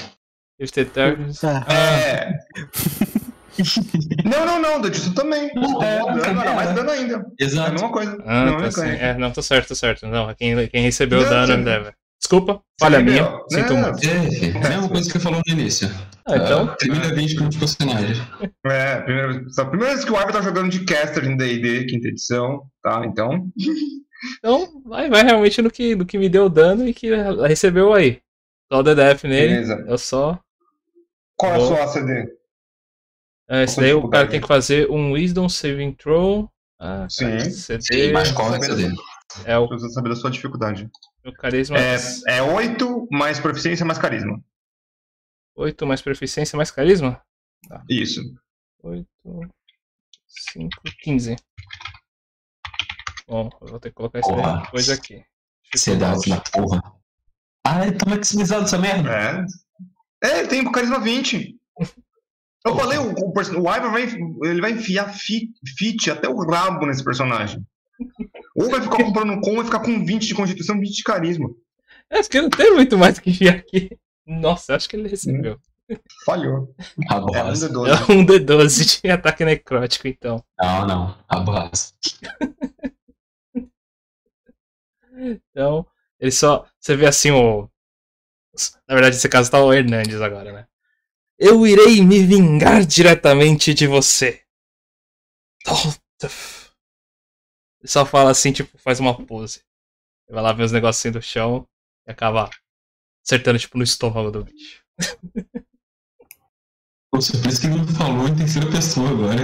If 0.59 0.69
the 0.71 0.85
Tá. 0.85 1.65
É. 1.67 2.37
não, 4.23 4.45
não, 4.45 4.61
não, 4.61 4.81
Dudson 4.81 5.11
também. 5.13 5.49
Não, 5.55 5.81
é, 5.81 5.99
dano, 5.99 6.41
era 6.41 6.51
é. 6.51 6.55
mais 6.55 6.71
dano 6.75 6.91
ainda. 6.91 7.13
É 7.39 7.43
a 7.43 7.47
Exato. 7.47 7.71
mesma 7.71 7.89
coisa. 7.91 8.23
Ah, 8.27 8.45
não, 8.45 8.57
tá 8.57 8.65
é 8.65 8.71
sim. 8.71 8.81
mecânica. 8.81 9.03
É, 9.05 9.17
não, 9.17 9.31
tá 9.31 9.41
certo, 9.41 9.69
tá 9.69 9.75
certo. 9.75 10.05
Não, 10.07 10.31
quem, 10.35 10.67
quem 10.67 10.83
recebeu 10.83 11.19
o 11.19 11.23
Não, 11.23 11.29
dano 11.29 11.63
deve. 11.63 11.91
Desculpa, 12.19 12.61
falha 12.79 12.97
Sim, 12.99 13.03
minha. 13.05 13.21
meu. 13.23 13.45
Sinto 13.49 13.73
Não. 13.73 13.81
muito. 13.83 14.07
É, 14.07 14.69
mesma 14.69 14.89
coisa 14.89 15.11
que 15.11 15.17
eu 15.17 15.21
falou 15.21 15.41
no 15.45 15.53
início. 15.53 15.87
Ah, 16.27 16.37
então. 16.37 16.69
Ah, 16.69 16.75
primeira 16.75 17.13
vez 17.13 17.33
que 17.33 17.43
um 17.43 17.49
personagem. 17.49 18.15
É, 18.65 19.01
primeira, 19.01 19.33
vez- 19.33 19.57
a 19.59 19.65
primeira 19.65 19.93
vez 19.93 20.05
que 20.05 20.11
o 20.11 20.15
Ivor 20.19 20.31
tá 20.31 20.41
jogando 20.41 20.69
de 20.71 20.83
caster 20.85 21.23
em 21.25 21.37
D&D, 21.37 21.85
quinta 21.85 22.07
edição, 22.07 22.65
tá? 22.81 23.05
Então, 23.05 23.47
Então, 24.39 24.81
vai, 24.85 25.07
vai 25.07 25.23
realmente 25.23 25.61
no 25.61 25.69
que, 25.69 25.93
no 25.95 26.05
que 26.05 26.17
me 26.17 26.27
deu 26.27 26.49
dano 26.49 26.87
e 26.87 26.93
que 26.93 27.11
recebeu 27.47 27.93
aí. 27.93 28.19
Só 28.71 28.79
o 28.79 28.83
DDF 28.83 29.27
nele. 29.27 29.53
Beleza. 29.53 29.85
Eu 29.87 29.97
só. 29.99 30.39
Qual 31.37 31.51
é 31.53 31.55
a 31.57 31.59
sua 31.59 31.83
ACD? 31.83 32.27
É, 33.47 33.63
esse 33.65 33.79
daí 33.79 33.93
o 33.93 34.07
cara 34.09 34.27
tem 34.27 34.41
que 34.41 34.47
fazer 34.47 34.89
um 34.89 35.11
Wisdom 35.11 35.47
Saving 35.47 35.91
Throw. 35.93 36.49
Ah, 36.79 37.05
Sim. 37.07 37.39
Sim, 37.51 37.79
CD 37.79 38.11
mas 38.11 38.31
qual 38.31 38.47
é 38.55 38.57
o 38.57 38.61
saber- 38.63 38.75
dele? 38.75 38.95
é 39.45 39.57
o 39.59 39.67
Preciso 39.67 39.93
saber 39.93 40.09
da 40.09 40.15
sua 40.15 40.31
dificuldade. 40.31 40.89
Meu 41.25 41.33
carisma 41.33 41.77
É, 41.77 41.97
é 42.37 42.41
8 42.41 43.07
mais 43.11 43.39
proficiência 43.39 43.85
mais 43.85 43.97
carisma. 43.99 44.41
8 45.55 45.85
mais 45.85 46.01
proficiência 46.01 46.55
mais 46.55 46.69
carisma? 46.71 47.21
Isso. 47.89 48.21
8, 48.83 49.07
5, 50.27 50.69
15. 51.01 51.35
Bom, 53.27 53.49
eu 53.61 53.67
vou 53.67 53.79
ter 53.79 53.89
que 53.89 53.95
colocar 53.95 54.21
Porra. 54.21 54.53
daí 54.53 54.63
depois 54.63 54.89
aqui. 54.89 55.25
Cidade 55.75 56.29
da 56.29 56.39
porra. 56.41 56.81
Ah, 57.65 57.85
ele 57.87 57.97
tá 57.97 58.07
maximizado 58.07 58.65
essa 58.65 58.77
merda. 58.77 59.09
É. 59.11 59.45
É, 60.23 60.39
ele 60.39 60.47
tem 60.47 60.71
carisma 60.71 60.99
20. 60.99 61.59
Eu 62.65 62.75
falei, 62.75 62.97
o, 62.99 63.11
o, 63.13 63.33
o 63.33 63.59
Ivar 63.75 63.91
vai, 63.91 64.03
ele 64.03 64.61
vai 64.61 64.71
enfiar 64.71 65.11
fi- 65.13 65.49
fit 65.77 66.09
até 66.11 66.27
o 66.29 66.37
rabo 66.49 66.85
nesse 66.85 67.03
personagem. 67.03 67.65
Ou 68.55 68.69
vai 68.69 68.81
ficar 68.81 69.03
comprando 69.03 69.41
com, 69.41 69.55
vai 69.55 69.65
ficar 69.65 69.79
com 69.79 70.05
20 70.05 70.27
de 70.27 70.33
constituição, 70.33 70.79
20 70.79 70.95
de 70.95 71.03
carisma. 71.03 71.49
É, 72.09 72.19
acho 72.19 72.29
que 72.29 72.41
não 72.41 72.49
tem 72.49 72.73
muito 72.73 72.97
mais 72.97 73.17
o 73.17 73.21
que 73.21 73.29
enviar 73.29 73.55
aqui. 73.55 73.89
Nossa, 74.25 74.75
acho 74.75 74.87
que 74.87 74.95
ele 74.95 75.09
recebeu. 75.09 75.59
Falhou. 76.25 76.73
É 77.09 77.13
um 77.13 77.17
Abraço. 77.17 77.69
D12. 77.69 77.87
É 77.87 78.11
um 78.13 78.25
D12 78.25 79.01
de 79.01 79.11
ataque 79.11 79.45
necrótico, 79.45 80.07
então. 80.07 80.43
Não, 80.59 80.87
não. 80.87 81.17
Abraço. 81.27 81.93
Então, 85.17 85.87
ele 86.19 86.31
só. 86.31 86.67
Você 86.79 86.95
vê 86.95 87.05
assim 87.05 87.31
o. 87.31 87.69
Na 88.87 88.95
verdade, 88.95 89.15
nesse 89.15 89.29
caso 89.29 89.51
tá 89.51 89.63
o 89.63 89.73
Hernandes 89.73 90.21
agora, 90.21 90.51
né? 90.51 90.67
Eu 91.37 91.67
irei 91.67 92.01
me 92.01 92.23
vingar 92.23 92.85
diretamente 92.85 93.73
de 93.73 93.87
você. 93.87 94.41
Toltef. 95.63 95.99
Ele 96.23 96.54
só 97.87 98.05
fala 98.05 98.31
assim, 98.31 98.51
tipo, 98.51 98.77
faz 98.77 98.99
uma 98.99 99.15
pose. 99.25 99.61
Ele 100.27 100.35
vai 100.35 100.43
lá 100.43 100.53
ver 100.53 100.63
os 100.63 100.71
negocinhos 100.71 101.15
do 101.15 101.21
chão 101.21 101.67
e 102.07 102.11
acaba 102.11 102.49
acertando, 103.25 103.59
tipo, 103.59 103.77
no 103.77 103.83
estômago 103.83 104.31
do 104.31 104.45
bicho. 104.45 104.83
Tô 107.13 107.21
surpreso 107.21 107.61
que 107.61 107.67
ele 107.67 107.77
não 107.77 107.87
falou 107.87 108.27
em 108.27 108.35
terceira 108.35 108.69
pessoa 108.69 109.09
agora. 109.09 109.41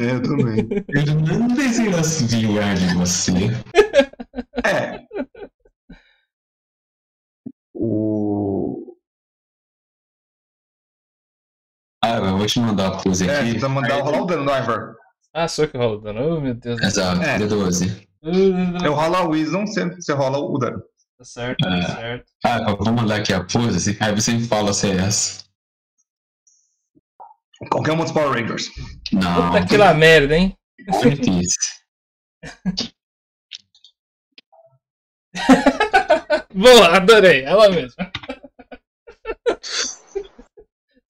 É, 0.00 0.12
eu 0.14 0.22
também. 0.22 0.66
Eu 0.88 1.38
não 1.38 1.54
pensei 1.54 1.92
se 2.02 2.24
vingar 2.26 2.74
de 2.76 2.94
você. 2.94 3.32
É. 4.66 5.04
O. 7.74 8.96
Ah, 12.02 12.16
eu 12.18 12.38
vou 12.38 12.46
te 12.46 12.60
mandar 12.60 12.88
a 12.88 13.02
pose 13.02 13.28
É, 13.28 13.34
aqui. 13.36 13.42
precisa 13.50 13.68
mandar 13.68 14.00
rolar 14.02 14.22
o 14.22 14.26
dano 14.26 14.44
do 14.44 14.50
Ivar. 14.50 14.94
Ah, 15.34 15.48
sou 15.48 15.64
eu 15.64 15.70
que 15.70 15.76
rolo 15.76 15.98
o 15.98 16.00
dano. 16.00 16.36
Oh, 16.36 16.40
meu 16.40 16.54
Deus 16.54 16.80
do 16.80 16.90
céu. 16.90 17.12
Exato, 17.12 17.22
É. 17.22 17.38
D12. 17.38 18.06
Eu 18.84 18.94
rolo 18.94 19.16
a 19.16 19.22
Wisdom, 19.24 19.66
você, 19.66 19.84
você 19.90 20.12
rola 20.12 20.38
o 20.38 20.58
dano. 20.58 20.82
Tá 21.18 21.24
certo, 21.24 21.58
tá 21.58 21.76
É. 21.76 21.82
certo. 21.86 22.24
Ah, 22.44 22.74
vou 22.74 22.92
mandar 22.92 23.16
aqui 23.16 23.32
a 23.32 23.42
pose, 23.44 23.96
aí 24.00 24.14
você 24.14 24.32
me 24.32 24.46
fala 24.46 24.72
se 24.72 24.90
é 24.90 24.96
essa. 24.96 25.44
Qualquer 27.70 27.92
um 27.92 27.96
dos 27.98 28.12
Power 28.12 28.30
Rangers. 28.32 28.68
Não, 29.12 29.52
Puta 29.52 29.66
que 29.66 29.76
lá 29.76 29.94
merda, 29.94 30.36
hein? 30.36 30.56
Boa, 36.54 36.96
adorei. 36.96 37.42
Ela 37.44 37.68
mesma. 37.70 38.04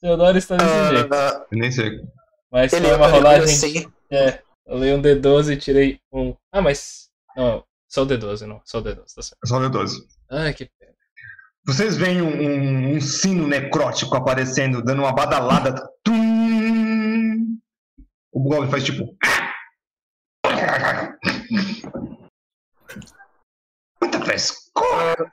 Teodoro 0.01 0.39
está 0.39 0.57
desse 0.57 0.91
jeito. 0.97 1.15
Ah, 1.15 1.47
Eu 1.51 1.59
nem 1.59 1.71
sei. 1.73 2.01
Mas 2.51 2.73
ele 2.73 2.87
foi 2.89 2.97
uma 2.97 3.07
rolagem. 3.09 3.93
É, 4.15 4.43
eu 4.67 4.77
leio 4.77 4.97
um 4.97 5.03
D12 5.03 5.53
e 5.53 5.57
tirei 5.57 6.01
um. 6.13 6.35
Ah, 6.53 6.63
mas. 6.63 7.09
Não, 7.37 7.65
só 7.89 8.03
o 8.03 8.07
D12, 8.07 8.47
não. 8.47 8.61
Só 8.65 8.79
o 8.79 8.83
D12, 8.83 9.15
tá 9.15 9.23
certo. 9.23 9.39
É 9.45 9.47
só 9.49 9.59
o 9.59 9.61
D12. 9.61 10.07
Ai, 10.31 10.55
que 10.55 10.71
pena. 10.79 10.93
Vocês 11.67 11.97
veem 11.97 12.21
um, 12.23 12.29
um- 12.29 12.97
um 12.97 13.01
sino 13.01 13.49
necrótico 13.49 14.15
aparecendo, 14.17 14.83
dando 14.85 15.01
uma 15.03 15.13
badalada. 15.15 15.75
Tum! 16.05 17.59
O 18.33 18.41
Goblin 18.43 18.71
faz 18.71 18.85
tipo. 18.85 19.17
Muita 24.01 24.21
frescura! 24.25 25.33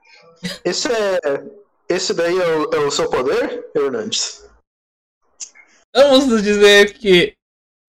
Esse 0.63 0.87
é. 0.91 1.19
Esse 1.89 2.13
daí 2.13 2.37
é 2.37 2.47
o, 2.55 2.69
é 2.73 2.77
o 2.79 2.89
seu 2.91 3.09
poder, 3.09 3.69
Hernandes? 3.75 4.49
Vamos 5.93 6.25
nos 6.27 6.41
dizer 6.41 6.93
que 6.93 7.35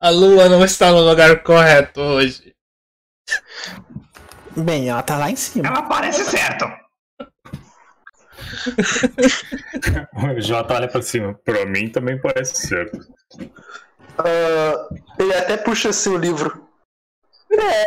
a 0.03 0.11
lua 0.11 0.49
não 0.49 0.65
está 0.65 0.91
no 0.91 1.01
lugar 1.01 1.45
correto 1.45 2.01
hoje. 2.01 2.53
Bem, 4.57 4.89
ela 4.89 5.03
tá 5.03 5.16
lá 5.16 5.31
em 5.31 5.37
cima. 5.37 5.69
Ela 5.69 5.83
parece 5.83 6.24
certo! 6.24 6.65
O 10.15 10.41
Jota 10.41 10.74
olha 10.74 10.89
pra 10.89 11.01
cima. 11.01 11.35
Pra 11.45 11.65
mim 11.65 11.89
também 11.89 12.20
parece 12.20 12.66
certo. 12.66 12.99
Ah, 14.19 14.89
ele 15.19 15.35
até 15.35 15.57
puxa 15.57 15.91
assim 15.91 16.11
o 16.11 16.19
livro. 16.19 16.69
É, 17.53 17.85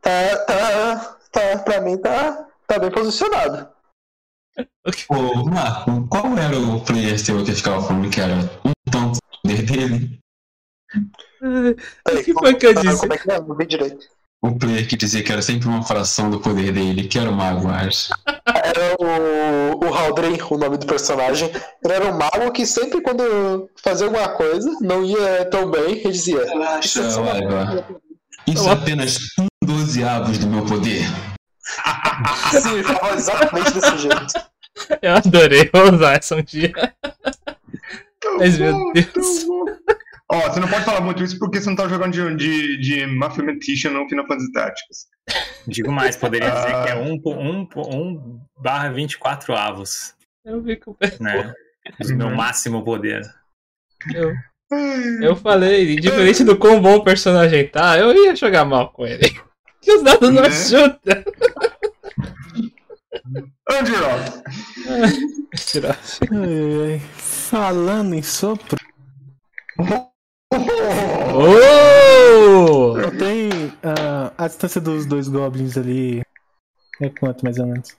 tá, 0.00 0.36
tá, 0.46 1.18
tá, 1.32 1.58
pra 1.64 1.80
mim 1.80 1.98
tá, 1.98 2.46
tá 2.68 2.78
bem 2.78 2.90
posicionado. 2.90 3.68
Ô, 5.08 5.44
Marco, 5.44 6.06
qual 6.08 6.38
era 6.38 6.56
o 6.56 6.84
player 6.84 7.18
seu 7.18 7.44
que 7.44 7.54
ficava 7.54 7.82
falando 7.82 8.10
que 8.10 8.20
era 8.20 8.34
um 8.64 8.72
tanto 8.90 9.18
dele? 9.44 10.20
O 11.40 12.22
que 12.22 12.32
foi 12.32 12.54
que 12.54 12.66
eu 12.66 12.74
disse? 12.74 13.00
Como 13.00 13.12
é 13.12 13.18
que 13.18 13.30
é? 13.30 13.40
Não 13.40 13.56
vi 13.56 13.66
direito. 13.66 14.06
O 14.40 14.56
player 14.56 14.86
que 14.86 14.96
dizia 14.96 15.22
que 15.22 15.32
era 15.32 15.42
sempre 15.42 15.66
uma 15.68 15.82
fração 15.82 16.30
do 16.30 16.38
poder 16.38 16.72
dele, 16.72 17.08
que 17.08 17.18
era 17.18 17.28
o 17.28 17.34
Mago, 17.34 17.68
acho. 17.68 18.12
Era 18.46 18.96
o, 19.00 19.84
o 19.84 19.94
Haldren, 19.94 20.38
o 20.48 20.56
nome 20.56 20.76
do 20.76 20.86
personagem. 20.86 21.50
Ele 21.84 21.92
era 21.92 22.06
um 22.06 22.16
mago 22.16 22.52
que 22.52 22.64
sempre 22.64 23.00
quando 23.00 23.68
fazia 23.82 24.06
alguma 24.06 24.28
coisa 24.28 24.70
não 24.80 25.04
ia 25.04 25.44
tão 25.46 25.68
bem, 25.68 25.98
ele 25.98 26.12
dizia. 26.12 26.44
Relaxa, 26.44 27.00
Ivar. 27.00 27.84
Isso 28.46 28.68
é 28.68 28.72
apenas 28.72 29.18
um 29.40 29.46
dozeavos 29.64 30.38
do 30.38 30.46
meu 30.46 30.64
poder. 30.64 31.02
Sim, 32.62 32.74
ele 32.74 32.84
falava 32.84 33.16
exatamente 33.16 33.72
desse 33.72 33.98
jeito. 33.98 34.32
Eu 35.02 35.16
adorei, 35.16 35.68
vou 35.72 35.92
usar 35.92 36.16
essa 36.16 36.36
um 36.36 36.42
dia. 36.42 36.72
Mas, 38.38 38.58
meu 38.58 38.92
Deus. 38.92 39.46
Ó, 40.30 40.40
você 40.40 40.60
não 40.60 40.68
pode 40.68 40.84
falar 40.84 41.00
muito 41.00 41.22
isso 41.22 41.38
porque 41.38 41.58
você 41.60 41.68
não 41.70 41.76
tá 41.76 41.88
jogando 41.88 42.12
de, 42.12 42.36
de, 42.36 42.76
de 42.78 43.06
Mathematician 43.06 43.90
no 43.92 44.06
Final 44.08 44.26
Fantasy 44.26 44.52
Tactics. 44.52 45.06
Digo 45.66 45.90
mais, 45.90 46.16
poderia 46.16 46.50
dizer 46.50 46.74
Ah. 46.74 46.82
que 46.84 46.90
é 46.90 46.94
1 46.96 47.02
um, 47.02 47.20
um, 47.26 47.68
um 47.94 48.40
barra 48.60 48.90
24 48.90 49.54
avos, 49.54 50.14
Eu 50.44 50.60
vi 50.62 50.76
que 50.76 50.90
o 50.90 50.96
né? 51.20 51.54
Do 51.98 52.14
meu 52.16 52.30
máximo 52.30 52.84
poder. 52.84 53.22
eu, 54.14 54.34
eu 55.22 55.34
falei, 55.36 55.96
diferente 55.96 56.44
do 56.44 56.58
quão 56.58 56.80
bom 56.80 56.96
o 56.96 57.04
personagem 57.04 57.66
tá, 57.66 57.98
eu 57.98 58.12
ia 58.14 58.36
jogar 58.36 58.66
mal 58.66 58.92
com 58.92 59.06
ele. 59.06 59.30
Que 59.80 59.92
os 59.96 60.02
dados 60.02 60.30
não 60.30 60.42
Né? 60.42 61.24
Ai, 63.70 63.82
ai. 66.32 66.98
Falando 67.16 68.14
em 68.14 68.22
sopro, 68.22 68.76
Oh! 71.34 72.96
eu 72.98 73.16
tenho 73.18 73.72
ah, 73.82 74.32
a 74.36 74.48
distância 74.48 74.80
dos 74.80 75.06
dois 75.06 75.28
goblins 75.28 75.76
ali. 75.76 76.22
É 77.00 77.08
quanto 77.10 77.42
mais 77.44 77.58
ou 77.58 77.66
menos? 77.66 77.96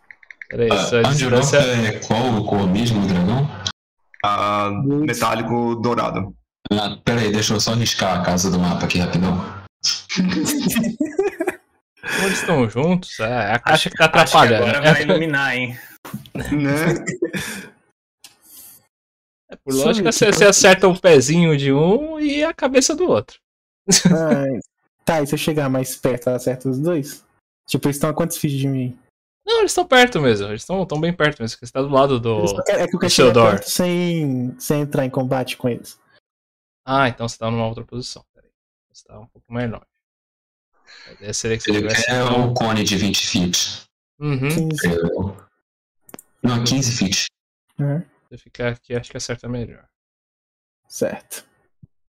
Peraí, 0.49 0.69
Ah, 0.71 0.77
só 0.77 0.97
a 0.97 1.07
Andiroca 1.09 1.41
distância. 1.41 1.67
é 1.87 1.99
qual 1.99 2.33
o 2.35 2.45
cor 2.45 2.67
mesmo 2.67 3.01
do 3.01 3.07
dragão? 3.07 3.49
Ah, 4.25 4.69
metálico 4.83 5.75
dourado. 5.75 6.33
Ah, 6.71 6.97
pera 7.03 7.21
aí, 7.21 7.31
deixa 7.31 7.53
eu 7.53 7.59
só 7.59 7.73
riscar 7.73 8.19
a 8.19 8.23
casa 8.23 8.51
do 8.51 8.59
mapa 8.59 8.85
aqui 8.85 8.99
rapidão. 8.99 9.39
Eles 12.23 12.39
estão 12.39 12.67
juntos, 12.69 13.19
é 13.19 13.51
a 13.53 13.59
caixa 13.59 13.89
que 13.89 13.95
tá 13.97 14.05
Acho 14.05 14.11
que 14.13 14.19
atrapalhando. 14.19 14.63
agora 14.75 14.93
vai 14.93 15.01
iluminar, 15.03 15.55
hein? 15.55 15.77
Né? 16.51 16.95
É, 19.49 19.55
por 19.55 19.73
lógica, 19.73 20.11
você, 20.11 20.31
você 20.31 20.45
acerta 20.45 20.87
o 20.87 20.99
pezinho 20.99 21.57
de 21.57 21.71
um 21.73 22.19
e 22.19 22.43
a 22.43 22.53
cabeça 22.53 22.95
do 22.95 23.05
outro. 23.09 23.39
Ai, 24.05 24.59
tá, 25.03 25.21
e 25.21 25.27
se 25.27 25.33
eu 25.33 25.39
chegar 25.39 25.69
mais 25.69 25.95
perto, 25.95 26.27
ela 26.27 26.37
acerta 26.37 26.69
os 26.69 26.77
dois? 26.79 27.25
Tipo, 27.67 27.87
eles 27.87 27.95
estão 27.97 28.09
a 28.09 28.13
quantos 28.13 28.37
feet 28.37 28.57
de 28.57 28.67
mim? 28.67 28.97
Não, 29.45 29.59
eles 29.59 29.71
estão 29.71 29.85
perto 29.85 30.21
mesmo. 30.21 30.47
Eles 30.47 30.61
estão 30.61 30.85
tão 30.85 30.99
bem 31.01 31.11
perto 31.11 31.41
mesmo. 31.41 31.55
porque 31.55 31.65
Você 31.65 31.71
tá 31.71 31.81
do 31.81 31.89
lado 31.89 32.19
do. 32.19 32.43
É 32.67 32.87
que 32.87 32.95
eu 32.95 32.99
do 32.99 32.99
quero 32.99 33.33
perto 33.33 33.69
sem, 33.69 34.55
sem 34.59 34.81
entrar 34.81 35.05
em 35.05 35.09
combate 35.09 35.57
com 35.57 35.67
eles. 35.67 35.99
Ah, 36.85 37.07
então 37.09 37.27
você 37.27 37.37
tá 37.37 37.49
numa 37.49 37.67
outra 37.67 37.83
posição. 37.83 38.23
Peraí. 38.33 38.49
Você 38.93 39.05
tá 39.07 39.19
um 39.19 39.25
pouco 39.27 39.51
mais 39.51 39.69
longe. 39.69 39.83
Esse 41.21 41.39
seria 41.41 41.57
que 41.57 41.63
se 41.63 41.71
Ele 41.71 41.79
tivesse. 41.81 42.05
quer 42.05 42.23
um 42.25 42.53
cone 42.53 42.83
de 42.83 42.95
20 42.97 43.25
feet. 43.27 43.83
Uhum. 44.19 44.39
15. 44.49 44.87
Eu- 44.87 45.37
Não, 46.43 46.63
15 46.63 46.91
feet. 46.91 47.25
Uhum. 47.79 48.03
Eu 48.29 48.37
ficar 48.37 48.73
aqui, 48.73 48.95
acho 48.95 49.09
que 49.09 49.17
acerta 49.17 49.49
melhor. 49.49 49.87
Certo. 50.87 51.45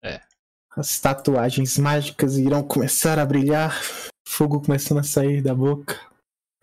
É. 0.02 0.20
As 0.70 1.00
tatuagens 1.00 1.76
mágicas 1.76 2.36
irão 2.36 2.62
começar 2.62 3.18
a 3.18 3.26
brilhar. 3.26 3.80
Fogo 4.26 4.60
começando 4.60 4.98
a 4.98 5.02
sair 5.02 5.42
da 5.42 5.54
boca. 5.54 6.00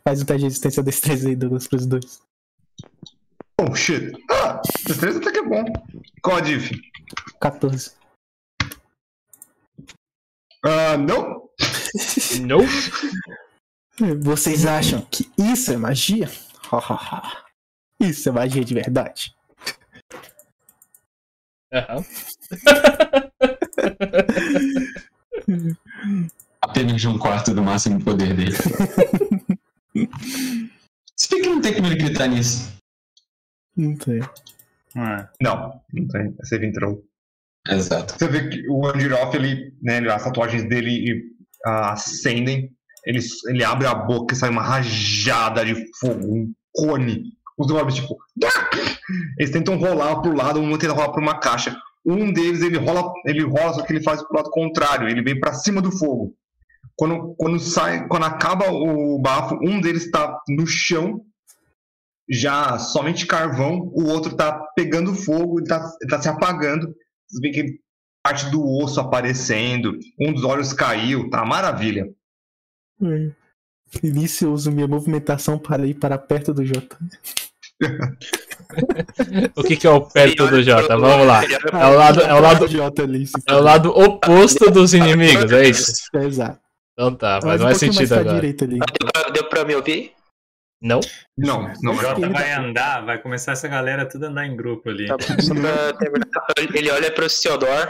Faz 0.07 0.22
um 0.22 0.26
teste 0.26 0.40
de 0.40 0.45
resistência 0.45 0.84
destreza 0.84 1.28
aí, 1.28 1.36
Douglas, 1.36 1.68
pros 1.68 1.86
dois. 1.86 2.22
Oh, 3.60 3.76
shit. 3.76 4.11
Ah, 4.30 4.61
destreza 4.88 5.19
até 5.19 5.32
que 5.32 5.40
é 5.40 5.44
bom. 5.44 5.65
Qual 6.22 6.38
a 6.38 6.41
diff? 6.41 6.72
14. 7.40 7.91
Ah, 10.64 10.98
não. 10.98 11.49
Não? 12.41 12.60
Vocês 14.22 14.65
acham 14.65 15.02
que 15.02 15.30
isso 15.38 15.72
é 15.72 15.78
magia? 15.78 16.30
Isso 17.99 18.30
é 18.30 18.32
magia 18.32 18.64
de 18.64 18.73
verdade. 18.73 19.36
Aham. 21.73 22.06
Apenas 26.61 27.02
de 27.02 27.07
um 27.07 27.18
quarto 27.18 27.53
do 27.53 27.64
máximo 27.64 28.03
poder 28.03 28.35
dele. 28.35 28.52
Se 31.15 31.30
bem 31.30 31.41
que 31.41 31.49
não 31.49 31.61
tem 31.61 31.73
como 31.73 31.88
ele 31.88 31.95
gritar 31.95 32.27
nisso. 32.27 32.72
Não 33.76 33.95
tem. 33.95 34.19
Não, 35.41 35.81
não 35.93 36.07
tem. 36.07 36.35
Você 36.39 36.65
entrou. 36.65 37.03
Exato. 37.68 38.15
Você 38.18 38.27
vê 38.27 38.49
que 38.49 38.68
o 38.68 38.88
Andiroff, 38.88 39.35
ele, 39.35 39.73
né, 39.81 39.99
as 40.11 40.23
tatuagens 40.23 40.68
dele 40.68 41.23
ah, 41.65 41.93
acendem, 41.93 42.72
ele, 43.06 43.19
ele 43.48 43.64
abre 43.64 43.88
a 43.88 43.95
boca 43.95 44.34
e 44.34 44.38
sai 44.38 44.49
uma 44.49 44.64
rajada 44.64 45.65
de 45.65 45.76
fogo, 45.99 46.35
um 46.35 46.53
cone. 46.73 47.34
Os 47.57 47.68
dois, 47.68 47.94
tipo, 47.94 48.18
eles 49.38 49.52
tentam 49.52 49.78
rolar 49.78 50.22
pro 50.22 50.36
lado, 50.36 50.60
um 50.60 50.78
tenta 50.78 50.94
rolar 50.94 51.10
pra 51.10 51.22
uma 51.22 51.40
caixa. 51.40 51.76
Um 52.06 52.32
deles, 52.32 52.61
ele 52.61 52.78
rola, 52.78 53.11
ele 53.26 53.44
rola, 53.44 53.73
só 53.73 53.82
que 53.84 53.94
ele 53.94 54.03
faz 54.03 54.23
pro 54.23 54.36
lado 54.36 54.49
contrário, 54.49 55.07
ele 55.07 55.22
vem 55.22 55.40
pra 55.40 55.53
cima 55.53 55.82
do 55.82 55.91
fogo. 55.91 56.34
Quando, 56.95 57.36
quando 57.38 57.60
sai, 57.60 58.07
quando 58.07 58.26
acaba 58.26 58.72
o 58.72 59.19
bafo, 59.19 59.56
um 59.61 59.80
deles 59.80 60.10
tá 60.10 60.40
no 60.49 60.65
chão, 60.65 61.22
já 62.30 62.80
somente 62.80 63.28
carvão, 63.28 63.91
o 63.94 64.06
outro 64.07 64.36
tá 64.36 64.52
pegando 64.76 65.14
fogo 65.14 65.60
e 65.60 65.64
tá, 65.64 65.91
tá 66.10 66.22
se 66.22 66.30
apagando. 66.30 66.94
Você 67.28 67.41
vê 67.41 67.52
que 67.52 67.80
parte 68.23 68.49
do 68.49 68.64
osso 68.64 68.99
aparecendo, 68.99 69.98
um 70.19 70.32
dos 70.34 70.44
olhos 70.44 70.73
caiu, 70.73 71.30
tá 71.30 71.45
maravilha. 71.45 72.07
Hum. 72.99 73.32
Início 74.04 74.48
eu 74.48 74.54
uso 74.54 74.72
minha 74.72 74.88
movimentação 74.88 75.58
para 75.58 75.86
ir 75.86 75.96
para 75.96 76.18
perto 76.18 76.54
do 76.54 76.66
Jota. 76.66 76.98
O 79.56 79.64
que, 79.64 79.76
que 79.76 79.86
é 79.86 79.90
o 79.90 80.02
perto 80.02 80.48
do 80.48 80.64
Jota? 80.64 80.98
Vamos 80.98 81.28
lá. 81.28 81.42
É 81.44 81.88
o 81.88 81.96
lado, 81.96 82.22
é 82.22 82.34
o 82.34 82.40
lado, 82.40 82.66
é 83.48 83.54
o 83.56 83.62
lado 83.62 83.90
oposto 83.90 84.72
dos 84.72 84.94
inimigos, 84.94 85.52
é 85.52 85.68
isso? 85.68 86.08
Exato. 86.16 86.60
Então 86.94 87.14
tá, 87.16 87.42
faz 87.42 87.60
um 87.60 87.66
mais 87.66 87.80
pouquinho 87.80 87.94
sentido 87.94 88.14
agora. 88.14 88.42
Deu 89.34 89.50
pra, 89.50 89.66
me 89.66 89.76
ouvir? 89.76 90.14
Não? 90.82 91.00
Não, 91.38 91.72
não 91.82 91.94
o. 91.94 92.02
Jota 92.02 92.30
vai 92.30 92.54
andar, 92.54 93.06
vai 93.06 93.22
começar 93.22 93.52
essa 93.54 93.68
galera 93.68 94.08
tudo 94.08 94.26
a 94.26 94.30
andar 94.30 94.46
em 94.46 94.56
grupo 94.56 94.90
ali. 94.90 95.08
Tá 95.08 95.18
bom, 95.18 95.26
só 95.42 95.54
pra 95.54 95.94
terminar. 95.94 96.28
Ele 96.74 96.92
olha 96.92 97.12
pro 97.12 97.28
Theodore. 97.28 97.90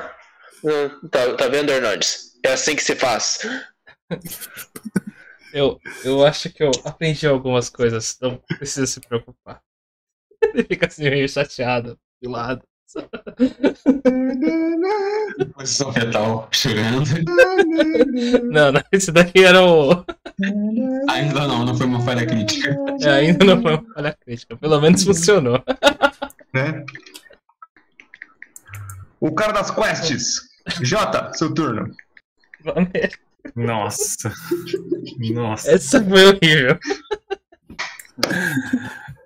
Hum, 0.64 1.10
Tá, 1.10 1.34
tá 1.36 1.48
vendo, 1.48 1.72
Hernandes? 1.72 2.32
É 2.44 2.54
assim 2.54 2.76
que 2.76 2.84
se 2.84 2.96
faz. 2.96 3.40
Eu, 5.54 5.80
eu 6.04 6.26
acho 6.26 6.50
que 6.50 6.64
eu 6.64 6.72
aprendi 6.86 7.28
algumas 7.28 7.70
coisas, 7.70 8.18
não 8.22 8.38
precisa 8.58 8.86
se 8.88 9.00
preocupar. 9.02 9.62
Ele 10.42 10.64
fica 10.64 10.88
assim 10.88 11.04
meio 11.04 11.28
chateado 11.28 12.00
de 12.22 12.30
lado. 12.30 12.64
Posição 15.54 15.94
fetal 15.94 16.50
chorando. 16.52 17.06
Não, 18.52 18.72
não, 18.72 18.82
esse 18.92 19.12
daqui 19.12 19.44
era 19.46 19.64
o. 19.64 20.04
Ainda 21.10 21.48
não, 21.48 21.66
não 21.66 21.76
foi 21.76 21.86
uma 21.86 22.02
falha 22.02 22.26
crítica. 22.26 22.76
é, 23.02 23.10
ainda 23.10 23.46
não 23.46 23.62
foi 23.62 23.76
uma 23.76 23.94
falha 23.94 24.14
crítica. 24.14 24.58
Pelo 24.58 24.82
menos 24.82 25.04
funcionou. 25.06 25.64
né? 26.54 26.84
O 29.22 29.34
cara 29.34 29.54
das 29.54 29.72
quests. 29.72 30.50
Jota, 30.82 31.32
seu 31.34 31.54
turno. 31.54 31.96
Vamos 32.64 32.90
ver. 32.92 33.12
Nossa. 33.56 34.32
Nossa. 35.34 35.72
Essa 35.72 36.04
foi 36.04 36.26
horrível. 36.26 36.78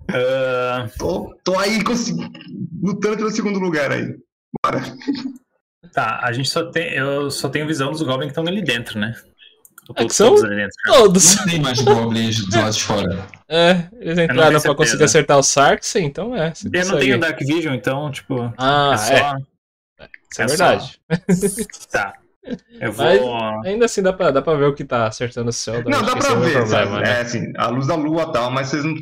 Ah, 0.07 0.87
Tô, 0.97 1.35
tô 1.43 1.57
aí 1.57 1.79
lutando 2.81 3.17
pelo 3.17 3.31
segundo 3.31 3.59
lugar 3.59 3.91
aí. 3.91 4.15
Bora. 4.63 4.81
tá, 5.93 6.19
a 6.23 6.31
gente 6.31 6.49
só 6.49 6.65
tem. 6.71 6.93
Eu 6.93 7.29
só 7.31 7.49
tenho 7.49 7.67
visão 7.67 7.91
dos 7.91 8.01
goblins 8.01 8.31
que 8.31 8.39
estão 8.39 8.45
ali 8.47 8.63
dentro, 8.63 8.99
né? 8.99 9.15
Ou 9.89 9.95
É 9.97 10.05
que 10.07 10.15
todos, 10.15 10.15
são 10.15 10.29
todos 10.29 10.43
ali 10.43 10.55
dentro. 10.55 10.75
Todos. 10.87 11.35
Não 11.35 11.45
tem 11.45 11.61
mais 11.61 11.81
goblins 11.81 12.45
do 12.45 12.57
lado 12.57 12.73
de 12.73 12.83
fora. 12.83 13.27
É, 13.49 13.87
eles 13.99 14.17
entraram 14.17 14.61
pra 14.61 14.75
conseguir 14.75 15.03
acertar 15.03 15.37
o 15.37 15.43
Sarksen, 15.43 16.05
então 16.05 16.35
é. 16.35 16.53
Eu 16.73 16.85
não 16.85 16.99
tenho 16.99 17.19
Dark 17.19 17.39
Vision, 17.39 17.73
então, 17.75 18.11
tipo. 18.11 18.53
Ah, 18.57 18.91
é 18.93 18.97
só. 18.97 19.13
é. 19.13 19.35
Isso 20.31 20.41
é, 20.41 20.45
é 20.45 20.47
só- 20.47 20.55
verdade. 20.67 20.99
Tá. 21.91 22.13
Eu 22.79 22.91
vou. 22.91 23.05
Mas- 23.39 23.65
Ainda 23.65 23.85
assim 23.85 24.01
dá 24.03 24.13
pra, 24.13 24.31
dá 24.31 24.41
pra 24.41 24.53
ver 24.55 24.65
o 24.65 24.73
que 24.73 24.83
tá 24.85 25.07
acertando 25.07 25.49
o 25.49 25.53
céu. 25.53 25.83
Não, 25.85 26.01
dá 26.03 26.15
pra 26.15 26.29
é 26.29 26.35
ver, 26.35 26.51
problema, 26.53 26.67
sabe? 26.67 26.91
né? 26.91 27.09
É 27.17 27.21
assim, 27.21 27.53
a 27.57 27.67
luz 27.67 27.87
da 27.87 27.95
lua 27.95 28.23
e 28.23 28.31
tal, 28.31 28.51
mas 28.51 28.67
vocês 28.69 28.83
não. 28.83 28.95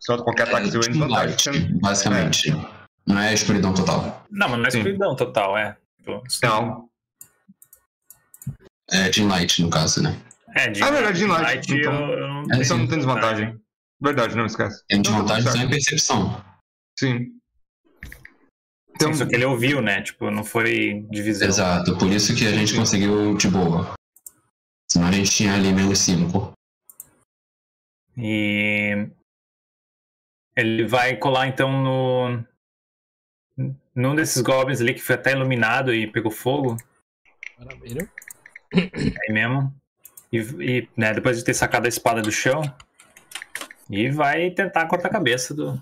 Só 0.00 0.16
qualquer 0.22 0.48
ataque 0.48 0.70
seu 0.70 0.80
é 0.80 0.84
Team 0.84 0.92
desvantagem. 0.92 1.36
light, 1.52 1.80
basicamente. 1.80 2.52
Não 3.06 3.18
é 3.20 3.32
escuridão 3.34 3.72
total. 3.74 4.24
Não, 4.30 4.48
mas 4.48 4.58
não 4.58 4.66
é 4.66 4.70
Sim. 4.70 4.78
escuridão 4.78 5.16
total, 5.16 5.56
é. 5.58 5.76
Tipo, 5.98 6.22
Não. 6.42 6.88
É 8.90 9.08
Team 9.10 9.28
Light, 9.28 9.60
no 9.62 9.70
caso, 9.70 10.02
né? 10.02 10.16
É, 10.54 10.70
de 10.70 10.82
Ah, 10.82 10.88
é 10.88 10.92
verdade, 10.92 11.18
de 11.18 11.26
light, 11.26 11.74
então. 11.74 11.92
eu, 12.10 12.18
eu 12.18 12.28
não 12.28 12.40
É, 12.42 12.46
tenho 12.48 12.62
Então 12.62 12.78
não 12.78 12.86
tem 12.86 12.98
desvantagem. 12.98 13.60
Verdade, 14.00 14.36
não 14.36 14.46
esquece. 14.46 14.82
Tem 14.88 15.02
tá 15.02 15.10
desvantagem 15.10 15.44
tudo 15.44 15.56
só 15.58 15.62
em 15.64 15.68
percepção. 15.68 16.44
Sim. 16.98 17.26
Então, 18.98 19.12
Sim, 19.12 19.20
só 19.20 19.26
que 19.26 19.36
ele 19.36 19.44
ouviu, 19.44 19.80
né? 19.80 20.02
Tipo, 20.02 20.28
não 20.28 20.42
foi 20.42 21.06
divisão. 21.08 21.46
Exato, 21.46 21.96
por 21.96 22.10
isso 22.10 22.34
que 22.34 22.44
a 22.44 22.50
gente 22.50 22.74
conseguiu 22.74 23.36
de 23.36 23.46
boa. 23.46 23.92
Senão 24.90 25.06
a 25.06 25.12
gente 25.12 25.30
tinha 25.30 25.54
ali 25.54 25.72
menos 25.72 26.00
5. 26.00 26.52
E 28.16 29.08
ele 30.56 30.84
vai 30.84 31.16
colar 31.16 31.46
então 31.46 31.70
no 31.70 32.44
num 33.94 34.16
desses 34.16 34.42
goblins 34.42 34.80
ali 34.80 34.94
que 34.94 35.00
foi 35.00 35.14
até 35.14 35.30
iluminado 35.30 35.94
e 35.94 36.10
pegou 36.10 36.32
fogo, 36.32 36.76
Maravilha. 37.56 38.10
aí 38.74 39.32
mesmo. 39.32 39.72
E, 40.32 40.38
e, 40.38 40.88
né, 40.96 41.14
depois 41.14 41.38
de 41.38 41.44
ter 41.44 41.54
sacado 41.54 41.86
a 41.86 41.88
espada 41.88 42.20
do 42.20 42.32
chão, 42.32 42.62
e 43.88 44.10
vai 44.10 44.50
tentar 44.50 44.86
cortar 44.86 45.08
a 45.08 45.12
cabeça 45.12 45.54
do, 45.54 45.80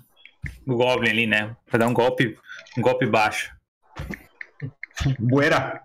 do 0.65 0.77
goblin 0.77 1.09
ali, 1.09 1.25
né? 1.25 1.55
Pra 1.65 1.79
dar 1.79 1.87
um 1.87 1.93
golpe, 1.93 2.37
golpe 2.81 3.05
baixo. 3.05 3.55
Buera. 5.19 5.81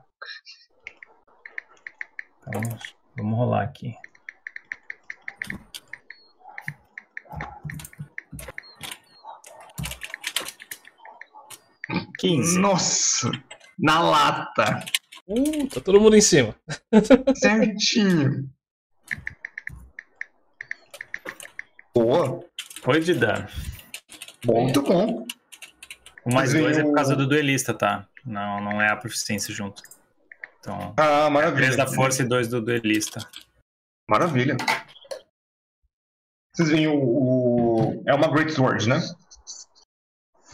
Então, 2.40 2.60
vamos 3.16 3.38
rolar 3.38 3.62
aqui. 3.62 3.94
Quinze. 12.18 12.58
Nossa. 12.58 13.30
Na 13.78 14.00
lata. 14.00 14.84
Uh, 15.26 15.66
tá 15.68 15.80
todo 15.80 16.00
mundo 16.00 16.16
em 16.16 16.20
cima. 16.20 16.54
Certinho. 17.34 18.48
Boa. 21.94 22.44
Oito 22.86 23.04
de 23.04 23.14
dano. 23.14 23.46
Muito 24.44 24.82
bom. 24.82 25.26
O 26.24 26.32
mais 26.32 26.52
dois 26.52 26.78
é 26.78 26.82
por 26.82 26.94
causa 26.94 27.16
do 27.16 27.26
duelista, 27.26 27.74
tá? 27.74 28.06
Não, 28.24 28.60
não 28.60 28.80
é 28.80 28.90
a 28.90 28.96
proficiência 28.96 29.52
junto. 29.52 29.82
Então, 30.60 30.94
Ah, 30.96 31.22
três 31.22 31.32
maravilha. 31.32 31.76
da 31.76 31.86
força 31.88 32.22
e 32.22 32.24
dois 32.24 32.46
do 32.48 32.60
duelista. 32.60 33.20
Maravilha. 34.08 34.56
Vocês 36.54 36.68
veem 36.68 36.86
o, 36.86 36.94
o- 36.94 38.02
É 38.06 38.14
uma 38.14 38.28
Great 38.30 38.52
Sword, 38.52 38.88
né? 38.88 38.96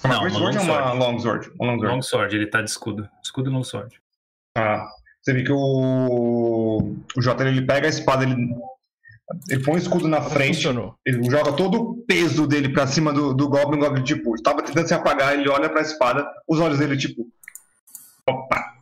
É 0.03 0.07
uma 0.07 0.15
Não, 0.15 0.21
Great 0.23 0.37
uma 0.37 0.53
Sword 0.53 0.59
long 0.59 0.65
uma 0.65 0.75
sword. 0.75 0.99
Long 0.99 1.19
Sword? 1.21 1.51
Uma 1.59 1.73
long 1.73 1.79
sword. 1.79 1.95
Long 1.95 2.03
sword, 2.03 2.37
ele 2.37 2.47
tá 2.47 2.63
de 2.63 2.71
escudo. 2.71 3.09
Escudo 3.23 3.51
e 3.51 3.53
long 3.53 3.65
sword. 3.65 4.01
Ah, 4.57 4.89
você 5.21 5.33
vê 5.35 5.43
que 5.45 5.53
o, 5.53 6.95
o 7.17 7.21
Jota 7.23 7.45
ele 7.47 7.67
pega 7.67 7.87
a 7.87 7.91
espada, 7.91 8.23
ele, 8.25 8.37
ele 9.49 9.63
põe 9.63 9.75
o 9.75 9.79
escudo 9.79 10.09
na 10.09 10.23
frente, 10.23 10.57
Funcionou. 10.57 10.95
ele 11.05 11.23
joga 11.31 11.53
todo 11.53 11.81
o 11.81 11.97
peso 12.07 12.47
dele 12.47 12.71
pra 12.71 12.87
cima 12.87 13.13
do, 13.13 13.35
do 13.35 13.49
Goblin, 13.49 13.79
o 13.79 13.81
Goblin, 13.81 14.03
tipo, 14.03 14.35
estava 14.35 14.63
tentando 14.63 14.89
se 14.89 14.95
apagar, 14.95 15.35
ele 15.35 15.49
olha 15.49 15.69
pra 15.69 15.83
espada, 15.83 16.27
os 16.47 16.59
olhos 16.59 16.79
dele, 16.79 16.97
tipo. 16.97 17.27
Opa! 18.27 18.79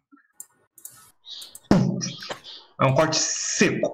É 2.81 2.85
um 2.85 2.94
corte 2.94 3.16
seco. 3.16 3.93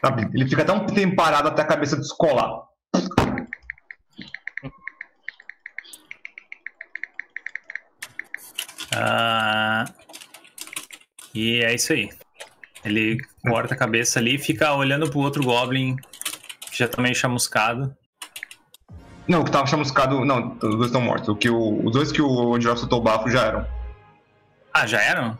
Sabe? 0.00 0.28
Ele 0.34 0.48
fica 0.48 0.62
até 0.62 0.72
um 0.72 0.86
tempo 0.86 1.14
parado 1.14 1.48
até 1.48 1.62
a 1.62 1.66
cabeça 1.66 1.96
descolar. 1.96 2.62
Ah, 8.94 9.84
e 11.34 11.62
é 11.64 11.74
isso 11.74 11.92
aí. 11.92 12.10
Ele 12.84 13.18
corta 13.42 13.74
a 13.74 13.76
cabeça 13.76 14.18
ali 14.18 14.34
e 14.34 14.38
fica 14.38 14.72
olhando 14.74 15.08
pro 15.10 15.20
outro 15.20 15.42
Goblin 15.44 15.96
que 16.70 16.78
já 16.78 16.88
tá 16.88 17.00
meio 17.00 17.14
chamuscado. 17.14 17.94
Não, 19.28 19.42
o 19.42 19.44
que 19.44 19.50
tava 19.52 19.66
chamuscado. 19.66 20.24
Não, 20.24 20.52
os 20.54 20.74
dois 20.74 20.86
estão 20.86 21.00
mortos. 21.00 21.28
O 21.28 21.36
que 21.36 21.48
o, 21.48 21.84
os 21.86 21.92
dois 21.92 22.10
que 22.10 22.20
o 22.20 22.54
Angel 22.54 22.76
soltou 22.76 22.98
o 22.98 23.02
bafo 23.02 23.30
já 23.30 23.42
eram. 23.44 23.66
Ah, 24.74 24.86
já 24.86 25.00
eram? 25.00 25.38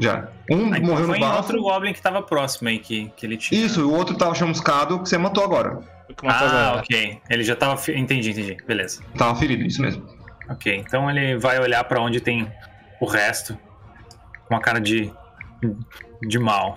Já. 0.00 0.28
Um 0.50 0.72
Ah, 0.72 0.78
então 0.78 0.82
morreu 0.82 1.06
foi 1.08 1.18
no 1.18 1.26
bafo. 1.26 1.36
outro 1.38 1.60
Goblin 1.62 1.92
que 1.92 2.00
tava 2.00 2.22
próximo 2.22 2.68
aí 2.68 2.78
que, 2.78 3.12
que 3.16 3.26
ele 3.26 3.36
tinha. 3.36 3.64
Isso, 3.66 3.80
e 3.80 3.82
o 3.82 3.92
outro 3.92 4.16
tava 4.16 4.34
chamuscado 4.34 5.02
que 5.02 5.08
você 5.08 5.18
matou 5.18 5.44
agora. 5.44 5.80
Ah, 6.26 6.76
ok. 6.78 7.20
Ele 7.28 7.42
já 7.44 7.54
tava. 7.54 7.76
fe- 7.76 7.94
Entendi, 7.98 8.30
entendi. 8.30 8.56
Beleza. 8.66 9.02
Tava 9.16 9.34
ferido, 9.38 9.62
isso 9.62 9.82
mesmo. 9.82 10.06
Ok, 10.48 10.74
então 10.74 11.10
ele 11.10 11.36
vai 11.36 11.60
olhar 11.60 11.84
pra 11.84 12.00
onde 12.00 12.20
tem 12.20 12.50
o 12.98 13.04
resto. 13.04 13.58
Com 14.46 14.54
uma 14.54 14.60
cara 14.60 14.80
de. 14.80 15.12
De 16.22 16.38
mal. 16.38 16.74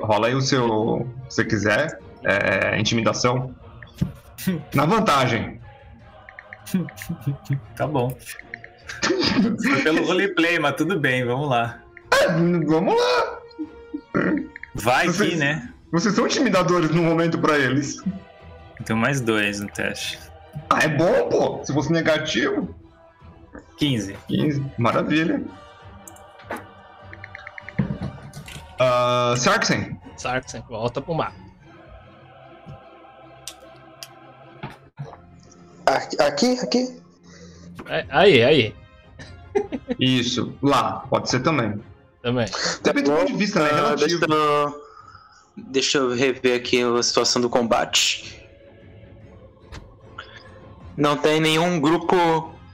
Rola 0.00 0.28
aí 0.28 0.34
o 0.34 0.40
seu. 0.40 1.06
Se 1.28 1.36
você 1.36 1.44
quiser. 1.44 1.98
É, 2.24 2.78
intimidação. 2.78 3.54
Na 4.74 4.84
vantagem. 4.86 5.60
Tá 7.76 7.86
bom. 7.86 8.16
Foi 9.62 9.82
pelo 9.82 10.06
roleplay, 10.06 10.58
mas 10.58 10.74
tudo 10.76 10.98
bem, 10.98 11.24
vamos 11.24 11.48
lá. 11.50 11.82
Vamos 12.66 12.94
lá. 12.94 13.38
Vai 14.74 15.06
Vocês- 15.08 15.28
aqui, 15.32 15.36
né? 15.38 15.72
Vocês 15.92 16.14
são 16.14 16.26
intimidadores 16.26 16.90
no 16.90 17.02
momento 17.02 17.38
pra 17.38 17.58
eles. 17.58 18.02
Tem 18.86 18.96
mais 18.96 19.20
dois 19.20 19.60
no 19.60 19.68
teste. 19.68 20.18
Ah, 20.70 20.80
é 20.84 20.88
bom, 20.88 21.28
pô. 21.28 21.64
Se 21.64 21.72
fosse 21.72 21.92
negativo. 21.92 22.74
15. 23.76 24.16
15. 24.28 24.64
Maravilha. 24.78 25.42
Uh, 28.82 29.36
Sarksen. 29.36 30.00
Sarksen, 30.16 30.64
volta 30.68 31.00
pro 31.00 31.14
mapa. 31.14 31.34
Aqui, 35.86 36.16
aqui, 36.20 36.58
aqui. 36.60 37.02
É, 37.88 38.06
Aí, 38.10 38.42
aí. 38.42 38.74
Isso. 39.98 40.56
Lá. 40.62 41.00
Pode 41.10 41.28
ser 41.28 41.40
também. 41.40 41.80
Também. 42.22 42.46
Depende 42.82 43.10
do 43.10 43.16
ponto 43.16 43.26
de 43.26 43.38
vista, 43.38 43.60
né? 43.60 43.70
Ah, 43.72 43.94
deixa, 43.94 44.18
relativo. 44.18 44.32
eu, 44.32 44.82
deixa 45.56 45.98
eu 45.98 46.14
rever 46.14 46.56
aqui 46.56 46.82
a 46.82 47.02
situação 47.02 47.42
do 47.42 47.50
combate. 47.50 48.48
Não 50.96 51.16
tem 51.16 51.40
nenhum 51.40 51.80
grupo 51.80 52.16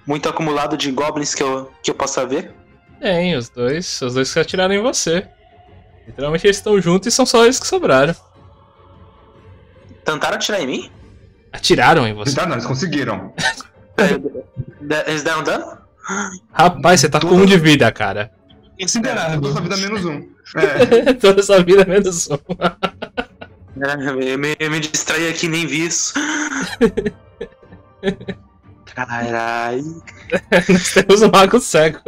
muito 0.06 0.28
acumulado 0.28 0.76
de 0.76 0.90
goblins 0.92 1.34
que 1.34 1.42
eu, 1.42 1.70
que 1.82 1.90
eu 1.90 1.94
possa 1.94 2.26
ver. 2.26 2.54
Tem, 3.00 3.36
os 3.36 3.48
dois. 3.48 4.00
Os 4.02 4.14
dois 4.14 4.32
que 4.32 4.38
atiraram 4.38 4.74
em 4.74 4.82
você. 4.82 5.28
Literalmente 6.08 6.46
eles 6.46 6.56
estão 6.56 6.80
juntos 6.80 7.06
e 7.06 7.10
são 7.14 7.24
só 7.24 7.44
eles 7.44 7.60
que 7.60 7.66
sobraram. 7.66 8.14
Tentaram 10.04 10.36
atirar 10.36 10.60
em 10.60 10.66
mim? 10.66 10.90
Atiraram 11.52 12.06
em 12.06 12.14
você. 12.14 12.34
Tá, 12.34 12.46
não, 12.46 12.54
eles 12.54 12.66
conseguiram. 12.66 13.32
De- 14.80 15.04
Eles 15.06 15.22
deram 15.22 15.42
dano? 15.42 15.78
Rapaz, 16.52 17.00
você 17.00 17.08
tá 17.08 17.20
com 17.20 17.34
um 17.34 17.44
de 17.44 17.58
vida, 17.58 17.90
cara. 17.92 18.32
É, 18.78 18.86
toda 18.86 19.52
sua 19.52 19.60
vida 19.60 19.76
menos 19.76 20.04
um. 20.04 20.28
É. 20.56 21.12
Toda 21.14 21.40
essa 21.40 21.62
vida 21.62 21.84
menos 21.84 22.28
um. 22.30 22.38
É, 23.82 24.32
eu 24.32 24.38
me, 24.38 24.56
eu 24.58 24.70
me 24.70 24.80
distraí 24.80 25.28
aqui 25.28 25.48
nem 25.48 25.66
vi 25.66 25.86
isso. 25.86 26.14
Caralho. 28.94 30.02
Nós 30.68 30.92
temos 30.94 31.22
um 31.22 31.30
mago 31.30 31.60
cego. 31.60 32.00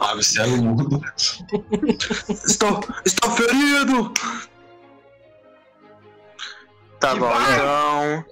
Mago 0.00 0.22
cego 0.22 0.56
mudo. 0.56 1.00
Estou, 2.46 2.80
estou 3.04 3.30
ferido! 3.32 4.12
Tá 7.00 7.12
Que 7.12 7.18
bom, 7.20 7.28
vai. 7.28 7.54
então. 7.54 8.24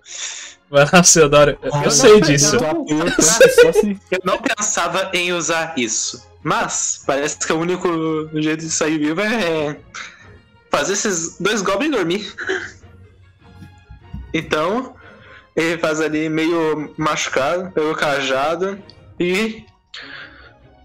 Vai 0.70 0.84
lá, 0.92 1.02
Theodoro. 1.02 1.58
Eu, 1.62 1.82
eu 1.82 1.90
sei 1.90 2.20
disso. 2.20 2.58
Se 2.58 3.98
Eu 4.10 4.20
não 4.24 4.38
pensava 4.38 5.10
em 5.12 5.32
usar 5.32 5.74
isso. 5.76 6.26
Mas 6.42 7.02
parece 7.06 7.38
que 7.38 7.52
o 7.52 7.58
único 7.58 7.88
jeito 8.34 8.60
de 8.60 8.70
sair 8.70 8.98
vivo 8.98 9.20
é 9.20 9.78
fazer 10.70 10.94
esses 10.94 11.38
dois 11.38 11.62
goblins 11.62 11.90
dormir. 11.92 12.34
Então, 14.32 14.94
ele 15.54 15.78
faz 15.78 16.00
ali 16.00 16.28
meio 16.28 16.92
machucado, 16.98 17.70
pega 17.70 17.90
o 17.90 17.94
cajado 17.94 18.82
e. 19.18 19.64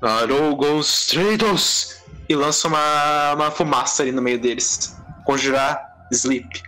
Arogos 0.02 1.08
Stratos! 1.08 2.00
E 2.28 2.36
lança 2.36 2.68
uma, 2.68 3.34
uma 3.34 3.52
fumaça 3.52 4.04
ali 4.04 4.12
no 4.12 4.22
meio 4.22 4.40
deles. 4.40 4.96
Conjurar 5.26 6.08
Sleep. 6.12 6.64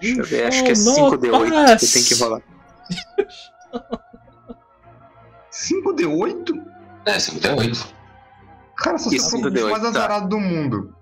Deixa 0.00 0.20
eu 0.20 0.24
ver, 0.24 0.46
acho 0.46 0.64
que 0.64 0.70
é 0.70 0.72
Oh, 0.72 1.10
5D8 1.10 1.78
que 1.78 1.86
tem 1.86 2.04
que 2.04 2.14
rolar. 2.14 2.42
5D8? 5.50 6.64
É, 7.06 7.18
58. 7.18 7.94
Cara, 8.76 8.98
você 8.98 9.16
Isso, 9.16 9.36
é 9.36 9.38
o 9.38 9.50
bicho 9.50 9.66
5D8, 9.66 9.70
mais 9.70 9.82
tá. 9.82 9.88
azarado 9.88 10.28
do 10.28 10.38
mundo. 10.38 10.94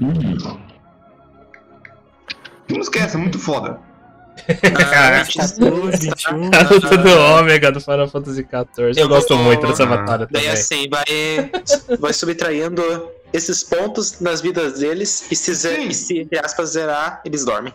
Hum. 0.00 0.36
Não 2.68 2.80
esquece, 2.80 3.16
é 3.16 3.18
muito 3.18 3.38
foda. 3.38 3.80
Ah, 4.94 5.24
14, 5.24 5.98
21. 5.98 6.50
A 6.52 6.70
luta 6.70 6.96
do 6.98 7.10
Ômega 7.38 7.72
do 7.72 7.80
Final 7.80 8.08
Fantasy 8.08 8.46
XIV. 8.46 8.92
Eu 9.00 9.08
gosto 9.08 9.36
muito 9.36 9.66
dessa 9.66 9.86
batalha 9.86 10.28
Daí 10.30 10.42
também. 10.42 10.48
assim, 10.48 10.88
vai, 10.88 11.50
vai 11.98 12.12
subtraindo 12.12 12.82
esses 13.32 13.62
pontos 13.62 14.20
nas 14.20 14.40
vidas 14.40 14.78
deles 14.78 15.26
e 15.30 15.36
se, 15.36 15.54
Sim. 15.54 15.88
e 15.88 15.94
se 15.94 16.18
entre 16.20 16.38
aspas, 16.38 16.70
zerar, 16.70 17.20
eles 17.24 17.44
dormem. 17.44 17.72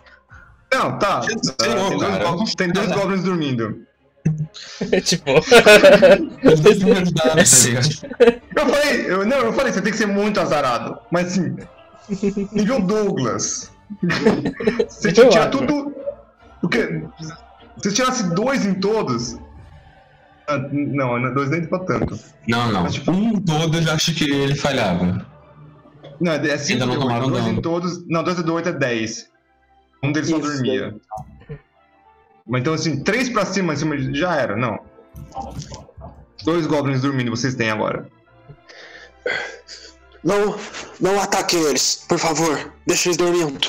Não, 0.73 0.97
tá. 0.97 1.19
Ah, 1.19 2.55
tem, 2.55 2.71
dois, 2.71 2.91
goblins 2.91 3.23
dormindo. 3.23 3.85
tipo. 5.03 5.25
Tá 5.41 7.35
ligado? 7.35 7.39
Eu 8.55 8.65
falei, 8.67 9.05
eu, 9.11 9.25
não, 9.25 9.37
eu 9.37 9.53
falei, 9.53 9.73
você 9.73 9.81
tem 9.81 9.91
que 9.91 9.97
ser 9.97 10.05
muito 10.05 10.39
azarado. 10.39 10.97
Mas 11.11 11.33
assim, 11.33 11.57
nível 12.53 12.81
Douglas. 12.81 13.71
Você 14.87 15.11
tinha 15.11 15.47
tudo. 15.47 15.93
Porque. 16.61 17.03
Se 17.19 17.89
você 17.89 17.91
tirasse 17.91 18.23
dois 18.35 18.65
em 18.65 18.75
todos. 18.75 19.37
ah, 20.47 20.57
Não, 20.71 21.19
não, 21.19 21.33
dois 21.33 21.49
nem 21.49 21.65
pra 21.65 21.79
tanto. 21.79 22.19
Não, 22.47 22.71
não. 22.71 22.83
Mas, 22.83 22.93
tipo- 22.95 23.11
Um 23.11 23.39
todo 23.41 23.77
eu 23.77 23.81
já 23.83 23.93
acho 23.93 24.13
que 24.13 24.29
ele 24.29 24.55
falhava. 24.55 25.25
Não, 26.19 26.31
é 26.33 26.57
5 26.57 26.73
Ainda 26.73 26.85
não 26.85 26.93
8. 26.93 27.01
tomaram 27.01 27.29
Dois 27.29 27.43
dano. 27.43 27.57
em 27.57 27.61
todos. 27.61 28.07
Não, 28.07 28.23
dois 28.23 28.43
de 28.43 28.49
8 28.51 28.69
é 28.69 28.73
10. 28.73 29.29
Um 30.03 30.11
deles 30.11 30.29
só 30.29 30.37
Isso. 30.37 30.47
dormia. 30.51 30.95
Mas 32.47 32.61
então, 32.61 32.73
assim, 32.73 33.03
três 33.03 33.29
pra 33.29 33.45
cima, 33.45 33.73
em 33.73 33.77
cima 33.77 33.97
de- 33.97 34.17
já 34.19 34.35
era, 34.35 34.55
não. 34.55 34.79
Dois 36.43 36.65
goblins 36.67 37.01
dormindo 37.01 37.29
vocês 37.31 37.55
têm 37.55 37.69
agora. 37.71 38.07
Não, 40.23 40.55
não 40.99 41.19
ataquem 41.19 41.59
eles, 41.63 42.03
por 42.07 42.19
favor. 42.19 42.71
Deixa 42.85 43.09
eles 43.09 43.17
dormindo. 43.17 43.59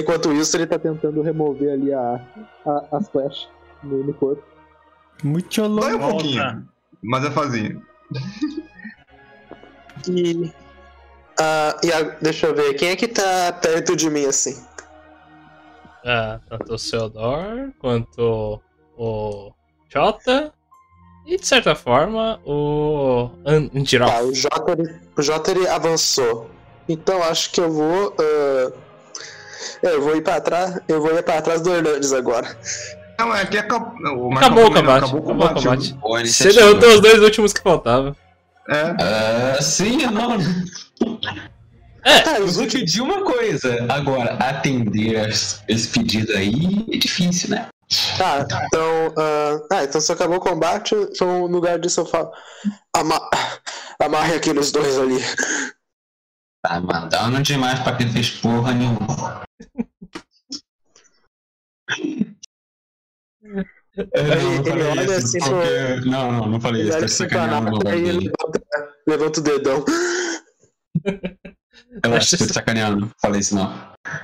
Enquanto 0.00 0.32
isso, 0.32 0.56
ele 0.56 0.66
tá 0.66 0.78
tentando 0.78 1.22
remover 1.22 1.72
ali 1.72 1.92
a, 1.94 2.20
a- 2.66 2.84
as 2.92 3.08
flechas 3.08 3.48
no, 3.82 4.02
no 4.04 4.12
corpo. 4.14 4.42
Muito 5.22 5.60
Dói 5.68 5.92
louco. 5.92 5.96
um 5.96 6.10
pouquinho. 6.10 6.68
Mas 7.02 7.24
é 7.24 7.30
fazinho. 7.30 7.82
E. 10.08 10.52
Ah, 11.40 11.76
e 11.84 11.92
a- 11.92 12.02
deixa 12.20 12.46
eu 12.46 12.54
ver, 12.54 12.74
quem 12.74 12.88
é 12.90 12.96
que 12.96 13.06
tá 13.08 13.52
perto 13.52 13.94
de 13.94 14.10
mim 14.10 14.24
assim? 14.26 14.60
Ah, 16.04 16.40
tanto 16.48 16.74
o 16.74 16.78
Theodor 16.78 17.72
quanto 17.78 18.60
o 18.96 19.52
Jota. 19.88 20.52
E 21.26 21.36
de 21.36 21.46
certa 21.46 21.74
forma 21.74 22.40
o 22.44 23.30
An- 23.44 23.70
Andiroth. 23.74 24.08
Tá, 24.10 24.22
o 24.22 24.34
Jota, 24.34 24.72
ele, 24.72 25.00
o 25.16 25.22
Jota 25.22 25.50
ele 25.50 25.68
avançou. 25.68 26.50
Então 26.88 27.22
acho 27.22 27.50
que 27.52 27.60
eu 27.60 27.70
vou. 27.70 28.14
ah, 28.18 28.72
eu 29.82 30.00
vou 30.02 30.16
ir 30.16 30.22
pra 30.22 30.40
trás. 30.40 30.78
Eu 30.88 31.00
vou 31.00 31.14
ir 31.16 31.22
pra 31.22 31.42
trás 31.42 31.60
do 31.60 31.72
Hernandes 31.74 32.12
agora. 32.12 32.56
Não, 33.18 33.34
é 33.34 33.44
que 33.46 33.58
acabou. 33.58 34.28
o 34.28 34.32
Acabou 34.36 34.66
o 34.66 34.72
combate. 34.72 35.04
Acabou 35.04 35.20
o 35.20 35.24
Acabou 35.32 35.46
o 35.46 35.54
combate. 35.54 35.94
combate. 35.94 36.28
Você 36.28 36.52
derrotou 36.52 36.90
os 36.90 37.00
dois 37.00 37.20
últimos 37.20 37.52
que 37.52 37.60
faltavam. 37.60 38.14
É. 38.70 38.94
Ah, 39.00 39.58
sim, 39.62 40.06
não. 40.06 40.36
É, 42.04 42.38
Eu 42.38 42.46
vou 42.46 42.66
te 42.66 42.84
dizer 42.84 43.00
uma 43.00 43.22
coisa. 43.22 43.86
Agora, 43.88 44.34
atender 44.34 45.28
esse 45.68 45.88
pedido 45.88 46.32
aí 46.36 46.86
é 46.92 46.96
difícil, 46.96 47.50
né? 47.50 47.66
Ah, 48.20 48.44
então. 48.66 49.14
ah, 49.16 49.60
ah, 49.72 49.84
então 49.84 50.00
se 50.00 50.12
acabou 50.12 50.36
o 50.36 50.40
combate, 50.40 50.94
então 50.94 51.40
no 51.48 51.54
lugar 51.56 51.78
disso 51.78 52.00
eu 52.02 52.06
falo. 52.06 52.30
Ama... 52.96 53.18
Amarre 54.00 54.34
aqueles 54.36 54.70
dois 54.70 54.96
ali. 54.98 55.18
Tá 56.62 56.80
mandando 56.80 57.42
demais 57.42 57.78
pra 57.80 57.96
quem 57.96 58.10
fez 58.10 58.30
porra 58.30 58.72
nenhuma. 58.74 59.42
É, 64.12 64.22
não, 64.22 64.54
não 64.56 64.64
falei 64.64 64.82
ele 64.82 64.82
olha 65.00 65.02
isso, 65.16 65.26
assim 65.26 65.38
pro- 65.40 66.10
Não, 66.10 66.32
não, 66.32 66.46
não 66.46 66.60
falei 66.60 66.80
Ele 66.82 66.90
isso, 66.90 67.00
tá 67.00 67.08
sacaneando 67.08 67.64
Nata 67.64 67.70
lugar 67.70 67.94
ele 67.96 68.12
dele. 68.12 68.32
levanta, 69.08 69.40
o 69.40 69.42
dedão. 69.42 69.84
Relaxa, 72.04 72.38
tô 72.38 72.46
te 72.46 72.52
sacaneando. 72.52 73.10
Falei 73.20 73.40
isso 73.40 73.54
não. 73.54 73.72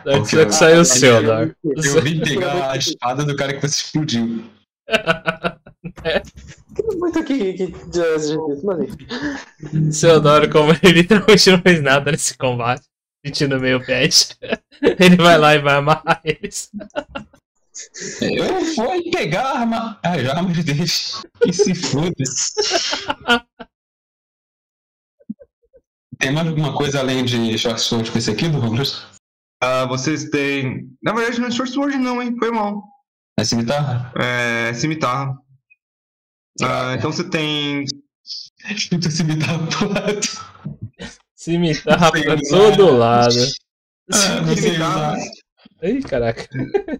Porque 0.05 0.37
que 0.37 0.37
eu- 0.37 0.53
saiu 0.53 0.77
o 0.77 0.81
eu- 0.81 0.85
seu, 0.85 1.23
Dar. 1.27 1.57
Eu 1.65 2.03
vim 2.03 2.21
pegar 2.21 2.71
a 2.71 2.77
espada 2.79 3.25
do 3.25 3.35
cara 3.37 3.53
que 3.55 3.61
você 3.61 3.83
explodiu. 3.83 4.45
Muito 6.99 7.25
que. 7.25 7.55
que 7.55 7.75
mas 8.65 8.81
enfim. 8.81 9.93
Seodoro, 9.93 10.51
como 10.51 10.73
ele 10.73 11.03
literalmente 11.03 11.51
não 11.51 11.63
fez 11.63 11.83
nada 11.83 12.11
nesse 12.11 12.37
combate, 12.37 12.85
sentindo 13.25 13.61
meio 13.61 13.79
bad, 13.87 14.15
ele 14.99 15.17
vai 15.17 15.39
lá 15.39 15.55
e 15.55 15.59
vai 15.61 15.77
amarrar 15.77 16.21
eles. 16.25 16.71
Eu 18.21 18.65
fui 18.75 19.11
pegar 19.11 19.43
a 19.43 19.59
arma, 19.61 20.01
as 20.03 20.29
armas 20.29 20.65
deles 20.65 21.23
e 21.47 21.53
se 21.53 21.75
foda. 21.75 22.15
Tem 26.19 26.33
mais 26.33 26.47
alguma 26.47 26.77
coisa 26.77 27.01
além 27.01 27.25
de 27.25 27.59
short 27.59 27.81
sword 27.81 28.11
com 28.11 28.19
esse 28.19 28.31
aqui, 28.31 28.49
Douglas? 28.49 29.15
Ah, 29.61 29.87
vocês 29.87 30.29
têm. 30.29 30.91
Na 31.03 31.15
verdade, 31.15 31.41
não 31.41 31.49
é 31.49 31.51
Short 31.51 31.73
Sword, 31.73 31.97
não, 31.97 32.23
hein? 32.23 32.37
Foi 32.39 32.51
mal. 32.51 32.85
É 33.37 33.45
cimitarra? 33.45 34.13
É 34.17 34.75
cimitarra. 34.75 35.37
Ah, 36.63 36.95
então 36.97 37.13
você 37.13 37.29
tem. 37.29 37.85
Escuta 38.71 39.11
cimitarra 39.11 39.67
pro 39.67 39.89
lado. 39.93 40.21
Cimitarra 41.35 42.13
pra 42.13 42.37
todo 42.49 42.97
lado. 42.97 43.37
Ah, 44.13 44.41
usar. 44.53 45.17
Ih, 45.83 46.03
caraca. 46.03 46.49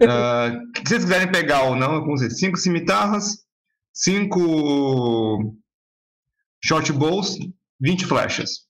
ah, 0.09 0.51
o 0.69 0.73
que 0.73 0.89
vocês 0.89 1.05
quiserem 1.05 1.31
pegar 1.31 1.63
ou 1.63 1.77
não, 1.77 2.01
vamos 2.01 2.21
dizer, 2.21 2.35
cinco 2.35 2.59
cimitarras, 2.59 3.45
cinco 3.93 5.57
short 6.63 6.93
bows, 6.93 7.39
20 7.81 8.05
flechas. 8.07 8.67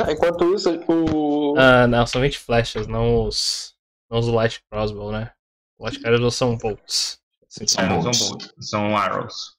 Ah, 0.00 0.12
enquanto 0.12 0.54
isso, 0.54 0.70
o. 0.88 1.54
Ah, 1.58 1.86
não, 1.86 2.06
são 2.06 2.20
20 2.20 2.38
flechas, 2.38 2.86
não 2.86 3.24
os. 3.26 3.74
Não 4.10 4.18
os 4.18 4.28
light 4.28 4.62
crossbow, 4.70 5.10
né? 5.10 5.32
Light 5.80 5.98
crossbow 6.00 6.30
são 6.30 6.56
bolts. 6.56 7.18
Assim, 7.48 7.66
São 7.66 7.84
É, 7.84 7.88
não 7.88 8.00
bolts. 8.00 8.18
são 8.18 8.28
bolts, 8.28 8.52
são 8.60 8.96
arrows. 8.96 9.56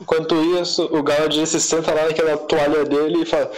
Enquanto 0.00 0.34
isso, 0.60 0.84
o 0.84 1.02
Galadriel 1.02 1.46
se 1.46 1.60
senta 1.60 1.92
lá 1.94 2.04
naquela 2.06 2.36
toalha 2.36 2.84
dele 2.84 3.22
e 3.22 3.26
fala: 3.26 3.50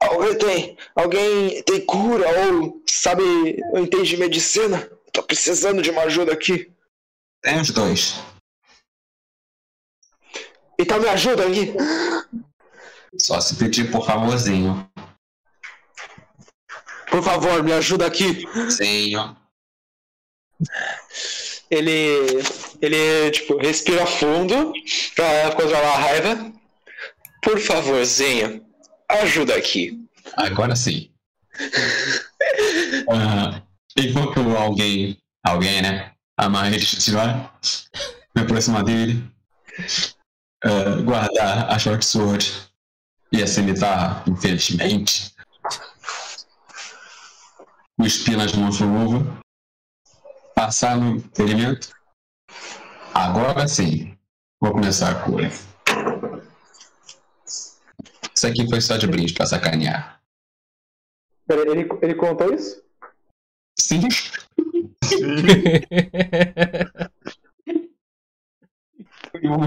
Alguém 0.00 0.36
tem, 0.38 0.76
alguém 0.94 1.62
tem 1.62 1.80
cura 1.86 2.26
ou 2.50 2.82
sabe, 2.88 3.22
entende 3.76 4.10
de 4.10 4.16
medicina? 4.16 4.90
Tô 5.12 5.22
precisando 5.22 5.80
de 5.80 5.90
uma 5.90 6.02
ajuda 6.02 6.32
aqui. 6.32 6.72
Tem 7.42 7.60
os 7.60 7.70
dois. 7.70 8.16
Então 10.78 11.00
me 11.00 11.08
ajuda 11.08 11.44
aí. 11.44 11.74
Só 13.16 13.40
se 13.40 13.56
pedir 13.56 13.90
por 13.90 14.04
favorzinho. 14.04 14.88
Por 17.10 17.22
favor, 17.22 17.62
me 17.62 17.72
ajuda 17.72 18.06
aqui. 18.06 18.44
Sim, 18.70 19.16
ó. 19.16 19.34
Ele, 21.70 22.42
ele 22.80 23.30
tipo, 23.30 23.56
respira 23.58 24.06
fundo 24.06 24.72
pra 25.14 25.52
controlar 25.54 25.94
a 25.94 25.98
raiva. 25.98 26.52
Por 27.42 27.58
favorzinho, 27.60 28.64
ajuda 29.08 29.54
aqui. 29.54 29.98
Agora 30.36 30.76
sim. 30.76 31.10
Ah, 33.10 33.62
enquanto 33.96 34.40
alguém, 34.56 35.18
alguém, 35.44 35.82
né, 35.82 36.12
amarra 36.36 36.68
ele 36.68 36.78
de 36.78 36.98
tirar, 36.98 37.58
me 38.34 38.42
aproximar 38.42 38.84
dele, 38.84 39.22
ah, 40.64 41.00
guardar 41.02 41.70
a 41.70 41.78
short 41.78 42.04
sword 42.04 42.67
e 43.30 43.42
a 43.42 43.46
cimitarra, 43.46 44.24
infelizmente, 44.26 45.34
cuspir 47.98 48.36
nas 48.36 48.54
mãos 48.54 48.78
do 48.78 48.86
luva, 48.86 49.40
passar 50.54 50.96
no 50.96 51.20
ferimento. 51.34 51.90
Agora 53.14 53.66
sim, 53.66 54.16
vou 54.60 54.72
começar 54.72 55.10
a 55.10 55.24
cura. 55.24 55.50
Isso 58.34 58.46
aqui 58.46 58.68
foi 58.68 58.80
só 58.80 58.96
de 58.96 59.06
brinde 59.06 59.34
pra 59.34 59.46
sacanear. 59.46 60.20
Ele, 61.48 61.88
ele 62.02 62.14
contou 62.14 62.54
isso? 62.54 62.82
Sim. 63.78 64.02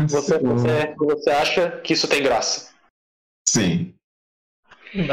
Você, 0.09 0.37
você, 0.39 0.95
você 0.97 1.29
acha 1.29 1.71
que 1.81 1.93
isso 1.93 2.07
tem 2.07 2.21
graça? 2.21 2.70
Sim. 3.51 3.93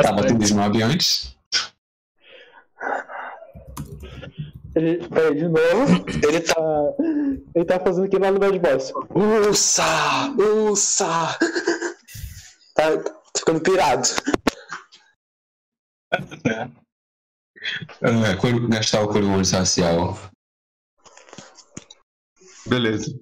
Tava 0.00 0.24
tendo 0.24 0.44
snob 0.44 0.80
antes. 0.80 1.36
Ele, 4.76 5.08
peraí, 5.08 5.34
de 5.34 5.48
novo. 5.48 6.04
Ele 6.22 6.40
tá. 6.40 6.60
Ele 7.52 7.64
tá 7.64 7.80
fazendo 7.80 8.04
aqui 8.04 8.16
lá 8.16 8.30
no 8.30 8.38
Bad 8.38 8.56
Boys. 8.60 8.92
Usa! 9.50 10.30
Usa! 10.38 11.36
Tá, 12.76 12.96
tá 13.02 13.20
ficando 13.36 13.60
pirado. 13.60 14.08
É, 18.00 18.68
gastar 18.68 19.02
o 19.02 19.08
coroa 19.08 19.38
racial. 19.38 20.16
Beleza. 22.68 23.18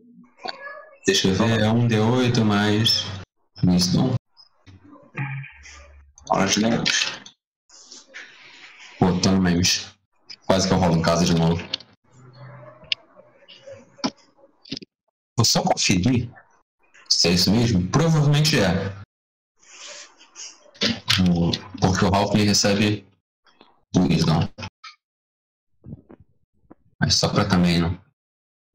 Deixa 1.07 1.29
eu 1.29 1.35
ver, 1.35 1.61
é 1.63 1.71
um 1.71 1.89
D8 1.89 2.45
mais. 2.45 3.07
Wisdom. 3.65 4.15
Pô, 8.99 9.21
tô 9.21 9.31
no 9.31 9.41
memes. 9.41 9.87
Quase 10.47 10.67
que 10.67 10.75
eu 10.75 10.79
rolo 10.79 10.97
em 10.97 11.03
casa 11.03 11.25
de 11.25 11.35
novo. 11.35 11.63
Vou 15.37 15.45
só 15.45 15.63
conferir 15.63 16.31
se 17.09 17.29
é 17.29 17.33
isso 17.33 17.51
mesmo. 17.51 17.87
Provavelmente 17.89 18.59
é. 18.59 18.93
Porque 21.81 22.05
o 22.05 22.11
Ralph 22.11 22.35
recebe 22.35 23.07
Wisdom. 23.97 24.49
Mas 27.01 27.15
só 27.15 27.29
pra 27.29 27.45
também 27.45 27.79
não, 27.79 27.91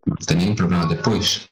não 0.06 0.16
ter 0.16 0.36
nenhum 0.36 0.56
problema 0.56 0.88
depois. 0.88 1.50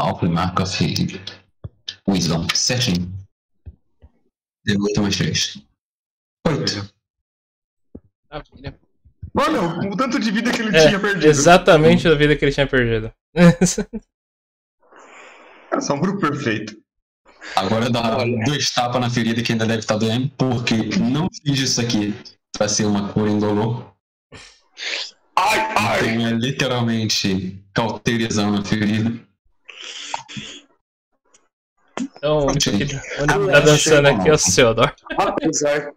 Alpha 0.00 0.26
Mark 0.28 0.58
of 0.60 0.82
Healing. 0.84 1.20
Wisdom, 2.08 2.46
certinho. 2.54 3.12
Deu 4.64 4.80
8 4.80 5.02
mais 5.02 5.16
3. 5.16 5.58
8. 6.46 6.94
Olha, 9.36 9.62
o 9.92 9.96
tanto 9.96 10.18
de 10.20 10.30
vida 10.30 10.52
que 10.52 10.62
ele 10.62 10.76
É, 10.76 10.86
tinha 10.88 11.00
perdido. 11.00 11.26
exatamente 11.26 12.06
a 12.08 12.14
vida 12.14 12.36
que 12.36 12.44
ele 12.44 12.52
tinha 12.52 12.66
perdido. 12.66 13.12
Cara, 15.70 15.80
só 15.80 15.94
um 15.94 16.00
grupo 16.00 16.20
perfeito. 16.20 16.76
Agora 17.56 17.90
dá 17.90 18.24
dois 18.46 18.70
tapas 18.72 19.00
na 19.00 19.10
ferida 19.10 19.42
que 19.42 19.52
ainda 19.52 19.66
deve 19.66 19.80
estar 19.80 19.96
doendo, 19.96 20.30
porque 20.38 20.74
não 20.98 21.28
fiz 21.44 21.58
isso 21.58 21.80
aqui 21.80 22.14
pra 22.56 22.68
ser 22.68 22.86
uma 22.86 23.12
cura 23.12 23.30
indolor. 23.30 23.92
Ai, 25.36 25.58
ai! 25.76 26.08
Então 26.14 26.26
é 26.28 26.30
literalmente 26.32 27.62
cauterizando 27.74 28.60
a 28.60 28.64
ferida. 28.64 29.20
Então, 32.00 32.38
o 32.38 32.46
único 32.46 32.58
que, 32.58 32.96
Ah, 32.96 33.52
tá 33.52 33.60
dançando 33.60 34.08
aqui 34.08 34.28
é 34.28 34.32
o 34.32 34.38
Seodor. 34.38 34.94
Apesar 35.16 35.92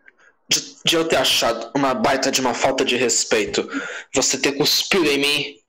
de, 0.50 0.76
de 0.86 0.96
eu 0.96 1.08
ter 1.08 1.16
achado 1.18 1.72
uma 1.76 1.94
baita 1.94 2.32
de 2.32 2.40
uma 2.42 2.54
falta 2.54 2.86
de 2.86 2.96
respeito, 2.96 3.68
você 4.14 4.38
ter 4.40 4.54
cuspido 4.54 5.06
em 5.06 5.18
mim, 5.18 5.60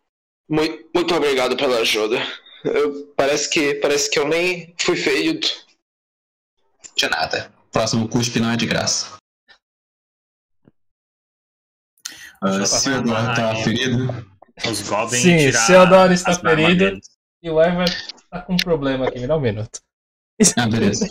muito, 0.49 0.89
muito 0.95 1.15
obrigado 1.15 1.57
pela 1.57 1.79
ajuda. 1.79 2.19
Eu- 2.65 3.07
parece, 3.17 3.49
que, 3.49 3.75
parece 3.77 4.11
que 4.11 4.19
eu 4.19 4.29
nem 4.29 4.75
fui 4.79 4.97
ferido. 4.97 5.47
De 6.97 7.09
nada. 7.09 7.53
Próximo 7.73 8.09
cuspe 8.09 8.41
não 8.41 8.51
é 8.51 8.57
de 8.57 8.67
graça. 8.67 9.17
Uh, 12.43 12.65
se 12.67 12.89
o 12.89 12.97
Eduardo 12.97 13.35
tá 13.35 13.57
ferido, 13.57 14.27
Os 14.69 14.83
goblins 14.83 15.23
Sim, 15.23 15.39
tirar 15.39 15.67
Seodoro 15.67 16.13
está 16.13 16.35
ferido. 16.35 17.01
E 17.43 17.51
o 17.51 17.63
Ivan 17.63 17.85
tá 18.31 18.43
com 18.43 18.55
um 18.55 18.57
problema 18.57 19.09
aqui, 19.09 19.19
me 19.21 19.27
dá 19.27 19.37
um 19.37 19.41
minuto. 19.41 19.81
Ah, 20.57 20.69
beleza. 20.69 21.07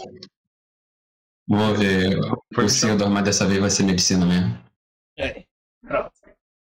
Vou 1.48 1.76
ver. 1.76 2.20
O 2.20 2.68
Theodore, 2.68 3.10
mas 3.10 3.24
dessa 3.24 3.46
vez 3.46 3.60
vai 3.60 3.70
ser 3.70 3.84
medicina 3.84 4.26
mesmo. 4.26 4.58
É. 5.18 5.44
Pronto. 5.86 6.12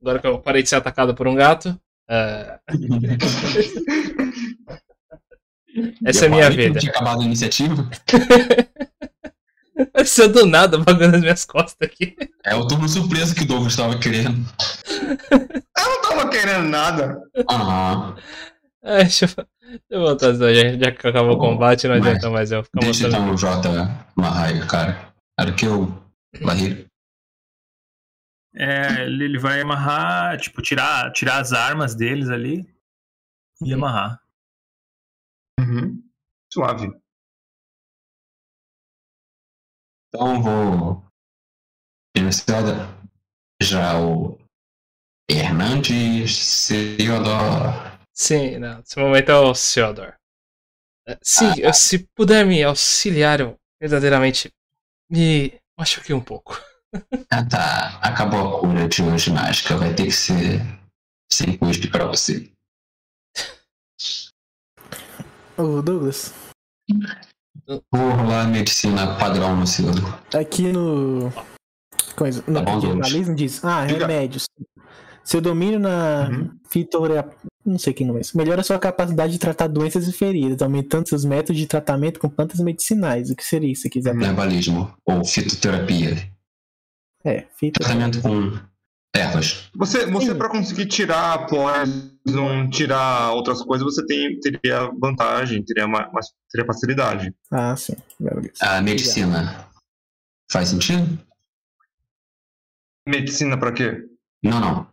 Agora 0.00 0.18
que 0.18 0.26
eu 0.26 0.40
parei 0.40 0.62
de 0.62 0.68
ser 0.68 0.76
atacado 0.76 1.14
por 1.14 1.28
um 1.28 1.34
gato. 1.34 1.78
ah, 2.08 2.58
essa 6.04 6.24
é 6.24 6.28
Eu 6.28 6.30
minha 6.30 6.50
que 6.50 6.56
não 6.56 6.64
vida. 6.64 6.80
Tinha 6.80 6.92
acabado 6.92 7.22
a 7.22 7.24
iniciativa. 7.24 7.88
Apareceu 9.78 10.30
do 10.30 10.44
nada 10.44 10.76
bagulho 10.78 11.10
nas 11.10 11.20
minhas 11.20 11.44
costas 11.44 11.76
aqui. 11.80 12.14
É 12.44 12.54
o 12.54 12.66
turno 12.66 12.88
surpresa 12.88 13.34
que 13.34 13.42
o 13.42 13.46
Douglas 13.46 13.72
estava 13.72 13.98
querendo. 13.98 14.44
Eu 15.30 15.88
não 15.88 16.02
tava 16.02 16.28
querendo 16.28 16.68
nada. 16.68 17.22
Aham. 17.50 18.16
É, 18.82 19.02
deixa, 19.04 19.26
eu, 19.26 19.46
eu 19.88 20.00
voltar, 20.00 20.32
senão 20.34 20.54
já, 20.54 20.76
já 20.76 20.92
que 20.92 21.06
acabou 21.06 21.32
o 21.32 21.38
combate, 21.38 21.86
não 21.86 21.98
Mas 21.98 22.06
adianta 22.06 22.30
mais 22.30 22.52
eu 22.52 22.64
ficar 22.64 22.80
Deixa 22.80 23.04
mostrando. 23.04 23.22
então 23.22 23.34
o 23.34 23.36
Jota 23.36 23.68
uma 24.16 24.30
raiva, 24.30 24.66
cara. 24.66 25.14
Era 25.38 25.54
que 25.54 25.66
eu. 25.66 25.86
Barreiro. 26.44 26.88
É, 28.54 29.04
ele 29.04 29.24
ele 29.24 29.38
vai 29.38 29.60
amarrar, 29.60 30.38
tipo, 30.38 30.60
tirar, 30.60 31.12
tirar 31.12 31.40
as 31.40 31.52
armas 31.52 31.94
deles 31.94 32.28
ali 32.28 32.66
e 33.62 33.72
amarrar. 33.72 34.20
Uhum. 35.58 36.02
Suave. 36.52 36.90
Então 40.08 40.42
vou. 40.42 41.04
Já 43.62 44.00
o. 44.00 44.38
Hernandes 45.30 46.66
Theodore. 46.66 47.89
Sim, 48.14 48.58
não, 48.58 48.78
nesse 48.78 48.98
momento 48.98 49.28
é 49.30 49.36
o 49.38 49.52
Theodore. 49.52 50.14
É, 51.08 51.18
Sim, 51.22 51.52
eu- 51.60 51.72
se 51.72 51.98
puder 52.14 52.44
me 52.44 52.62
auxiliar, 52.62 53.40
eu 53.40 53.56
verdadeiramente 53.80 54.50
me 55.10 55.58
machuquei 55.78 56.14
um 56.14 56.20
pouco. 56.20 56.60
Ah 57.30 57.44
tá. 57.48 57.98
Acabou 58.02 58.56
a 58.56 58.60
cura 58.60 58.88
de 58.88 59.02
hoje 59.02 59.30
mágica. 59.32 59.76
Vai 59.76 59.94
ter 59.94 60.06
que 60.06 60.12
ser 60.12 60.60
sem 61.32 61.56
custo 61.56 61.88
pra 61.90 62.04
você. 62.06 62.50
Ô, 65.56 65.80
Douglas, 65.82 66.32
Vou 67.92 68.10
rolar 68.10 68.48
medicina 68.48 69.16
padrão 69.18 69.54
no 69.56 69.66
Cido. 69.66 69.92
aqui 70.36 70.72
no. 70.72 71.30
Coisa, 72.16 72.42
no 72.48 72.54
Tá 72.54 72.62
bom, 72.62 73.34
diz: 73.34 73.64
Ah, 73.64 73.84
remédios. 73.84 74.46
Seu 75.24 75.40
domínio 75.40 75.78
na 75.78 76.28
Uhum. 76.30 76.50
fitoria... 76.70 77.28
Não 77.64 77.78
sei 77.78 77.92
quem 77.92 78.06
não 78.06 78.16
é 78.16 78.20
isso. 78.22 78.36
Melhora 78.36 78.62
sua 78.62 78.78
capacidade 78.78 79.32
de 79.34 79.38
tratar 79.38 79.66
doenças 79.68 80.08
e 80.08 80.12
feridas, 80.12 80.62
aumentando 80.62 81.06
seus 81.08 81.24
métodos 81.26 81.58
de 81.60 81.66
tratamento 81.66 82.18
com 82.18 82.28
plantas 82.28 82.58
medicinais. 82.60 83.30
O 83.30 83.36
que 83.36 83.44
seria 83.44 83.70
isso, 83.70 83.82
se 83.82 83.90
quiser? 83.90 84.16
Herbalismo 84.16 84.92
ou 85.04 85.24
fitoterapia. 85.24 86.16
É, 87.22 87.46
fito. 87.58 87.78
Tratamento 87.80 88.22
com 88.22 88.58
ervas. 89.14 89.70
Você, 89.76 90.06
você 90.06 90.34
para 90.34 90.48
conseguir 90.48 90.86
tirar 90.86 91.46
poison, 91.48 92.70
tirar 92.70 93.32
outras 93.32 93.60
coisas, 93.62 93.84
você 93.84 94.04
tem, 94.06 94.40
teria 94.40 94.90
vantagem, 94.98 95.62
teria, 95.62 95.86
ma- 95.86 96.10
mais, 96.12 96.28
teria 96.50 96.66
facilidade. 96.66 97.34
Ah, 97.52 97.76
sim. 97.76 97.94
A 98.62 98.80
medicina. 98.80 99.68
Faz 100.50 100.70
sentido? 100.70 101.18
Medicina 103.06 103.58
pra 103.58 103.72
quê? 103.72 104.02
Não, 104.42 104.60
não. 104.60 104.86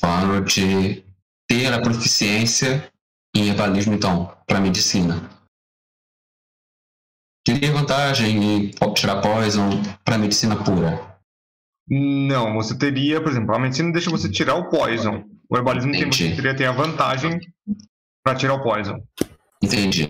Falando 0.00 0.44
de 0.44 1.04
ter 1.48 1.72
a 1.72 1.80
proficiência 1.80 2.90
em 3.34 3.48
herbalismo, 3.48 3.94
então, 3.94 4.36
para 4.46 4.60
medicina. 4.60 5.30
Teria 7.44 7.72
vantagem 7.72 8.42
em 8.42 8.70
tirar 8.94 9.20
poison 9.20 9.70
para 10.04 10.18
medicina 10.18 10.56
pura. 10.56 11.16
Não, 11.88 12.54
você 12.54 12.76
teria, 12.76 13.22
por 13.22 13.30
exemplo, 13.30 13.54
a 13.54 13.58
medicina 13.60 13.92
deixa 13.92 14.10
você 14.10 14.28
tirar 14.28 14.56
o 14.56 14.68
poison. 14.68 15.24
O 15.48 15.56
herbalismo 15.56 15.92
tem, 15.92 16.10
você 16.10 16.34
teria 16.34 16.56
ter 16.56 16.66
a 16.66 16.72
vantagem 16.72 17.38
pra 18.24 18.34
tirar 18.34 18.54
o 18.54 18.62
poison. 18.62 19.00
Entendi. 19.62 20.08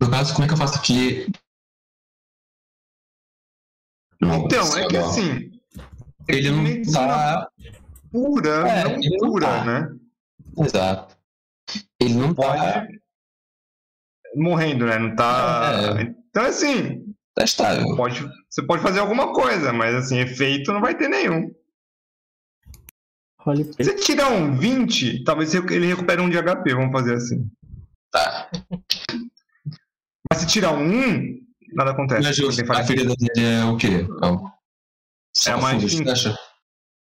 No 0.00 0.10
caso, 0.10 0.34
como 0.34 0.44
é 0.44 0.48
que 0.48 0.54
eu 0.54 0.58
faço 0.58 0.78
aqui? 0.78 1.26
Não, 4.20 4.46
Então, 4.46 4.76
é 4.76 4.88
que 4.88 4.96
assim, 4.96 5.55
Ele 6.28 6.50
não 6.50 6.62
medicina 6.62 7.06
tá. 7.06 7.50
pura, 8.10 8.68
É, 8.68 8.84
não 8.84 8.90
ele 8.96 9.18
não 9.18 9.28
cura, 9.30 9.46
tá. 9.46 9.64
né? 9.64 9.96
Exato. 10.58 11.16
Ele 12.00 12.14
não 12.14 12.34
Pode 12.34 12.58
tá. 12.62 12.86
morrendo, 14.34 14.86
né? 14.86 14.98
Não 14.98 15.14
tá. 15.14 15.72
É. 15.98 16.02
Então, 16.02 16.44
assim, 16.44 17.14
Tá 17.36 17.44
estável. 17.44 17.94
pode, 17.96 18.26
você 18.48 18.62
pode 18.62 18.82
fazer 18.82 18.98
alguma 19.00 19.32
coisa, 19.34 19.70
mas 19.70 19.94
assim, 19.94 20.18
efeito 20.18 20.72
não 20.72 20.80
vai 20.80 20.96
ter 20.96 21.08
nenhum. 21.08 21.54
Olha, 23.44 23.62
Se 23.64 23.84
você 23.84 23.94
tirar 23.94 24.32
um 24.32 24.56
20, 24.56 25.22
talvez 25.22 25.54
ele 25.54 25.86
recupere 25.86 26.20
um 26.20 26.30
de 26.30 26.42
HP, 26.42 26.74
vamos 26.74 26.92
fazer 26.92 27.14
assim. 27.14 27.48
Tá. 28.10 28.50
Mas 30.30 30.40
se 30.40 30.46
tirar 30.46 30.72
um 30.72 30.82
1, 30.82 31.40
nada 31.74 31.90
acontece. 31.90 32.22
Mas 32.22 32.40
porque 32.40 32.62
tem 32.64 32.76
a 32.76 32.84
ferida 32.84 33.14
dele 33.14 33.46
é 33.46 33.64
o 33.66 33.76
quê? 33.76 34.06
É, 34.22 34.26
o... 34.26 34.38
Só 34.38 34.55
É 35.46 35.54
uma 35.54 35.80
flecha? 35.80 36.38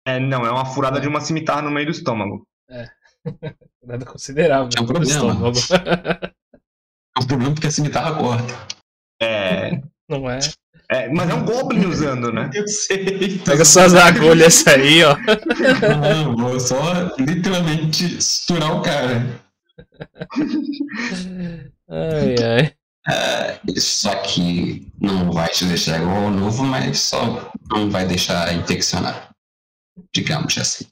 É, 0.07 0.19
não, 0.19 0.45
é 0.45 0.51
uma 0.51 0.65
furada 0.65 0.99
de 0.99 1.07
uma 1.07 1.19
cimitarra 1.19 1.63
no 1.63 1.71
meio 1.71 1.87
do 1.87 1.91
estômago. 1.91 2.45
Nada 3.83 4.05
considerável. 4.05 4.69
Tinha 4.69 4.83
um 4.83 4.87
problema. 4.87 5.51
É 7.17 7.21
um 7.21 7.27
problema 7.27 7.53
porque 7.53 7.67
a 7.67 7.71
cimitarra 7.71 8.15
corta. 8.15 8.53
É, 9.21 9.81
Não 10.07 10.29
é? 10.29 10.39
é, 10.89 11.09
mas 11.09 11.29
é 11.29 11.33
um 11.33 11.45
Goblin 11.45 11.85
usando, 11.87 12.31
né? 12.31 12.49
Eu 12.53 12.67
sei. 12.67 13.39
Pega 13.39 13.65
suas 13.65 13.95
agulhas 13.95 14.65
aí, 14.67 15.03
ó. 15.03 15.17
Não, 15.99 16.35
vou 16.35 16.59
só 16.59 17.15
literalmente 17.17 18.21
suturar 18.21 18.77
o 18.77 18.81
cara. 18.83 19.41
Ai, 21.89 22.35
ai. 22.43 22.73
É, 23.07 23.79
só 23.79 24.19
que 24.23 24.91
não 24.99 25.31
vai 25.31 25.49
te 25.49 25.65
deixar 25.65 25.99
igual 26.01 26.25
ao 26.25 26.31
novo, 26.31 26.63
mas 26.63 26.99
só 27.01 27.51
não 27.69 27.89
vai 27.89 28.07
deixar 28.07 28.53
infeccionar. 28.55 29.31
Digamos 30.13 30.57
assim. 30.57 30.85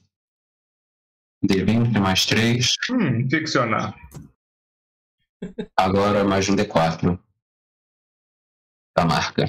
D20 1.44 2.00
mais 2.00 2.24
3, 2.24 2.74
Hum, 2.90 3.20
infeccionar. 3.20 3.94
agora 5.76 6.24
mais 6.24 6.48
um 6.48 6.54
D4. 6.56 7.18
Da 8.96 9.04
marca. 9.04 9.44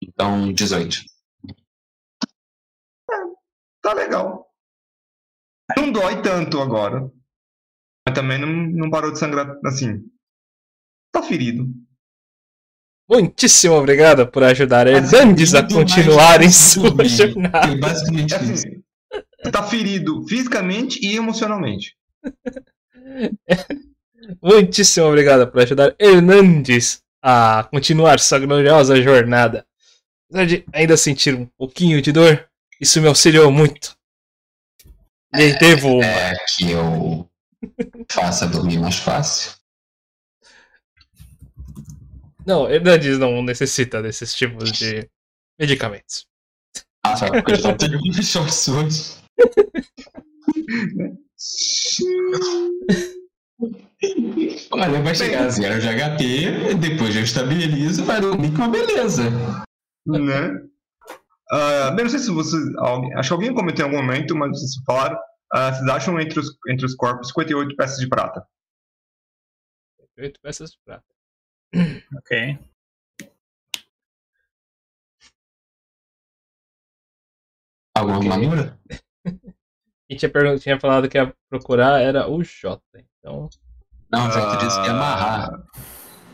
Então, 0.00 0.52
18. 0.52 0.98
Tá 3.82 3.92
legal. 3.92 4.48
Não 5.76 5.90
dói 5.92 6.22
tanto 6.22 6.60
agora. 6.60 7.10
Mas 8.06 8.14
também 8.14 8.38
não, 8.38 8.48
não 8.48 8.90
parou 8.90 9.12
de 9.12 9.18
sangrar 9.18 9.56
assim. 9.64 10.02
Tá 11.12 11.22
ferido. 11.22 11.66
Muitíssimo 13.08 13.74
obrigado 13.74 14.26
por 14.26 14.42
ajudar 14.44 14.86
Mas 14.86 15.12
Hernandes 15.12 15.54
a 15.54 15.62
continuar 15.62 16.42
em 16.42 16.50
sua 16.50 16.90
dormir. 16.90 17.08
jornada. 17.08 17.72
É 17.72 17.76
basicamente 17.76 18.34
É 18.34 18.42
isso. 18.42 18.52
assim, 18.66 18.82
tá 19.50 19.62
ferido 19.62 20.26
fisicamente 20.28 20.98
e 21.04 21.16
emocionalmente. 21.16 21.96
Muitíssimo 24.42 25.06
obrigado 25.06 25.46
por 25.50 25.62
ajudar 25.62 25.94
Hernandes 26.00 27.00
a 27.22 27.64
continuar 27.70 28.18
sua 28.18 28.40
gloriosa 28.40 29.00
jornada. 29.00 29.64
Apesar 30.28 30.46
de 30.46 30.64
ainda 30.72 30.96
sentir 30.96 31.34
um 31.34 31.46
pouquinho 31.46 32.02
de 32.02 32.10
dor, 32.10 32.48
isso 32.80 33.00
me 33.00 33.06
auxiliou 33.06 33.50
muito. 33.52 33.96
Lhe 35.32 35.56
devo 35.58 35.94
uma. 35.98 36.04
É 36.04 36.34
que 36.56 36.72
eu 36.72 37.30
faça 38.10 38.46
dormir 38.46 38.78
mais 38.78 38.96
fácil. 38.96 39.52
Não, 42.46 42.70
Hernandes 42.70 43.18
não 43.18 43.42
necessita 43.42 44.00
desses 44.00 44.32
tipos 44.34 44.70
de 44.72 45.08
medicamentos. 45.58 46.26
Ah, 47.04 47.16
só 47.16 47.28
porque 47.30 47.52
eu 47.52 47.58
só 47.58 47.72
tenho. 47.74 47.98
Olha, 54.70 55.02
vai 55.02 55.14
chegar 55.14 55.46
a 55.46 55.48
zero 55.48 55.80
de 55.80 55.88
HP, 55.88 56.74
depois 56.74 57.14
já 57.14 57.20
estabiliza, 57.20 58.04
vai 58.04 58.20
dormir 58.20 58.50
com 58.50 58.58
uma 58.58 58.68
beleza. 58.68 59.24
né? 60.06 60.60
Ah, 61.50 61.90
bem, 61.92 62.04
não 62.04 62.10
sei 62.10 62.18
se 62.20 62.30
você. 62.30 62.56
alguém- 62.78 63.14
acho 63.14 63.28
que 63.28 63.32
alguém 63.34 63.54
comentou 63.54 63.84
em 63.86 63.88
algum 63.88 64.02
momento, 64.04 64.34
mas 64.36 64.50
vocês 64.50 64.72
falaram. 64.84 65.16
Ah, 65.52 65.72
vocês 65.72 65.88
acham 65.88 66.20
entre 66.20 66.38
os, 66.40 66.56
entre 66.68 66.84
os 66.86 66.94
corpos 66.94 67.28
58 67.28 67.76
peças 67.76 67.98
de 67.98 68.08
prata. 68.08 68.46
Oito 70.18 70.40
peças 70.40 70.70
de 70.72 70.78
prata. 70.84 71.04
Ok. 72.18 72.58
Alguma 77.96 78.18
Ok. 78.18 78.30
armadura? 78.30 78.78
Quem 80.08 80.16
tinha, 80.18 80.30
pergun- 80.30 80.58
tinha 80.58 80.78
falado 80.78 81.08
que 81.08 81.18
ia 81.18 81.34
procurar 81.48 82.00
era 82.00 82.28
o 82.28 82.42
Jota. 82.44 82.82
Então, 83.18 83.48
Não, 84.10 84.30
já 84.30 84.50
que 84.50 84.56
tu 84.58 84.64
disse 84.64 84.78
que 84.80 84.86
ia 84.86 84.92
Ah, 84.92 84.96
amarrar. 84.96 85.62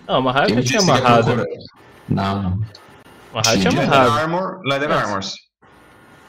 Não, 0.06 0.14
amarrar 0.16 0.50
eu 0.50 0.56
já 0.56 0.62
tinha 0.62 0.80
amarrado. 0.80 1.36
Não, 2.08 2.42
não. 2.42 2.52
Amarrar 3.30 3.54
eu 3.54 3.60
tinha 3.60 3.70
Sim, 3.70 3.76
Leather 3.78 3.94
amarrado. 3.94 4.10
Armor, 4.18 4.60
Leather. 4.64 4.90
Armors. 4.92 5.34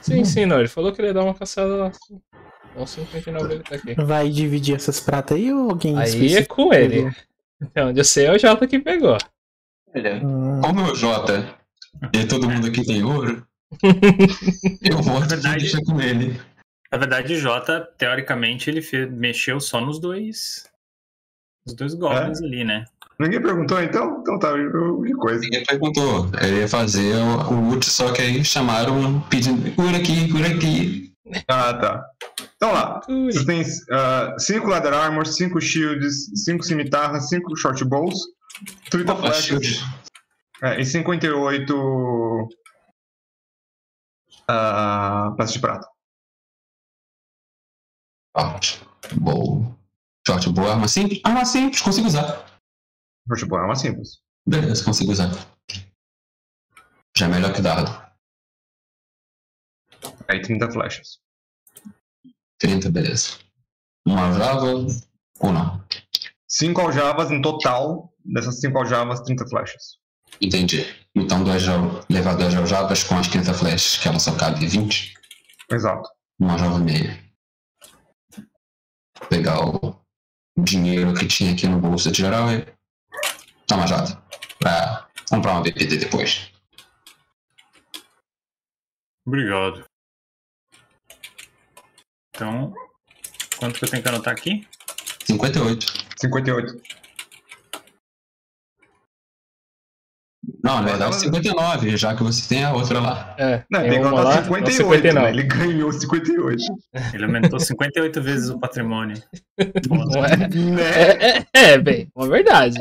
Sim, 0.01 0.23
sim, 0.25 0.45
não. 0.45 0.59
Ele 0.59 0.67
falou 0.67 0.93
que 0.93 1.01
ele 1.01 1.07
ia 1.09 1.13
dar 1.13 1.23
uma 1.23 1.33
caçada 1.33 1.75
lá. 1.75 1.91
Então 2.73 2.85
59 2.87 3.53
ele 3.53 3.63
tá 3.63 3.75
aqui. 3.75 3.93
Vai 3.95 4.29
dividir 4.29 4.75
essas 4.75 4.99
pratas 4.99 5.37
aí 5.37 5.53
ou 5.53 5.69
alguém 5.71 5.97
Aí 5.97 6.35
é 6.35 6.43
com 6.45 6.73
ele. 6.73 7.11
Até 7.61 7.85
onde 7.85 7.99
eu 7.99 8.03
sei 8.03 8.25
é 8.25 8.31
o 8.31 8.37
Jota 8.39 8.67
que 8.67 8.79
pegou. 8.79 9.17
Olha, 9.95 10.15
Hum, 10.23 10.59
Como 10.61 10.79
é 10.81 10.91
o 10.91 10.95
Jota 10.95 11.55
e 12.13 12.25
todo 12.25 12.49
mundo 12.49 12.67
aqui 12.67 12.83
tem 12.83 13.03
ouro, 13.03 13.45
eu 14.83 15.01
vou 15.01 15.19
verdade- 15.21 15.71
com 15.85 16.01
ele. 16.01 16.39
Na 16.91 16.97
verdade, 16.97 17.33
o 17.33 17.39
Jota, 17.39 17.81
teoricamente, 17.97 18.69
ele 18.69 18.81
fe- 18.81 19.07
mexeu 19.07 19.59
só 19.59 19.81
nos 19.81 19.99
dois. 19.99 20.65
Os 21.65 21.73
dois 21.73 21.93
goblins 21.95 22.39
ali, 22.41 22.63
né? 22.63 22.85
Ninguém 23.19 23.41
perguntou 23.41 23.81
então? 23.81 24.19
Então 24.21 24.37
tá, 24.37 24.49
eu- 24.49 25.01
que 25.01 25.13
coisa. 25.13 25.39
Ninguém 25.39 25.63
perguntou. 25.63 26.29
Ele 26.41 26.59
ia 26.61 26.67
fazer 26.67 27.15
o, 27.15 27.53
o 27.53 27.69
ult, 27.69 27.85
só 27.89 28.11
que 28.11 28.21
aí 28.21 28.43
chamaram 28.43 29.21
pedindo 29.29 29.71
cura 29.75 29.97
aqui, 29.97 30.31
cura 30.31 30.47
aqui. 30.47 31.12
Ah, 31.47 31.73
tá. 31.73 32.05
Então 32.55 32.73
lá. 32.73 33.01
Você 33.07 33.45
tem 33.45 33.63
5 33.63 34.67
Leather 34.67 34.93
Armor, 34.93 35.25
5 35.25 35.59
Shields, 35.61 36.29
5 36.43 36.63
Cimitarras, 36.63 37.29
5 37.29 37.55
Short 37.55 37.83
Bows, 37.85 38.19
30 38.89 39.13
Opa, 39.13 39.21
Flechas 39.21 39.83
é, 40.61 40.79
e 40.79 40.85
58 40.85 41.75
uh, 44.49 45.35
peças 45.35 45.53
de 45.53 45.59
prata. 45.59 45.87
Short 48.35 48.79
bow. 49.15 49.75
Short 50.25 50.49
bow, 50.49 50.71
arma 50.71 50.87
simples? 50.87 51.21
Arma 51.23 51.45
simples, 51.45 51.81
consigo 51.81 52.07
usar. 52.07 52.45
Short 53.27 53.45
Bow 53.45 53.59
é 53.59 53.65
uma 53.65 53.75
simples. 53.75 54.21
Beleza, 54.45 54.83
consigo 54.83 55.11
usar. 55.11 55.31
Já 57.15 57.27
é 57.27 57.29
melhor 57.29 57.53
que 57.53 57.61
dardo. 57.61 58.02
Aí 60.33 60.41
30 60.41 60.71
flechas. 60.71 61.19
30, 62.57 62.89
beleza. 62.89 63.37
Uma 64.03 64.29
aljava 64.29 64.65
ou 65.39 65.51
não? 65.51 65.85
5 66.47 66.81
aljavas 66.81 67.29
no 67.29 67.39
total. 67.39 68.11
Dessas 68.25 68.59
5 68.59 68.79
aljavas, 68.79 69.21
30 69.21 69.47
flechas. 69.47 69.99
Entendi. 70.41 70.87
Então, 71.13 71.43
duas 71.43 71.61
levar 72.09 72.33
duas 72.35 72.55
aljavas 72.55 73.03
com 73.03 73.15
as 73.15 73.27
30 73.27 73.53
flechas, 73.53 73.97
que 73.97 74.07
ela 74.07 74.17
só 74.17 74.35
cabe 74.35 74.65
20. 74.65 75.13
Exato. 75.71 76.09
Uma 76.39 76.53
aljava 76.53 76.79
e 76.79 76.83
meia. 76.83 77.23
Pegar 79.29 79.59
o 79.63 79.95
dinheiro 80.57 81.13
que 81.13 81.27
tinha 81.27 81.53
aqui 81.53 81.67
no 81.67 81.79
bolso 81.79 82.11
de 82.11 82.17
geral 82.17 82.51
e. 82.51 82.65
Toma, 83.67 83.85
Jota. 83.85 84.19
Pra 84.57 85.07
comprar 85.29 85.53
uma 85.53 85.61
BPD 85.61 85.97
depois. 85.97 86.51
Obrigado. 89.27 89.92
Então, 92.43 92.73
quanto 93.57 93.79
que 93.79 93.85
eu 93.85 93.89
tenho 93.89 94.03
que 94.03 94.09
anotar 94.09 94.33
aqui? 94.33 94.67
58. 95.25 95.93
58. 96.19 96.81
Não, 100.61 100.75
na 100.75 100.81
verdade, 100.81 101.03
ela- 101.03 101.13
59, 101.13 101.95
já 101.95 102.13
que 102.13 102.21
você 102.21 102.49
tem 102.49 102.65
a 102.65 102.73
outra 102.73 102.99
lá. 102.99 103.33
É, 103.37 103.63
Não, 103.71 103.79
tem 103.79 103.91
tem 103.91 104.01
que 104.01 104.07
anotar 104.07 104.43
então 104.45 104.55
58. 104.55 104.71
59. 104.75 105.13
Né? 105.13 105.29
Ele 105.29 105.43
ganhou 105.43 105.93
58. 105.93 106.61
Ele 107.13 107.23
aumentou 107.23 107.59
58 107.61 108.21
vezes 108.21 108.49
o 108.49 108.59
patrimônio. 108.59 109.23
Não 109.89 110.25
é? 110.25 110.35
né? 110.35 110.49
É, 110.81 111.37
é, 111.37 111.45
é, 111.71 111.77
bem, 111.77 112.09
uma 112.13 112.27
verdade. 112.27 112.77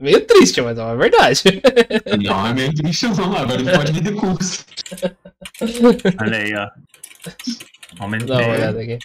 Meio 0.00 0.26
triste, 0.26 0.60
mas 0.60 0.76
é 0.76 0.82
uma 0.82 0.96
verdade. 0.96 1.42
Não, 2.24 2.44
é 2.48 2.52
meio 2.52 2.74
triste 2.74 3.06
não, 3.06 3.36
agora 3.36 3.60
ele 3.60 3.70
pode 3.70 3.92
vir 3.92 4.02
de 4.02 4.12
curso. 4.12 4.64
Olha 6.20 6.38
aí, 6.38 6.54
ó. 6.56 6.68
Aumentei. 7.98 8.26
Dá 8.28 8.38
uma 8.38 8.48
olhada 8.54 8.80
aqui. 8.82 8.98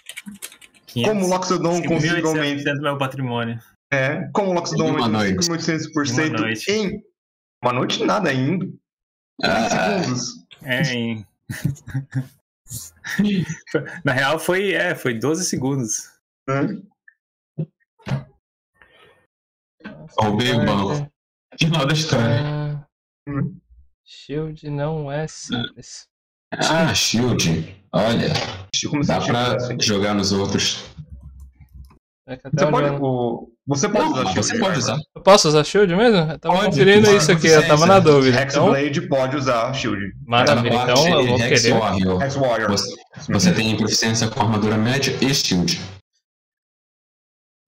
500, 0.86 1.12
Como 1.12 1.26
o 1.26 1.30
Loxodon 1.30 1.82
conseguiu 1.82 2.28
aumentar. 2.28 2.64
5.800% 2.64 2.74
do 2.76 2.82
meu 2.82 2.98
patrimônio. 2.98 3.58
É, 3.90 4.28
como 4.32 4.50
o 4.50 4.54
Loxodon 4.54 4.88
Em 4.88 4.90
uma 4.90 5.00
aumentou 5.06 5.20
noite. 5.20 5.48
5.800% 5.48 6.18
Em 6.18 6.28
uma 6.30 6.38
noite. 6.40 6.70
em 6.70 7.02
uma 7.62 7.72
noite 7.72 8.04
nada 8.04 8.30
ainda. 8.30 8.66
30 9.40 9.56
Ah, 9.56 10.02
segundos. 10.02 10.34
É, 10.62 10.82
em... 10.92 11.26
Na 14.04 14.12
real 14.12 14.38
foi, 14.38 14.72
é, 14.72 14.94
foi 14.94 15.18
12 15.18 15.44
segundos. 15.44 16.10
né? 16.48 16.68
roubei 20.18 20.52
o 20.52 20.64
banco. 20.64 21.10
Final 21.58 21.86
da 21.86 21.92
história. 21.92 22.40
Ah, 22.44 22.86
Shield 24.04 24.68
não 24.70 25.10
é 25.10 25.26
simples. 25.26 26.06
Ah, 26.58 26.94
shield. 26.94 27.76
Olha, 27.92 28.32
Como 28.90 29.04
dá 29.04 29.20
pra 29.20 29.56
assim. 29.56 29.76
jogar 29.80 30.14
nos 30.14 30.32
outros. 30.32 30.84
É 32.26 32.36
que 32.36 32.46
até 32.46 32.64
Você 32.64 32.70
pode, 32.70 32.88
o, 33.02 33.48
você 33.66 33.88
pode 33.88 34.04
Não, 34.04 34.12
usar 34.12 34.24
shield. 34.26 34.46
você 34.46 34.58
pode 34.58 34.78
usar. 34.78 34.98
eu 35.16 35.22
posso 35.22 35.48
usar 35.48 35.64
Shield 35.64 35.94
mesmo? 35.96 36.18
Eu 36.32 36.38
tava 36.38 36.54
Pode, 36.54 36.66
conferindo 36.66 37.06
pode, 37.06 37.16
isso 37.18 37.32
aqui, 37.32 37.46
eu 37.48 37.66
tava 37.66 37.84
na 37.86 37.98
dúvida. 37.98 38.42
Então, 38.42 38.74
Hexblade 38.76 39.08
pode 39.08 39.36
usar 39.36 39.74
shield. 39.74 40.12
maravilha. 40.26 40.74
Então 40.82 41.08
eu 41.08 41.26
vou 41.26 41.38
Hex 41.40 41.62
querer. 41.62 41.74
Warrior. 41.78 42.22
Hex 42.22 42.34
Warrior. 42.36 42.70
Você, 42.70 42.94
você 43.28 43.52
tem 43.52 43.76
proficiência 43.76 44.28
com 44.28 44.40
armadura 44.40 44.76
média 44.78 45.16
e 45.20 45.34
shield. 45.34 45.80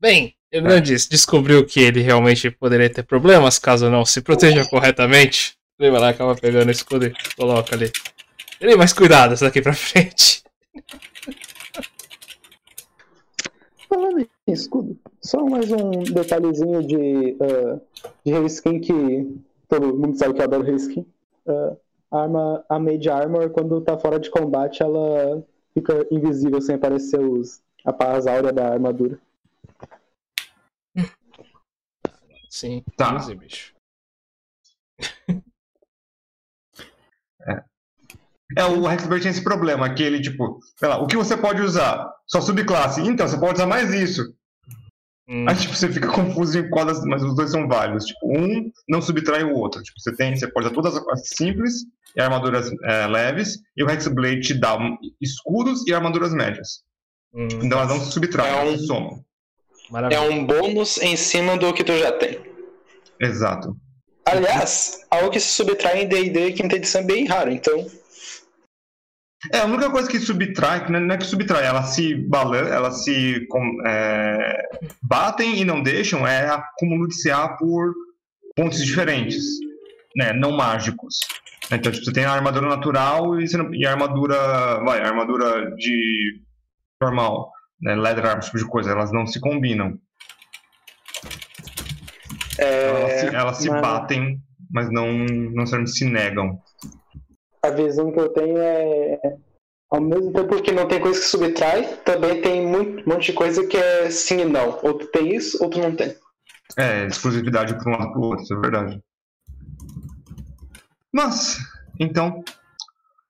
Bem, 0.00 0.34
ele 0.52 0.68
não 0.68 0.80
disse, 0.80 1.08
descobriu 1.10 1.64
que 1.66 1.80
ele 1.80 2.00
realmente 2.00 2.50
poderia 2.50 2.88
ter 2.90 3.02
problemas 3.02 3.58
caso 3.58 3.90
não 3.90 4.04
se 4.04 4.20
proteja 4.20 4.64
corretamente. 4.68 5.54
Ele 5.80 5.90
vai 5.90 6.00
lá, 6.00 6.08
acaba 6.10 6.34
pegando 6.36 6.68
o 6.68 6.72
escudo 6.72 7.06
e 7.06 7.14
coloca 7.36 7.74
ali. 7.74 7.90
Terei 8.64 8.78
mais 8.78 8.94
cuidado 8.94 9.38
daqui 9.38 9.60
pra 9.60 9.74
frente. 9.74 10.42
Falando 13.86 14.20
em 14.20 14.28
escudo, 14.46 14.98
só 15.20 15.44
mais 15.44 15.70
um 15.70 15.90
detalhezinho 16.02 16.82
de, 16.82 17.36
uh, 17.42 17.78
de 18.24 18.32
reskin 18.32 18.80
que 18.80 19.38
todo 19.68 19.94
mundo 19.94 20.16
sabe 20.16 20.32
que 20.32 20.40
eu 20.40 20.44
adoro 20.46 20.62
reskin. 20.62 21.04
Uh, 21.44 21.76
a 22.10 22.22
arma, 22.22 22.64
a 22.66 22.78
Mage 22.78 23.10
Armor, 23.10 23.50
quando 23.50 23.82
tá 23.82 23.98
fora 23.98 24.18
de 24.18 24.30
combate, 24.30 24.82
ela 24.82 25.46
fica 25.74 26.06
invisível 26.10 26.62
sem 26.62 26.76
aparecer 26.76 27.20
os, 27.20 27.60
a 27.84 27.92
paz 27.92 28.26
áurea 28.26 28.50
da 28.50 28.72
armadura. 28.72 29.20
Sim, 32.48 32.82
Tá. 32.96 33.12
15, 33.18 33.73
É, 38.56 38.64
o 38.64 38.90
Hexblade 38.90 39.22
tem 39.22 39.30
esse 39.30 39.42
problema, 39.44 39.92
que 39.94 40.02
ele, 40.02 40.20
tipo, 40.20 40.58
sei 40.76 40.88
lá, 40.88 40.98
o 40.98 41.06
que 41.06 41.16
você 41.16 41.36
pode 41.36 41.60
usar? 41.62 42.08
Sua 42.26 42.40
subclasse. 42.40 43.00
Então, 43.00 43.26
você 43.28 43.38
pode 43.38 43.54
usar 43.54 43.66
mais 43.66 43.92
isso. 43.92 44.22
Hum, 45.28 45.46
Aí, 45.48 45.56
tipo, 45.56 45.74
você 45.74 45.88
fica 45.90 46.08
confuso 46.08 46.58
em 46.58 46.68
qual 46.70 46.84
das, 46.84 47.02
mas 47.04 47.22
os 47.22 47.34
dois 47.34 47.50
são 47.50 47.66
válidos. 47.66 48.04
Tipo, 48.04 48.38
um 48.38 48.70
não 48.88 49.00
subtrai 49.00 49.42
o 49.42 49.54
outro. 49.54 49.82
Tipo, 49.82 49.98
você 50.00 50.14
tem, 50.14 50.36
você 50.36 50.46
pode 50.46 50.66
usar 50.66 50.74
todas 50.74 50.96
as 50.96 51.02
classes 51.02 51.30
simples 51.34 51.72
e 52.16 52.20
armaduras 52.20 52.70
é, 52.84 53.06
leves, 53.06 53.58
e 53.76 53.82
o 53.82 53.90
Hexblade 53.90 54.40
te 54.42 54.54
dá 54.54 54.78
escudos 55.20 55.84
e 55.86 55.94
armaduras 55.94 56.32
médias. 56.32 56.80
hum, 57.34 57.48
Então 57.62 57.78
elas 57.78 57.88
não 57.88 58.00
se 58.00 58.12
subtraem, 58.12 58.52
É 58.52 58.56
um- 58.56 58.60
elas 58.68 58.86
somam. 58.86 59.24
É 59.88 59.92
maravilha. 59.92 60.20
um 60.22 60.46
bônus 60.46 60.98
em 60.98 61.16
cima 61.16 61.56
do 61.56 61.72
que 61.74 61.82
tu 61.84 61.96
já 61.98 62.12
tem. 62.12 62.38
Exato. 63.20 63.76
Aliás, 64.26 65.00
algo 65.10 65.30
que 65.30 65.38
se 65.40 65.48
subtrai 65.48 66.02
em 66.02 66.08
D&D 66.08 66.52
quinta 66.52 66.76
edição 66.76 67.00
é 67.02 67.04
bem 67.04 67.26
raro, 67.26 67.50
então... 67.50 67.86
É, 69.52 69.58
a 69.58 69.64
única 69.66 69.90
coisa 69.90 70.08
que 70.10 70.18
subtrai, 70.18 70.84
que 70.84 70.92
não 70.92 71.14
é 71.14 71.18
que 71.18 71.24
subtrai, 71.24 71.64
elas 71.66 71.90
se 71.94 72.14
balan, 72.14 72.66
elas 72.68 73.04
se 73.04 73.46
é, 73.86 74.62
batem 75.02 75.60
e 75.60 75.64
não 75.64 75.82
deixam, 75.82 76.26
é 76.26 76.48
acúmulo 76.48 77.06
de 77.08 77.22
CA 77.22 77.48
por 77.48 77.92
pontos 78.56 78.84
diferentes, 78.84 79.44
né, 80.16 80.32
não 80.32 80.52
mágicos. 80.52 81.18
Então, 81.70 81.90
tipo, 81.92 82.04
você 82.04 82.12
tem 82.12 82.24
a 82.24 82.32
armadura 82.32 82.68
natural 82.68 83.40
e, 83.40 83.46
não- 83.56 83.74
e 83.74 83.86
a 83.86 83.92
armadura, 83.92 84.36
vai, 84.84 85.00
a 85.02 85.06
armadura 85.08 85.74
de 85.76 86.40
normal, 87.00 87.50
né, 87.80 87.94
leather 87.94 88.24
armor, 88.26 88.44
tipo 88.44 88.58
de 88.58 88.66
coisa, 88.66 88.92
elas 88.92 89.12
não 89.12 89.26
se 89.26 89.40
combinam. 89.40 89.98
Elas 92.58 93.10
É, 93.10 93.18
se, 93.18 93.34
elas 93.34 93.56
se 93.58 93.70
mas- 93.70 93.80
batem, 93.80 94.38
mas 94.70 94.90
não, 94.90 95.12
não 95.12 95.66
se 95.86 96.04
negam. 96.04 96.58
A 97.64 97.70
visão 97.70 98.12
que 98.12 98.20
eu 98.20 98.28
tenho 98.28 98.58
é. 98.58 99.18
Ao 99.90 100.00
mesmo 100.00 100.32
tempo 100.32 100.60
que 100.60 100.72
não 100.72 100.86
tem 100.86 101.00
coisa 101.00 101.18
que 101.18 101.24
subtrai, 101.24 101.96
também 102.04 102.42
tem 102.42 102.66
muito, 102.66 103.08
um 103.08 103.14
monte 103.14 103.26
de 103.26 103.32
coisa 103.32 103.66
que 103.66 103.76
é 103.76 104.10
sim 104.10 104.40
e 104.40 104.44
não. 104.44 104.78
Outro 104.82 105.06
tem 105.06 105.34
isso, 105.34 105.62
outro 105.62 105.80
não 105.80 105.96
tem. 105.96 106.14
É, 106.76 107.06
exclusividade 107.06 107.74
para 107.74 107.90
um 107.90 107.96
lado 107.96 108.12
para 108.12 108.20
o 108.20 108.24
outro, 108.24 108.42
isso 108.42 108.54
é 108.54 108.60
verdade. 108.60 109.00
Mas, 111.12 111.58
então, 111.98 112.42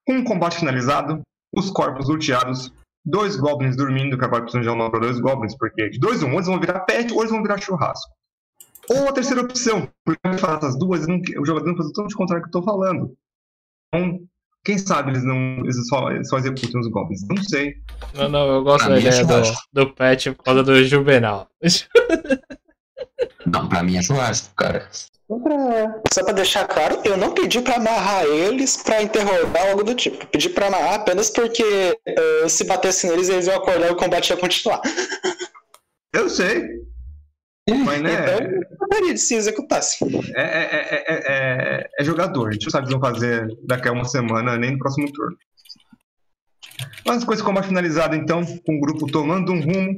com 0.06 0.18
o 0.18 0.24
combate 0.24 0.58
finalizado, 0.58 1.20
os 1.54 1.70
corpos 1.70 2.08
luteados 2.08 2.72
dois 3.04 3.36
goblins 3.36 3.76
dormindo, 3.76 4.18
que 4.18 4.24
agora 4.24 4.42
precisam 4.42 4.62
de 4.62 4.68
uma 4.68 4.90
para 4.90 5.00
dois 5.00 5.20
goblins, 5.20 5.56
porque 5.56 5.90
de 5.90 6.00
dois 6.00 6.22
um, 6.22 6.28
ou 6.28 6.34
eles 6.34 6.46
vão 6.46 6.58
virar 6.58 6.80
pet, 6.80 7.12
ou 7.12 7.20
eles 7.20 7.30
vão 7.30 7.42
virar 7.42 7.60
churrasco. 7.60 8.10
Ou 8.90 9.08
a 9.08 9.12
terceira 9.12 9.42
opção, 9.42 9.88
porque 10.04 10.20
eu 10.24 10.38
falar 10.38 10.58
essas 10.58 10.78
duas, 10.78 11.06
o 11.06 11.44
jogador 11.44 11.66
não 11.66 11.76
faz 11.76 11.92
tudo 11.92 12.08
de 12.08 12.16
contrário 12.16 12.42
que 12.42 12.48
eu 12.48 12.60
tô 12.60 12.62
falando. 12.62 13.14
Então, 13.96 14.18
quem 14.64 14.78
sabe 14.78 15.10
eles 15.10 15.22
não 15.24 15.58
eles 15.58 15.76
só, 15.88 16.08
só 16.24 16.38
executam 16.38 16.80
os 16.80 16.88
goblins? 16.88 17.20
Não 17.28 17.42
sei. 17.42 17.74
Não, 18.14 18.28
não, 18.28 18.46
eu 18.54 18.62
gosto 18.64 18.86
Pra 18.86 18.94
da 18.94 18.96
é 18.96 19.00
ideia 19.00 19.24
do, 19.24 19.32
churrasco. 19.44 19.62
do 19.72 19.94
pet 19.94 20.30
por 20.32 20.42
causa 20.44 20.62
do 20.62 20.84
Juvenal. 20.84 21.48
Não, 23.46 23.68
pra 23.68 23.82
mim 23.82 23.96
é 23.98 24.02
churrasco, 24.02 24.54
cara. 24.56 24.88
Só 24.90 25.38
pra. 25.38 26.00
Só 26.12 26.24
pra 26.24 26.32
deixar 26.32 26.66
claro, 26.66 26.98
eu 27.04 27.16
não 27.16 27.32
pedi 27.32 27.60
pra 27.60 27.76
amarrar 27.76 28.24
eles 28.24 28.76
pra 28.82 29.02
interrogar 29.02 29.68
algo 29.70 29.84
do 29.84 29.94
tipo. 29.94 30.22
Eu 30.22 30.26
pedi 30.28 30.48
pra 30.48 30.66
amarrar 30.66 30.94
apenas 30.94 31.30
porque 31.30 31.62
eh, 32.06 32.48
se 32.48 32.64
batesse 32.64 33.06
neles, 33.06 33.28
eles 33.28 33.46
iam 33.46 33.56
acordar 33.56 33.88
e 33.88 33.90
o 33.92 33.96
combate 33.96 34.30
ia 34.30 34.36
continuar. 34.36 34.80
Eu 36.12 36.28
sei. 36.28 36.62
Mas 37.68 38.02
né, 38.02 38.12
Então, 38.12 38.46
eu 38.46 38.78
gostaria 38.78 39.14
de 39.14 39.20
se 39.20 39.34
executasse. 39.34 40.04
é, 40.36 40.42
é, 40.42 40.64
é, 40.64 41.04
é, 41.08 41.22
é- 41.26 41.88
é 41.98 42.04
jogador. 42.04 42.48
A 42.48 42.52
gente 42.52 42.64
não 42.64 42.70
sabe 42.70 42.84
o 42.84 42.88
que 42.88 42.98
vão 42.98 43.12
fazer 43.14 43.46
daqui 43.66 43.88
a 43.88 43.92
uma 43.92 44.04
semana, 44.04 44.56
nem 44.58 44.72
no 44.72 44.78
próximo 44.78 45.10
turno. 45.10 45.36
Mas 47.06 47.24
com 47.24 47.32
esse 47.32 47.42
combate 47.42 47.68
finalizado, 47.68 48.14
então, 48.16 48.44
com 48.44 48.76
o 48.76 48.80
grupo 48.80 49.06
tomando 49.06 49.52
um 49.52 49.60
rumo. 49.60 49.96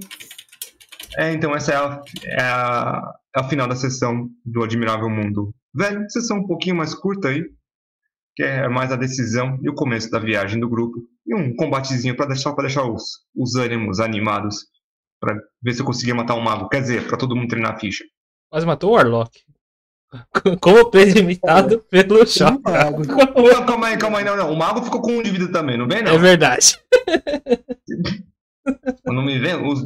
É, 1.19 1.33
então, 1.33 1.55
essa 1.57 1.73
é 1.73 1.77
a, 1.77 2.01
é, 2.25 2.43
a, 2.43 3.15
é 3.37 3.41
a 3.41 3.45
final 3.49 3.67
da 3.67 3.75
sessão 3.75 4.29
do 4.45 4.63
Admirável 4.63 5.09
Mundo 5.11 5.53
Velho. 5.75 6.09
Sessão 6.11 6.39
um 6.39 6.47
pouquinho 6.47 6.77
mais 6.77 6.95
curta 6.95 7.29
aí, 7.29 7.45
que 8.37 8.43
é 8.45 8.69
mais 8.69 8.93
a 8.93 8.97
decisão 8.97 9.59
e 9.63 9.69
o 9.69 9.75
começo 9.75 10.11
da 10.11 10.19
viagem 10.21 10.61
do 10.61 10.69
grupo. 10.69 10.99
E 11.27 11.35
um 11.35 11.55
combatezinho 11.57 12.15
para 12.17 12.27
deixar, 12.27 12.53
pra 12.53 12.65
deixar 12.67 12.85
os, 12.85 13.03
os 13.35 13.55
ânimos 13.57 13.99
animados, 13.99 14.67
para 15.21 15.37
ver 15.63 15.73
se 15.75 15.81
eu 15.81 15.87
conseguia 15.87 16.15
matar 16.15 16.35
um 16.35 16.41
mago. 16.41 16.69
Quer 16.69 16.81
dizer, 16.83 17.07
para 17.07 17.17
todo 17.17 17.35
mundo 17.37 17.49
treinar 17.49 17.75
a 17.75 17.79
ficha. 17.79 18.05
Mas 18.53 18.65
matou 18.65 18.91
o 18.91 18.95
Warlock. 18.95 19.31
Como 20.61 20.91
prelimitado 20.91 21.81
pelo 21.91 22.27
Chopra. 22.27 22.85
Mago. 22.85 23.03
Não, 23.07 23.67
calma 23.67 23.89
aí, 23.89 23.99
calma 23.99 24.19
aí, 24.19 24.25
não, 24.25 24.37
não. 24.37 24.53
O 24.53 24.57
mago 24.57 24.83
ficou 24.83 25.01
com 25.03 25.13
um 25.13 25.23
de 25.23 25.31
vida 25.31 25.51
também, 25.51 25.77
não 25.77 25.87
vem, 25.89 26.03
não? 26.03 26.13
É 26.13 26.19
verdade. 26.19 26.79
Não 29.05 29.25
me 29.25 29.39
vem? 29.39 29.55
Os, 29.67 29.81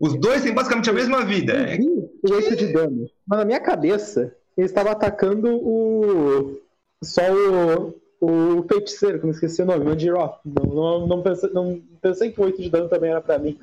os 0.00 0.18
dois 0.20 0.42
têm 0.42 0.54
basicamente 0.54 0.90
a 0.90 0.92
mesma 0.92 1.24
vida. 1.24 1.52
Eu 1.54 1.66
É, 1.66 1.76
vi 1.76 1.88
o 1.88 2.34
8 2.34 2.56
de 2.56 2.72
dano. 2.72 3.06
Mas 3.26 3.38
na 3.38 3.44
minha 3.44 3.60
cabeça, 3.60 4.34
ele 4.56 4.66
estava 4.66 4.90
atacando 4.92 5.48
o. 5.50 6.60
Só 7.02 7.22
o. 7.32 7.94
O 8.20 8.62
feiticeiro, 8.66 9.18
que 9.18 9.24
eu 9.24 9.28
não 9.28 9.34
esqueci 9.34 9.60
o 9.60 9.66
nome, 9.66 9.84
o 9.84 9.90
Andiroth. 9.90 10.38
Não, 10.46 10.64
não, 10.64 11.06
não, 11.06 11.22
pensei, 11.22 11.50
não 11.50 11.82
pensei 12.00 12.30
que 12.32 12.40
o 12.40 12.44
8 12.44 12.62
de 12.62 12.70
dano 12.70 12.88
também 12.88 13.10
era 13.10 13.20
pra 13.20 13.38
mim. 13.38 13.58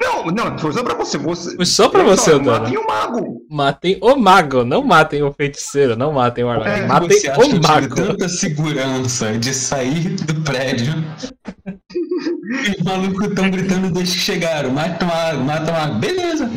Não, 0.00 0.24
não, 0.26 0.58
foi 0.58 0.72
só 0.72 0.82
pra 0.82 0.94
você. 0.94 1.18
você 1.18 1.56
Foi 1.56 1.66
só 1.66 1.88
pra 1.88 2.00
eu 2.00 2.06
você, 2.06 2.32
eu 2.32 2.38
Dana. 2.40 2.60
matei 2.60 2.76
o 2.78 2.86
mago. 2.86 3.46
Matem 3.50 3.98
o 4.00 4.16
mago, 4.16 4.64
não 4.64 4.82
matem 4.82 5.22
o 5.22 5.32
feiticeiro, 5.32 5.94
não 5.96 6.12
matem 6.12 6.44
o 6.44 6.46
Warlock. 6.46 6.70
É, 6.70 6.86
matem 6.86 7.08
Você 7.10 7.28
acha 7.28 7.40
o 7.40 7.44
eu 7.44 7.60
mago. 7.60 7.94
tive 7.94 8.06
tanta 8.08 8.28
segurança 8.28 9.38
de 9.38 9.52
sair 9.52 10.14
do 10.16 10.40
prédio? 10.42 10.94
e 11.66 12.70
os 12.78 12.82
malucos 12.82 13.26
estão 13.28 13.50
gritando 13.50 13.90
desde 13.92 14.14
que 14.16 14.20
chegaram. 14.22 14.70
Mata 14.70 15.04
o 15.04 15.08
mago, 15.08 15.44
mata 15.44 15.70
o 15.70 15.74
mago. 15.74 15.94
Beleza. 15.98 16.50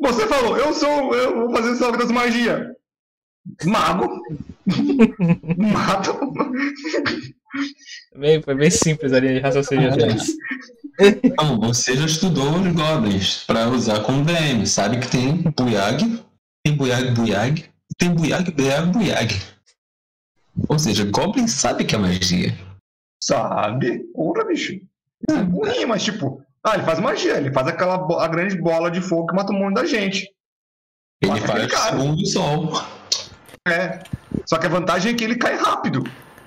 Você 0.00 0.26
falou, 0.26 0.56
eu 0.56 0.72
sou. 0.72 1.14
Eu 1.14 1.34
vou 1.40 1.50
fazer 1.52 1.74
salve 1.76 1.98
das 1.98 2.10
magias. 2.10 2.66
Mago. 3.64 4.08
Mato. 5.58 6.32
Bem, 8.16 8.40
foi 8.42 8.54
bem 8.54 8.70
simples 8.70 9.12
a 9.12 9.20
linha 9.20 9.34
de 9.34 9.40
raciocínio 9.40 9.90
deles. 9.96 10.34
Então, 10.98 11.58
você 11.60 11.96
já 11.96 12.06
estudou 12.06 12.60
os 12.60 12.72
goblins 12.72 13.44
pra 13.44 13.68
usar 13.68 14.00
com 14.00 14.22
DM. 14.22 14.66
Sabe 14.66 14.98
que 14.98 15.08
tem 15.08 15.42
Buyag, 15.56 16.22
tem 16.64 16.76
Buyag 16.76 17.10
Buyag, 17.12 17.64
tem 17.96 18.14
Buyag 18.14 18.50
Buyag 18.50 18.86
Buyag. 18.90 19.40
Ou 20.68 20.78
seja, 20.78 21.04
Goblin 21.04 21.46
sabe 21.46 21.84
que 21.84 21.94
é 21.94 21.98
magia. 21.98 22.56
Sabe? 23.22 24.00
Porra, 24.14 24.44
bicho. 24.44 24.80
É 25.28 25.42
burrinho, 25.42 25.88
mas 25.88 26.02
tipo. 26.02 26.42
Ah, 26.62 26.74
ele 26.74 26.84
faz 26.84 26.98
magia, 26.98 27.38
ele 27.38 27.52
faz 27.52 27.68
aquela 27.68 28.22
a 28.22 28.28
grande 28.28 28.60
bola 28.60 28.90
de 28.90 29.00
fogo 29.00 29.28
que 29.28 29.34
mata 29.34 29.52
um 29.52 29.58
monte 29.58 29.76
da 29.76 29.84
gente. 29.84 30.28
Ele 31.22 31.32
aquele 31.32 31.68
faz 31.68 31.82
segundo 31.84 32.16
do 32.16 32.26
sol. 32.26 32.72
É. 33.66 34.00
Só 34.46 34.58
que 34.58 34.66
a 34.66 34.70
vantagem 34.70 35.12
é 35.12 35.16
que 35.16 35.24
ele 35.24 35.36
cai 35.36 35.54
rápido. 35.54 36.02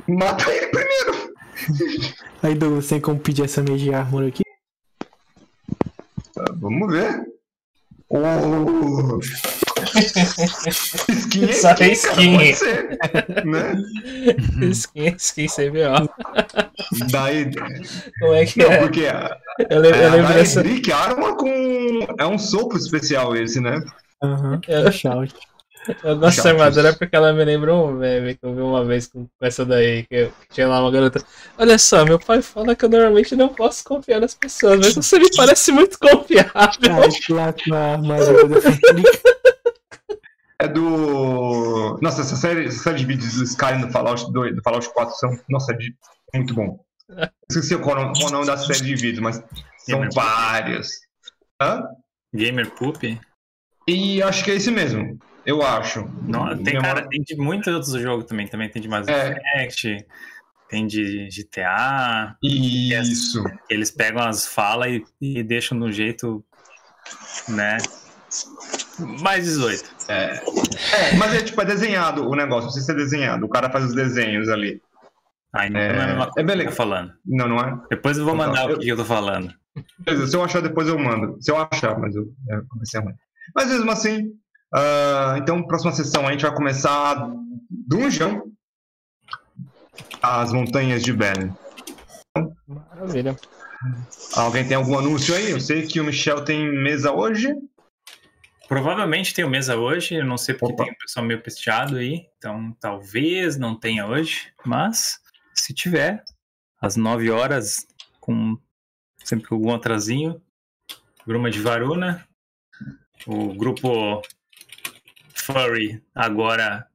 Mata 0.07 0.51
ele 0.51 0.67
primeiro. 0.67 1.33
Aí, 2.43 2.53
Douglas, 2.55 2.87
tem 2.87 2.99
como 2.99 3.19
pedir 3.19 3.45
essa 3.45 3.63
Mage 3.63 3.93
Armor 3.93 4.27
aqui? 4.27 4.43
Tá, 6.33 6.43
Vamos 6.55 6.91
ver. 6.91 7.23
Oh. 8.09 9.19
skin 11.09 11.45
é 11.45 11.53
Só 11.53 11.73
skin, 11.73 11.91
skin. 11.93 12.37
cara, 12.37 12.55
ser. 12.55 13.45
Né? 13.45 13.73
Skin, 14.71 15.15
skin 15.17 15.47
CBO. 15.47 16.09
Daí. 17.11 17.49
Como 18.19 18.33
é 18.33 18.45
que 18.45 18.59
Não, 18.59 18.71
é? 18.71 18.77
porque 18.77 19.07
a, 19.07 19.35
Eu 19.69 19.79
lembro, 19.79 19.99
eu 19.99 20.11
lembro 20.11 20.33
dessa. 20.33 20.61
Armor 20.95 21.35
com. 21.37 21.49
É 22.19 22.25
um 22.27 22.37
sopro 22.37 22.77
especial 22.77 23.35
esse, 23.35 23.59
né? 23.59 23.81
Aham. 24.21 24.61
Eu- 24.67 24.91
Shout. 24.91 25.33
Eu 26.03 26.17
gosto 26.17 26.37
dessa 26.37 26.49
armadura 26.49 26.93
porque 26.93 27.15
ela 27.15 27.33
me 27.33 27.43
lembra 27.43 27.73
um 27.75 27.91
meme 27.93 28.35
que 28.35 28.45
eu 28.45 28.55
vi 28.55 28.61
uma 28.61 28.85
vez 28.85 29.07
com 29.07 29.27
essa 29.41 29.65
daí, 29.65 30.03
que, 30.03 30.15
eu- 30.15 30.31
que 30.31 30.47
tinha 30.55 30.67
lá 30.67 30.79
uma 30.81 30.91
garota. 30.91 31.23
Olha 31.57 31.77
só, 31.77 32.05
meu 32.05 32.17
pai 32.19 32.41
fala 32.41 32.75
que 32.75 32.85
eu 32.85 32.89
normalmente 32.89 33.35
não 33.35 33.49
posso 33.49 33.83
confiar 33.83 34.21
nas 34.21 34.33
pessoas, 34.33 34.79
mas 34.79 34.95
você 34.95 35.19
me 35.19 35.29
parece 35.35 35.71
muito 35.71 35.99
confiável. 35.99 36.51
É 40.59 40.67
do. 40.67 41.99
Nossa, 42.01 42.21
essa 42.21 42.35
série, 42.35 42.65
essa 42.67 42.83
série 42.83 42.99
de 42.99 43.05
vídeos 43.05 43.33
do 43.35 43.43
Skyrim 43.43 43.81
do 43.81 43.91
Fallout 43.91 44.31
2, 44.31 44.55
do 44.55 44.61
Fallout 44.61 44.89
4 44.93 45.15
são. 45.15 45.37
Nossa, 45.49 45.73
é 45.73 45.75
de... 45.77 45.93
muito 46.33 46.53
bom. 46.53 46.79
Esqueci 47.49 47.77
qual 47.77 47.97
é 47.97 48.05
o 48.05 48.13
o 48.13 48.29
nome 48.31 48.45
da 48.45 48.57
série 48.57 48.79
de 48.81 48.95
vídeos, 48.95 49.19
mas 49.19 49.35
são 49.79 49.99
Gamer. 49.99 50.13
vários. 50.13 50.87
Hã? 51.61 51.83
Gamer 52.33 52.71
Poop? 52.71 53.19
E 53.87 54.23
acho 54.23 54.43
que 54.43 54.51
é 54.51 54.55
esse 54.55 54.71
mesmo. 54.71 55.19
Eu 55.45 55.61
acho. 55.61 56.05
Não, 56.27 56.55
tem, 56.63 56.79
cara, 56.79 57.07
tem 57.07 57.21
de 57.21 57.35
muitos 57.35 57.67
outros 57.73 57.93
jogos 58.01 58.25
também. 58.25 58.47
Também 58.47 58.69
tem 58.69 58.81
de 58.81 58.87
Mass 58.87 59.07
É. 59.07 59.31
Effect, 59.57 60.05
tem 60.69 60.87
de 60.87 61.27
GTA. 61.29 62.35
Isso. 62.41 63.43
que 63.43 63.73
Eles 63.73 63.91
pegam 63.91 64.23
as 64.23 64.45
falas 64.47 64.87
e, 64.89 65.03
e 65.21 65.43
deixam 65.43 65.77
de 65.77 65.85
um 65.85 65.91
jeito, 65.91 66.43
né? 67.49 67.77
Mais 69.21 69.43
18. 69.45 69.83
É, 70.07 70.41
mas 71.17 71.33
é 71.33 71.41
tipo, 71.43 71.61
é 71.61 71.65
desenhado 71.65 72.27
o 72.29 72.35
negócio, 72.35 72.65
não 72.65 72.71
sei 72.71 72.81
se 72.81 72.91
é 72.91 72.95
desenhado. 72.95 73.45
O 73.45 73.49
cara 73.49 73.69
faz 73.69 73.85
os 73.85 73.95
desenhos 73.95 74.49
ali. 74.49 74.81
Ah, 75.53 75.67
então 75.67 75.79
É, 75.81 75.93
não 75.93 76.01
é 76.01 76.03
a 76.03 76.07
mesma 76.07 76.23
é 76.23 76.25
coisa 76.25 76.33
que 76.35 76.43
beleza. 76.43 76.69
eu 76.69 76.71
tô 76.71 76.75
falando. 76.77 77.13
Não, 77.25 77.47
não 77.47 77.59
é? 77.59 77.79
Depois 77.89 78.17
eu 78.17 78.25
vou 78.25 78.33
Então 78.35 78.45
tá. 78.45 78.51
mandar 78.51 78.69
Eu- 78.71 78.77
o 78.77 78.79
que 78.79 78.87
eu 78.89 78.95
tô 78.97 79.05
falando. 79.05 79.53
Beleza, 79.99 80.27
se 80.27 80.35
eu 80.35 80.43
achar 80.43 80.61
depois 80.61 80.87
eu 80.87 80.97
mando. 80.99 81.37
Se 81.41 81.51
eu 81.51 81.57
achar, 81.57 81.97
mas 81.99 82.15
eu, 82.15 82.25
comecei 82.69 82.99
a 82.99 83.03
ruim. 83.03 83.13
Mas 83.55 83.69
mesmo 83.69 83.91
assim, 83.91 84.31
ah, 84.73 85.35
então 85.37 85.63
próxima 85.63 85.91
sessão 85.91 86.27
a 86.27 86.31
gente 86.31 86.41
vai 86.41 86.53
começar 86.53 87.29
Dungeon. 87.69 88.41
As 90.21 90.51
montanhas 90.51 91.03
de 91.03 91.13
Belen. 91.13 91.53
Maravilha. 92.67 93.35
Alguém 94.35 94.67
tem 94.67 94.77
algum 94.77 94.97
anúncio 94.97 95.35
aí? 95.35 95.51
Eu 95.51 95.59
sei 95.59 95.85
que 95.85 95.99
o 95.99 96.03
Michel 96.03 96.43
tem 96.43 96.71
mesa 96.71 97.11
hoje. 97.11 97.53
Provavelmente 98.67 99.33
tem 99.33 99.43
o 99.43 99.49
mesa 99.49 99.75
hoje, 99.75 100.15
eu 100.15 100.25
não 100.25 100.37
sei 100.37 100.55
porque 100.55 100.73
Opa. 100.73 100.85
tem 100.85 100.93
um 100.93 100.97
pessoal 100.97 101.25
meio 101.25 101.43
pesteado 101.43 101.97
aí, 101.97 102.25
então 102.37 102.75
talvez 102.79 103.57
não 103.57 103.77
tenha 103.77 104.07
hoje, 104.07 104.51
mas 104.65 105.19
se 105.53 105.73
tiver, 105.73 106.23
às 106.81 106.95
9 106.95 107.29
horas, 107.29 107.85
com 108.19 108.57
sempre 109.23 109.47
com 109.47 109.55
algum 109.55 109.75
atrasinho, 109.75 110.41
Gruma 111.27 111.51
de 111.51 111.61
Varuna, 111.61 112.25
o 113.27 113.53
grupo 113.53 114.21
Furry 115.33 116.01
agora, 116.15 116.87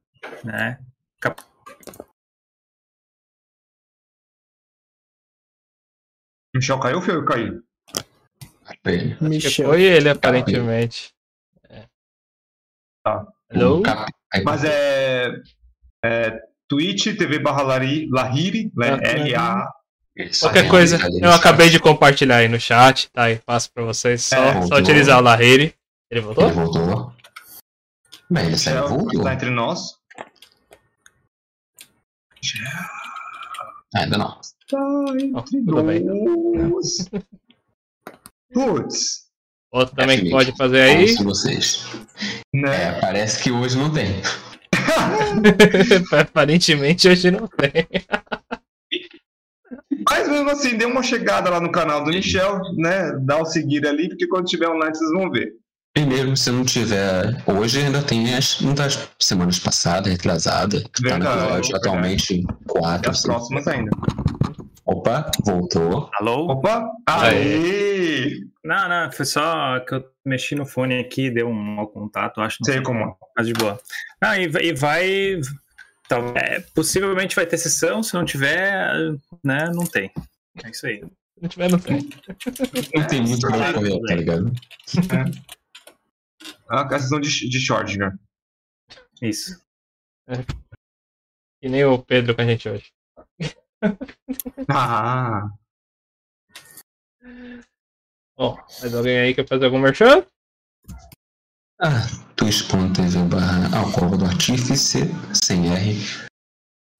né? 0.43 0.79
cap- 1.19 1.41
Michel 6.55 6.79
caiu 6.79 6.95
ou 6.97 7.01
foi 7.01 7.15
eu 7.15 7.25
caí? 7.25 7.51
Michel. 9.21 9.67
foi 9.69 9.83
ele, 9.83 10.09
aparentemente. 10.09 11.13
É. 11.69 11.85
Tá. 13.03 13.27
Hello? 13.51 13.81
Mas 14.43 14.63
é, 14.63 15.31
é 16.03 16.39
Twitch, 16.67 17.17
TV 17.17 17.39
barra 17.39 17.63
Lahiri, 17.63 18.71
né? 18.75 18.93
Ah, 18.93 19.07
L-A. 19.17 19.73
Isso, 20.15 20.45
Qualquer 20.45 20.67
coisa, 20.69 20.97
eu 21.21 21.31
acabei 21.31 21.69
de 21.69 21.79
compartilhar 21.79 22.37
aí 22.37 22.47
no 22.49 22.59
chat, 22.59 23.09
tá 23.11 23.23
aí, 23.23 23.37
passo 23.39 23.71
pra 23.71 23.83
vocês. 23.83 24.23
Só, 24.25 24.35
É, 24.35 24.61
só 24.63 24.75
utilizar 24.75 25.17
o 25.17 25.21
Lahiri. 25.21 25.73
Ele 26.11 26.21
voltou? 26.21 26.45
Ele 26.45 26.53
voltou. 26.53 27.13
Bem, 28.31 28.45
ele 28.47 28.57
saiu 28.57 28.87
voltou. 28.87 29.23
tá 29.23 29.33
entre 29.33 29.49
nós. 29.49 29.97
Ainda 33.95 34.17
não. 34.17 34.39
Tudo 34.67 35.83
bem. 35.83 36.05
duas. 36.05 37.09
Putz, 38.53 39.29
Outro 39.71 39.95
também 39.95 40.23
que 40.23 40.29
pode 40.31 40.55
fazer 40.57 40.81
aí. 40.81 41.15
vocês. 41.15 41.85
né? 42.53 42.89
É, 42.89 42.99
parece 42.99 43.41
que 43.43 43.51
hoje 43.51 43.77
não 43.77 43.91
tem. 43.91 44.21
Aparentemente 46.11 47.07
hoje 47.07 47.29
não 47.29 47.47
tem. 47.47 47.87
Mas 50.09 50.27
mesmo 50.27 50.49
assim, 50.49 50.75
dê 50.75 50.85
uma 50.85 51.03
chegada 51.03 51.51
lá 51.51 51.59
no 51.59 51.71
canal 51.71 52.03
do 52.03 52.09
Michel, 52.09 52.59
né? 52.77 53.11
Dá 53.21 53.39
o 53.39 53.45
seguir 53.45 53.85
ali, 53.85 54.09
porque 54.09 54.27
quando 54.27 54.47
tiver 54.47 54.67
online 54.67 54.95
vocês 54.95 55.11
vão 55.11 55.29
ver. 55.29 55.53
E 55.97 56.05
mesmo 56.05 56.37
se 56.37 56.51
não 56.51 56.63
tiver 56.63 57.41
hoje, 57.47 57.79
ainda 57.83 58.01
tem 58.01 58.33
as 58.35 58.61
um 58.61 58.73
das 58.73 59.09
semanas 59.19 59.59
passadas, 59.59 60.11
retrasada, 60.11 60.81
que 60.93 61.03
tá 61.03 61.17
no 61.17 61.25
episódio 61.25 61.75
atualmente 61.75 62.43
4. 62.67 63.11
as 63.11 63.21
próximas 63.23 63.67
ainda. 63.67 63.89
Opa, 64.85 65.29
voltou. 65.45 66.09
Alô? 66.13 66.51
Opa! 66.51 66.89
Aê! 67.07 68.39
Não, 68.63 68.87
não, 68.87 69.11
foi 69.11 69.25
só 69.25 69.79
que 69.81 69.95
eu 69.95 70.03
mexi 70.25 70.55
no 70.55 70.65
fone 70.65 70.99
aqui, 70.99 71.29
deu 71.31 71.47
um 71.47 71.53
mau 71.53 71.87
contato, 71.87 72.39
acho. 72.41 72.57
não 72.61 72.71
Sei 72.73 72.81
como 72.81 72.99
é. 72.99 73.13
Mas 73.35 73.47
de 73.47 73.53
boa. 73.53 73.79
Não, 74.21 74.35
e, 74.35 74.47
vai- 74.47 74.63
e 74.65 74.73
vai. 74.73 75.41
tal- 76.07 76.33
é, 76.37 76.59
possivelmente 76.75 77.35
vai 77.35 77.45
ter 77.45 77.57
sessão, 77.57 78.01
se 78.03 78.13
não 78.13 78.25
tiver, 78.25 78.93
né, 79.43 79.69
não 79.73 79.85
tem. 79.85 80.11
É 80.63 80.69
isso 80.69 80.85
aí. 80.87 80.99
Se 80.99 81.41
não 81.41 81.49
tiver, 81.49 81.69
não 81.71 81.79
tem. 81.79 82.09
Não 82.95 83.07
tem 83.07 83.21
muito 83.21 83.47
pra 83.47 83.73
correr, 83.73 83.99
tá 84.07 84.15
ligado? 84.15 84.51
Ah, 85.11 85.25
a 86.69 86.99
sessão 86.99 87.19
de, 87.19 87.49
de 87.49 87.59
short, 87.59 87.97
né? 87.97 88.17
Isso. 89.21 89.61
E 91.61 91.67
nem 91.67 91.83
o 91.83 92.01
Pedro 92.03 92.35
com 92.35 92.41
a 92.41 92.45
gente 92.45 92.69
hoje. 92.69 92.91
Ah, 94.69 95.49
Bom, 98.39 98.55
mais 98.79 98.95
alguém 98.95 99.19
aí 99.19 99.35
quer 99.35 99.45
fazer 99.45 99.65
algum 99.65 99.79
merchan? 99.79 100.25
Ah, 101.81 102.07
twitch.tv 102.37 103.27
barra 103.29 103.77
alcova 103.77 104.15
do 104.15 104.23
artífice, 104.23 104.99
sem 105.33 105.69
R. 105.69 105.97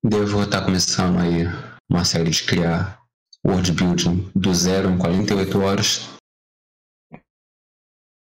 Devo 0.03 0.43
estar 0.43 0.65
começando 0.65 1.17
aí 1.17 1.45
uma 1.89 2.03
série 2.03 2.29
de 2.29 2.43
criar 2.43 3.01
world 3.45 3.71
building 3.71 4.29
do 4.35 4.53
zero 4.53 4.89
em 4.89 4.97
48 4.97 5.59
horas. 5.61 6.09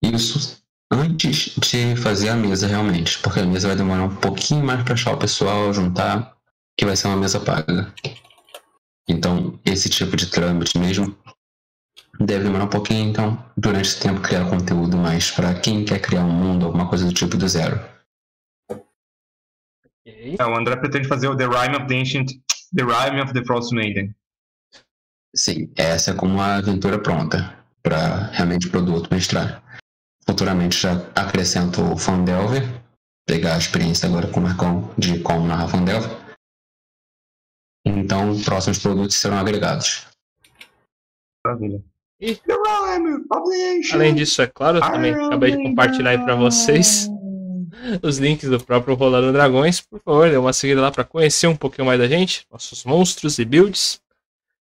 Isso 0.02 0.63
antes 0.90 1.54
de 1.56 1.96
fazer 1.96 2.28
a 2.28 2.36
mesa 2.36 2.66
realmente, 2.66 3.18
porque 3.20 3.40
a 3.40 3.46
mesa 3.46 3.68
vai 3.68 3.76
demorar 3.76 4.04
um 4.04 4.16
pouquinho 4.16 4.64
mais 4.64 4.82
para 4.82 4.94
achar 4.94 5.12
o 5.12 5.18
pessoal, 5.18 5.72
juntar, 5.72 6.36
que 6.76 6.84
vai 6.84 6.96
ser 6.96 7.08
uma 7.08 7.16
mesa 7.16 7.40
paga. 7.40 7.92
Então, 9.08 9.58
esse 9.64 9.88
tipo 9.88 10.16
de 10.16 10.26
trâmite 10.26 10.78
mesmo 10.78 11.16
deve 12.20 12.44
demorar 12.44 12.64
um 12.64 12.68
pouquinho, 12.68 13.08
então, 13.10 13.44
durante 13.56 13.88
esse 13.88 14.00
tempo, 14.00 14.20
criar 14.20 14.48
conteúdo 14.48 14.96
mais 14.96 15.30
para 15.30 15.54
quem 15.54 15.84
quer 15.84 16.00
criar 16.00 16.24
um 16.24 16.32
mundo, 16.32 16.66
alguma 16.66 16.88
coisa 16.88 17.04
do 17.04 17.12
tipo 17.12 17.36
do 17.36 17.48
zero. 17.48 17.80
É, 20.06 20.44
o 20.44 20.56
André 20.56 20.76
pretende 20.76 21.08
fazer 21.08 21.28
o 21.28 21.36
The 21.36 21.46
Rime 21.46 21.76
of 21.76 21.86
the 21.86 21.98
Ancient. 21.98 22.30
The 22.74 22.82
Rime 22.82 23.22
of 23.22 23.32
the 23.32 23.44
Frost 23.44 23.72
Maiden. 23.72 24.14
Sim, 25.34 25.72
essa 25.76 26.12
é 26.12 26.14
como 26.14 26.34
uma 26.34 26.56
aventura 26.56 26.98
pronta 26.98 27.56
para 27.82 28.28
realmente 28.32 28.68
produto 28.68 29.08
mestrar. 29.12 29.63
Futuramente 30.26 30.80
já 30.80 30.92
acrescento 31.14 31.82
o 31.82 31.96
Fandelver, 31.96 32.62
pegar 33.26 33.54
a 33.54 33.58
experiência 33.58 34.08
agora 34.08 34.28
com 34.28 34.40
o 34.40 34.42
Marcão 34.42 34.90
de 34.96 35.18
como 35.20 35.46
narrar 35.46 35.68
Fandelver. 35.68 36.10
Então, 37.86 38.40
próximos 38.42 38.78
produtos 38.78 39.16
serão 39.16 39.38
agregados. 39.38 40.06
Maravilha. 41.44 41.84
E-. 42.20 42.40
Além 43.92 44.14
disso, 44.14 44.40
é 44.40 44.46
claro, 44.46 44.78
eu 44.78 44.80
também 44.80 45.12
acabei 45.12 45.50
de 45.50 45.62
compartilhar 45.62 46.10
aí 46.10 46.18
pra 46.18 46.34
vocês 46.34 47.08
os 48.02 48.18
links 48.18 48.48
do 48.48 48.58
próprio 48.64 48.94
Rolando 48.94 49.32
Dragões. 49.32 49.80
Por 49.82 50.00
favor, 50.00 50.30
dê 50.30 50.36
uma 50.36 50.52
seguida 50.54 50.80
lá 50.80 50.90
pra 50.90 51.04
conhecer 51.04 51.46
um 51.46 51.56
pouquinho 51.56 51.86
mais 51.86 51.98
da 51.98 52.08
gente, 52.08 52.46
nossos 52.50 52.84
monstros 52.84 53.38
e 53.38 53.44
builds. 53.44 54.00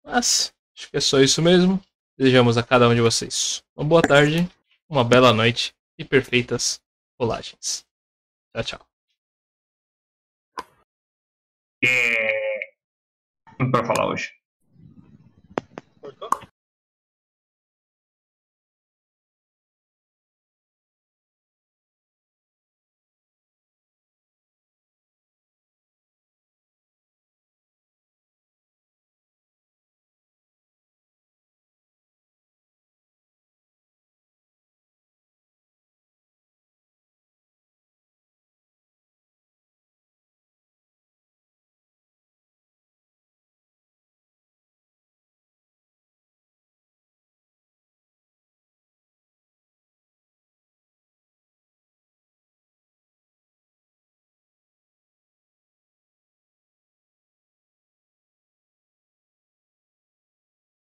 Mas, 0.04 0.52
acho 0.76 0.90
que 0.90 0.98
é 0.98 1.02
só 1.02 1.20
isso 1.20 1.42
mesmo. 1.42 1.80
Desejamos 2.18 2.58
a 2.58 2.64
cada 2.64 2.88
um 2.90 2.96
de 2.96 3.02
vocês 3.02 3.64
uma 3.76 3.86
boa 3.86 4.02
tarde, 4.02 4.48
uma 4.94 5.04
bela 5.04 5.34
noite 5.34 5.74
e 5.98 6.06
perfeitas 6.06 6.80
rolagens. 7.20 7.84
Tchau, 8.54 8.64
tchau. 8.64 8.88
É... 11.84 12.76
Muito 13.60 13.72
pra 13.72 13.84
falar 13.84 14.08
hoje. 14.08 14.32